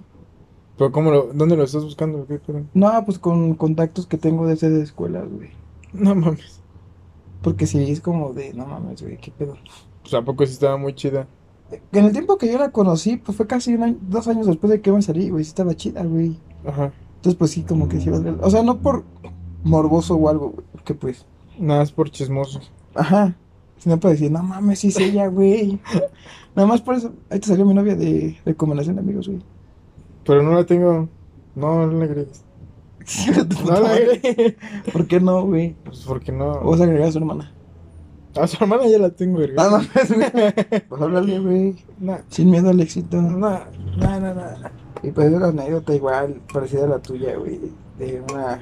Pero 0.76 0.90
¿cómo 0.90 1.12
lo... 1.12 1.32
¿Dónde 1.32 1.56
lo 1.56 1.62
estás 1.62 1.84
buscando? 1.84 2.26
¿Qué? 2.26 2.40
No, 2.74 3.04
pues 3.04 3.20
con 3.20 3.54
contactos 3.54 4.06
que 4.06 4.18
tengo 4.18 4.46
de 4.48 4.54
esas 4.54 4.72
escuelas, 4.72 5.28
güey. 5.30 5.50
No 5.92 6.14
mames. 6.14 6.60
Porque 7.40 7.66
sí, 7.66 7.90
es 7.90 8.00
como 8.00 8.32
de, 8.32 8.52
no 8.54 8.66
mames, 8.66 9.00
güey, 9.02 9.18
qué 9.18 9.30
pedo. 9.30 9.56
Pues 10.02 10.14
a 10.14 10.22
poco 10.22 10.44
sí 10.44 10.54
estaba 10.54 10.76
muy 10.76 10.94
chida. 10.94 11.28
En 11.92 12.04
el 12.04 12.12
tiempo 12.12 12.36
que 12.36 12.50
yo 12.50 12.58
la 12.58 12.72
conocí, 12.72 13.16
pues 13.16 13.36
fue 13.36 13.46
casi 13.46 13.74
un 13.74 13.82
año, 13.84 13.96
dos 14.02 14.26
años 14.26 14.46
después 14.46 14.70
de 14.70 14.80
que 14.80 14.90
me 14.90 15.02
salí, 15.02 15.30
güey, 15.30 15.44
sí 15.44 15.50
estaba 15.50 15.74
chida, 15.74 16.02
güey. 16.02 16.36
Ajá. 16.66 16.92
Entonces, 17.16 17.38
pues 17.38 17.52
sí, 17.52 17.62
como 17.62 17.88
que 17.88 18.00
sí 18.00 18.10
O 18.10 18.50
sea, 18.50 18.64
no 18.64 18.78
por 18.78 19.04
morboso 19.64 20.14
o 20.16 20.28
algo, 20.28 20.50
güey, 20.50 20.66
porque 20.72 20.94
pues, 20.94 21.26
Nada, 21.58 21.82
es 21.82 21.92
por 21.92 22.10
chismosos. 22.10 22.70
ajá. 22.94 23.34
Sino 23.78 23.98
para 23.98 24.12
decir, 24.12 24.30
no 24.30 24.42
mames, 24.44 24.78
sí 24.78 24.88
es 24.88 24.96
ella, 24.98 25.26
güey. 25.26 25.80
Nada 26.54 26.68
más 26.68 26.80
por 26.80 26.94
eso, 26.94 27.12
ahí 27.30 27.40
te 27.40 27.48
salió 27.48 27.66
mi 27.66 27.74
novia 27.74 27.96
de 27.96 28.38
recomendación 28.44 28.94
de 28.94 29.02
amigos, 29.02 29.26
güey. 29.26 29.40
Pero 30.24 30.40
no 30.44 30.52
la 30.52 30.64
tengo. 30.64 31.08
No, 31.56 31.84
no 31.88 31.98
la 31.98 32.04
agregues. 32.04 32.44
No 33.66 33.80
la 33.80 33.90
agregues. 33.90 34.54
¿Por 34.92 35.08
qué 35.08 35.18
no, 35.18 35.44
güey? 35.46 35.74
Pues 35.84 36.04
porque 36.06 36.30
no. 36.30 36.52
A 36.52 36.74
agregar 36.74 37.08
a 37.08 37.12
su 37.12 37.18
hermana. 37.18 37.52
A 38.36 38.46
su 38.46 38.62
hermana 38.62 38.86
ya 38.86 38.98
la 38.98 39.10
tengo, 39.10 39.38
verga. 39.38 39.64
Ah, 39.64 39.64
no 39.64 39.78
mames, 39.78 40.12
güey. 40.14 40.82
Pues 40.88 41.02
háblale, 41.02 41.38
güey. 41.40 41.76
Nah, 41.98 42.18
Sin 42.28 42.50
miedo 42.50 42.70
al 42.70 42.78
éxito. 42.80 43.20
nah, 43.20 43.64
nah, 43.96 44.20
nah, 44.20 44.32
nah. 44.32 44.70
Y 45.02 45.10
pues 45.10 45.26
es 45.26 45.34
una 45.34 45.48
anécdota 45.48 45.92
igual, 45.92 46.40
parecida 46.52 46.84
a 46.84 46.88
la 46.88 46.98
tuya, 47.00 47.36
güey. 47.36 47.58
De 47.98 48.22
una 48.30 48.60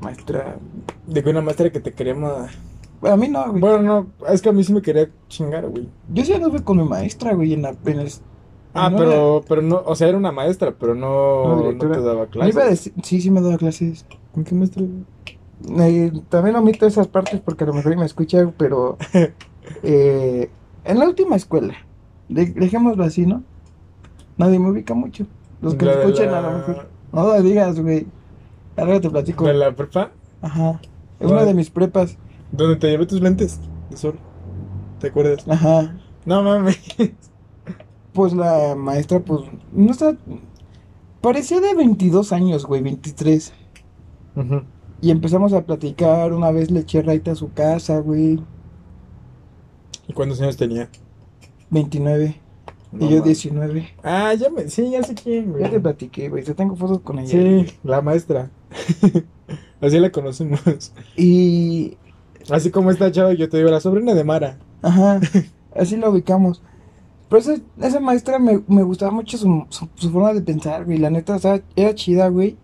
maestra. 0.00 0.56
De 1.06 1.20
una 1.28 1.40
maestra 1.40 1.70
que 1.70 1.80
te 1.80 1.92
queríamos. 1.92 2.32
Bueno, 3.00 3.14
a 3.14 3.16
mí 3.16 3.28
no, 3.28 3.48
güey. 3.50 3.60
Bueno, 3.60 3.82
no, 3.82 4.06
es 4.28 4.40
que 4.42 4.48
a 4.48 4.52
mí 4.52 4.64
sí 4.64 4.72
me 4.72 4.82
quería 4.82 5.08
chingar, 5.28 5.68
güey. 5.68 5.88
Yo 6.12 6.24
sí 6.24 6.32
anduve 6.32 6.62
con 6.62 6.78
mi 6.78 6.84
maestra, 6.84 7.34
güey, 7.34 7.52
en 7.52 7.64
el, 7.64 8.10
Ah, 8.78 8.90
no 8.90 8.98
pero, 8.98 9.42
pero 9.48 9.62
no, 9.62 9.82
o 9.86 9.94
sea, 9.94 10.08
era 10.08 10.18
una 10.18 10.32
maestra, 10.32 10.74
pero 10.78 10.94
No, 10.94 11.72
no, 11.72 11.78
te 11.78 11.88
daba 11.88 12.26
clases. 12.26 12.54
iba 12.54 12.64
a 12.64 12.68
decir, 12.68 12.92
sí, 13.02 13.20
sí 13.22 13.30
me 13.30 13.40
daba 13.40 13.56
clases. 13.56 14.04
¿Con 14.34 14.44
qué 14.44 14.54
maestra? 14.54 14.82
Eh, 15.78 16.12
también 16.28 16.56
omito 16.56 16.86
esas 16.86 17.08
partes 17.08 17.40
porque 17.40 17.64
a 17.64 17.68
lo 17.68 17.72
mejor 17.72 17.96
me 17.96 18.04
escucha, 18.04 18.52
pero 18.58 18.98
eh, 19.82 20.50
en 20.84 20.98
la 20.98 21.06
última 21.06 21.36
escuela, 21.36 21.74
de- 22.28 22.46
dejémoslo 22.52 23.04
así, 23.04 23.24
¿no? 23.26 23.42
Nadie 24.36 24.58
me 24.58 24.70
ubica 24.70 24.92
mucho. 24.92 25.26
Los 25.62 25.74
que 25.74 25.86
La 25.86 25.92
escuchen 25.92 26.30
la- 26.30 26.38
a 26.38 26.42
lo 26.42 26.58
mejor. 26.58 26.88
No 27.12 27.26
lo 27.28 27.42
digas, 27.42 27.80
güey. 27.80 28.06
Ahora 28.76 29.00
te 29.00 29.10
platico. 29.10 29.46
¿De 29.46 29.54
la 29.54 29.74
prepa? 29.74 30.12
Ajá. 30.42 30.80
Es 31.18 31.30
una 31.30 31.44
de 31.44 31.54
mis 31.54 31.70
prepas. 31.70 32.18
¿Dónde 32.52 32.76
te 32.76 32.88
llevé 32.88 33.06
tus 33.06 33.20
lentes 33.20 33.60
de 33.90 33.96
sol? 33.96 34.18
¿Te 35.00 35.08
acuerdas? 35.08 35.46
Ajá. 35.48 35.96
No 36.24 36.42
mames. 36.42 36.78
Pues 38.12 38.32
la 38.32 38.74
maestra, 38.74 39.20
pues, 39.20 39.42
no 39.72 39.90
está... 39.90 40.16
Parecía 41.20 41.60
de 41.60 41.74
22 41.74 42.32
años, 42.32 42.64
güey, 42.64 42.80
23. 42.80 43.52
Ujú. 44.36 44.62
Y 45.02 45.10
empezamos 45.10 45.52
a 45.52 45.66
platicar, 45.66 46.32
una 46.32 46.50
vez 46.50 46.70
le 46.70 46.80
eché 46.80 47.02
raite 47.02 47.30
a 47.30 47.34
su 47.34 47.52
casa, 47.52 47.98
güey. 47.98 48.40
¿Y 50.08 50.14
cuántos 50.14 50.40
años 50.40 50.56
tenía? 50.56 50.88
29. 51.68 52.40
No 52.92 53.04
y 53.04 53.08
yo 53.10 53.16
mames. 53.16 53.24
19. 53.24 53.86
Ah, 54.02 54.32
ya 54.32 54.48
me... 54.48 54.66
Sí, 54.70 54.90
ya 54.90 55.02
sé 55.02 55.14
quién, 55.14 55.50
güey. 55.50 55.64
Ya 55.64 55.70
te 55.70 55.78
platiqué, 55.78 56.30
güey. 56.30 56.42
Yo 56.42 56.54
tengo 56.54 56.74
fotos 56.74 57.00
con 57.00 57.18
ella. 57.18 57.28
Sí, 57.28 57.66
la 57.84 58.00
maestra. 58.00 58.50
Así 59.80 59.98
la 59.98 60.10
conocemos. 60.10 60.92
Y. 61.16 61.96
Así 62.50 62.70
como 62.70 62.90
esta 62.90 63.10
chava, 63.10 63.34
yo 63.34 63.48
te 63.48 63.58
digo, 63.58 63.70
la 63.70 63.80
sobrina 63.80 64.14
de 64.14 64.24
Mara. 64.24 64.58
Ajá. 64.82 65.20
así 65.74 65.96
la 65.96 66.08
ubicamos. 66.08 66.62
Pero 67.28 67.40
esa, 67.40 67.56
esa 67.80 68.00
maestra 68.00 68.38
me, 68.38 68.62
me 68.68 68.84
gustaba 68.84 69.10
mucho 69.10 69.36
su, 69.36 69.66
su, 69.68 69.88
su 69.94 70.10
forma 70.10 70.32
de 70.32 70.42
pensar, 70.42 70.84
güey. 70.84 70.98
La 70.98 71.10
neta, 71.10 71.34
o 71.34 71.38
sea, 71.38 71.60
era 71.74 71.94
chida, 71.94 72.28
güey. 72.28 72.56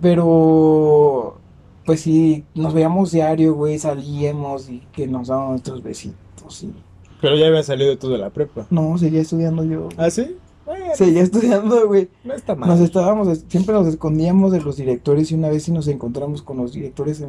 Pero. 0.00 1.38
Pues 1.84 2.00
sí, 2.02 2.44
nos 2.54 2.74
veíamos 2.74 3.10
diario, 3.10 3.54
güey. 3.54 3.78
Salíamos 3.78 4.68
y 4.68 4.80
que 4.92 5.06
nos 5.06 5.28
dábamos 5.28 5.50
nuestros 5.50 5.82
besitos. 5.82 6.62
Y... 6.62 6.72
Pero 7.20 7.36
ya 7.36 7.46
había 7.46 7.62
salido 7.62 7.96
tú 7.98 8.08
de 8.10 8.18
la 8.18 8.30
prepa. 8.30 8.66
No, 8.70 8.96
seguía 8.98 9.22
estudiando 9.22 9.64
yo. 9.64 9.88
¿Ah, 9.96 10.10
sí? 10.10 10.36
Bueno, 10.66 10.86
Seguía 10.94 11.22
estudiando, 11.22 11.86
güey. 11.88 12.08
no 12.24 12.34
está 12.34 12.54
mal. 12.54 12.68
Nos 12.68 12.80
estábamos, 12.80 13.44
siempre 13.48 13.74
nos 13.74 13.86
escondíamos 13.86 14.52
de 14.52 14.60
los 14.60 14.76
directores 14.76 15.30
y 15.30 15.34
una 15.34 15.48
vez 15.48 15.64
sí 15.64 15.72
nos 15.72 15.88
encontramos 15.88 16.42
con 16.42 16.56
los 16.58 16.72
directores 16.72 17.20
en, 17.20 17.28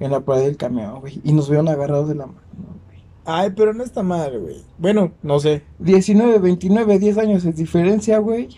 en 0.00 0.10
la 0.10 0.20
parada 0.20 0.44
del 0.46 0.56
camión, 0.56 1.00
güey. 1.00 1.20
Y 1.24 1.32
nos 1.32 1.48
vieron 1.48 1.68
agarrados 1.68 2.08
de 2.08 2.14
la 2.14 2.26
mano, 2.26 2.40
güey. 2.86 3.00
Ay, 3.24 3.50
pero 3.56 3.74
no 3.74 3.82
está 3.84 4.02
mal, 4.02 4.38
güey. 4.40 4.62
Bueno, 4.78 5.12
no 5.22 5.38
sé. 5.40 5.62
19, 5.80 6.38
29, 6.38 6.98
10 6.98 7.18
años 7.18 7.44
es 7.44 7.56
diferencia, 7.56 8.18
güey. 8.18 8.48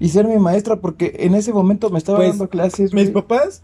Y 0.00 0.08
ser 0.08 0.26
mi 0.26 0.38
maestra 0.38 0.76
porque 0.80 1.14
en 1.20 1.34
ese 1.34 1.52
momento 1.52 1.88
me 1.90 1.98
estaba 1.98 2.18
Pues, 2.18 2.30
dando 2.30 2.48
clases, 2.48 2.92
Mis 2.92 3.04
güey. 3.12 3.14
papás, 3.14 3.62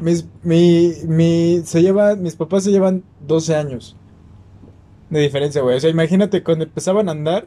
mis, 0.00 0.26
mi, 0.42 0.92
mi, 1.06 1.60
se 1.64 1.82
llevan, 1.82 2.22
mis 2.22 2.34
papás 2.34 2.64
se 2.64 2.70
llevan 2.70 3.04
12 3.26 3.54
años 3.54 3.94
de 5.10 5.20
diferencia, 5.20 5.60
güey. 5.62 5.76
O 5.76 5.80
sea, 5.80 5.90
imagínate 5.90 6.42
cuando 6.42 6.64
empezaban 6.64 7.08
a 7.08 7.12
andar, 7.12 7.46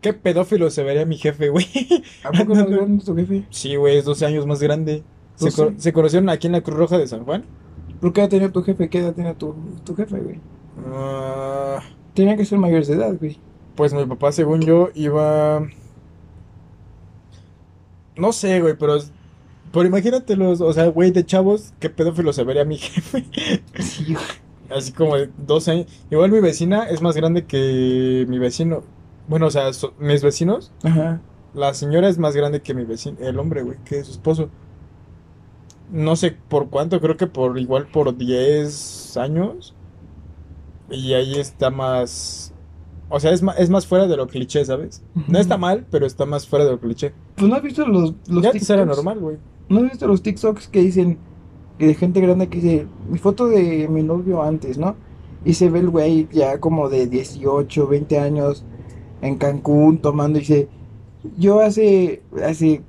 qué 0.00 0.12
pedófilo 0.12 0.70
se 0.70 0.82
vería 0.82 1.04
mi 1.06 1.16
jefe, 1.16 1.48
güey. 1.48 1.66
¿A 2.24 2.30
poco 2.32 2.54
no 2.54 2.66
vieron 2.66 2.98
tu 3.00 3.14
jefe? 3.16 3.44
Sí, 3.50 3.76
güey, 3.76 3.98
es 3.98 4.04
12 4.04 4.26
años 4.26 4.46
más 4.46 4.60
grande. 4.62 5.02
Se, 5.36 5.46
12. 5.46 5.62
co- 5.62 5.72
se 5.76 5.92
conocieron 5.92 6.28
aquí 6.30 6.46
en 6.46 6.52
la 6.54 6.60
Cruz 6.62 6.76
Roja 6.78 6.98
de 6.98 7.06
San 7.06 7.24
Juan. 7.24 7.44
¿Por 8.00 8.12
qué 8.12 8.20
edad 8.20 8.28
tenía 8.30 8.52
tu 8.52 8.62
jefe? 8.62 8.88
¿Qué 8.88 8.98
edad 8.98 9.14
tenía 9.14 9.34
tu, 9.34 9.54
tu 9.84 9.94
jefe, 9.96 10.18
güey? 10.18 10.40
Ah, 10.92 11.80
Tenía 12.14 12.36
que 12.36 12.44
ser 12.44 12.58
mayores 12.58 12.88
de 12.88 12.94
edad, 12.94 13.14
güey. 13.18 13.38
pues 13.74 13.92
mi 13.92 14.04
papá, 14.06 14.30
según 14.32 14.60
yo, 14.60 14.90
iba... 14.94 15.66
No 18.16 18.32
sé, 18.32 18.60
güey, 18.60 18.74
pero... 18.76 18.98
Pero 19.72 19.86
imagínate 19.86 20.34
los, 20.34 20.60
o 20.62 20.72
sea, 20.72 20.86
güey, 20.86 21.10
de 21.10 21.26
chavos, 21.26 21.74
qué 21.78 21.90
pedófilo 21.90 22.32
se 22.32 22.42
vería 22.42 22.64
mi 22.64 22.78
jefe. 22.78 23.24
Sí, 23.78 24.14
güey. 24.14 24.24
Así 24.70 24.92
como 24.92 25.16
de 25.16 25.28
12 25.46 25.70
años. 25.70 25.86
Igual 26.10 26.30
mi 26.30 26.40
vecina 26.40 26.84
es 26.88 27.02
más 27.02 27.14
grande 27.16 27.44
que 27.44 28.24
mi 28.28 28.38
vecino. 28.38 28.82
Bueno, 29.28 29.46
o 29.46 29.50
sea, 29.50 29.72
so- 29.72 29.94
mis 29.98 30.22
vecinos. 30.22 30.72
Ajá. 30.82 31.20
La 31.54 31.72
señora 31.74 32.08
es 32.08 32.18
más 32.18 32.34
grande 32.36 32.60
que 32.62 32.74
mi 32.74 32.84
vecino, 32.84 33.16
el 33.20 33.38
hombre, 33.38 33.62
güey, 33.62 33.78
que 33.84 34.02
su 34.04 34.12
esposo. 34.12 34.48
No 35.90 36.16
sé 36.16 36.36
por 36.48 36.68
cuánto, 36.68 37.00
creo 37.00 37.16
que 37.16 37.26
por 37.26 37.58
igual 37.58 37.86
por 37.86 38.16
10 38.16 39.16
años. 39.16 39.74
Y 40.90 41.14
ahí 41.14 41.36
está 41.38 41.70
más... 41.70 42.52
O 43.10 43.20
sea, 43.20 43.32
es 43.32 43.42
más, 43.42 43.58
es 43.58 43.70
más 43.70 43.86
fuera 43.86 44.06
de 44.06 44.16
lo 44.18 44.26
cliché, 44.26 44.62
¿sabes? 44.66 45.02
No 45.28 45.38
está 45.38 45.56
mal, 45.56 45.86
pero 45.90 46.04
está 46.06 46.26
más 46.26 46.46
fuera 46.46 46.66
de 46.66 46.72
lo 46.72 46.78
cliché. 46.80 47.14
Pues 47.36 47.48
no 47.48 47.56
has 47.56 47.62
visto 47.62 47.86
los, 47.86 48.12
los 48.28 48.42
Ya 48.42 48.50
antes 48.50 48.68
era 48.68 48.82
TikToks? 48.82 48.96
normal, 49.04 49.18
güey. 49.18 49.36
¿No 49.70 49.78
has 49.78 49.84
visto 49.84 50.06
los 50.06 50.22
TikToks 50.22 50.68
que 50.68 50.80
dicen 50.80 51.18
que 51.78 51.86
de 51.86 51.94
gente 51.94 52.20
grande 52.20 52.48
que 52.48 52.60
dice 52.60 52.86
mi 53.08 53.16
foto 53.18 53.46
de 53.46 53.88
mi 53.88 54.02
novio 54.02 54.42
antes, 54.42 54.76
¿no? 54.76 54.94
Y 55.44 55.54
se 55.54 55.70
ve 55.70 55.78
el 55.78 55.88
güey 55.88 56.28
ya 56.32 56.60
como 56.60 56.90
de 56.90 57.06
18, 57.06 57.86
20 57.86 58.18
años 58.18 58.64
en 59.22 59.36
Cancún 59.36 59.98
tomando 59.98 60.38
y 60.38 60.42
dice, 60.42 60.68
yo 61.36 61.60
hace 61.60 62.22
hace 62.46 62.82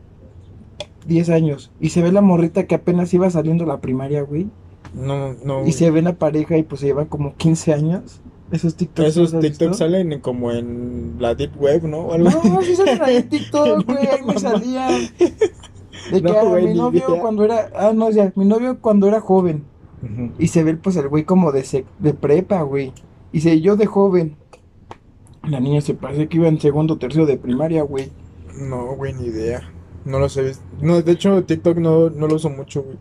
10 1.07 1.29
años 1.29 1.71
y 1.79 1.89
se 1.89 2.01
ve 2.01 2.11
la 2.11 2.21
morrita 2.21 2.65
que 2.67 2.75
apenas 2.75 3.13
iba 3.13 3.29
saliendo 3.29 3.65
la 3.65 3.79
primaria, 3.81 4.21
güey, 4.21 4.47
No, 4.93 5.33
no. 5.43 5.65
y 5.65 5.71
se 5.71 5.89
ve 5.91 6.01
la 6.01 6.13
pareja 6.13 6.57
y 6.57 6.63
pues 6.63 6.81
se 6.81 6.87
llevan 6.87 7.07
como 7.07 7.35
15 7.35 7.73
años. 7.73 8.21
Esos 8.51 8.75
TikToks. 8.75 9.07
Esos 9.09 9.31
¿los 9.31 9.33
has 9.35 9.41
TikToks 9.41 9.77
salen 9.77 10.11
en- 10.11 10.21
como 10.21 10.51
en 10.51 11.15
la 11.19 11.35
Deep 11.35 11.51
Web, 11.61 11.83
¿no? 11.83 11.99
O 11.99 12.13
algo 12.13 12.29
No, 12.43 12.61
sí 12.63 12.75
salen 12.75 12.99
ahí 13.01 13.17
en 13.17 13.29
TikTok, 13.29 13.85
güey, 13.85 14.07
ahí 14.07 14.23
me 14.25 14.39
salían. 14.39 14.91
De 15.19 16.21
que 16.21 16.21
No, 16.21 16.31
ah, 16.39 16.43
güey, 16.43 16.67
mi 16.67 16.73
novio 16.73 17.03
cuando 17.21 17.43
era, 17.43 17.69
ah, 17.75 17.91
no, 17.93 18.09
ya, 18.09 18.31
mi 18.35 18.45
novio 18.45 18.79
cuando 18.81 19.07
era 19.07 19.19
joven. 19.21 19.63
Y 20.39 20.47
se 20.47 20.63
ve 20.63 20.75
pues 20.77 20.95
el 20.95 21.09
güey 21.09 21.25
como 21.25 21.51
de, 21.51 21.61
sec- 21.63 21.85
de 21.99 22.13
prepa, 22.13 22.61
güey. 22.61 22.87
Y 23.31 23.37
dice, 23.39 23.59
yo 23.61 23.75
de 23.75 23.85
joven. 23.85 24.35
La 25.49 25.59
niña 25.59 25.81
se 25.81 25.93
parece 25.93 26.27
que 26.27 26.37
iba 26.37 26.47
en 26.47 26.59
segundo 26.59 26.93
o 26.95 26.97
tercero 26.97 27.25
de 27.25 27.37
primaria, 27.37 27.83
güey. 27.83 28.09
No, 28.55 28.95
güey, 28.95 29.13
ni 29.13 29.27
idea. 29.27 29.71
No 30.05 30.19
lo 30.19 30.29
sé. 30.29 30.53
No, 30.81 31.01
de 31.01 31.11
hecho, 31.11 31.43
TikTok 31.43 31.77
no, 31.77 32.09
no 32.09 32.27
lo 32.27 32.35
uso 32.35 32.49
mucho, 32.49 32.83
güey. 32.83 32.97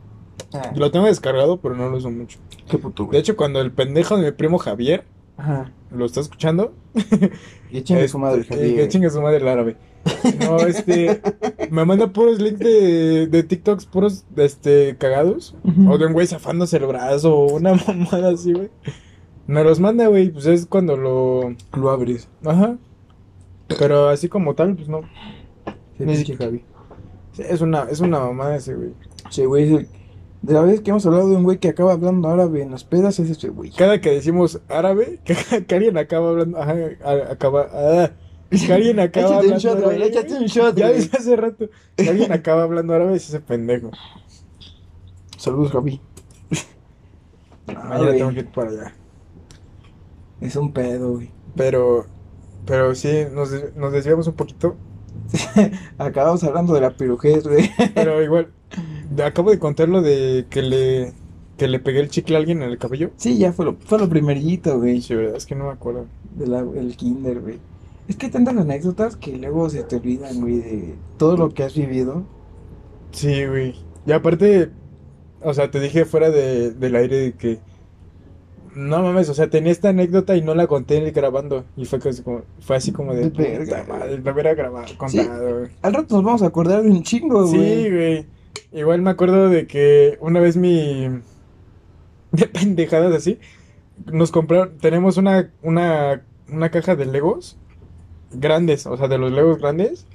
Ah, 0.55 0.72
Lo 0.74 0.90
tengo 0.90 1.07
descargado, 1.07 1.61
pero 1.61 1.74
no 1.76 1.88
lo 1.90 1.96
uso 1.99 2.11
mucho. 2.11 2.38
qué 2.70 2.78
puto, 2.78 3.03
De 3.05 3.09
güey. 3.09 3.20
hecho, 3.20 3.36
cuando 3.36 3.61
el 3.61 3.70
pendejo 3.72 4.16
de 4.16 4.24
mi 4.24 4.32
primo 4.32 4.57
Javier 4.59 5.05
Ajá. 5.36 5.72
lo 5.90 6.07
está 6.07 6.20
escuchando, 6.20 6.72
Y 7.70 7.82
chingue 7.82 8.05
este, 8.05 8.09
su 8.09 8.18
madre, 8.18 8.40
eh, 8.42 8.46
Javier. 8.49 8.76
que 8.76 8.88
chingue 8.88 9.11
su 9.11 9.20
madre 9.20 9.38
el 9.38 9.49
árabe. 9.49 9.76
No, 10.40 10.57
este, 10.61 11.20
me 11.70 11.84
manda 11.84 12.12
puros 12.12 12.40
links 12.40 12.61
de, 12.61 13.26
de 13.26 13.42
TikToks 13.42 13.84
puros, 13.86 14.24
este, 14.36 14.96
cagados. 14.96 15.55
O 15.86 15.99
de 15.99 16.07
un 16.07 16.14
güey 16.14 16.26
zafándose 16.26 16.78
el 16.78 16.86
brazo, 16.86 17.34
o 17.36 17.53
una 17.57 17.74
mamada 17.86 18.30
así, 18.30 18.53
güey. 18.55 18.70
Me 19.49 19.64
los 19.64 19.80
manda, 19.80 20.07
güey, 20.07 20.30
pues 20.30 20.46
es 20.46 20.66
cuando 20.66 20.96
lo... 20.96 21.55
Lo 21.74 21.90
abres. 21.90 22.28
Ajá. 22.44 22.76
Pero 23.78 24.09
así 24.09 24.28
como 24.28 24.55
tal, 24.55 24.76
pues 24.76 24.88
no. 24.88 25.01
Sí, 25.96 26.05
Ni 26.05 26.14
pinche 26.14 26.36
Javi. 26.36 26.62
Sí, 27.32 27.42
es 27.49 27.61
una, 27.61 27.82
es 27.90 27.99
una 28.01 28.20
mamada 28.20 28.57
ese, 28.57 28.74
güey. 28.74 28.92
Sí, 29.30 29.44
güey, 29.46 29.64
es 29.64 29.70
el- 29.80 29.88
De 30.42 30.53
la 30.55 30.61
vez 30.62 30.80
que 30.82 30.90
hemos 30.90 31.05
hablado 31.07 31.28
de 31.30 31.36
un 31.36 31.42
güey 31.44 31.59
que 31.59 31.68
acaba 31.68 31.92
hablando 31.94 32.28
árabe 32.28 32.62
en 32.62 32.70
las 32.70 32.84
pedas, 32.84 33.18
es 33.18 33.30
ese 33.30 33.49
güey. 33.49 33.70
Cada 33.72 34.01
que 34.01 34.11
decimos 34.11 34.61
árabe, 34.68 35.18
que, 35.24 35.34
que 35.66 35.74
alguien 35.74 35.99
acaba 35.99 36.28
hablando, 36.30 36.59
ajá, 36.61 36.74
a- 37.05 37.32
acaba, 37.32 37.68
ah, 37.72 38.11
que 38.51 38.72
alguien 38.72 39.01
acaba 39.01 39.26
Échate 39.26 39.34
un 39.34 39.53
hablando 39.55 39.59
shot, 39.59 39.74
güey, 39.82 39.96
árabe, 39.96 40.07
échate 40.11 40.34
un 40.34 40.44
shot, 40.46 40.76
Ya 40.76 40.88
güey. 40.90 41.11
hace 41.12 41.36
rato, 41.36 41.66
que 41.96 42.09
alguien 42.09 42.32
acaba 42.32 42.62
hablando 42.62 42.92
árabe 42.94 43.16
es 43.16 43.28
ese 43.28 43.40
pendejo. 43.40 43.90
Saludos, 45.36 45.72
Javi. 45.72 46.01
Mañana 47.66 47.99
güey. 47.99 48.18
tengo 48.18 48.30
que 48.32 48.40
ir 48.40 48.46
para 48.49 48.70
allá. 48.70 48.94
Es 50.41 50.57
un 50.57 50.72
pedo, 50.72 51.14
güey. 51.14 51.30
Pero, 51.55 52.07
pero 52.66 52.95
sí, 52.95 53.24
nos, 53.32 53.51
nos 53.76 53.93
desviamos 53.93 54.26
un 54.28 54.34
poquito, 54.34 54.76
Acabamos 55.99 56.45
hablando 56.45 56.74
de 56.74 56.80
la 56.80 56.97
pirujez, 56.97 57.45
güey. 57.47 57.70
pero 57.95 58.22
igual, 58.22 58.53
acabo 59.24 59.51
de 59.51 59.59
contar 59.59 59.89
lo 59.89 60.03
de 60.03 60.47
que 60.51 60.62
le, 60.62 61.12
que 61.57 61.68
le 61.68 61.80
pegué 61.80 62.01
el 62.01 62.09
chicle 62.11 62.36
a 62.36 62.39
alguien 62.39 62.62
en 62.62 62.70
el 62.70 62.78
cabello. 62.78 63.11
Sí, 63.16 63.39
ya 63.39 63.53
fue 63.53 63.64
lo, 63.66 63.76
fue 63.80 63.99
lo 63.99 64.09
primerito, 64.09 64.78
güey. 64.78 65.01
Sí, 65.03 65.14
verdad, 65.14 65.36
es 65.36 65.47
que 65.47 65.55
no 65.55 65.64
me 65.66 65.72
acuerdo. 65.72 66.07
De 66.30 66.47
la, 66.47 66.61
el 66.61 66.97
kinder, 66.97 67.41
güey. 67.41 67.61
Es 68.07 68.16
que 68.16 68.26
hay 68.26 68.32
tantas 68.32 68.57
anécdotas 68.57 69.16
que 69.16 69.36
luego 69.36 69.68
se 69.70 69.84
te 69.84 69.97
olvidan, 69.97 70.41
güey, 70.41 70.59
de 70.61 71.03
todo 71.16 71.36
lo 71.36 71.53
que 71.55 71.64
has 71.64 71.74
vivido. 71.74 72.24
Sí, 73.12 73.47
güey. 73.47 73.74
Y 74.07 74.12
aparte, 74.12 74.72
o 75.43 75.55
sea, 75.55 75.70
te 75.70 75.80
dije 75.80 76.05
fuera 76.05 76.30
de, 76.30 76.72
del 76.72 76.97
aire 76.97 77.16
de 77.18 77.36
que. 77.36 77.62
No 78.79 79.03
mames, 79.03 79.29
o 79.29 79.35
sea, 79.35 79.51
tenía 79.51 79.72
esta 79.72 79.89
anécdota 79.89 80.37
y 80.37 80.43
no 80.43 80.55
la 80.55 80.68
conté 80.68 81.01
grabando. 81.11 81.64
Y 81.76 81.85
fue, 81.85 81.99
como, 82.22 82.43
fue 82.61 82.76
así 82.76 82.93
como 82.93 83.12
de. 83.12 83.29
De 83.31 83.31
verga, 83.31 83.83
"Puta 83.83 83.93
madre, 83.99 84.18
lo 84.18 84.33
hubiera 84.33 84.55
grabado, 84.55 84.87
contado, 84.97 85.59
güey. 85.59 85.70
Al 85.83 85.95
rato 85.95 86.14
nos 86.14 86.24
vamos 86.24 86.43
a 86.43 86.47
acordar 86.47 86.83
de 86.85 86.91
un 86.91 87.03
chingo, 87.03 87.45
Sí, 87.49 87.57
güey. 87.57 87.91
güey. 87.91 88.26
Igual 88.72 89.03
me 89.03 89.11
acuerdo 89.11 89.49
de 89.49 89.66
que 89.66 90.16
una 90.20 90.39
vez 90.39 90.57
mi. 90.57 91.09
De 92.33 92.47
pendejadas 92.47 93.12
así. 93.14 93.41
Nos 94.07 94.31
compraron. 94.31 94.79
Tenemos 94.79 95.16
una, 95.16 95.51
una, 95.62 96.22
una 96.49 96.70
caja 96.70 96.95
de 96.95 97.07
Legos. 97.07 97.59
Grandes, 98.31 98.87
o 98.87 98.97
sea, 98.97 99.09
de 99.09 99.18
los 99.18 99.33
Legos 99.33 99.59
grandes. 99.59 100.07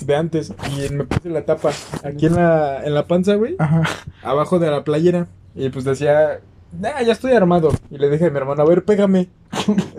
De 0.00 0.14
antes. 0.14 0.52
Y 0.78 0.92
me 0.94 1.04
puse 1.04 1.28
la 1.28 1.44
tapa 1.44 1.70
aquí 2.04 2.26
en 2.26 2.34
la, 2.36 2.84
en 2.84 2.94
la 2.94 3.06
panza, 3.08 3.34
güey. 3.34 3.56
Ajá. 3.58 3.82
abajo 4.22 4.60
de 4.60 4.70
la 4.70 4.84
playera. 4.84 5.26
Y 5.56 5.70
pues 5.70 5.84
decía, 5.84 6.40
ah, 6.84 7.02
ya 7.02 7.12
estoy 7.12 7.32
armado. 7.32 7.70
Y 7.90 7.98
le 7.98 8.10
dije 8.10 8.26
a 8.26 8.30
mi 8.30 8.36
hermano, 8.36 8.62
a 8.62 8.66
ver, 8.66 8.84
pégame. 8.84 9.28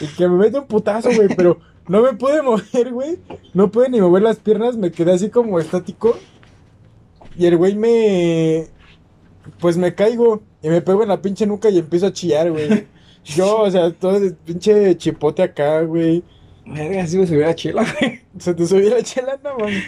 y 0.00 0.06
que 0.16 0.28
me 0.28 0.36
mete 0.36 0.58
un 0.58 0.66
putazo, 0.66 1.10
güey, 1.14 1.28
pero 1.34 1.58
no 1.88 2.02
me 2.02 2.12
pude 2.14 2.42
mover, 2.42 2.92
güey. 2.92 3.18
No 3.54 3.70
pude 3.70 3.88
ni 3.88 4.00
mover 4.00 4.22
las 4.22 4.38
piernas, 4.38 4.76
me 4.76 4.92
quedé 4.92 5.12
así 5.12 5.30
como 5.30 5.58
estático. 5.58 6.16
Y 7.36 7.46
el 7.46 7.56
güey 7.56 7.74
me... 7.74 8.66
Pues 9.58 9.76
me 9.76 9.94
caigo 9.94 10.42
y 10.62 10.68
me 10.68 10.82
pego 10.82 11.02
en 11.02 11.08
la 11.08 11.20
pinche 11.20 11.46
nuca 11.46 11.68
y 11.68 11.78
empiezo 11.78 12.06
a 12.06 12.12
chillar, 12.12 12.50
güey. 12.50 12.86
Yo, 13.24 13.62
o 13.62 13.70
sea, 13.70 13.92
todo 13.92 14.16
el 14.16 14.34
pinche 14.34 14.96
chipote 14.96 15.42
acá, 15.42 15.82
güey. 15.82 16.22
Verga, 16.64 17.06
si 17.06 17.18
me 17.18 17.26
subiera 17.26 17.54
chela, 17.54 17.84
güey. 18.00 18.20
Se 18.38 18.54
te 18.54 18.66
subió 18.66 18.90
la 18.90 19.02
chela, 19.02 19.38
no 19.42 19.58
mames. 19.58 19.84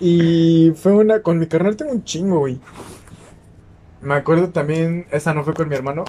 y 0.00 0.72
fue 0.76 0.92
una. 0.92 1.22
Con 1.22 1.38
mi 1.38 1.46
carnal 1.46 1.76
tengo 1.76 1.92
un 1.92 2.04
chingo, 2.04 2.40
güey. 2.40 2.58
Me 4.02 4.14
acuerdo 4.14 4.50
también. 4.50 5.06
Esa 5.10 5.32
no 5.34 5.44
fue 5.44 5.54
con 5.54 5.68
mi 5.68 5.74
hermano. 5.74 6.04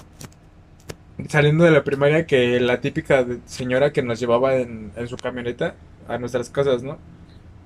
saliendo 1.28 1.64
de 1.64 1.70
la 1.70 1.84
primaria 1.84 2.26
que 2.26 2.60
la 2.60 2.80
típica 2.80 3.24
señora 3.46 3.92
que 3.92 4.02
nos 4.02 4.18
llevaba 4.20 4.56
en, 4.56 4.92
en 4.96 5.08
su 5.08 5.16
camioneta 5.16 5.74
a 6.08 6.18
nuestras 6.18 6.50
casas, 6.50 6.82
¿no? 6.82 6.98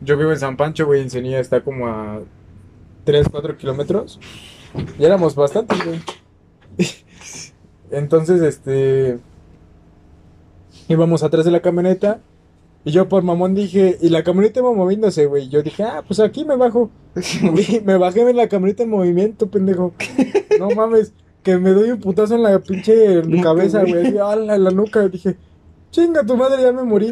Yo 0.00 0.16
vivo 0.16 0.30
en 0.30 0.38
San 0.38 0.56
Pancho, 0.56 0.86
güey, 0.86 1.00
en 1.00 1.06
Ensenada 1.06 1.40
está 1.40 1.60
como 1.62 1.88
a 1.88 2.20
3, 3.04 3.28
4 3.30 3.56
kilómetros. 3.56 4.20
Y 4.98 5.04
éramos 5.04 5.34
bastantes, 5.34 5.84
güey. 5.84 6.00
Entonces, 7.90 8.42
este... 8.42 9.18
Íbamos 10.88 11.22
atrás 11.22 11.44
de 11.44 11.50
la 11.50 11.60
camioneta. 11.60 12.20
Y 12.88 12.90
yo 12.90 13.06
por 13.06 13.22
mamón 13.22 13.54
dije, 13.54 13.98
y 14.00 14.08
la 14.08 14.22
camioneta 14.22 14.60
iba 14.60 14.72
moviéndose, 14.72 15.26
güey. 15.26 15.50
Yo 15.50 15.62
dije, 15.62 15.82
ah, 15.82 16.02
pues 16.06 16.20
aquí 16.20 16.46
me 16.46 16.56
bajo. 16.56 16.90
Me 17.84 17.98
bajé 17.98 18.22
en 18.22 18.34
la 18.34 18.48
camioneta 18.48 18.84
en 18.84 18.88
movimiento, 18.88 19.50
pendejo. 19.50 19.92
No 20.58 20.70
mames, 20.70 21.12
que 21.42 21.58
me 21.58 21.72
doy 21.72 21.90
un 21.90 22.00
putazo 22.00 22.36
en 22.36 22.44
la 22.44 22.58
pinche 22.60 23.20
cabeza, 23.42 23.84
güey. 23.84 24.16
ala, 24.16 24.54
en 24.54 24.64
la 24.64 24.70
nuca. 24.70 25.06
Dije, 25.06 25.36
chinga 25.90 26.24
tu 26.24 26.34
madre, 26.38 26.62
ya 26.62 26.72
me 26.72 26.82
morí. 26.82 27.10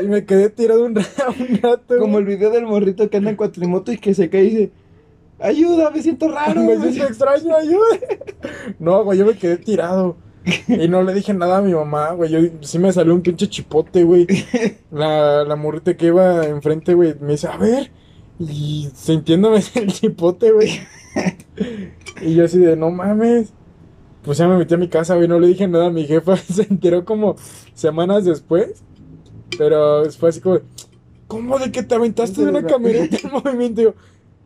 Y 0.00 0.06
me 0.06 0.24
quedé 0.24 0.48
tirado 0.48 0.84
un, 0.84 0.96
un 1.40 1.56
rato. 1.60 1.98
Como 1.98 2.20
el 2.20 2.24
video 2.24 2.50
del 2.50 2.64
morrito 2.64 3.10
que 3.10 3.16
anda 3.16 3.30
en 3.30 3.36
cuatrimoto 3.36 3.90
y 3.90 3.98
que 3.98 4.14
se 4.14 4.30
cae 4.30 4.44
y 4.44 4.50
dice, 4.50 4.72
ayuda, 5.40 5.90
me 5.90 6.02
siento 6.02 6.28
raro. 6.28 6.60
me 6.62 6.76
güey". 6.76 6.92
siento 6.92 7.08
extraño, 7.08 7.56
ayuda. 7.56 7.98
No, 8.78 9.02
güey, 9.02 9.18
yo 9.18 9.26
me 9.26 9.36
quedé 9.36 9.56
tirado. 9.56 10.14
Y 10.68 10.88
no 10.88 11.02
le 11.02 11.14
dije 11.14 11.32
nada 11.34 11.58
a 11.58 11.62
mi 11.62 11.72
mamá, 11.72 12.12
güey. 12.12 12.30
Yo 12.30 12.38
sí 12.60 12.78
me 12.78 12.92
salió 12.92 13.14
un 13.14 13.22
pinche 13.22 13.48
chipote, 13.48 14.04
güey. 14.04 14.26
La, 14.90 15.44
la 15.44 15.56
morrita 15.56 15.96
que 15.96 16.06
iba 16.06 16.46
enfrente, 16.46 16.94
güey, 16.94 17.14
me 17.20 17.32
dice, 17.32 17.48
a 17.48 17.56
ver. 17.56 17.90
Y 18.38 18.90
sintiéndome 18.94 19.62
el 19.74 19.92
chipote, 19.92 20.52
güey. 20.52 20.80
Y 22.20 22.34
yo 22.34 22.44
así 22.44 22.58
de, 22.58 22.76
no 22.76 22.90
mames. 22.90 23.52
Pues 24.22 24.38
ya 24.38 24.48
me 24.48 24.56
metí 24.56 24.74
a 24.74 24.78
mi 24.78 24.88
casa, 24.88 25.14
güey. 25.16 25.28
No 25.28 25.38
le 25.38 25.48
dije 25.48 25.68
nada 25.68 25.86
a 25.86 25.90
mi 25.90 26.04
jefa. 26.04 26.36
Se 26.36 26.62
enteró 26.62 27.04
como 27.04 27.36
semanas 27.74 28.24
después. 28.24 28.82
Pero 29.56 30.10
fue 30.10 30.30
así 30.30 30.40
como, 30.40 30.60
¿cómo 31.26 31.58
de 31.58 31.70
que 31.70 31.82
te 31.82 31.94
aventaste 31.94 32.42
de 32.42 32.50
una 32.50 32.64
camioneta 32.64 33.16
en 33.22 33.32
movimiento? 33.32 33.80
Y 33.80 33.84
yo, 33.84 33.94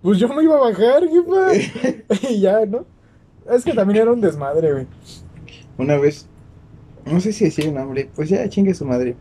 pues 0.03 0.19
yo 0.19 0.29
me 0.29 0.43
iba 0.43 0.57
a 0.57 0.71
bajar, 0.71 1.05
jefa. 1.09 2.29
Y 2.31 2.41
ya, 2.41 2.67
¿no? 2.67 2.85
Es 3.51 3.65
que 3.65 3.73
también 3.73 4.03
era 4.03 4.13
un 4.13 4.21
desmadre, 4.21 4.73
güey. 4.73 4.87
Una 5.79 5.97
vez, 5.97 6.27
no 7.07 7.21
sé 7.21 7.33
si 7.33 7.45
decía 7.45 7.69
un 7.69 7.77
nombre, 7.77 8.11
pues 8.15 8.29
ya 8.29 8.49
chingue 8.49 8.75
su 8.75 8.85
madre. 8.85 9.17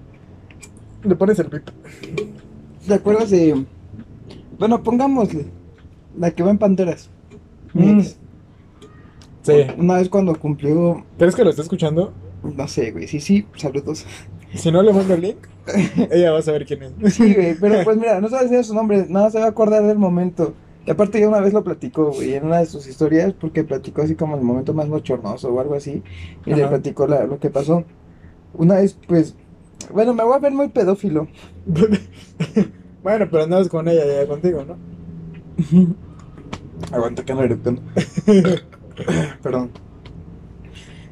Le 1.04 1.16
pones 1.16 1.40
el 1.40 1.48
pip. 1.48 1.70
¿Te 2.88 2.94
acuerdas 2.94 3.30
de.? 3.30 3.66
Bueno, 4.58 4.82
pongámosle. 4.82 5.46
La 6.18 6.32
que 6.32 6.44
va 6.44 6.52
en 6.52 6.58
Panteras. 6.58 7.10
Mm. 7.74 8.02
Sí. 9.44 9.54
Una 9.78 9.96
vez 9.96 10.10
cuando 10.10 10.38
cumplió. 10.38 11.06
¿Crees 11.18 11.36
que 11.36 11.44
lo 11.44 11.52
está 11.52 11.62
escuchando? 11.62 12.12
No 12.44 12.68
sé, 12.68 12.92
güey. 12.92 13.08
Sí, 13.08 13.20
sí, 13.20 13.46
saludos. 13.56 14.06
Si 14.54 14.72
no 14.72 14.82
le 14.82 14.94
mando 14.94 15.14
el 15.14 15.22
link, 15.22 15.38
ella 16.12 16.32
va 16.32 16.40
a 16.40 16.42
saber 16.42 16.66
quién 16.66 16.84
es. 16.84 17.14
Sí, 17.14 17.34
güey. 17.34 17.56
Pero 17.60 17.76
pues 17.84 17.98
mira, 17.98 18.20
no 18.20 18.30
sabe 18.30 18.48
decir 18.48 18.64
su 18.64 18.74
nombre. 18.74 19.06
Nada 19.08 19.30
se 19.30 19.40
va 19.40 19.46
a 19.46 19.50
acordar 19.50 19.84
del 19.84 19.98
momento. 20.00 20.54
Y 20.88 20.92
aparte, 20.92 21.20
ya 21.20 21.28
una 21.28 21.42
vez 21.42 21.52
lo 21.52 21.66
platicó, 21.66 22.14
güey, 22.14 22.36
en 22.36 22.46
una 22.46 22.60
de 22.60 22.66
sus 22.66 22.88
historias, 22.88 23.34
porque 23.34 23.66
platicó 23.66 24.02
así 24.04 24.16
como 24.16 24.38
el 24.38 24.42
momento 24.42 24.74
más 24.74 24.88
bochornoso 24.88 25.54
o 25.54 25.60
algo 25.60 25.76
así. 25.76 26.02
Y 26.46 26.54
le 26.56 26.66
platicó 26.66 27.06
la- 27.08 27.26
lo 27.26 27.40
que 27.40 27.50
pasó. 27.50 27.84
Una 28.54 28.76
vez, 28.76 28.98
pues. 29.06 29.36
Bueno, 29.94 30.14
me 30.14 30.24
voy 30.24 30.34
a 30.34 30.40
ver 30.40 30.54
muy 30.54 30.70
pedófilo. 30.70 31.28
bueno, 33.04 33.28
pero 33.30 33.44
andabas 33.44 33.68
con 33.68 33.88
ella 33.90 34.06
ya 34.06 34.26
contigo, 34.28 34.64
¿no? 34.66 34.78
Aguanta 36.94 37.26
que 37.26 37.34
ando 37.34 37.44
eructando. 37.44 37.82
Perdón. 39.44 39.72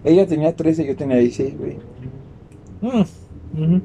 Ella 0.05 0.25
tenía 0.25 0.55
13, 0.55 0.85
yo 0.85 0.95
tenía 0.95 1.17
16, 1.17 1.57
güey. 1.57 1.77
Mm. 2.81 3.79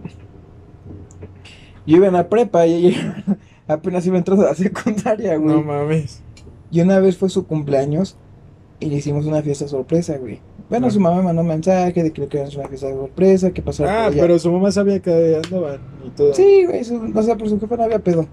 Yo 1.86 1.96
iba 1.96 2.06
en 2.06 2.12
la 2.12 2.28
prepa 2.28 2.64
y 2.66 2.86
ella 2.86 3.24
apenas 3.72 4.06
iba 4.06 4.18
entrando 4.18 4.44
a 4.44 4.50
la 4.50 4.54
secundaria, 4.56 5.36
güey. 5.36 5.54
No 5.56 5.62
mames. 5.62 6.22
y 6.70 6.80
una 6.80 6.98
vez 7.00 7.16
fue 7.16 7.28
su 7.28 7.46
cumpleaños 7.46 8.16
y 8.78 8.86
le 8.86 8.96
hicimos 8.96 9.26
una 9.26 9.42
fiesta 9.42 9.66
sorpresa, 9.68 10.16
güey. 10.18 10.40
Bueno, 10.68 10.86
Ah. 10.86 10.90
su 10.90 11.00
mamá 11.00 11.16
me 11.16 11.22
mandó 11.24 11.42
un 11.42 11.48
mensaje 11.48 12.02
de 12.02 12.12
que 12.12 12.20
le 12.22 12.28
querían 12.28 12.46
hacer 12.46 12.60
una 12.60 12.68
fiesta 12.68 12.90
sorpresa, 12.92 13.50
que 13.50 13.60
pasara 13.60 14.06
Ah, 14.06 14.10
pero 14.12 14.38
su 14.38 14.52
mamá 14.52 14.70
sabía 14.70 15.00
que 15.00 15.40
andaban 15.44 15.80
y 16.06 16.10
todo. 16.10 16.32
Sí, 16.34 16.64
güey, 16.66 16.84
su- 16.84 17.12
o 17.14 17.22
sea, 17.22 17.36
por 17.36 17.48
su 17.48 17.58
jefa 17.58 17.76
no 17.76 17.82
había 17.84 17.98
pedo. 17.98 18.26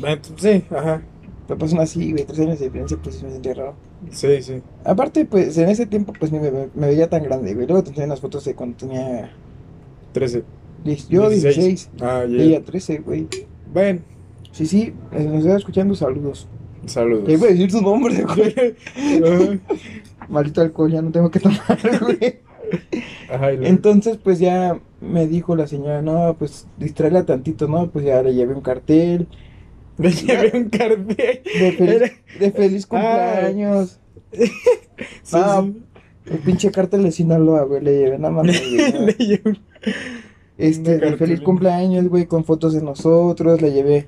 Bueno, 0.00 0.20
Sí, 0.36 0.64
ajá. 0.70 1.02
Pero 1.46 1.58
pues 1.58 1.74
así, 1.74 2.10
güey, 2.12 2.24
tres 2.24 2.40
años 2.40 2.58
de 2.58 2.64
diferencia, 2.64 2.98
pues 3.02 3.22
me 3.22 3.30
sentía 3.30 3.54
raro. 3.54 3.74
Sí, 4.10 4.42
sí. 4.42 4.60
Aparte, 4.84 5.24
pues 5.24 5.56
en 5.58 5.68
ese 5.68 5.86
tiempo, 5.86 6.12
pues 6.18 6.32
ni 6.32 6.38
me, 6.40 6.50
me 6.74 6.86
veía 6.88 7.08
tan 7.08 7.22
grande, 7.22 7.54
güey. 7.54 7.66
Luego 7.66 7.82
te 7.84 7.90
enseñé 7.90 8.06
unas 8.06 8.20
fotos 8.20 8.44
de 8.44 8.54
cuando 8.54 8.76
tenía. 8.76 9.30
13. 10.12 10.42
diez- 10.84 11.08
Yo 11.08 11.28
16. 11.30 11.90
Ah, 12.00 12.24
ya. 12.28 12.42
ella 12.42 12.62
13, 12.64 12.98
güey. 12.98 13.28
Ven, 13.72 14.02
Sí, 14.54 14.66
sí, 14.66 14.92
nos 15.12 15.38
estaba 15.38 15.56
escuchando, 15.56 15.94
saludos. 15.96 16.46
saludos. 16.86 17.24
Ya 17.26 17.34
iba 17.34 17.46
a 17.46 17.50
decir 17.50 17.70
su 17.72 17.82
nombre, 17.82 18.22
güey. 18.36 19.60
Maldito 20.28 20.60
alcohol, 20.60 20.90
ya 20.92 21.02
no 21.02 21.10
tengo 21.10 21.30
que 21.30 21.40
tomar, 21.40 21.58
güey. 22.00 22.38
Ajá, 23.30 23.50
Entonces, 23.50 24.16
pues 24.16 24.38
ya 24.38 24.78
me 25.00 25.26
dijo 25.26 25.54
la 25.56 25.66
señora, 25.66 26.02
no, 26.02 26.34
pues 26.38 26.66
distraerla 26.78 27.24
tantito, 27.26 27.66
¿no? 27.68 27.90
Pues 27.90 28.04
ya 28.04 28.22
le 28.22 28.32
llevé 28.34 28.54
un 28.54 28.60
cartel 28.62 29.26
Le 29.98 30.10
llevé 30.10 30.52
un 30.56 30.68
cartel. 30.70 31.06
de 31.06 31.72
feliz, 31.76 31.94
Era- 31.94 32.10
de 32.40 32.50
feliz 32.52 32.86
cumpleaños. 32.86 34.00
Sí, 35.24 35.36
Ah, 35.36 35.62
sí. 35.64 35.82
El 36.30 36.38
pinche 36.38 36.70
cartel 36.70 37.02
de 37.02 37.10
Sinaloa, 37.12 37.64
güey, 37.64 37.82
le 37.82 37.98
llevé 37.98 38.18
nada 38.18 38.32
más. 38.32 38.46
Le 38.46 39.12
llevé 39.18 39.58
Este, 40.56 40.98
de 40.98 41.16
feliz 41.16 41.40
cumpleaños, 41.40 42.08
güey, 42.08 42.26
con 42.26 42.44
fotos 42.44 42.72
de 42.74 42.82
nosotros, 42.82 43.60
le 43.60 43.72
llevé 43.72 44.06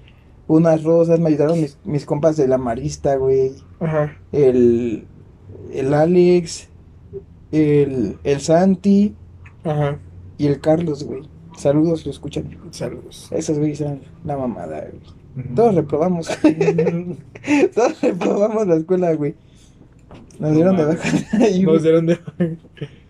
unas 0.49 0.83
rosas, 0.85 1.19
me 1.21 1.29
ayudaron 1.29 1.61
mis, 1.61 1.79
mis 1.85 2.05
compas 2.07 2.37
de 2.37 2.47
la 2.49 2.59
Marista, 2.59 3.17
güey, 3.17 3.53
Ajá. 3.81 4.17
el, 4.33 5.07
el 5.73 5.95
Alex, 5.95 6.69
el, 7.53 8.19
el 8.25 8.41
Santi 8.41 9.15
Ajá. 9.65 9.99
y 10.39 10.47
el 10.47 10.61
Carlos, 10.61 11.05
güey. 11.05 11.23
Saludos, 11.57 12.05
lo 12.05 12.11
escuchan. 12.11 12.57
Saludos. 12.71 13.29
Esos 13.33 13.59
güeyes 13.59 13.81
eran 13.81 14.01
la 14.25 14.37
mamada, 14.37 14.81
güey. 14.91 15.47
Todos 15.55 15.75
reprobamos. 15.75 16.29
Todos 17.75 18.01
reprobamos 18.03 18.67
la 18.67 18.77
escuela, 18.77 19.15
güey. 19.15 19.35
Nos 20.39 20.51
No 20.51 20.51
dieron 20.55 20.77
de 20.77 20.85
baja 20.85 21.09
ahí. 21.41 21.63
Nos 21.63 21.83
dieron 21.83 22.07
de. 22.07 22.19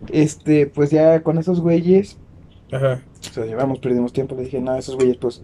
Este, 0.09 0.67
pues 0.67 0.89
ya 0.91 1.21
con 1.23 1.37
esos 1.37 1.59
güeyes, 1.59 2.17
Ajá. 2.71 3.01
o 3.29 3.33
sea, 3.33 3.45
llevamos, 3.45 3.79
perdimos 3.79 4.13
tiempo. 4.13 4.35
Le 4.35 4.43
dije, 4.43 4.61
no, 4.61 4.75
esos 4.77 4.95
güeyes, 4.95 5.17
pues, 5.17 5.43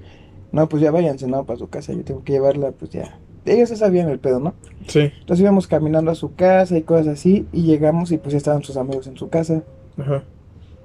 no, 0.53 0.69
pues 0.69 0.83
ya 0.83 0.91
váyanse, 0.91 1.27
no, 1.27 1.45
para 1.45 1.57
su 1.57 1.67
casa. 1.67 1.93
Yo 1.93 2.03
tengo 2.03 2.23
que 2.23 2.33
llevarla, 2.33 2.71
pues 2.71 2.91
ya. 2.91 3.19
Ellos 3.43 3.71
ya 3.71 3.75
sabían 3.75 4.07
el 4.09 4.19
pedo, 4.19 4.39
¿no? 4.39 4.53
Sí. 4.87 5.11
Entonces 5.19 5.41
íbamos 5.41 5.65
caminando 5.65 6.11
a 6.11 6.15
su 6.15 6.35
casa 6.35 6.77
y 6.77 6.83
cosas 6.83 7.07
así. 7.07 7.47
Y 7.51 7.63
llegamos 7.63 8.11
y 8.11 8.19
pues 8.19 8.33
ya 8.33 8.37
estaban 8.37 8.63
sus 8.63 8.77
amigos 8.77 9.07
en 9.07 9.17
su 9.17 9.29
casa. 9.29 9.63
Ajá. 9.97 10.23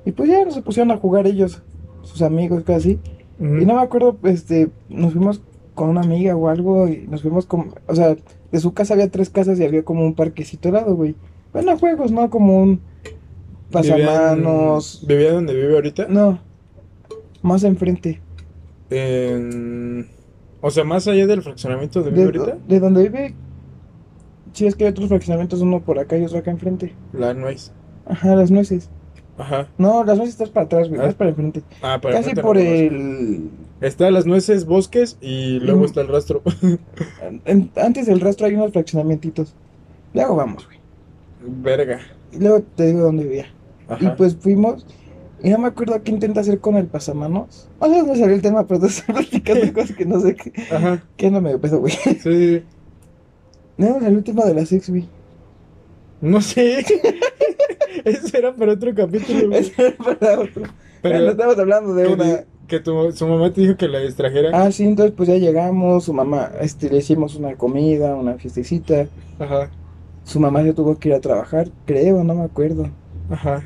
Y 0.07 0.13
pues 0.13 0.31
ya 0.31 0.43
nos 0.43 0.59
pusieron 0.61 0.91
a 0.91 0.97
jugar 0.97 1.27
ellos, 1.27 1.63
sus 2.03 2.23
amigos, 2.23 2.63
cosas 2.65 2.83
así. 2.83 2.99
Y 3.39 3.67
no 3.67 3.75
me 3.75 3.83
acuerdo, 3.83 4.17
este, 4.25 4.71
nos 4.89 5.13
fuimos 5.13 5.43
con 5.75 5.91
una 5.91 6.01
amiga 6.01 6.35
o 6.35 6.49
algo 6.49 6.89
y 6.89 7.07
nos 7.07 7.21
fuimos 7.21 7.45
como, 7.45 7.75
o 7.87 7.95
sea, 7.95 8.17
de 8.51 8.61
su 8.61 8.73
casa 8.73 8.95
había 8.95 9.11
tres 9.11 9.29
casas 9.29 9.61
y 9.61 9.65
había 9.65 9.85
como 9.85 10.05
un 10.05 10.15
parquecito 10.15 10.71
al 10.71 10.75
lado, 10.75 10.97
güey. 10.97 11.15
Bueno, 11.53 11.79
juegos, 11.79 12.11
¿no? 12.11 12.31
Como 12.31 12.59
un 12.59 12.81
pasamanos. 13.71 15.03
¿Vivía, 15.03 15.17
¿Vivía 15.19 15.33
donde 15.35 15.55
vive 15.55 15.75
ahorita? 15.75 16.07
No, 16.09 16.41
más 17.43 17.65
enfrente. 17.65 18.23
En- 18.91 20.09
O 20.61 20.71
sea, 20.71 20.85
más 20.85 21.07
allá 21.07 21.27
del 21.27 21.43
fraccionamiento 21.43 22.03
de 22.03 22.11
De, 22.11 22.27
vive 22.27 22.39
ahorita. 22.39 22.59
de 22.67 22.81
donde 22.81 23.03
vive, 23.05 23.35
sí, 24.53 24.67
es 24.67 24.75
que 24.75 24.85
hay 24.85 24.91
otros 24.91 25.09
fraccionamientos, 25.09 25.61
uno 25.61 25.81
por 25.81 25.99
acá 25.99 26.17
y 26.19 26.25
otro 26.25 26.39
acá 26.39 26.51
enfrente. 26.51 26.95
La 27.13 27.33
nuez. 27.35 27.71
Ajá, 28.07 28.35
las 28.35 28.51
nueces. 28.51 28.91
Ajá. 29.37 29.69
No, 29.79 30.03
las 30.03 30.17
nueces 30.17 30.35
estás 30.35 30.49
para 30.51 30.67
atrás, 30.67 30.89
güey, 30.89 31.01
Ah. 31.01 31.15
para 31.17 31.31
enfrente. 31.31 31.63
Ah, 31.81 32.01
para 32.03 32.17
Casi 32.17 32.35
por 32.35 32.57
no 32.57 32.63
el... 32.63 33.51
Está 33.81 34.11
las 34.11 34.27
nueces, 34.27 34.65
bosques 34.67 35.17
y 35.21 35.61
luego 35.61 35.83
Mm. 35.83 35.85
está 35.85 36.01
el 36.01 36.09
rastro. 36.09 36.43
antes 37.77 38.07
del 38.07 38.21
rastro 38.21 38.47
hay 38.47 38.55
unos 38.55 38.73
fraccionamientos. 38.73 39.55
Luego 40.15 40.35
vamos, 40.35 40.67
güey. 40.67 40.79
Verga. 41.63 42.01
Y 42.33 42.39
luego 42.41 42.63
te 42.75 42.87
digo 42.87 43.03
dónde 43.03 43.23
vivía. 43.25 43.47
Ajá. 43.89 44.05
Y 44.05 44.09
pues 44.17 44.35
fuimos. 44.37 44.85
Y 45.43 45.51
no 45.51 45.59
me 45.59 45.69
acuerdo 45.69 46.03
qué 46.03 46.11
intenta 46.11 46.41
hacer 46.41 46.59
con 46.59 46.77
el 46.77 46.87
pasamanos. 46.87 47.69
No 47.81 47.87
sé 47.89 47.99
dónde 47.99 48.17
salió 48.19 48.35
el 48.35 48.43
tema, 48.43 48.67
pero 48.67 48.81
te 48.81 48.87
estoy 48.89 49.15
platicando 49.15 49.73
cosas 49.75 49.97
que 49.97 50.05
no 50.05 50.21
sé 50.21 50.35
qué. 50.35 50.53
Ajá. 50.75 51.03
¿Qué 51.17 51.31
no 51.31 51.41
me 51.41 51.57
peso, 51.59 51.79
güey? 51.81 51.93
Sí, 51.93 52.19
sí. 52.23 52.63
No, 53.77 54.01
salió 54.01 54.19
el 54.19 54.25
tema 54.25 54.45
de 54.45 54.55
las 54.55 54.73
ex, 54.73 54.91
güey. 54.91 55.09
No 56.21 56.41
sé. 56.41 56.85
Eso 58.05 58.37
era 58.37 58.55
para 58.55 58.73
otro 58.73 58.95
capítulo. 58.95 59.49
güey. 59.49 59.61
Eso 59.61 59.73
era 59.83 59.97
para 59.97 60.41
otro. 60.41 60.63
Pero 61.03 61.15
Bueno, 61.17 61.31
estamos 61.31 61.59
hablando 61.59 61.95
de 61.95 62.07
que, 62.07 62.13
una. 62.13 62.25
di- 62.25 62.43
que 62.67 62.81
tu, 62.81 63.13
su 63.13 63.27
mamá 63.29 63.53
te 63.53 63.61
dijo 63.61 63.77
que 63.77 63.87
la 63.89 64.01
distrajera. 64.01 64.51
Ah, 64.53 64.73
sí, 64.73 64.85
entonces 64.85 65.15
pues 65.17 65.29
ya 65.29 65.37
llegamos. 65.37 66.05
Su 66.05 66.13
mamá, 66.13 66.51
este, 66.61 66.91
le 66.91 66.99
hicimos 66.99 67.37
una 67.37 67.55
comida, 67.55 68.17
una 68.17 68.35
fiestecita. 68.35 69.07
Ajá. 69.39 69.71
Su 70.25 70.41
mamá 70.41 70.63
se 70.65 70.73
tuvo 70.75 70.99
que 70.99 71.09
ir 71.11 71.15
a 71.15 71.21
trabajar, 71.21 71.71
creo, 71.87 72.23
no 72.25 72.35
me 72.35 72.43
acuerdo. 72.43 72.91
Ajá. 73.31 73.63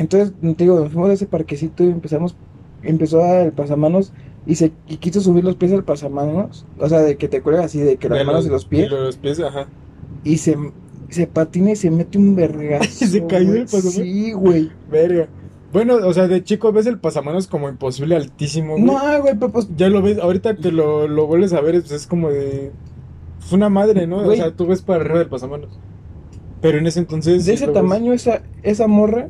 Entonces, 0.00 0.32
te 0.40 0.64
digo, 0.64 0.80
nos 0.80 0.92
fuimos 0.92 1.10
a 1.10 1.12
ese 1.12 1.26
parquecito 1.26 1.84
y 1.84 1.88
empezamos, 1.88 2.34
empezó 2.82 3.22
a 3.22 3.42
el 3.42 3.52
pasamanos 3.52 4.14
y 4.46 4.54
se 4.54 4.72
y 4.88 4.96
quiso 4.96 5.20
subir 5.20 5.44
los 5.44 5.56
pies 5.56 5.72
al 5.72 5.84
pasamanos, 5.84 6.64
o 6.78 6.88
sea, 6.88 7.00
de 7.00 7.18
que 7.18 7.28
te 7.28 7.42
cuelga 7.42 7.64
así, 7.64 7.80
de 7.80 7.98
que 7.98 8.08
las 8.08 8.18
De 8.18 8.24
manos 8.24 8.46
y 8.46 8.48
los 8.48 8.64
pies, 8.64 8.86
y 8.86 8.88
los 8.88 9.18
pies, 9.18 9.40
ajá. 9.40 9.66
y 10.24 10.38
se, 10.38 10.56
se 11.10 11.26
patina 11.26 11.72
y 11.72 11.76
se 11.76 11.90
mete 11.90 12.16
un 12.16 12.34
vergazo. 12.34 12.88
¿Se 13.06 13.26
cayó 13.26 13.52
el 13.52 13.64
pasamanos? 13.64 13.92
Sí, 13.92 14.32
güey. 14.32 14.70
Verga. 14.90 15.28
Bueno, 15.70 15.96
o 15.96 16.14
sea, 16.14 16.28
de 16.28 16.42
chico 16.42 16.72
ves 16.72 16.86
el 16.86 16.98
pasamanos 16.98 17.46
como 17.46 17.68
imposible 17.68 18.16
altísimo, 18.16 18.78
güey. 18.78 18.84
No, 18.84 19.20
güey, 19.20 19.34
pero 19.38 19.52
pues, 19.52 19.68
Ya 19.76 19.90
lo 19.90 20.00
ves, 20.00 20.16
ahorita 20.16 20.56
que 20.56 20.72
lo, 20.72 21.08
lo 21.08 21.26
vuelves 21.26 21.52
a 21.52 21.60
ver, 21.60 21.78
pues 21.78 21.92
es 21.92 22.06
como 22.06 22.30
de. 22.30 22.72
Es 23.38 23.52
una 23.52 23.68
madre, 23.68 24.06
¿no? 24.06 24.24
Güey. 24.24 24.40
O 24.40 24.42
sea, 24.42 24.50
tú 24.50 24.66
ves 24.66 24.80
para 24.80 25.02
arriba 25.02 25.18
del 25.18 25.28
pasamanos. 25.28 25.78
Pero 26.62 26.78
en 26.78 26.86
ese 26.86 27.00
entonces. 27.00 27.44
de 27.44 27.52
ese 27.52 27.66
ves. 27.66 27.74
tamaño, 27.74 28.14
esa, 28.14 28.40
esa 28.62 28.86
morra 28.86 29.28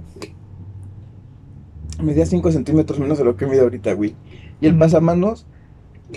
medía 2.02 2.26
5 2.26 2.50
centímetros 2.52 2.98
menos 2.98 3.18
de 3.18 3.24
lo 3.24 3.36
que 3.36 3.46
mide 3.46 3.60
ahorita, 3.60 3.92
güey. 3.94 4.14
Y 4.60 4.66
el 4.66 4.76
pasamanos 4.78 5.46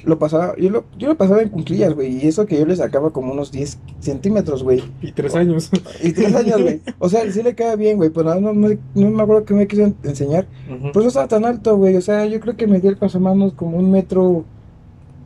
lo 0.05 0.17
pasaba, 0.17 0.55
yo 0.57 0.71
lo, 0.71 0.85
yo 0.97 1.07
lo 1.07 1.15
pasaba 1.17 1.43
en 1.43 1.49
cunclillas, 1.49 1.93
güey, 1.93 2.17
y 2.23 2.27
eso 2.27 2.47
que 2.47 2.57
yo 2.57 2.65
le 2.65 2.75
sacaba 2.75 3.11
como 3.11 3.31
unos 3.31 3.51
10 3.51 3.77
centímetros, 3.99 4.63
güey. 4.63 4.83
Y 5.03 5.11
tres 5.11 5.35
años. 5.35 5.69
Y 6.03 6.13
tres 6.13 6.33
años, 6.35 6.61
güey. 6.63 6.81
O 6.97 7.09
sea, 7.09 7.31
sí 7.31 7.43
le 7.43 7.53
queda 7.55 7.75
bien, 7.75 7.97
güey, 7.97 8.09
pero 8.09 8.25
nada, 8.25 8.41
no, 8.41 8.53
no, 8.53 8.69
no 8.95 9.09
me 9.11 9.21
acuerdo 9.21 9.45
qué 9.45 9.53
me 9.53 9.67
quiso 9.67 9.83
en- 9.83 9.95
enseñar. 10.03 10.47
Ujú. 10.67 10.91
Pues 10.93 11.03
no 11.03 11.07
estaba 11.09 11.27
tan 11.27 11.45
alto, 11.45 11.77
güey, 11.77 11.95
o 11.95 12.01
sea, 12.01 12.25
yo 12.25 12.39
creo 12.39 12.57
que 12.57 12.65
medía 12.65 12.89
el 12.89 12.97
pasamanos 12.97 13.53
como 13.53 13.77
un 13.77 13.91
metro 13.91 14.45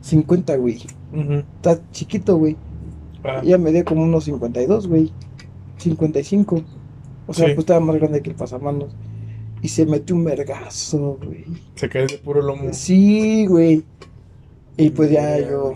cincuenta, 0.02 0.54
güey. 0.56 0.82
Ujú. 1.14 1.42
Está 1.56 1.80
chiquito, 1.90 2.36
güey. 2.36 2.56
Ah, 3.24 3.40
Ella 3.42 3.56
medía 3.58 3.84
como 3.84 4.02
unos 4.02 4.24
52, 4.24 4.86
güey. 4.86 5.10
55. 5.78 6.62
O 7.26 7.32
sea, 7.34 7.46
Sí. 7.46 7.54
pues 7.54 7.62
estaba 7.64 7.80
más 7.80 7.96
grande 7.96 8.20
que 8.22 8.30
el 8.30 8.36
pasamanos. 8.36 8.94
Y 9.62 9.68
se 9.68 9.86
metió 9.86 10.14
un 10.16 10.24
vergazo, 10.24 11.18
güey. 11.22 11.44
Se 11.74 11.88
cae 11.88 12.06
de 12.06 12.18
puro 12.18 12.42
lomo. 12.42 12.72
Sí, 12.72 13.46
güey. 13.46 13.84
Y 14.76 14.90
pues 14.90 15.10
ya 15.10 15.38
yo 15.40 15.74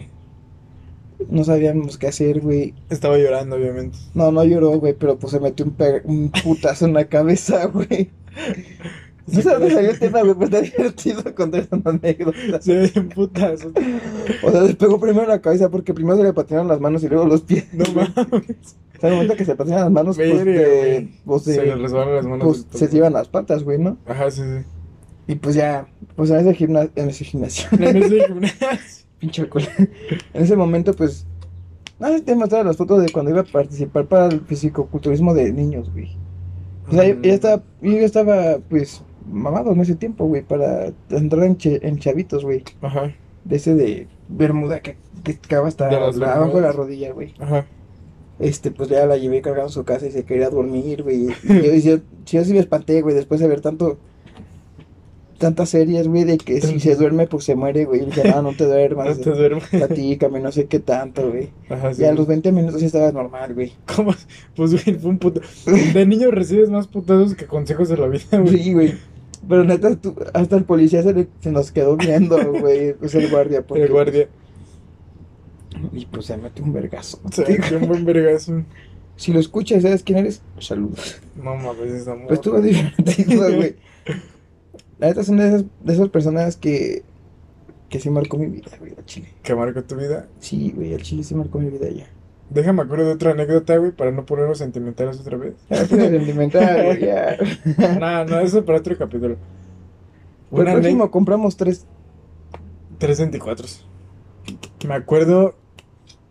no 1.28 1.44
sabíamos 1.44 1.98
qué 1.98 2.08
hacer, 2.08 2.40
güey. 2.40 2.74
Estaba 2.90 3.18
llorando, 3.18 3.56
obviamente. 3.56 3.98
No, 4.14 4.30
no 4.30 4.44
lloró, 4.44 4.70
güey, 4.78 4.94
pero 4.94 5.18
pues 5.18 5.32
se 5.32 5.40
metió 5.40 5.64
un, 5.66 5.76
un 6.04 6.30
putazo 6.30 6.86
en 6.86 6.94
la 6.94 7.06
cabeza, 7.06 7.66
güey. 7.72 8.10
No 9.26 9.40
sé 9.40 9.50
dónde 9.50 9.70
salió 9.70 9.90
el 9.90 9.98
tema, 9.98 10.20
güey, 10.22 10.34
pero 10.34 10.44
está 10.44 10.60
divertido 10.60 11.22
contar 11.34 11.60
esa 11.62 11.78
anécdota. 11.84 12.60
Se 12.60 12.74
ve 12.74 12.90
en 12.94 13.08
putas. 13.08 13.66
O 14.42 14.50
sea, 14.50 14.62
le 14.62 14.74
pegó 14.74 14.98
primero 14.98 15.26
la 15.26 15.40
cabeza 15.40 15.70
porque 15.70 15.94
primero 15.94 16.16
se 16.16 16.24
le 16.24 16.32
patinaron 16.32 16.68
las 16.68 16.80
manos 16.80 17.02
y 17.04 17.08
luego 17.08 17.24
los 17.26 17.42
pies. 17.42 17.66
No 17.72 17.84
mames. 17.94 18.16
O 18.26 19.00
sea, 19.00 19.08
en 19.08 19.08
el 19.08 19.12
momento 19.14 19.36
que 19.36 19.44
se 19.44 19.54
patinan 19.56 19.80
las 19.82 19.90
manos, 19.92 20.16
pues, 20.16 20.44
te- 20.44 20.44
güey. 20.44 21.08
pues, 21.24 21.42
Se 21.44 21.62
le 21.64 21.74
resbalan 21.76 22.14
las 22.16 22.26
manos. 22.26 22.66
pues, 22.70 22.80
se 22.80 22.88
llevan 22.94 23.12
las 23.12 23.28
patas, 23.28 23.62
güey, 23.64 23.78
¿no? 23.78 23.96
Ajá, 24.06 24.30
sí, 24.30 24.42
sí. 24.42 24.64
Y 25.28 25.34
pues 25.36 25.54
ya, 25.54 25.86
pues 26.16 26.30
en 26.30 26.38
ese, 26.38 26.54
gimna- 26.54 26.90
en 26.96 27.08
ese 27.08 27.24
gimnasio, 27.24 27.68
En 27.78 27.96
ese 27.96 28.26
gimnasio. 28.26 28.66
pinche 29.20 29.42
alcohol. 29.42 29.62
En 30.34 30.42
ese 30.42 30.56
momento, 30.56 30.92
pues, 30.94 31.26
no 32.00 32.08
sé 32.08 32.18
si 32.18 32.24
te 32.24 32.34
mostraba 32.34 32.64
las 32.64 32.76
fotos 32.76 33.00
de 33.02 33.10
cuando 33.12 33.30
iba 33.30 33.42
a 33.42 33.44
participar 33.44 34.06
para 34.06 34.26
el 34.26 34.40
fisicoculturismo 34.40 35.32
de 35.32 35.52
niños, 35.52 35.90
güey. 35.92 36.16
O 36.88 36.92
sea, 36.92 37.06
yo, 37.06 37.14
yo 37.22 37.32
estaba, 37.32 37.62
yo 37.80 37.92
estaba, 37.98 38.58
pues, 38.68 39.00
mamado 39.30 39.72
en 39.72 39.80
ese 39.80 39.94
tiempo, 39.96 40.24
güey, 40.26 40.42
para 40.42 40.92
entrar 41.10 41.44
en, 41.44 41.56
en 41.62 41.98
chavitos, 41.98 42.44
güey. 42.44 42.62
Ajá, 42.80 43.12
De 43.44 43.56
ese 43.56 43.74
de 43.74 44.06
Bermuda 44.28 44.80
que, 44.80 44.96
que 45.24 45.32
acaba 45.32 45.68
hasta 45.68 45.88
De 45.88 45.98
las 46.00 46.16
la- 46.16 46.34
abajo 46.34 46.56
de 46.56 46.62
la 46.62 46.72
rodilla, 46.72 47.12
güey. 47.12 47.34
ajá. 47.38 47.66
Este, 48.38 48.70
pues 48.72 48.88
ya 48.88 49.06
la 49.06 49.16
llevé 49.18 49.40
cargando 49.40 49.66
a 49.68 49.72
su 49.72 49.84
casa 49.84 50.06
y 50.06 50.10
se 50.10 50.24
quería 50.24 50.50
dormir, 50.50 51.02
güey. 51.04 51.28
Y 51.44 51.48
yo, 51.62 51.74
y 51.74 51.80
yo, 51.82 51.96
sí, 52.24 52.36
yo 52.38 52.44
sí 52.44 52.52
me 52.52 52.58
espanté, 52.58 53.00
güey, 53.02 53.14
después 53.14 53.40
de 53.40 53.46
ver 53.46 53.60
tanto, 53.60 53.98
tantas 55.38 55.70
series, 55.70 56.06
güey, 56.08 56.24
de 56.24 56.38
que 56.38 56.60
si 56.60 56.78
se 56.80 56.94
duerme, 56.96 57.26
pues 57.26 57.44
se 57.44 57.54
muere, 57.56 57.84
güey. 57.84 58.02
Y 58.02 58.06
dije, 58.06 58.28
no, 58.30 58.42
no 58.42 58.52
te 58.52 58.64
duermas, 58.64 59.18
No 59.18 59.24
te 59.24 59.30
duermas. 59.30 59.68
platícame, 59.70 60.40
no 60.40 60.50
sé 60.52 60.66
qué 60.66 60.78
tanto, 60.80 61.30
güey. 61.30 61.50
Ajá, 61.68 61.92
sí. 61.94 62.02
Y 62.02 62.04
a 62.04 62.12
los 62.14 62.26
20 62.26 62.52
minutos 62.52 62.80
ya 62.80 62.86
estaba 62.86 63.10
normal, 63.12 63.54
güey. 63.54 63.72
¿Cómo? 63.94 64.14
Pues, 64.56 64.72
güey, 64.72 64.96
fue 64.98 65.10
un 65.10 65.18
puto. 65.18 65.40
De 65.94 66.06
niño 66.06 66.30
recibes 66.30 66.70
más 66.70 66.86
putazos 66.88 67.34
que 67.34 67.46
consejos 67.46 67.88
de 67.88 67.96
la 67.96 68.06
vida, 68.08 68.24
güey. 68.38 68.58
Sí, 68.58 68.72
güey. 68.72 68.94
Pero 69.48 69.64
neta, 69.64 69.96
tú- 69.96 70.14
hasta 70.34 70.56
el 70.56 70.64
policía 70.64 71.02
se, 71.02 71.12
le- 71.12 71.28
se 71.40 71.50
nos 71.50 71.72
quedó 71.72 71.96
viendo, 71.96 72.38
güey. 72.60 72.94
Pues 72.94 73.14
el 73.14 73.28
guardia. 73.30 73.66
Porque, 73.66 73.84
El 73.84 73.90
guardia. 73.92 74.28
Y 75.92 76.06
pues 76.06 76.26
se 76.26 76.36
metió 76.36 76.64
un 76.64 76.72
vergazo. 76.72 77.20
Se 77.32 77.42
metió 77.46 77.78
un 77.78 77.88
buen 77.88 78.04
vergazo. 78.04 78.62
Si 79.16 79.32
lo 79.32 79.40
escuchas, 79.40 79.82
¿sabes 79.82 80.02
quién 80.02 80.18
eres? 80.18 80.42
Saludos. 80.58 81.20
No 81.36 81.56
mames, 81.56 81.90
esa 81.92 82.14
morra. 82.14 82.26
Pues 82.28 82.38
estuvo 82.38 82.60
divertido, 82.60 83.52
güey. 83.56 83.76
La 84.98 85.08
neta 85.08 85.24
son 85.24 85.36
de 85.38 85.48
esas, 85.48 85.64
de 85.82 85.92
esas 85.92 86.08
personas 86.10 86.56
que, 86.56 87.02
que 87.88 87.98
sí 88.00 88.10
marcó 88.10 88.36
mi 88.38 88.46
vida, 88.46 88.70
güey, 88.78 88.94
al 88.96 89.04
chile. 89.04 89.28
Que 89.42 89.54
marcó 89.54 89.82
tu 89.82 89.96
vida. 89.96 90.28
Sí, 90.38 90.72
güey, 90.74 90.94
al 90.94 91.02
chile 91.02 91.24
sí 91.24 91.34
marcó 91.34 91.58
mi 91.58 91.70
vida 91.70 91.88
ya. 91.90 92.06
Déjame 92.52 92.82
acuerdo 92.82 93.06
de 93.06 93.12
otra 93.12 93.30
anécdota, 93.30 93.76
güey, 93.78 93.92
para 93.92 94.10
no 94.10 94.26
ponernos 94.26 94.58
sentimentales 94.58 95.18
otra 95.20 95.38
vez. 95.38 95.54
Ya, 95.70 95.76
pues, 95.88 95.88
sentimental, 95.88 96.84
güey, 96.84 97.00
ya. 97.00 97.36
No, 97.98 98.24
no, 98.26 98.40
eso 98.40 98.64
para 98.64 98.78
otro 98.78 98.96
capítulo. 98.98 99.36
Por 100.50 100.60
el 100.60 100.66
Una 100.66 100.72
próximo 100.74 101.10
compramos 101.10 101.56
tres. 101.56 101.86
324. 102.98 103.66
Me 104.86 104.94
acuerdo 104.94 105.54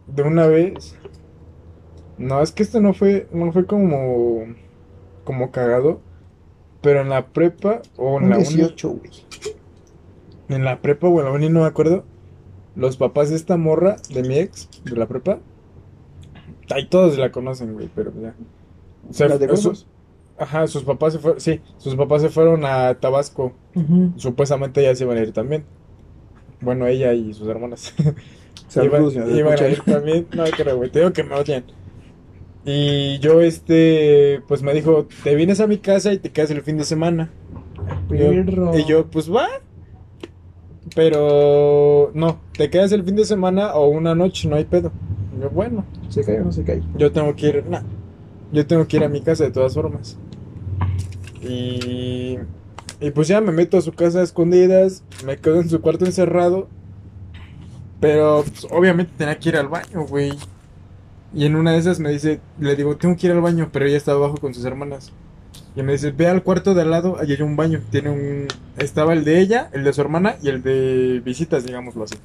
de 0.07 0.21
una 0.23 0.45
vez. 0.45 0.95
No, 2.19 2.41
es 2.43 2.51
que 2.51 2.61
esto 2.61 2.79
no 2.81 2.93
fue, 2.93 3.27
no 3.31 3.51
fue 3.51 3.65
como, 3.65 4.43
como 5.23 5.51
cagado. 5.51 6.01
Pero 6.81 7.01
en 7.01 7.09
la 7.09 7.27
prepa 7.27 7.81
o 7.97 8.17
en 8.19 8.25
Un 8.25 8.29
la 8.29 8.37
uni, 8.37 8.45
18, 8.45 8.89
güey. 8.89 9.11
en 10.49 10.63
la 10.65 10.81
prepa 10.81 11.07
o 11.07 11.19
en 11.19 11.25
la 11.25 11.31
uni, 11.31 11.49
no 11.49 11.61
me 11.61 11.67
acuerdo. 11.67 12.05
Los 12.75 12.95
papás 12.97 13.29
de 13.31 13.35
esta 13.37 13.57
morra, 13.57 13.95
de 14.13 14.21
mi 14.23 14.37
ex, 14.37 14.69
de 14.83 14.95
la 14.95 15.07
prepa. 15.07 15.39
Ahí 16.71 16.85
todos 16.87 17.17
la 17.17 17.31
conocen, 17.31 17.73
güey, 17.73 17.89
pero 17.93 18.11
ya. 18.21 18.33
O 19.09 19.13
sea, 19.13 19.27
¿La 19.27 19.37
de 19.37 19.47
su- 19.57 19.69
huevos? 19.69 19.87
Ajá, 20.37 20.65
sus 20.67 20.83
papás 20.83 21.13
se 21.13 21.19
fueron, 21.19 21.39
sí, 21.39 21.61
sus 21.77 21.95
papás 21.95 22.21
se 22.23 22.29
fueron 22.29 22.65
a 22.65 22.95
Tabasco. 22.95 23.53
Supuestamente 24.15 24.81
ellas 24.81 24.99
iban 25.01 25.17
a 25.17 25.21
ir 25.21 25.31
también. 25.33 25.65
Bueno, 26.61 26.87
ella 26.87 27.13
y 27.13 27.33
sus 27.33 27.47
hermanas. 27.47 27.93
Saludos, 28.67 29.15
iban, 29.15 29.35
iban 29.35 29.59
a 29.59 29.67
ir 29.67 29.81
también. 29.83 30.27
No, 30.35 30.43
creo, 30.45 30.77
güey. 30.77 30.89
Te 30.89 30.99
digo 30.99 31.13
que 31.13 31.23
me 31.23 31.35
odian. 31.35 31.63
Y 32.65 33.17
yo, 33.19 33.41
este, 33.41 34.41
pues 34.47 34.61
me 34.63 34.73
dijo, 34.73 35.07
te 35.23 35.35
vienes 35.35 35.59
a 35.59 35.67
mi 35.67 35.77
casa 35.79 36.13
y 36.13 36.17
te 36.19 36.31
quedas 36.31 36.51
el 36.51 36.61
fin 36.61 36.77
de 36.77 36.85
semana. 36.85 37.29
Yo- 38.09 38.31
y 38.77 38.85
yo, 38.85 39.07
pues 39.07 39.31
va. 39.31 39.47
Pero, 40.95 42.11
no, 42.13 42.39
te 42.57 42.69
quedas 42.69 42.91
el 42.91 43.03
fin 43.03 43.15
de 43.15 43.25
semana 43.25 43.73
o 43.75 43.87
una 43.89 44.15
noche, 44.15 44.47
no 44.47 44.55
hay 44.55 44.65
pedo. 44.65 44.91
Yo, 45.41 45.49
bueno, 45.49 45.83
¿Se 46.09 46.23
cae 46.23 46.39
o 46.41 46.45
no 46.45 46.51
se 46.51 46.63
cae? 46.63 46.83
yo 46.97 47.11
tengo 47.11 47.35
que 47.35 47.47
ir, 47.49 47.65
nah, 47.67 47.81
yo 48.51 48.67
tengo 48.67 48.87
que 48.87 48.97
ir 48.97 49.03
a 49.03 49.09
mi 49.09 49.21
casa 49.21 49.43
de 49.43 49.51
todas 49.51 49.73
formas. 49.73 50.17
Y, 51.41 52.37
y 52.99 53.11
pues 53.11 53.27
ya 53.27 53.41
me 53.41 53.51
meto 53.51 53.77
a 53.77 53.81
su 53.81 53.93
casa 53.93 54.19
a 54.19 54.23
escondidas, 54.23 55.03
me 55.25 55.37
quedo 55.37 55.61
en 55.61 55.69
su 55.69 55.81
cuarto 55.81 56.05
encerrado. 56.05 56.67
Pero 57.99 58.43
pues, 58.43 58.67
obviamente 58.71 59.13
tenía 59.17 59.37
que 59.39 59.49
ir 59.49 59.57
al 59.57 59.67
baño, 59.67 60.05
güey. 60.07 60.33
Y 61.33 61.45
en 61.45 61.55
una 61.55 61.71
de 61.71 61.77
esas 61.77 61.99
me 61.99 62.09
dice, 62.11 62.41
le 62.59 62.75
digo, 62.75 62.97
tengo 62.97 63.15
que 63.15 63.27
ir 63.27 63.33
al 63.33 63.41
baño, 63.41 63.69
pero 63.71 63.85
ella 63.85 63.97
estaba 63.97 64.17
abajo 64.17 64.37
con 64.37 64.53
sus 64.53 64.65
hermanas. 64.65 65.11
Y 65.75 65.83
me 65.83 65.93
dice, 65.93 66.11
ve 66.11 66.27
al 66.27 66.43
cuarto 66.43 66.73
de 66.73 66.81
al 66.81 66.91
lado, 66.91 67.17
allí 67.19 67.33
hay 67.33 67.41
un 67.41 67.55
baño. 67.55 67.79
Tiene 67.91 68.09
un... 68.09 68.47
Estaba 68.77 69.13
el 69.13 69.23
de 69.23 69.39
ella, 69.39 69.69
el 69.71 69.83
de 69.85 69.93
su 69.93 70.01
hermana 70.01 70.35
y 70.41 70.49
el 70.49 70.61
de 70.63 71.21
visitas, 71.23 71.65
digámoslo 71.65 72.03
así. 72.03 72.15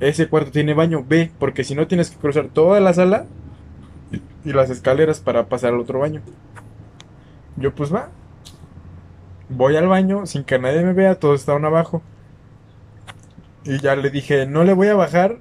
Ese 0.00 0.28
cuarto 0.28 0.50
tiene 0.50 0.74
baño, 0.74 1.02
ve, 1.08 1.30
porque 1.38 1.64
si 1.64 1.74
no 1.74 1.86
tienes 1.86 2.10
que 2.10 2.18
cruzar 2.18 2.48
toda 2.48 2.80
la 2.80 2.92
sala 2.92 3.24
y 4.44 4.52
las 4.52 4.68
escaleras 4.70 5.20
para 5.20 5.46
pasar 5.46 5.72
al 5.72 5.80
otro 5.80 6.00
baño. 6.00 6.20
Yo 7.56 7.74
pues 7.74 7.92
va. 7.94 8.10
Voy 9.48 9.76
al 9.76 9.86
baño 9.88 10.26
sin 10.26 10.44
que 10.44 10.58
nadie 10.58 10.82
me 10.82 10.92
vea, 10.92 11.14
todos 11.18 11.40
estaban 11.40 11.64
abajo. 11.64 12.02
Y 13.64 13.78
ya 13.80 13.96
le 13.96 14.10
dije, 14.10 14.46
no 14.46 14.64
le 14.64 14.74
voy 14.74 14.88
a 14.88 14.94
bajar. 14.94 15.38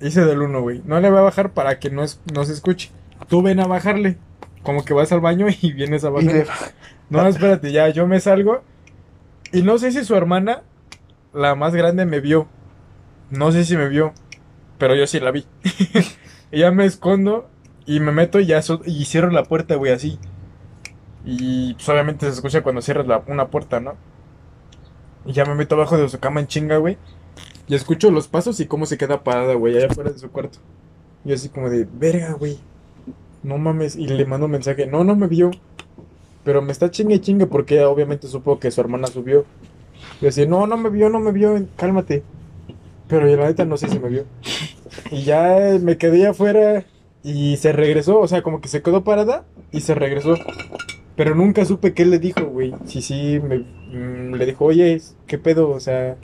Hice 0.00 0.24
del 0.24 0.42
uno, 0.42 0.60
güey. 0.60 0.82
No 0.84 1.00
le 1.00 1.08
voy 1.10 1.18
a 1.18 1.22
bajar 1.22 1.52
para 1.52 1.78
que 1.78 1.90
no, 1.90 2.02
es- 2.02 2.20
no 2.34 2.44
se 2.44 2.52
escuche. 2.52 2.90
Tú 3.28 3.42
ven 3.42 3.60
a 3.60 3.66
bajarle. 3.66 4.16
Como 4.62 4.84
que 4.84 4.94
vas 4.94 5.12
al 5.12 5.20
baño 5.20 5.46
y 5.62 5.72
vienes 5.72 6.04
a 6.04 6.10
Y 6.20 6.24
le- 6.24 6.46
No, 7.10 7.26
espérate, 7.26 7.72
ya, 7.72 7.88
yo 7.88 8.06
me 8.06 8.20
salgo. 8.20 8.62
Y 9.52 9.62
no 9.62 9.78
sé 9.78 9.92
si 9.92 10.04
su 10.04 10.14
hermana, 10.14 10.62
la 11.32 11.54
más 11.54 11.74
grande, 11.74 12.04
me 12.04 12.20
vio. 12.20 12.48
No 13.30 13.52
sé 13.52 13.64
si 13.64 13.76
me 13.76 13.88
vio, 13.88 14.12
pero 14.78 14.94
yo 14.94 15.06
sí 15.06 15.20
la 15.20 15.30
vi. 15.30 15.46
y 16.52 16.60
ya 16.60 16.70
me 16.70 16.84
escondo 16.84 17.48
y 17.86 18.00
me 18.00 18.12
meto 18.12 18.40
y 18.40 18.46
ya 18.46 18.60
so- 18.62 18.82
y 18.84 19.04
cierro 19.06 19.30
la 19.30 19.44
puerta, 19.44 19.74
güey, 19.76 19.92
así. 19.92 20.18
Y 21.24 21.74
pues 21.74 21.88
obviamente 21.88 22.26
se 22.26 22.32
escucha 22.32 22.62
cuando 22.62 22.80
cierras 22.82 23.06
la, 23.06 23.22
una 23.26 23.48
puerta, 23.48 23.80
¿no? 23.80 23.96
Y 25.26 25.32
ya 25.32 25.44
me 25.44 25.54
meto 25.54 25.74
abajo 25.74 25.96
de 25.98 26.08
su 26.08 26.18
cama 26.20 26.40
en 26.40 26.46
chinga, 26.46 26.76
güey. 26.78 26.96
Y 27.66 27.74
escucho 27.74 28.10
los 28.10 28.28
pasos 28.28 28.60
y 28.60 28.66
cómo 28.66 28.86
se 28.86 28.96
queda 28.96 29.22
parada, 29.24 29.54
güey, 29.54 29.76
allá 29.76 29.88
afuera 29.90 30.10
de 30.10 30.18
su 30.18 30.30
cuarto. 30.30 30.58
Y 31.24 31.32
así 31.32 31.48
como 31.50 31.68
de, 31.68 31.86
verga, 31.90 32.32
güey. 32.32 32.58
No 33.42 33.58
mames. 33.58 33.96
Y 33.96 34.06
le 34.08 34.24
mando 34.26 34.46
un 34.46 34.52
mensaje, 34.52 34.86
no, 34.86 35.04
no 35.04 35.16
me 35.16 35.26
vio. 35.26 35.50
Pero 36.44 36.62
me 36.62 36.72
está 36.72 36.90
chingue 36.90 37.20
chingue 37.20 37.46
porque 37.46 37.82
obviamente 37.84 38.28
supo 38.28 38.58
que 38.58 38.70
su 38.70 38.80
hermana 38.80 39.06
subió. 39.08 39.44
Y 40.20 40.26
decía, 40.26 40.46
no, 40.46 40.66
no 40.66 40.76
me 40.76 40.90
vio, 40.90 41.08
no 41.10 41.20
me 41.20 41.32
vio, 41.32 41.66
cálmate. 41.76 42.22
Pero 43.08 43.26
la 43.26 43.46
neta 43.46 43.64
no 43.64 43.76
sé 43.76 43.88
si 43.88 43.98
me 43.98 44.08
vio. 44.08 44.24
Y 45.10 45.22
ya 45.22 45.74
eh, 45.74 45.78
me 45.78 45.96
quedé 45.96 46.26
afuera 46.26 46.84
y 47.22 47.56
se 47.56 47.72
regresó, 47.72 48.20
o 48.20 48.28
sea, 48.28 48.42
como 48.42 48.60
que 48.60 48.68
se 48.68 48.82
quedó 48.82 49.04
parada 49.04 49.44
y 49.72 49.80
se 49.80 49.94
regresó. 49.94 50.34
Pero 51.16 51.34
nunca 51.34 51.64
supe 51.64 51.94
qué 51.94 52.04
le 52.06 52.18
dijo, 52.18 52.44
güey. 52.46 52.74
Sí, 52.86 53.02
sí, 53.02 53.40
me, 53.40 53.58
mm, 53.58 54.34
le 54.34 54.46
dijo, 54.46 54.64
oye, 54.66 55.00
¿qué 55.26 55.38
pedo? 55.38 55.70
O 55.70 55.80
sea... 55.80 56.16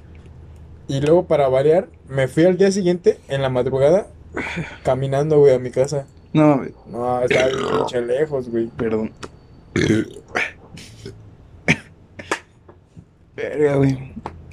Y 0.87 1.01
luego 1.01 1.27
para 1.27 1.49
variar, 1.49 1.89
me 2.09 2.29
fui 2.29 2.45
al 2.45 2.59
día 2.59 2.71
siguiente, 2.71 3.19
en 3.29 3.41
la 3.41 3.49
madrugada, 3.49 4.09
caminando, 4.83 5.39
güey, 5.39 5.55
a 5.55 5.59
mi 5.59 5.71
casa. 5.71 6.07
No 6.35 6.49
mames. 6.57 6.75
No, 6.87 7.21
bien 7.27 7.41
pinche 7.79 8.03
lejos, 8.03 8.51
güey. 8.51 8.67
Perdón. 8.67 9.11
Verga, 13.37 13.77
güey. 13.77 14.13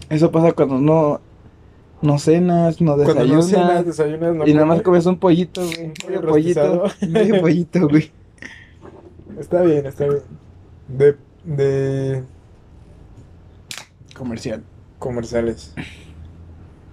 Eso 0.09 0.31
pasa 0.31 0.51
cuando 0.53 0.79
no, 0.79 1.21
no 2.01 2.19
cenas, 2.19 2.81
no 2.81 2.95
Cuando 2.95 3.13
no 3.25 3.41
desayunas. 3.41 3.47
cenas, 3.47 3.85
desayunas, 3.85 4.35
no 4.35 4.47
y 4.47 4.53
nada 4.53 4.65
más 4.65 4.81
comes. 4.81 5.05
un 5.05 5.17
pollito, 5.17 5.61
güey. 5.65 5.93
Medio 6.07 6.21
pollito. 6.21 6.83
Medio 7.09 7.41
pollito, 7.41 7.87
güey. 7.87 8.11
Está 9.39 9.61
bien, 9.61 9.85
está 9.85 10.05
bien. 10.07 10.21
De, 10.87 11.15
de 11.43 12.23
Comercial. 14.15 14.63
comerciales. 14.99 15.73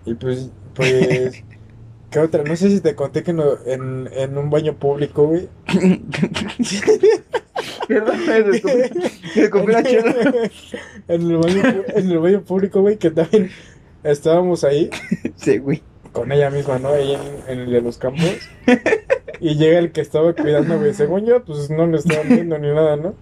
Y 0.07 0.15
pues, 0.15 0.51
pues, 0.75 1.43
¿qué 2.11 2.19
otra? 2.21 2.43
No 2.45 2.57
sé 2.57 2.71
si 2.71 2.81
te 2.81 2.95
conté 2.95 3.23
que 3.23 3.33
no, 3.33 3.45
en, 3.67 4.09
en 4.13 4.37
un 4.39 4.51
baño 4.51 4.75
público, 4.75 5.27
güey. 5.27 5.49
Perdón, 7.89 8.17
me 8.27 8.43
descubrí 8.43 9.73
la 9.73 9.83
chela. 9.83 10.15
en, 11.09 11.23
el 11.23 11.37
baño, 11.39 11.63
en 11.95 12.11
el 12.11 12.19
baño 12.19 12.43
público, 12.43 12.81
güey, 12.83 12.97
que 12.99 13.11
también 13.11 13.51
estábamos 14.05 14.63
ahí 14.65 14.91
Sí, 15.37 15.59
güey. 15.59 15.83
con 16.13 16.31
ella 16.33 16.51
misma, 16.51 16.79
¿no? 16.79 16.89
Ahí 16.91 17.15
en, 17.15 17.21
en 17.53 17.59
el 17.61 17.71
de 17.73 17.81
los 17.81 17.99
campos. 17.99 18.25
Y 19.41 19.55
llega 19.57 19.79
el 19.79 19.93
que 19.93 20.01
estaba 20.01 20.33
cuidando, 20.35 20.79
güey. 20.79 20.93
Según 20.95 21.25
yo, 21.27 21.43
pues 21.45 21.71
no 21.71 21.87
lo 21.87 21.97
estaba 21.99 22.23
viendo 22.25 22.59
ni 22.59 22.69
nada, 22.69 22.97
¿no? 22.97 23.15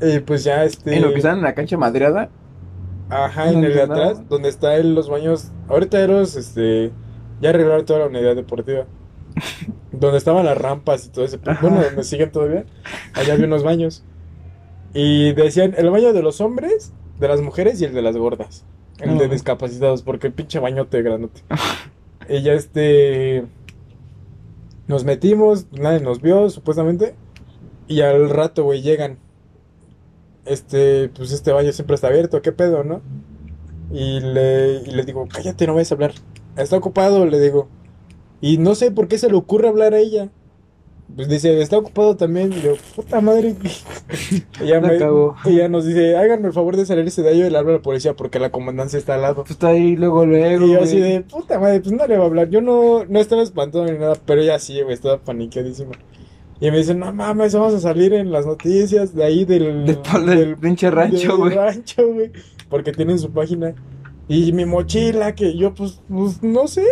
Y 0.00 0.18
pues 0.20 0.44
ya, 0.44 0.64
este... 0.64 0.96
En 0.96 1.02
lo 1.02 1.10
que 1.10 1.16
están 1.18 1.38
en 1.38 1.44
la 1.44 1.54
cancha 1.54 1.76
madreada. 1.78 2.28
Ajá, 3.08 3.50
en 3.50 3.64
el 3.64 3.74
de 3.74 3.86
¿Dónde 3.86 4.02
atrás, 4.02 4.28
donde 4.28 4.48
está 4.48 4.76
el- 4.76 4.94
los 4.94 5.08
baños. 5.08 5.50
Ahorita 5.68 6.00
eros, 6.00 6.36
este. 6.36 6.90
Ya 7.40 7.50
arreglaron 7.50 7.84
toda 7.84 8.00
la 8.00 8.06
unidad 8.06 8.36
deportiva. 8.36 8.86
donde 9.92 10.18
estaban 10.18 10.44
las 10.44 10.56
rampas 10.56 11.06
y 11.06 11.08
todo 11.10 11.24
ese. 11.24 11.38
Ajá. 11.44 11.58
Bueno, 11.60 11.82
donde 11.82 12.04
siguen 12.04 12.30
todavía. 12.30 12.64
Allá 13.14 13.34
había 13.34 13.46
unos 13.46 13.62
baños. 13.62 14.04
Y 14.92 15.32
decían: 15.32 15.74
el 15.76 15.90
baño 15.90 16.12
de 16.12 16.22
los 16.22 16.40
hombres, 16.40 16.92
de 17.18 17.28
las 17.28 17.40
mujeres 17.40 17.80
y 17.80 17.84
el 17.84 17.94
de 17.94 18.02
las 18.02 18.16
gordas. 18.16 18.64
El 18.98 19.18
de 19.18 19.28
discapacitados, 19.28 20.02
porque 20.02 20.28
el 20.28 20.32
pinche 20.32 20.60
bañote 20.60 21.02
grandote. 21.02 21.42
y 22.28 22.42
ya 22.42 22.52
este. 22.52 23.44
Nos 24.86 25.04
metimos, 25.04 25.66
nadie 25.72 26.00
nos 26.00 26.20
vio, 26.20 26.50
supuestamente. 26.50 27.14
Y 27.88 28.02
al 28.02 28.30
rato, 28.30 28.64
güey, 28.64 28.82
llegan. 28.82 29.18
Este, 30.44 31.08
pues 31.08 31.32
este 31.32 31.52
baño 31.52 31.72
siempre 31.72 31.94
está 31.94 32.08
abierto, 32.08 32.42
¿qué 32.42 32.52
pedo, 32.52 32.84
no? 32.84 33.00
Y 33.90 34.20
le, 34.20 34.82
y 34.86 34.90
le 34.90 35.04
digo, 35.04 35.26
cállate, 35.26 35.66
no 35.66 35.74
vayas 35.74 35.90
a 35.92 35.94
hablar. 35.94 36.12
Está 36.56 36.76
ocupado, 36.76 37.26
le 37.26 37.40
digo. 37.40 37.68
Y 38.40 38.58
no 38.58 38.74
sé 38.74 38.90
por 38.90 39.08
qué 39.08 39.18
se 39.18 39.28
le 39.28 39.36
ocurre 39.36 39.68
hablar 39.68 39.94
a 39.94 39.98
ella. 39.98 40.28
Pues 41.14 41.28
dice, 41.28 41.60
está 41.60 41.78
ocupado 41.78 42.16
también. 42.16 42.52
Y 42.52 42.60
yo, 42.62 42.74
puta 42.96 43.20
madre. 43.20 43.54
ella, 44.62 44.80
La 44.80 44.88
me- 44.88 45.50
ella 45.50 45.68
nos 45.68 45.84
dice, 45.86 46.16
háganme 46.16 46.48
el 46.48 46.52
favor 46.54 46.76
de 46.76 46.86
salirse 46.86 47.22
de 47.22 47.28
ahí 47.28 47.42
y 47.42 47.50
le 47.50 47.58
hablo 47.58 47.70
a 47.72 47.76
la 47.76 47.82
policía 47.82 48.14
porque 48.14 48.38
la 48.38 48.50
comandancia 48.50 48.98
está 48.98 49.14
al 49.14 49.22
lado. 49.22 49.42
Pues 49.42 49.50
está 49.52 49.68
ahí 49.68 49.96
luego, 49.96 50.24
luego. 50.24 50.64
Y 50.64 50.70
yo 50.72 50.78
güey. 50.78 50.88
así 50.88 50.98
de, 50.98 51.20
puta 51.20 51.58
madre, 51.58 51.80
pues 51.80 51.92
no 51.92 52.06
le 52.06 52.16
va 52.16 52.24
a 52.24 52.26
hablar. 52.26 52.48
Yo 52.48 52.60
no, 52.60 53.04
no 53.04 53.18
estaba 53.20 53.42
espantado 53.42 53.84
ni 53.84 53.98
nada, 53.98 54.16
pero 54.24 54.40
ella 54.40 54.58
sí, 54.58 54.80
güey, 54.80 54.94
estaba 54.94 55.18
paniqueadísima. 55.18 55.92
Y 56.60 56.70
me 56.70 56.78
dice, 56.78 56.94
no 56.94 57.12
mames, 57.12 57.54
vamos 57.54 57.74
a 57.74 57.80
salir 57.80 58.14
en 58.14 58.30
las 58.32 58.46
noticias 58.46 59.14
de 59.14 59.24
ahí 59.24 59.44
del... 59.44 59.84
Del, 59.84 60.56
pinche 60.56 60.90
rancho, 60.90 61.28
del 61.32 61.36
güey. 61.36 61.54
rancho, 61.54 62.12
güey. 62.12 62.30
Porque 62.70 62.92
tienen 62.92 63.18
su 63.18 63.30
página. 63.30 63.74
Y 64.28 64.52
mi 64.52 64.64
mochila, 64.64 65.34
que 65.34 65.56
yo, 65.56 65.74
pues, 65.74 66.00
pues, 66.08 66.42
no 66.42 66.66
sé. 66.68 66.84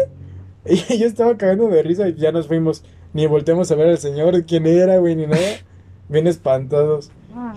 Y 0.64 0.98
yo 0.98 1.06
estaba 1.06 1.36
cagando 1.36 1.68
de 1.68 1.82
risa 1.82 2.08
y 2.08 2.14
ya 2.14 2.30
nos 2.30 2.46
fuimos. 2.46 2.84
Ni 3.14 3.26
volteamos 3.26 3.70
a 3.70 3.74
ver 3.74 3.88
al 3.88 3.98
señor, 3.98 4.44
quién 4.44 4.66
era, 4.66 4.98
güey, 4.98 5.16
ni 5.16 5.26
nada. 5.26 5.42
Bien 6.08 6.26
espantados. 6.26 7.10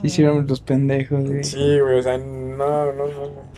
Hicieron 0.04 0.48
los 0.48 0.62
pendejos, 0.62 1.26
güey. 1.26 1.44
Sí, 1.44 1.80
güey, 1.80 2.00
o 2.00 2.04
sea, 2.04 2.18
no, 2.18 2.92
no, 2.94 3.08
no. 3.08 3.56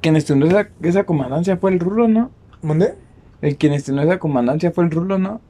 Quien 0.00 0.16
estrenó 0.16 0.46
esa, 0.46 0.68
esa 0.82 1.04
comandancia 1.04 1.56
fue 1.56 1.70
el 1.72 1.80
Rulo, 1.80 2.08
¿no? 2.08 2.30
¿Dónde? 2.62 2.94
El 3.42 3.56
quien 3.56 3.72
estrenó 3.74 4.02
esa 4.02 4.18
comandancia 4.18 4.70
fue 4.70 4.84
el 4.84 4.90
Rulo, 4.90 5.18
¿no? 5.18 5.40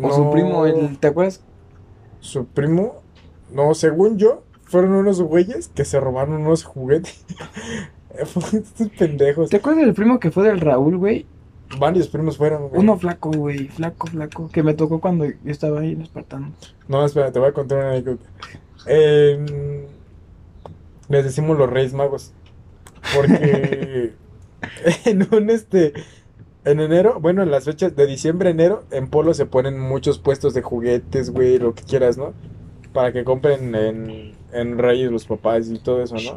O 0.00 0.10
su 0.12 0.24
No. 0.24 0.30
primo, 0.32 0.66
el, 0.66 0.98
¿te 0.98 1.08
acuerdas? 1.08 1.42
Su 2.20 2.46
primo, 2.46 2.96
no, 3.52 3.74
según 3.74 4.18
yo, 4.18 4.42
fueron 4.64 4.92
unos 4.92 5.20
güeyes 5.22 5.68
que 5.68 5.84
se 5.84 6.00
robaron 6.00 6.42
unos 6.42 6.64
juguetes. 6.64 7.24
Estos 8.52 8.88
pendejos. 8.98 9.50
¿Te 9.50 9.56
acuerdas 9.56 9.84
del 9.84 9.94
primo 9.94 10.20
que 10.20 10.30
fue 10.30 10.46
del 10.46 10.60
Raúl, 10.60 10.96
güey? 10.96 11.26
Varios 11.78 12.08
primos 12.08 12.36
fueron, 12.36 12.68
güey. 12.68 12.80
Uno 12.80 12.98
flaco, 12.98 13.30
güey, 13.30 13.68
flaco, 13.68 14.06
flaco, 14.06 14.50
que 14.52 14.62
me 14.62 14.74
tocó 14.74 15.00
cuando 15.00 15.24
yo 15.24 15.32
estaba 15.46 15.80
ahí 15.80 15.92
en 15.92 16.02
Espartano. 16.02 16.52
No, 16.86 17.04
espera, 17.04 17.32
te 17.32 17.38
voy 17.38 17.48
a 17.48 17.52
contar 17.52 17.78
una 17.78 17.90
anécdota. 17.90 18.26
Eh, 18.86 19.86
les 21.08 21.24
decimos 21.24 21.56
los 21.56 21.70
Reyes 21.70 21.94
Magos. 21.94 22.32
Porque 23.14 24.12
en 25.04 25.28
un 25.32 25.50
este. 25.50 25.92
En 26.64 26.78
enero, 26.78 27.18
bueno, 27.20 27.42
en 27.42 27.50
las 27.50 27.64
fechas 27.64 27.96
de 27.96 28.06
diciembre, 28.06 28.50
enero, 28.50 28.84
en 28.92 29.08
Polo 29.08 29.34
se 29.34 29.46
ponen 29.46 29.80
muchos 29.80 30.20
puestos 30.20 30.54
de 30.54 30.62
juguetes, 30.62 31.30
güey, 31.30 31.58
lo 31.58 31.74
que 31.74 31.82
quieras, 31.82 32.16
¿no? 32.16 32.34
Para 32.92 33.12
que 33.12 33.24
compren 33.24 33.74
en, 33.74 34.34
en 34.52 34.78
Reyes 34.78 35.10
los 35.10 35.26
papás 35.26 35.68
y 35.70 35.80
todo 35.80 36.02
eso, 36.02 36.14
¿no? 36.14 36.34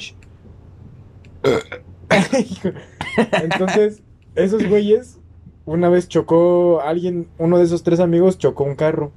Entonces, 3.44 4.02
esos 4.36 4.68
güeyes, 4.68 5.20
una 5.66 5.90
vez 5.90 6.08
chocó 6.08 6.82
alguien, 6.82 7.28
uno 7.38 7.58
de 7.58 7.64
esos 7.64 7.84
tres 7.84 8.00
amigos 8.00 8.38
chocó 8.38 8.64
un 8.64 8.76
carro 8.76 9.12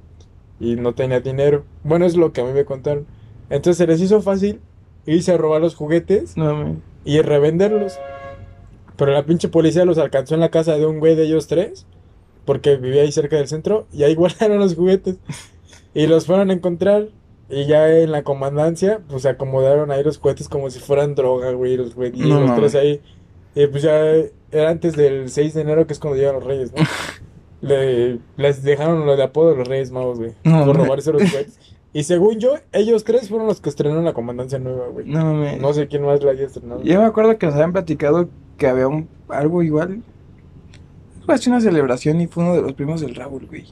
y 0.59 0.75
no 0.75 0.93
tenía 0.93 1.19
dinero. 1.19 1.65
Bueno, 1.83 2.05
es 2.05 2.15
lo 2.15 2.33
que 2.33 2.41
a 2.41 2.45
mí 2.45 2.51
me 2.51 2.65
contaron. 2.65 3.05
Entonces 3.49 3.77
se 3.77 3.87
les 3.87 4.01
hizo 4.01 4.21
fácil 4.21 4.61
irse 5.05 5.31
a 5.31 5.37
robar 5.37 5.61
los 5.61 5.75
juguetes 5.75 6.37
No, 6.37 6.77
y 7.03 7.21
revenderlos. 7.21 7.97
Pero 8.95 9.13
la 9.13 9.25
pinche 9.25 9.47
policía 9.47 9.85
los 9.85 9.97
alcanzó 9.97 10.35
en 10.35 10.41
la 10.41 10.49
casa 10.49 10.77
de 10.77 10.85
un 10.85 10.99
güey 10.99 11.15
de 11.15 11.23
ellos 11.23 11.47
tres, 11.47 11.85
porque 12.45 12.75
vivía 12.75 13.03
ahí 13.03 13.11
cerca 13.11 13.37
del 13.37 13.47
centro, 13.47 13.87
y 13.93 14.03
ahí 14.03 14.13
guardaron 14.15 14.59
los 14.59 14.75
juguetes. 14.75 15.17
Y 15.93 16.07
los 16.07 16.25
fueron 16.25 16.49
a 16.49 16.53
encontrar, 16.53 17.07
y 17.49 17.65
ya 17.65 17.89
en 17.99 18.11
la 18.11 18.23
comandancia, 18.23 18.99
pues 19.09 19.23
se 19.23 19.29
acomodaron 19.29 19.91
ahí 19.91 20.03
los 20.03 20.17
juguetes 20.19 20.47
como 20.49 20.69
si 20.69 20.79
fueran 20.79 21.15
droga, 21.15 21.51
güey, 21.51 21.77
los 21.77 21.93
juguetes, 21.93 22.19
y 22.19 22.29
No 22.29 22.39
los 22.41 22.49
mames. 22.49 22.71
tres 22.71 22.75
ahí. 22.75 23.01
Y 23.55 23.67
pues 23.67 23.83
ya 23.83 23.99
era 24.51 24.69
antes 24.69 24.95
del 24.95 25.29
6 25.29 25.53
de 25.55 25.61
enero, 25.61 25.87
que 25.87 25.93
es 25.93 25.99
cuando 25.99 26.17
llegan 26.17 26.35
los 26.35 26.43
reyes, 26.43 26.71
¿no? 26.73 26.83
Le- 27.61 28.19
les 28.37 28.63
dejaron 28.63 29.05
lo 29.05 29.17
de 29.17 29.23
apodo 29.23 29.49
de 29.51 29.57
los 29.57 29.67
reyes 29.67 29.91
magos, 29.91 30.17
güey, 30.19 30.31
No, 30.45 30.59
por 30.65 30.67
mames. 30.75 30.77
robarse 30.87 31.11
los 31.11 31.23
juguetes. 31.23 31.59
Y 31.91 32.03
según 32.03 32.37
yo, 32.39 32.53
ellos 32.71 33.03
tres 33.03 33.29
fueron 33.29 33.47
los 33.47 33.61
que 33.61 33.69
estrenaron 33.69 34.05
la 34.05 34.13
comandancia 34.13 34.59
nueva, 34.59 34.89
güey. 34.89 35.07
No, 35.07 35.33
me... 35.33 35.57
No 35.57 35.73
sé 35.73 35.87
quién 35.87 36.03
más 36.05 36.21
la 36.23 36.29
haya 36.33 36.45
estrenado. 36.45 36.83
Yo 36.83 36.99
me 36.99 37.05
acuerdo 37.07 37.35
que 37.39 37.47
nos 37.47 37.55
habían 37.55 37.71
platicado 37.73 38.29
que 38.59 38.67
había 38.67 38.87
un, 38.87 39.09
algo 39.27 39.63
igual. 39.63 40.03
Fue 41.25 41.33
así 41.33 41.49
una 41.49 41.59
celebración 41.61 42.21
y 42.21 42.27
fue 42.27 42.43
uno 42.43 42.53
de 42.53 42.61
los 42.61 42.73
primos 42.73 43.01
del 43.01 43.15
Raúl, 43.15 43.47
güey. 43.47 43.65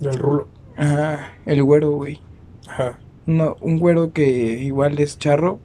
Del 0.00 0.18
rulo. 0.18 0.48
Ajá, 0.76 1.34
el 1.46 1.62
güero, 1.62 1.92
güey. 1.92 2.20
Ajá. 2.68 2.98
Uno- 3.26 3.56
un 3.60 3.78
güero 3.78 4.12
que 4.12 4.26
igual 4.62 4.98
es 4.98 5.18
charro 5.18 5.58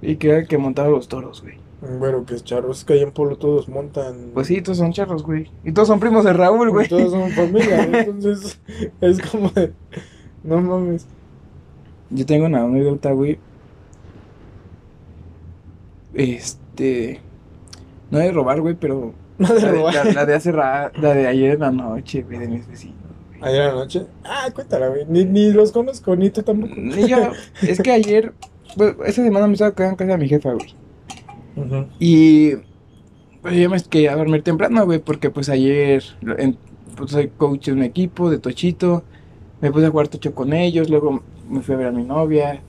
y 0.00 0.16
que 0.16 0.28
era 0.30 0.38
el 0.38 0.48
que 0.48 0.58
montaba 0.58 0.88
los 0.88 1.08
toros, 1.08 1.42
güey. 1.42 1.56
Un 1.82 1.98
güero 1.98 2.24
que 2.24 2.34
es 2.34 2.44
charro. 2.44 2.70
Es 2.70 2.84
que 2.84 2.92
ahí 2.94 3.00
en 3.02 3.10
Polo 3.12 3.36
todos 3.36 3.68
montan. 3.68 4.30
Pues 4.34 4.46
sí, 4.46 4.62
todos 4.62 4.78
son 4.78 4.92
charros, 4.92 5.22
güey. 5.24 5.50
Y 5.64 5.72
todos 5.72 5.88
son 5.88 5.98
primos 6.00 6.24
de 6.24 6.32
Raúl, 6.32 6.70
güey. 6.70 6.88
Todos 6.88 7.10
son 7.10 7.30
familia. 7.32 7.86
¿no? 7.86 7.98
Entonces 7.98 8.60
es 9.00 9.20
como 9.20 9.48
de. 9.50 9.72
No 10.44 10.60
mames. 10.60 11.06
Yo 12.10 12.24
tengo 12.26 12.46
una 12.46 12.62
anécdota, 12.62 13.10
güey. 13.12 13.38
Este. 16.14 17.20
No 18.10 18.18
de 18.18 18.30
robar, 18.32 18.60
güey, 18.60 18.74
pero. 18.74 19.14
No 19.38 19.48
de 19.54 19.60
la, 19.62 19.72
de, 19.72 19.82
la- 19.82 20.04
la 20.12 20.26
de 20.26 20.34
hace 20.34 20.52
ra- 20.52 20.92
la 21.00 21.14
de 21.14 21.26
ayer 21.26 21.54
en 21.54 21.60
la 21.60 21.70
noche, 21.72 22.22
güey, 22.22 22.38
de 22.38 22.48
mis 22.48 22.68
vecinos. 22.68 22.96
Ayer 23.42 23.60
en 23.62 23.66
la 23.68 23.74
noche. 23.74 24.06
Ah, 24.24 24.48
cuéntala, 24.54 24.88
güey. 24.88 25.04
Ni, 25.08 25.24
ni 25.24 25.52
los 25.52 25.72
conozco, 25.72 26.14
ni 26.16 26.30
tú 26.30 26.42
tampoco. 26.42 26.74
Y 26.76 27.08
yo, 27.08 27.16
es 27.62 27.80
que 27.80 27.90
ayer, 27.90 28.32
pues, 28.76 28.94
esa 29.06 29.24
semana 29.24 29.46
me 29.46 29.54
estaba 29.54 29.74
quedando 29.74 29.92
en 29.92 29.96
casa 29.96 30.12
de 30.12 30.18
mi 30.18 30.28
jefa, 30.28 30.52
güey. 30.52 30.74
Y 31.98 32.52
pues 33.42 33.56
yo 33.56 33.68
me 33.68 33.80
quería 33.82 34.16
dormir 34.16 34.42
temprano, 34.42 34.84
güey, 34.84 35.00
porque 35.00 35.28
pues 35.30 35.48
ayer 35.48 36.02
en- 36.38 36.56
pues, 36.96 37.10
soy 37.10 37.28
coach 37.28 37.66
de 37.66 37.72
un 37.72 37.82
equipo 37.82 38.30
de 38.30 38.38
Tochito. 38.38 39.02
Me 39.60 39.70
puse 39.70 39.86
a 39.86 39.90
jugar 39.90 40.08
tocho 40.08 40.34
con 40.34 40.52
ellos, 40.52 40.88
luego 40.90 41.22
me 41.48 41.60
fui 41.60 41.74
a 41.74 41.78
ver 41.78 41.86
a 41.88 41.92
mi 41.92 42.04
novia, 42.04 42.60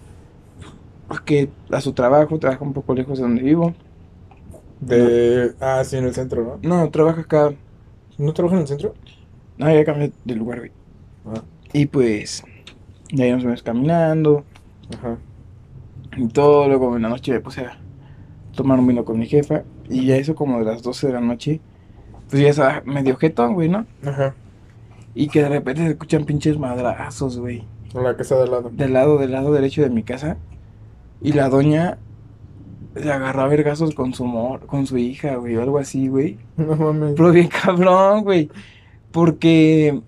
que 1.26 1.50
a 1.72 1.82
su 1.82 1.94
trabajo, 1.94 2.38
trabaja 2.40 2.64
un 2.64 2.74
poco 2.74 2.94
lejos 2.94 3.18
de 3.18 3.24
donde 3.24 3.42
vivo. 3.42 3.74
De. 4.80 5.54
Ah, 5.60 5.84
sí, 5.84 5.98
en 5.98 6.06
el 6.06 6.14
centro, 6.14 6.60
¿no? 6.62 6.78
No, 6.84 6.90
trabaja 6.92 7.22
acá, 7.22 7.54
¿No 8.18 8.34
trabaja 8.34 8.56
en 8.58 8.62
el 8.62 8.68
centro? 8.68 8.94
No, 9.58 9.74
ya 9.74 9.86
cambié 9.86 10.12
de 10.26 10.36
lugar, 10.36 10.60
güey. 10.60 10.72
Ah, 11.26 11.42
Y 11.74 11.86
pues, 11.86 12.44
de 13.12 13.24
ahí 13.24 13.32
nos 13.32 13.44
fuimos 13.44 13.64
caminando 13.64 14.44
ajá. 14.96 15.18
y 16.18 16.28
todo, 16.28 16.68
luego 16.68 16.96
en 16.96 17.04
la 17.04 17.10
noche 17.10 17.34
me 17.34 17.40
puse 17.40 17.62
a 17.62 17.78
tomar 18.56 18.80
un 18.80 18.88
vino 18.88 19.04
con 19.06 19.18
mi 19.20 19.26
jefa 19.26 19.64
y 19.90 20.06
ya 20.06 20.16
eso 20.18 20.36
como 20.36 20.60
de 20.60 20.66
las 20.66 20.84
12 20.84 21.08
de 21.08 21.14
la 21.14 21.22
noche, 21.22 21.60
pues 22.30 22.42
ya 22.42 22.50
estaba 22.50 22.82
medio 22.86 23.16
jetón, 23.18 23.54
güey, 23.54 23.70
¿no? 23.70 23.86
Ajá. 24.06 24.36
Y 25.16 25.28
que 25.28 25.42
de 25.44 25.50
repente 25.50 25.84
se 25.84 25.90
escuchan 25.92 26.26
pinches 26.26 26.58
madrazos, 26.58 27.38
güey. 27.38 27.64
En 27.94 28.04
la 28.04 28.16
casa 28.18 28.36
de 28.36 28.44
al 28.44 28.52
lado. 28.52 28.70
Del 28.74 28.94
lado, 28.94 29.18
del 29.20 29.32
lado 29.32 29.54
derecho 29.54 29.84
de 29.84 29.90
mi 29.90 30.02
casa. 30.02 30.38
Y 31.22 31.34
la 31.34 31.50
doña 31.50 32.00
se 32.96 33.12
agarró 33.12 33.42
a 33.42 33.48
vergazos 33.48 33.94
con 33.94 34.14
su 34.14 34.26
mor, 34.26 34.66
con 34.66 34.88
su 34.88 34.98
hija, 34.98 35.36
güey, 35.36 35.56
o 35.56 35.62
algo 35.62 35.78
así, 35.78 36.08
güey. 36.08 36.38
No 36.58 36.76
mames. 36.76 37.14
Pero 37.16 37.32
bien 37.32 37.48
cabrón, 37.48 38.24
güey. 38.24 38.50
Porque 39.14 40.02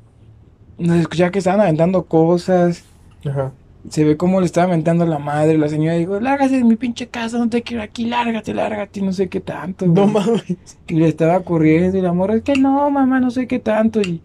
nos 0.80 0.98
escuchaba 0.98 1.32
que 1.32 1.40
estaban 1.40 1.62
aventando 1.62 2.06
cosas. 2.06 2.84
Ajá. 3.24 3.54
Se 3.88 4.04
ve 4.04 4.18
cómo 4.18 4.40
le 4.40 4.48
estaba 4.48 4.68
aventando 4.68 5.04
a 5.04 5.08
la 5.08 5.20
madre. 5.20 5.60
La 5.60 5.70
señora 5.70 5.94
dijo, 5.96 6.20
lárgate 6.20 6.58
de 6.58 6.64
mi 6.64 6.76
pinche 6.76 7.08
casa, 7.08 7.38
no 7.38 7.48
te 7.50 7.62
quiero 7.62 7.84
aquí, 7.84 8.06
lárgate, 8.06 8.54
lárgate, 8.56 9.02
no 9.02 9.14
sé 9.14 9.30
qué 9.30 9.40
tanto. 9.42 9.86
No 9.86 10.08
güey". 10.10 10.14
mames. 10.14 10.58
Y 10.88 10.96
le 10.96 11.08
estaba 11.08 11.40
corriendo 11.42 11.98
y 11.98 12.02
la 12.02 12.12
morra, 12.12 12.36
es 12.36 12.42
que 12.42 12.56
no, 12.56 12.90
mamá, 12.90 13.20
no 13.20 13.30
sé 13.30 13.48
qué 13.48 13.60
tanto. 13.60 14.02
Y, 14.02 14.22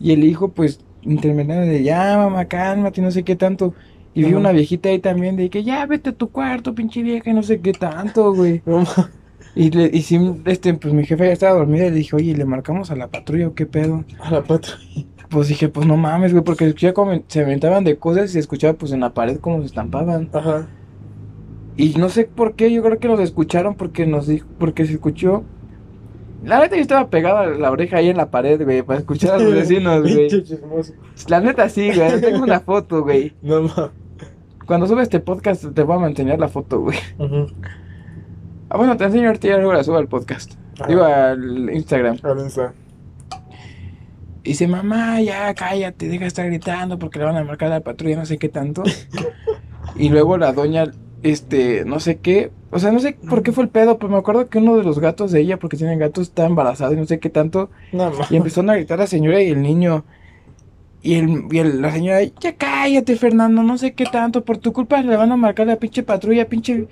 y 0.00 0.12
el 0.12 0.24
hijo, 0.24 0.48
pues, 0.48 0.80
interveniendo 1.02 1.64
de, 1.64 1.84
ya, 1.84 2.16
mamá, 2.18 2.46
cálmate, 2.46 3.00
no 3.00 3.12
sé 3.12 3.22
qué 3.22 3.36
tanto. 3.36 3.72
Y 4.14 4.24
vi 4.24 4.30
Ajá. 4.30 4.38
una 4.38 4.52
viejita 4.52 4.88
ahí 4.88 4.98
también 4.98 5.36
de 5.36 5.48
que, 5.48 5.62
ya, 5.62 5.86
vete 5.86 6.10
a 6.10 6.12
tu 6.12 6.28
cuarto, 6.30 6.74
pinche 6.74 7.02
vieja, 7.04 7.30
y 7.30 7.34
no 7.34 7.44
sé 7.44 7.60
qué 7.60 7.72
tanto, 7.72 8.34
güey. 8.34 8.62
No 8.66 8.78
mames. 8.78 9.23
Y, 9.56 9.70
le, 9.70 9.90
y 9.92 10.02
sí, 10.02 10.18
este, 10.46 10.74
pues 10.74 10.92
mi 10.92 11.04
jefa 11.04 11.24
ya 11.26 11.32
estaba 11.32 11.58
dormida 11.58 11.86
y 11.86 11.90
le 11.90 11.96
dije, 11.96 12.16
oye, 12.16 12.36
¿le 12.36 12.44
marcamos 12.44 12.90
a 12.90 12.96
la 12.96 13.08
patrulla 13.08 13.48
o 13.48 13.54
qué 13.54 13.66
pedo? 13.66 14.04
A 14.20 14.30
la 14.30 14.42
patrulla. 14.42 15.06
Pues 15.30 15.48
dije, 15.48 15.68
pues 15.68 15.86
no 15.86 15.96
mames, 15.96 16.32
güey, 16.32 16.44
porque 16.44 16.74
se 17.28 17.40
aventaban 17.40 17.84
de 17.84 17.96
cosas 17.96 18.30
y 18.30 18.32
se 18.34 18.38
escuchaba 18.40 18.74
pues 18.74 18.92
en 18.92 19.00
la 19.00 19.14
pared 19.14 19.38
como 19.38 19.60
se 19.60 19.66
estampaban. 19.66 20.28
Ajá. 20.32 20.68
Y 21.76 21.94
no 21.94 22.08
sé 22.08 22.24
por 22.24 22.54
qué, 22.54 22.72
yo 22.72 22.82
creo 22.82 22.98
que 22.98 23.08
nos 23.08 23.20
escucharon 23.20 23.74
porque 23.74 24.06
nos 24.06 24.26
dijo, 24.26 24.46
porque 24.58 24.86
se 24.86 24.92
escuchó. 24.92 25.44
La 26.44 26.60
neta 26.60 26.76
yo 26.76 26.82
estaba 26.82 27.08
pegada 27.08 27.46
la 27.46 27.70
oreja 27.70 27.96
ahí 27.96 28.10
en 28.10 28.16
la 28.16 28.30
pared, 28.30 28.62
güey, 28.62 28.82
para 28.82 29.00
escuchar 29.00 29.34
a 29.34 29.38
los 29.38 29.54
vecinos, 29.54 30.02
güey. 30.02 30.28
La 31.28 31.40
neta 31.40 31.68
sí, 31.68 31.90
güey, 31.94 32.20
tengo 32.20 32.42
una 32.42 32.60
foto, 32.60 33.02
güey. 33.02 33.32
No 33.42 33.62
mames. 33.62 33.90
Cuando 34.66 34.86
sube 34.86 35.02
este 35.02 35.20
podcast 35.20 35.74
te 35.74 35.82
voy 35.82 36.02
a 36.02 36.06
enseñar 36.06 36.38
la 36.38 36.48
foto, 36.48 36.80
güey. 36.80 36.98
Ajá. 37.18 37.46
Ah, 38.74 38.76
bueno, 38.76 38.96
te 38.96 39.04
enseño 39.04 39.28
ahorita 39.28 39.46
luego 39.56 39.72
la 39.72 39.84
subo 39.84 39.98
al 39.98 40.08
podcast. 40.08 40.54
Ajá. 40.80 40.88
Digo 40.88 41.04
al 41.04 41.70
Instagram. 41.72 42.18
Al 42.24 42.40
Insta. 42.40 42.74
Y 44.42 44.48
dice, 44.48 44.66
mamá, 44.66 45.20
ya 45.20 45.54
cállate, 45.54 46.08
deja 46.08 46.22
de 46.22 46.26
estar 46.26 46.44
gritando 46.46 46.98
porque 46.98 47.20
le 47.20 47.24
van 47.24 47.36
a 47.36 47.44
marcar 47.44 47.68
a 47.70 47.76
la 47.76 47.80
patrulla, 47.82 48.16
no 48.16 48.26
sé 48.26 48.36
qué 48.36 48.48
tanto. 48.48 48.82
y 49.96 50.08
luego 50.08 50.38
la 50.38 50.52
doña, 50.52 50.86
este, 51.22 51.84
no 51.84 52.00
sé 52.00 52.16
qué, 52.18 52.50
o 52.72 52.80
sea, 52.80 52.90
no 52.90 52.98
sé 52.98 53.16
por 53.28 53.44
qué 53.44 53.52
fue 53.52 53.62
el 53.62 53.70
pedo, 53.70 53.96
pero 53.96 54.10
me 54.10 54.18
acuerdo 54.18 54.48
que 54.48 54.58
uno 54.58 54.76
de 54.76 54.82
los 54.82 54.98
gatos 54.98 55.30
de 55.30 55.38
ella, 55.40 55.56
porque 55.60 55.76
tienen 55.76 56.00
gatos, 56.00 56.24
estaba 56.26 56.48
embarazado 56.48 56.94
y 56.94 56.96
no 56.96 57.04
sé 57.06 57.20
qué 57.20 57.30
tanto. 57.30 57.70
No. 57.92 58.10
Y 58.28 58.34
empezaron 58.34 58.70
a 58.70 58.74
gritar 58.74 58.98
la 58.98 59.06
señora 59.06 59.40
y 59.40 59.50
el 59.50 59.62
niño. 59.62 60.04
Y, 61.00 61.14
el, 61.14 61.44
y 61.52 61.58
el- 61.58 61.80
la 61.80 61.92
señora, 61.92 62.24
ya 62.40 62.56
cállate, 62.56 63.14
Fernando, 63.14 63.62
no 63.62 63.78
sé 63.78 63.92
qué 63.92 64.04
tanto, 64.06 64.44
por 64.44 64.58
tu 64.58 64.72
culpa 64.72 65.00
le 65.00 65.16
van 65.16 65.30
a 65.30 65.36
marcar 65.36 65.68
la 65.68 65.76
pinche 65.76 66.02
patrulla, 66.02 66.48
pinche 66.48 66.88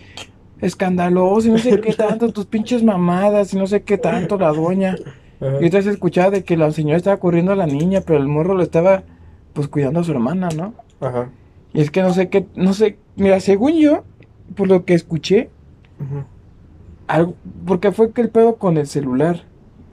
escandaloso, 0.63 1.49
y 1.49 1.51
no 1.51 1.59
sé 1.59 1.79
qué 1.81 1.93
tanto, 1.97 2.33
tus 2.33 2.47
pinches 2.47 2.83
mamadas, 2.83 3.53
y 3.53 3.59
no 3.59 3.67
sé 3.67 3.83
qué 3.83 3.99
tanto, 3.99 4.39
la 4.39 4.53
doña. 4.53 4.97
Ajá. 5.41 5.59
Y 5.61 5.65
entonces 5.67 5.93
escuchaba 5.93 6.31
de 6.31 6.45
que 6.45 6.57
la 6.57 6.71
señora 6.71 6.97
estaba 6.97 7.19
corriendo 7.19 7.53
a 7.53 7.57
la 7.57 7.67
niña, 7.67 8.01
pero 8.01 8.19
el 8.19 8.29
morro 8.29 8.55
lo 8.55 8.63
estaba, 8.63 9.03
pues, 9.53 9.69
cuidando 9.69 10.01
a 10.01 10.05
su 10.05 10.13
hermana, 10.13 10.49
¿no? 10.57 10.73
Ajá. 11.01 11.29
Y 11.75 11.81
es 11.81 11.91
que 11.91 12.03
no 12.03 12.13
sé 12.15 12.29
qué, 12.29 12.47
no 12.55 12.73
sé, 12.73 12.97
mira, 13.17 13.41
según 13.41 13.75
yo, 13.75 14.05
por 14.55 14.69
lo 14.69 14.85
que 14.85 14.95
escuché, 14.95 15.51
Ajá. 16.01 16.27
algo, 17.09 17.35
porque 17.67 17.93
fue 17.93 18.13
que 18.13 18.23
el 18.23 18.31
pedo 18.31 18.57
con 18.57 18.79
el 18.79 18.87
celular. 18.87 19.45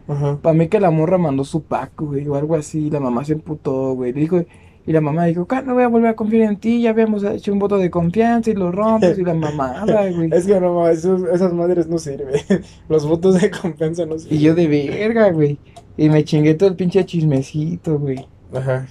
Ajá. 0.07 0.37
Para 0.41 0.53
mí 0.53 0.67
que 0.67 0.79
la 0.79 0.91
morra 0.91 1.17
mandó 1.17 1.43
su 1.43 1.63
pack, 1.63 1.93
güey, 2.01 2.27
o 2.27 2.35
algo 2.35 2.55
así, 2.55 2.89
la 2.89 2.99
mamá 2.99 3.25
se 3.25 3.33
emputó, 3.33 3.93
güey, 3.93 4.13
le 4.13 4.21
dijo, 4.21 4.43
y 4.85 4.91
la 4.91 5.01
mamá 5.01 5.25
dijo, 5.25 5.47
no 5.65 5.73
voy 5.75 5.83
a 5.83 5.87
volver 5.87 6.09
a 6.09 6.15
confiar 6.15 6.49
en 6.49 6.57
ti, 6.57 6.81
ya 6.81 6.89
habíamos 6.91 7.23
hecho 7.23 7.53
un 7.53 7.59
voto 7.59 7.77
de 7.77 7.89
confianza 7.91 8.49
y 8.49 8.55
lo 8.55 8.71
rompes, 8.71 9.17
y 9.19 9.23
la 9.23 9.33
mamada, 9.35 10.09
güey. 10.11 10.29
Es 10.33 10.47
que 10.47 10.59
no 10.59 10.87
esos- 10.87 11.23
esas 11.31 11.53
madres 11.53 11.87
no 11.87 11.97
sirven. 11.99 12.41
Los 12.89 13.05
votos 13.07 13.39
de 13.41 13.51
confianza 13.51 14.05
no 14.05 14.17
sirven. 14.17 14.37
Y 14.37 14.41
yo 14.41 14.55
de 14.55 14.67
verga, 14.67 15.31
güey, 15.31 15.57
y 15.97 16.09
me 16.09 16.23
chingué 16.23 16.55
todo 16.55 16.69
el 16.69 16.75
pinche 16.75 17.05
chismecito, 17.05 17.99
güey. 17.99 18.25
Ajá. 18.53 18.87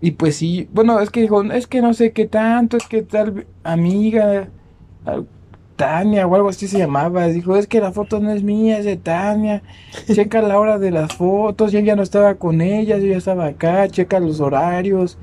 Y 0.00 0.12
pues 0.12 0.34
sí, 0.36 0.68
bueno, 0.72 0.98
es 0.98 1.10
que 1.10 1.20
dijo, 1.20 1.42
es 1.44 1.68
que 1.68 1.80
no 1.80 1.94
sé 1.94 2.12
qué 2.12 2.26
tanto, 2.26 2.76
es 2.76 2.88
que 2.88 3.02
tal 3.02 3.46
amiga, 3.62 4.48
Tania 5.82 6.26
o 6.26 6.34
algo 6.34 6.48
así 6.48 6.68
se 6.68 6.78
llamaba, 6.78 7.26
dijo, 7.26 7.56
es 7.56 7.66
que 7.66 7.80
la 7.80 7.92
foto 7.92 8.20
no 8.20 8.30
es 8.30 8.42
mía, 8.42 8.78
es 8.78 8.84
de 8.84 8.96
Tania, 8.96 9.62
checa 10.12 10.40
la 10.42 10.58
hora 10.58 10.78
de 10.78 10.90
las 10.90 11.14
fotos, 11.14 11.72
yo 11.72 11.80
ya 11.80 11.96
no 11.96 12.02
estaba 12.02 12.36
con 12.36 12.60
ella, 12.60 12.98
yo 12.98 13.06
ya 13.06 13.16
estaba 13.16 13.46
acá, 13.46 13.88
checa 13.88 14.20
los 14.20 14.40
horarios 14.40 15.18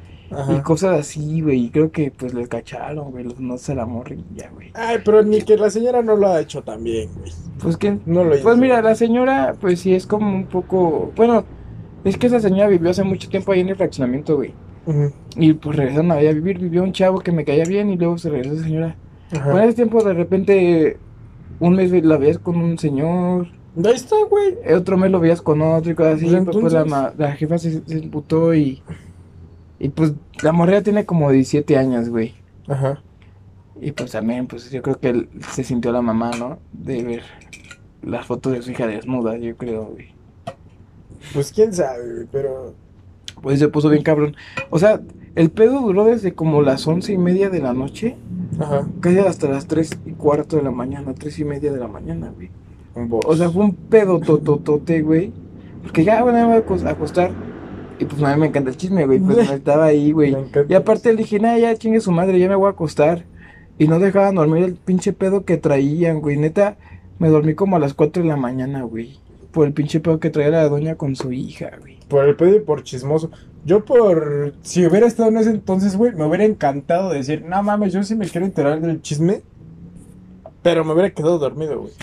y 0.55 0.59
cosas 0.61 0.99
así, 0.99 1.41
güey, 1.41 1.65
y 1.65 1.69
creo 1.69 1.91
que 1.91 2.11
pues 2.11 2.33
les 2.33 2.47
cacharon, 2.47 3.11
güey, 3.11 3.23
los 3.23 3.39
no 3.39 3.57
se 3.57 3.73
la 3.73 3.85
morrilla, 3.85 4.51
güey. 4.53 4.71
Ay, 4.75 4.97
pero 5.03 5.23
ni 5.23 5.41
que 5.41 5.57
la 5.57 5.69
señora 5.69 6.03
no 6.03 6.15
lo 6.15 6.27
ha 6.27 6.39
hecho 6.39 6.61
también, 6.61 7.09
güey. 7.17 7.31
Pues 7.61 7.77
que, 7.77 7.97
No 8.05 8.23
lo 8.23 8.35
hizo. 8.35 8.43
pues 8.43 8.57
mira, 8.57 8.81
la 8.81 8.95
señora, 8.95 9.55
pues 9.59 9.79
sí 9.79 9.95
es 9.95 10.05
como 10.05 10.29
un 10.29 10.45
poco, 10.45 11.11
bueno, 11.15 11.45
es 12.03 12.17
que 12.17 12.27
esa 12.27 12.39
señora 12.39 12.67
vivió 12.67 12.91
hace 12.91 13.03
mucho 13.03 13.27
tiempo 13.27 13.51
ahí 13.51 13.61
en 13.61 13.69
el 13.69 13.75
fraccionamiento, 13.75 14.35
güey. 14.35 14.53
Y 15.35 15.53
pues 15.53 15.75
regresaron 15.75 16.11
a 16.11 16.15
vivir, 16.15 16.57
vivió 16.57 16.83
un 16.83 16.93
chavo 16.93 17.19
que 17.19 17.31
me 17.31 17.45
caía 17.45 17.63
bien 17.65 17.89
y 17.91 17.97
luego 17.97 18.17
se 18.17 18.29
regresó 18.29 18.55
esa 18.55 18.63
señora. 18.63 18.95
Ajá. 19.31 19.63
Ese 19.65 19.73
tiempo 19.75 20.03
de 20.03 20.13
repente 20.13 20.97
un 21.59 21.75
mes 21.75 21.91
la 22.03 22.17
veías 22.17 22.39
con 22.39 22.55
un 22.57 22.77
señor, 22.77 23.47
Ahí 23.85 23.93
está, 23.93 24.15
güey. 24.29 24.55
otro 24.75 24.97
mes 24.97 25.11
lo 25.11 25.19
veías 25.19 25.41
con 25.41 25.61
otro 25.61 25.91
y 25.91 25.95
cosas 25.95 26.15
así. 26.15 26.25
Pues 26.25 26.43
Pues, 26.45 26.57
pues, 26.57 26.73
la, 26.73 27.13
la 27.17 27.31
jefa 27.33 27.57
se, 27.57 27.81
se 27.85 27.99
emputó 27.99 28.53
y, 28.55 28.81
y 29.79 29.89
pues 29.89 30.13
la 30.41 30.51
morrea 30.51 30.81
tiene 30.81 31.05
como 31.05 31.31
17 31.31 31.77
años, 31.77 32.09
güey. 32.09 32.33
Ajá. 32.67 33.01
Y 33.81 33.91
pues 33.93 34.11
también, 34.11 34.47
pues 34.47 34.69
yo 34.71 34.81
creo 34.81 34.99
que 34.99 35.09
él- 35.09 35.29
se 35.51 35.63
sintió 35.63 35.91
la 35.91 36.01
mamá, 36.01 36.31
¿no? 36.37 36.59
De 36.73 37.01
ver 37.03 37.23
las 38.01 38.25
fotos 38.25 38.53
de 38.53 38.61
su 38.61 38.71
hija 38.71 38.87
desnuda, 38.87 39.37
yo 39.37 39.55
creo, 39.55 39.85
güey. 39.85 40.13
Pues 41.33 41.51
quién 41.53 41.71
sabe, 41.73 42.13
güey, 42.13 42.27
pero. 42.31 42.73
Pues 43.41 43.59
se 43.59 43.67
puso 43.69 43.89
bien 43.89 44.03
cabrón. 44.03 44.35
O 44.69 44.79
sea, 44.79 44.99
el 45.35 45.49
pedo 45.51 45.81
duró 45.81 46.05
desde 46.05 46.33
como 46.33 46.61
las 46.61 46.85
once 46.87 47.13
y 47.13 47.17
media 47.17 47.49
de 47.49 47.59
la 47.61 47.73
noche, 47.73 48.15
Ajá. 48.59 48.87
casi 48.99 49.19
hasta 49.19 49.47
las 49.49 49.67
tres 49.67 49.97
y 50.05 50.11
cuarto 50.11 50.57
de 50.57 50.63
la 50.63 50.71
mañana, 50.71 51.13
tres 51.13 51.39
y 51.39 51.45
media 51.45 51.71
de 51.71 51.79
la 51.79 51.87
mañana, 51.87 52.31
güey. 52.35 52.49
O 53.25 53.35
sea, 53.35 53.49
fue 53.49 53.63
un 53.65 53.73
pedo 53.75 54.19
tototote, 54.19 55.01
güey. 55.01 55.31
Porque 55.83 56.03
ya, 56.03 56.21
bueno, 56.23 56.39
me 56.39 56.45
voy 56.45 56.53
a 56.55 56.65
acos- 56.65 56.83
a 56.85 56.89
acostar. 56.91 57.31
Y 57.99 58.05
pues 58.05 58.21
a 58.23 58.33
mí 58.33 58.39
me 58.41 58.47
encanta 58.47 58.69
el 58.71 58.77
chisme, 58.77 59.05
güey. 59.05 59.19
Pues 59.19 59.37
me 59.37 59.43
estaba 59.55 59.85
ahí, 59.85 60.11
güey. 60.11 60.35
Y 60.67 60.73
aparte 60.73 61.11
le 61.11 61.17
dije, 61.19 61.39
nada, 61.39 61.57
ya 61.57 61.75
chingue 61.77 62.01
su 62.01 62.11
madre, 62.11 62.37
ya 62.39 62.49
me 62.49 62.55
voy 62.55 62.67
a 62.67 62.71
acostar. 62.71 63.23
Y 63.77 63.87
no 63.87 63.99
dejaban 63.99 64.35
dormir 64.35 64.63
el 64.63 64.73
pinche 64.75 65.13
pedo 65.13 65.45
que 65.45 65.55
traían, 65.57 66.19
güey. 66.19 66.35
Neta, 66.35 66.75
me 67.19 67.29
dormí 67.29 67.53
como 67.53 67.77
a 67.77 67.79
las 67.79 67.93
4 67.93 68.23
de 68.23 68.27
la 68.29 68.35
mañana, 68.35 68.81
güey. 68.83 69.19
Por 69.51 69.65
el 69.67 69.73
pinche 69.73 69.99
pedo 70.01 70.19
que 70.19 70.29
traía 70.29 70.49
la 70.49 70.67
doña 70.67 70.95
con 70.95 71.15
su 71.15 71.31
hija, 71.31 71.71
güey. 71.79 71.97
Por 72.09 72.25
el 72.27 72.35
pedo 72.35 72.55
y 72.57 72.59
por 72.59 72.83
chismoso. 72.83 73.31
Yo 73.65 73.85
por... 73.85 74.53
Si 74.61 74.85
hubiera 74.85 75.07
estado 75.07 75.29
en 75.29 75.37
ese 75.37 75.51
entonces, 75.51 75.95
güey, 75.95 76.13
me 76.13 76.25
hubiera 76.25 76.45
encantado 76.45 77.09
decir, 77.09 77.43
no 77.43 77.61
mames, 77.61 77.93
yo 77.93 78.03
sí 78.03 78.15
me 78.15 78.27
quiero 78.27 78.45
enterar 78.45 78.81
del 78.81 79.01
chisme. 79.01 79.41
Pero 80.61 80.83
me 80.83 80.93
hubiera 80.93 81.09
quedado 81.11 81.39
dormido, 81.39 81.81
güey. 81.81 81.93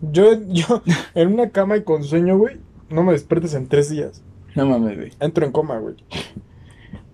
Yo, 0.00 0.32
yo, 0.48 0.82
en 1.14 1.32
una 1.34 1.50
cama 1.50 1.76
y 1.76 1.82
con 1.84 2.04
sueño, 2.04 2.38
güey, 2.38 2.58
no 2.88 3.02
me 3.02 3.12
despiertes 3.12 3.54
en 3.54 3.66
tres 3.66 3.90
días. 3.90 4.22
No 4.54 4.66
mames, 4.66 4.96
güey. 4.96 5.12
Entro 5.20 5.44
en 5.44 5.52
coma, 5.52 5.78
güey. 5.78 5.96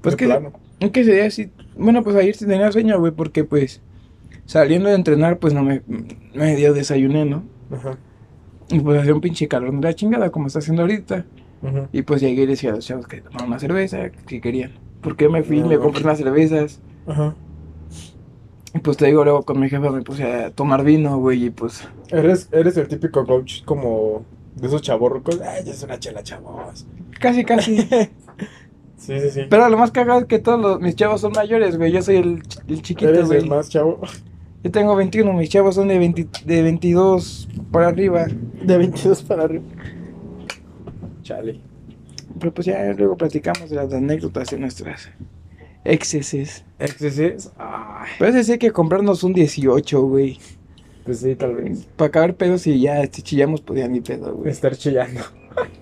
Pues 0.00 0.16
De 0.16 0.18
que, 0.18 0.26
plano. 0.26 0.52
que 0.92 1.00
ese 1.00 1.12
día 1.12 1.30
sí. 1.30 1.50
Bueno, 1.76 2.02
pues 2.02 2.16
ayer 2.16 2.34
sí 2.34 2.46
tenía 2.46 2.70
sueño, 2.72 2.98
güey, 2.98 3.12
porque 3.12 3.44
pues 3.44 3.80
saliendo 4.46 4.88
de 4.88 4.94
entrenar, 4.94 5.38
pues 5.38 5.52
no 5.52 5.62
me 5.62 5.82
medio 6.34 6.72
desayuné, 6.72 7.24
¿no? 7.24 7.42
Ajá. 7.70 7.98
Y 8.70 8.80
pues 8.80 9.00
hacía 9.00 9.14
un 9.14 9.20
pinche 9.20 9.48
calor 9.48 9.72
de 9.72 9.80
la 9.80 9.94
chingada, 9.94 10.30
como 10.30 10.46
está 10.46 10.60
haciendo 10.60 10.82
ahorita. 10.82 11.24
Y 11.92 12.02
pues 12.02 12.20
llegué 12.20 12.42
y 12.42 12.46
le 12.46 12.52
decía 12.52 12.70
a 12.70 12.76
los 12.76 12.86
chavos 12.86 13.06
que 13.08 13.20
tomaran 13.20 13.48
una 13.48 13.58
cerveza, 13.58 14.10
que 14.10 14.40
querían. 14.40 14.72
Porque 15.00 15.28
me 15.28 15.42
fui, 15.42 15.60
Ah, 15.60 15.66
me 15.66 15.78
compré 15.78 16.02
unas 16.04 16.18
cervezas. 16.18 16.80
Ajá. 17.06 17.34
Y 18.74 18.78
pues 18.80 18.96
te 18.96 19.06
digo, 19.06 19.24
luego 19.24 19.42
con 19.42 19.58
mi 19.58 19.68
jefa 19.68 19.90
me 19.90 20.02
puse 20.02 20.24
a 20.24 20.50
tomar 20.50 20.84
vino, 20.84 21.18
güey, 21.18 21.46
y 21.46 21.50
pues. 21.50 21.86
Eres, 22.10 22.48
eres 22.52 22.76
el 22.76 22.88
típico 22.88 23.24
coach 23.24 23.64
como 23.64 24.24
de 24.54 24.66
esos 24.66 24.82
chavorrucos. 24.82 25.40
Ay, 25.40 25.64
ya 25.64 25.72
es 25.72 25.82
una 25.82 25.98
chela, 25.98 26.22
chavos. 26.22 26.86
Casi, 27.20 27.44
casi. 27.44 27.88
Sí, 28.98 29.20
sí, 29.20 29.30
sí. 29.30 29.40
Pero 29.48 29.68
lo 29.68 29.76
más 29.76 29.90
cagado 29.92 30.20
es 30.20 30.26
que 30.26 30.38
todos 30.38 30.60
los, 30.60 30.80
mis 30.80 30.96
chavos 30.96 31.20
son 31.20 31.32
mayores, 31.32 31.76
güey. 31.76 31.92
Yo 31.92 32.00
soy 32.02 32.16
el, 32.16 32.42
el 32.66 32.82
chiquito, 32.82 33.10
Eres 33.10 33.26
güey. 33.26 33.40
el 33.40 33.46
más 33.46 33.68
chavo. 33.68 34.00
Yo 34.64 34.70
tengo 34.70 34.96
21, 34.96 35.32
mis 35.34 35.50
chavos 35.50 35.74
son 35.76 35.88
de, 35.88 35.98
20 35.98 36.26
de 36.44 36.62
22 36.62 37.48
para 37.70 37.88
arriba. 37.88 38.26
De 38.64 38.78
22 38.78 39.22
para 39.22 39.44
arriba. 39.44 39.64
Chale. 41.26 41.60
Pero 42.38 42.52
pues 42.54 42.66
ya 42.66 42.92
luego 42.92 43.16
platicamos 43.16 43.70
de 43.70 43.76
las 43.76 43.92
anécdotas 43.92 44.50
de 44.50 44.58
nuestras 44.58 45.10
exceses. 45.84 46.64
¿Exceses? 46.78 47.52
Ay, 47.58 48.10
Pero 48.18 48.30
ese 48.30 48.44
sí 48.44 48.52
hay 48.52 48.58
que 48.58 48.70
comprarnos 48.70 49.22
un 49.24 49.32
18, 49.32 50.02
güey. 50.02 50.38
pues 51.04 51.20
sí, 51.20 51.34
tal 51.36 51.54
vez. 51.56 51.86
Para 51.96 52.08
acabar 52.08 52.34
pedos 52.34 52.66
y 52.66 52.80
ya 52.80 53.02
si 53.10 53.22
chillamos, 53.22 53.60
pues 53.60 53.78
ya 53.80 53.88
ni 53.88 54.00
pedo, 54.00 54.34
güey. 54.34 54.50
Estar 54.50 54.76
chillando. 54.76 55.20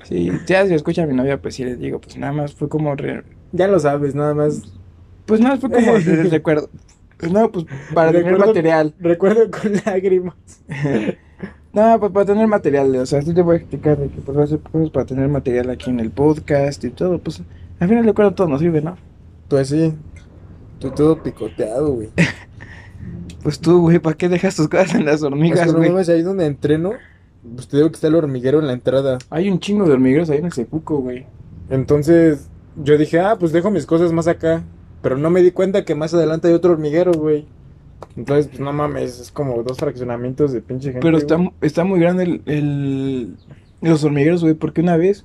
Sí, 0.05 0.31
ya 0.47 0.67
si 0.67 0.75
escucha 0.75 1.03
a 1.03 1.07
mi 1.07 1.15
novia, 1.15 1.41
pues 1.43 1.57
sí 1.57 1.65
les 1.65 1.79
digo, 1.79 2.01
pues 2.01 2.17
nada 2.17 2.33
más 2.33 2.55
fue 2.55 2.69
como... 2.69 2.95
re- 2.95 3.25
Ya 3.53 3.67
lo 3.67 3.79
sabes, 3.81 4.15
nada 4.15 4.33
más. 4.35 4.63
Pues 5.27 5.41
nada, 5.41 5.57
fue 5.57 5.71
como 5.71 5.93
recuerdo. 6.31 6.71
Pues 7.19 7.33
no, 7.33 7.51
pues 7.51 7.65
para 7.95 8.13
tener 8.13 8.39
material. 8.39 8.95
Recuerdo 9.01 9.51
con 9.51 9.73
lágrimas. 9.85 10.35
No, 11.73 11.99
pues 11.99 12.13
para 12.13 12.27
tener 12.27 12.47
material, 12.47 12.95
o 12.97 13.07
sea, 13.07 13.21
sí 13.23 13.35
te 13.35 13.43
voy 13.43 13.55
a 13.55 13.59
explicar 13.59 13.99
de 13.99 14.09
que 14.09 14.21
pues 14.21 14.35
voy 14.35 14.43
a 14.43 14.45
hacer 14.45 14.61
cosas 14.61 14.91
para 14.91 15.07
tener 15.07 15.29
material 15.29 15.71
aquí 15.71 15.91
en 15.91 15.99
el 15.99 16.11
podcast 16.11 16.85
y 16.85 16.91
todo, 16.91 17.19
pues 17.19 17.43
al 17.81 17.89
final 17.89 18.07
de 18.07 18.13
cuentas 18.13 18.37
todo 18.37 18.49
nos 18.49 18.61
sirve, 18.61 18.81
¿no? 18.81 18.97
Pues 19.49 19.69
sí. 19.69 19.93
Tú 20.79 20.91
todo 20.91 21.23
picoteado, 21.23 21.93
güey. 21.93 22.11
Pues 23.43 23.61
tú, 23.61 23.83
güey, 23.83 23.99
¿para 23.99 24.17
qué 24.17 24.31
dejas 24.31 24.57
tus 24.57 24.69
cosas 24.69 24.95
en 24.95 25.05
las 25.05 25.23
hormigas, 25.23 25.71
güey? 25.71 25.91
mames, 25.91 26.09
ahí 26.09 26.23
donde 26.23 26.47
entreno, 26.47 26.93
pues 27.55 27.69
te 27.69 27.77
digo 27.77 27.91
que 27.91 27.97
está 27.97 28.07
el 28.07 28.15
hormiguero 28.15 28.59
en 28.59 28.67
la 28.67 28.73
entrada. 28.73 29.19
Hay 29.29 29.51
un 29.51 29.61
chingo 29.61 29.85
de 29.85 29.93
hormigueros 29.93 30.31
ahí 30.31 30.39
en 30.39 30.47
el 30.47 30.53
sepuco, 30.53 30.97
güey. 31.01 31.27
Entonces, 31.69 32.49
yo 32.83 32.97
dije, 32.97 33.21
ah, 33.21 33.37
pues 33.39 33.53
dejo 33.53 33.71
mis 33.71 33.85
cosas 33.85 34.13
más 34.13 34.29
acá. 34.29 34.63
Pero 35.03 35.19
no 35.19 35.29
me 35.29 35.43
di 35.43 35.51
cuenta 35.51 35.85
que 35.85 35.95
más 35.95 36.15
adelante 36.15 36.49
hay 36.49 36.55
otro 36.55 36.73
hormiguero, 36.73 37.13
güey. 37.13 37.47
Entonces, 38.17 38.49
pues 38.49 38.61
no 38.61 38.73
mames, 38.73 39.19
es 39.21 39.31
como 39.33 39.63
dos 39.63 39.79
fraccionamientos 39.79 40.53
de 40.53 40.61
pinche 40.61 40.93
gente. 40.93 41.01
Pero 41.05 41.17
está, 41.19 41.37
güey. 41.37 41.51
está 41.61 41.85
muy 41.85 41.99
grande 42.01 42.25
el, 42.25 42.43
el- 42.47 43.37
los 43.81 44.05
hormigueros, 44.05 44.43
güey, 44.43 44.55
porque 44.55 44.81
una 44.81 44.97
vez... 44.97 45.25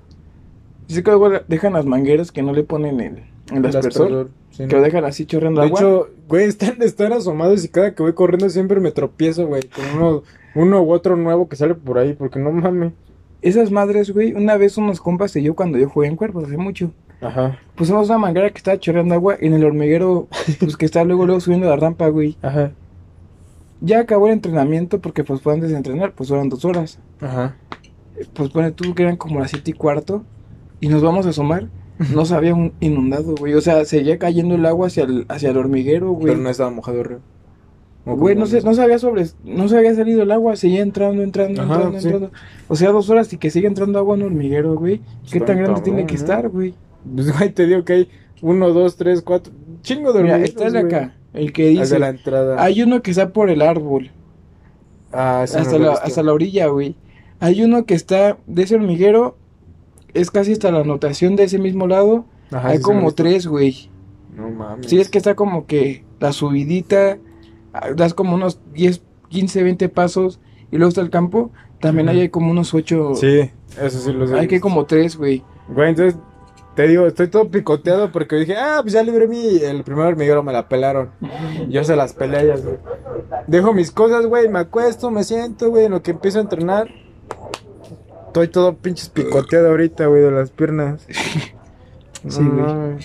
Dice 0.88 1.04
que 1.04 1.12
luego 1.12 1.30
dejan 1.48 1.74
las 1.74 1.86
mangueras 1.86 2.32
que 2.32 2.42
no 2.42 2.52
le 2.52 2.64
ponen 2.64 3.00
el, 3.00 3.24
el 3.56 3.66
aspersor, 3.66 4.32
sí, 4.50 4.64
que 4.66 4.74
¿no? 4.74 4.78
lo 4.78 4.82
dejan 4.82 5.06
así 5.06 5.26
chorreando 5.28 5.62
De 5.62 5.68
agua. 5.68 5.80
hecho, 5.80 6.10
güey, 6.28 6.46
están, 6.46 6.82
están 6.82 7.14
asomados 7.14 7.64
y 7.64 7.68
cada 7.70 7.94
que 7.94 8.02
voy 8.02 8.14
corriendo 8.14 8.50
siempre 8.50 8.80
me 8.80 8.92
tropiezo, 8.92 9.46
güey, 9.46 9.62
con 9.64 9.86
uno, 9.96 10.24
uno 10.56 10.82
u 10.82 10.92
otro 10.92 11.16
nuevo 11.16 11.48
que 11.48 11.56
sale 11.58 11.76
por 11.76 12.00
ahí, 12.00 12.14
porque 12.14 12.40
no 12.40 12.52
mames. 12.52 12.94
Esas 13.44 13.70
madres, 13.72 14.10
güey, 14.12 14.34
una 14.34 14.58
vez 14.58 14.78
unos 14.78 15.00
compas 15.00 15.36
y 15.36 15.44
yo 15.44 15.54
cuando 15.56 15.78
yo 15.78 15.88
jugué 15.88 16.08
en 16.08 16.16
cuerpos 16.16 16.46
hace 16.46 16.58
mucho. 16.58 16.92
Ajá, 17.22 17.60
Pusimos 17.76 18.08
una 18.10 18.18
manguera 18.18 18.50
que 18.50 18.58
estaba 18.58 18.80
chorreando 18.80 19.14
agua 19.16 19.36
en 19.40 19.54
el 19.54 19.64
hormiguero, 19.66 20.28
pues 20.60 20.78
que 20.78 20.86
está 20.86 21.04
luego, 21.04 21.26
luego 21.26 21.42
subiendo 21.42 21.68
la 21.68 21.76
rampa, 21.76 22.08
güey. 22.10 22.38
ajá, 22.42 22.72
Ya 23.82 24.00
acabó 24.00 24.28
el 24.28 24.34
entrenamiento 24.34 25.00
porque 25.00 25.24
pues 25.24 25.42
fue 25.42 25.54
antes 25.54 25.70
de 25.72 25.78
entrenar, 25.78 26.14
pues 26.14 26.30
fueron 26.30 26.50
dos 26.50 26.64
horas. 26.66 27.00
ajá. 27.22 27.56
Pues 28.34 28.50
pone 28.50 28.72
tú 28.72 28.94
que 28.96 29.04
eran 29.04 29.16
como 29.16 29.40
las 29.40 29.50
siete 29.52 29.72
y 29.72 29.74
cuarto 29.74 30.26
y 30.82 30.90
nos 30.90 31.02
vamos 31.02 31.26
a 31.26 31.30
asomar. 31.30 31.68
No 32.14 32.26
se 32.26 32.36
había 32.36 32.54
un- 32.54 32.74
inundado, 32.82 33.36
güey. 33.36 33.54
O 33.54 33.62
sea, 33.62 33.84
seguía 33.86 34.18
cayendo 34.18 34.56
el 34.56 34.66
agua 34.66 34.88
hacia 34.88 35.04
el, 35.04 35.26
hacia 35.30 35.52
el 35.52 35.58
hormiguero, 35.58 36.12
güey. 36.12 36.28
Pero 36.34 36.38
no 36.40 36.50
estaba 36.50 36.70
mojado, 36.70 37.02
río. 37.04 37.20
¿O 38.06 38.16
Güey, 38.16 38.36
no 38.36 38.46
se, 38.46 38.62
no 38.62 38.74
se 38.74 38.82
había 38.82 38.98
sobre, 39.00 39.26
no 39.46 39.68
se 39.70 39.78
había 39.78 39.94
salido 39.96 40.24
el 40.24 40.32
agua, 40.32 40.56
seguía 40.58 40.82
entrando, 40.82 41.22
entrando, 41.24 41.62
Ajá, 41.62 41.74
entrando, 41.76 42.00
sí. 42.00 42.08
entrando. 42.08 42.32
O 42.70 42.76
sea, 42.76 42.92
dos 42.92 43.10
horas 43.10 43.32
y 43.34 43.38
que 43.38 43.50
sigue 43.52 43.68
entrando 43.68 44.00
agua 44.00 44.16
en 44.16 44.24
un 44.24 44.28
hormiguero, 44.34 44.76
güey. 44.76 44.98
¿Qué 45.30 45.38
Está 45.38 45.46
tan 45.48 45.58
grande 45.58 45.66
cabrón, 45.76 45.84
tiene 45.84 46.06
que 46.06 46.14
¿no? 46.16 46.20
estar, 46.20 46.50
güey? 46.50 46.74
Pues, 47.14 47.32
güey, 47.38 47.52
te 47.52 47.66
digo 47.66 47.84
que 47.84 47.94
hay 47.94 48.10
uno, 48.42 48.72
dos, 48.72 48.96
tres, 48.96 49.22
cuatro, 49.22 49.54
chingo 49.82 50.14
de 50.14 50.24
Mira, 50.24 50.38
está 50.38 50.68
el 50.68 50.74
de 50.74 50.84
güey. 50.84 50.94
acá, 50.94 51.16
el 51.34 51.52
que 51.54 51.68
dice. 51.70 52.00
la 52.00 52.10
entrada. 52.10 52.62
Hay 52.62 52.82
uno 52.82 53.02
que 53.02 53.12
está 53.12 53.34
por 53.34 53.50
el 53.50 53.62
árbol, 53.62 54.12
ah, 55.12 55.46
no 55.52 55.60
hasta, 55.60 55.78
la, 55.78 55.92
hasta 55.94 56.24
la 56.24 56.34
orilla, 56.34 56.68
güey. 56.68 56.96
Hay 57.40 57.64
uno 57.64 57.86
que 57.86 57.94
está 57.94 58.38
de 58.48 58.64
ese 58.64 58.76
hormiguero, 58.76 59.38
es 60.14 60.32
casi 60.32 60.54
hasta 60.54 60.72
la 60.72 60.80
anotación 60.80 61.36
de 61.36 61.44
ese 61.44 61.60
mismo 61.60 61.88
lado. 61.88 62.26
Ajá, 62.52 62.70
Hay 62.70 62.78
sí, 62.78 62.84
como 62.84 63.12
tres, 63.14 63.48
güey. 63.48 63.90
No 64.36 64.50
mames. 64.50 64.88
Sí, 64.88 65.00
es 65.00 65.10
que 65.10 65.18
está 65.18 65.36
como 65.36 65.66
que 65.66 66.04
la 66.20 66.34
subidita, 66.34 67.18
ah, 67.74 67.92
das 67.96 68.14
como 68.14 68.36
unos 68.36 68.60
10, 68.74 69.02
15, 69.30 69.64
20 69.64 69.90
pasos 69.90 70.40
y 70.72 70.78
luego 70.78 70.90
está 70.90 71.02
el 71.02 71.10
campo. 71.10 71.52
También 71.80 72.10
ahí 72.10 72.20
hay 72.22 72.30
como 72.30 72.52
unos 72.52 72.74
8. 72.74 73.14
Sí, 73.16 73.52
eso 73.82 74.00
sí 74.00 74.12
lo 74.12 74.28
sé. 74.28 74.38
hay 74.38 74.48
que 74.48 74.60
como 74.60 74.86
tres, 74.86 75.16
güey. 75.16 75.44
Güey, 75.70 75.90
entonces, 75.90 76.20
te 76.76 76.88
digo, 76.88 77.08
estoy 77.08 77.28
todo 77.28 77.50
picoteado 77.50 78.12
porque 78.12 78.38
dije, 78.38 78.56
ah, 78.58 78.80
pues 78.82 78.94
ya 78.94 79.04
libré 79.04 79.28
mi, 79.28 79.58
el 79.58 79.84
primer 79.84 80.08
hormiguero, 80.08 80.44
me 80.44 80.54
la 80.54 80.70
pelaron. 80.70 81.12
Yo 81.68 81.84
se 81.84 81.96
las 81.96 82.14
peleé 82.14 82.40
a 82.40 82.44
ellas, 82.44 82.64
güey. 82.64 82.78
Dejo 83.48 83.74
mis 83.74 83.92
cosas, 83.92 84.26
güey, 84.26 84.48
me 84.48 84.60
acuesto, 84.60 85.12
me 85.12 85.24
siento, 85.24 85.70
güey, 85.70 85.86
en 85.86 85.92
lo 85.92 86.02
que 86.02 86.12
empiezo 86.12 86.40
a 86.40 86.42
entrenar. 86.42 86.88
Estoy 88.28 88.48
todo 88.48 88.76
pinches 88.76 89.10
picoteado 89.10 89.70
ahorita, 89.70 90.06
güey, 90.06 90.22
de 90.22 90.32
las 90.32 90.52
piernas. 90.52 91.06
Sí, 92.28 92.44
güey. 92.44 92.98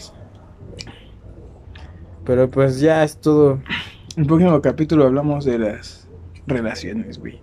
Pero 2.25 2.51
pues 2.51 2.81
ya 2.81 3.05
es 3.05 3.17
todo. 3.19 3.61
El 4.17 4.27
próximo 4.27 4.61
capítulo 4.61 5.05
hablamos 5.05 5.45
de 5.45 5.59
las 5.59 6.09
relaciones, 6.49 7.19
güey. 7.19 7.41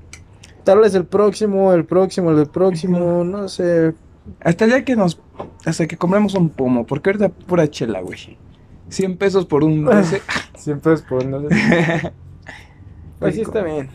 Tal 0.63 0.79
vez 0.79 0.93
el 0.95 1.05
próximo, 1.05 1.73
el 1.73 1.85
próximo, 1.85 2.31
el 2.31 2.47
próximo, 2.47 3.23
no 3.23 3.47
sé. 3.47 3.93
Hasta 4.41 4.65
día 4.65 4.83
que 4.85 4.95
nos. 4.95 5.19
Hasta 5.65 5.87
que 5.87 5.97
compramos 5.97 6.35
un 6.35 6.49
pomo, 6.49 6.85
porque 6.85 7.09
ahorita 7.09 7.29
pura 7.29 7.69
chela, 7.69 8.01
güey. 8.01 8.37
100 8.89 9.17
pesos 9.17 9.45
por 9.45 9.63
un. 9.63 9.85
doce. 9.85 10.21
Siempre 10.57 10.93
es 10.93 11.01
por 11.01 11.25
no 11.25 11.47
sé. 11.49 12.13
Pues 13.19 13.35
sí 13.35 13.41
está 13.41 13.61
bien. 13.61 13.87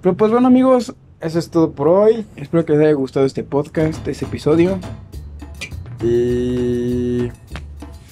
Pero 0.00 0.16
pues 0.16 0.32
bueno, 0.32 0.46
amigos, 0.46 0.94
Eso 1.20 1.38
es 1.38 1.50
todo 1.50 1.72
por 1.72 1.88
hoy. 1.88 2.24
espero 2.36 2.64
que 2.64 2.72
les 2.72 2.80
haya 2.82 2.92
gustado 2.94 3.26
este 3.26 3.44
podcast, 3.44 4.06
este 4.08 4.24
episodio. 4.24 4.78
Y 6.02 7.28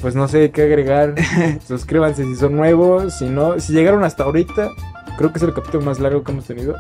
pues 0.02 0.14
no 0.14 0.28
sé 0.28 0.50
qué 0.50 0.62
agregar. 0.62 1.14
Suscríbanse 1.66 2.24
si 2.24 2.36
son 2.36 2.56
nuevos. 2.56 3.14
Si 3.14 3.24
no, 3.28 3.58
si 3.58 3.72
llegaron 3.72 4.04
hasta 4.04 4.24
ahorita, 4.24 4.68
creo 5.16 5.32
que 5.32 5.38
es 5.38 5.42
el 5.44 5.54
capítulo 5.54 5.82
más 5.82 5.98
largo 5.98 6.22
que 6.22 6.32
hemos 6.32 6.44
tenido. 6.44 6.76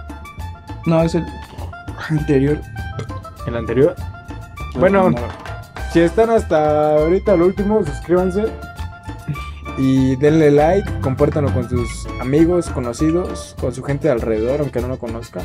No, 0.84 1.02
es 1.02 1.14
el 1.14 1.24
anterior. 2.10 2.60
El 3.46 3.56
anterior. 3.56 3.94
Bueno, 4.78 5.10
No, 5.10 5.18
si 5.92 6.00
están 6.00 6.30
hasta 6.30 6.96
ahorita 6.96 7.36
lo 7.36 7.46
último, 7.46 7.84
suscríbanse. 7.84 8.46
Y 9.78 10.16
denle 10.16 10.50
like, 10.50 11.00
compártanlo 11.00 11.52
con 11.52 11.68
sus 11.68 12.06
amigos, 12.20 12.68
conocidos, 12.70 13.56
con 13.60 13.74
su 13.74 13.82
gente 13.82 14.08
alrededor, 14.08 14.60
aunque 14.60 14.80
no 14.80 14.88
lo 14.88 14.98
conozcan. 14.98 15.42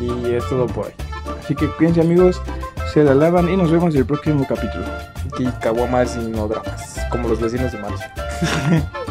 Y 0.00 0.32
es 0.34 0.48
todo 0.48 0.66
por 0.66 0.86
hoy. 0.86 0.92
Así 1.40 1.54
que 1.54 1.68
cuídense, 1.68 2.00
amigos. 2.00 2.40
Se 2.92 3.02
la 3.02 3.14
lavan 3.14 3.48
y 3.48 3.56
nos 3.56 3.72
vemos 3.72 3.94
en 3.94 4.00
el 4.00 4.06
próximo 4.06 4.46
capítulo. 4.48 4.84
Aquí 5.32 5.48
caguamas 5.60 6.16
y 6.16 6.26
no 6.28 6.46
dramas, 6.46 7.00
como 7.10 7.28
los 7.28 7.40
vecinos 7.40 7.72
de 7.72 7.78
Marcio. 7.78 8.06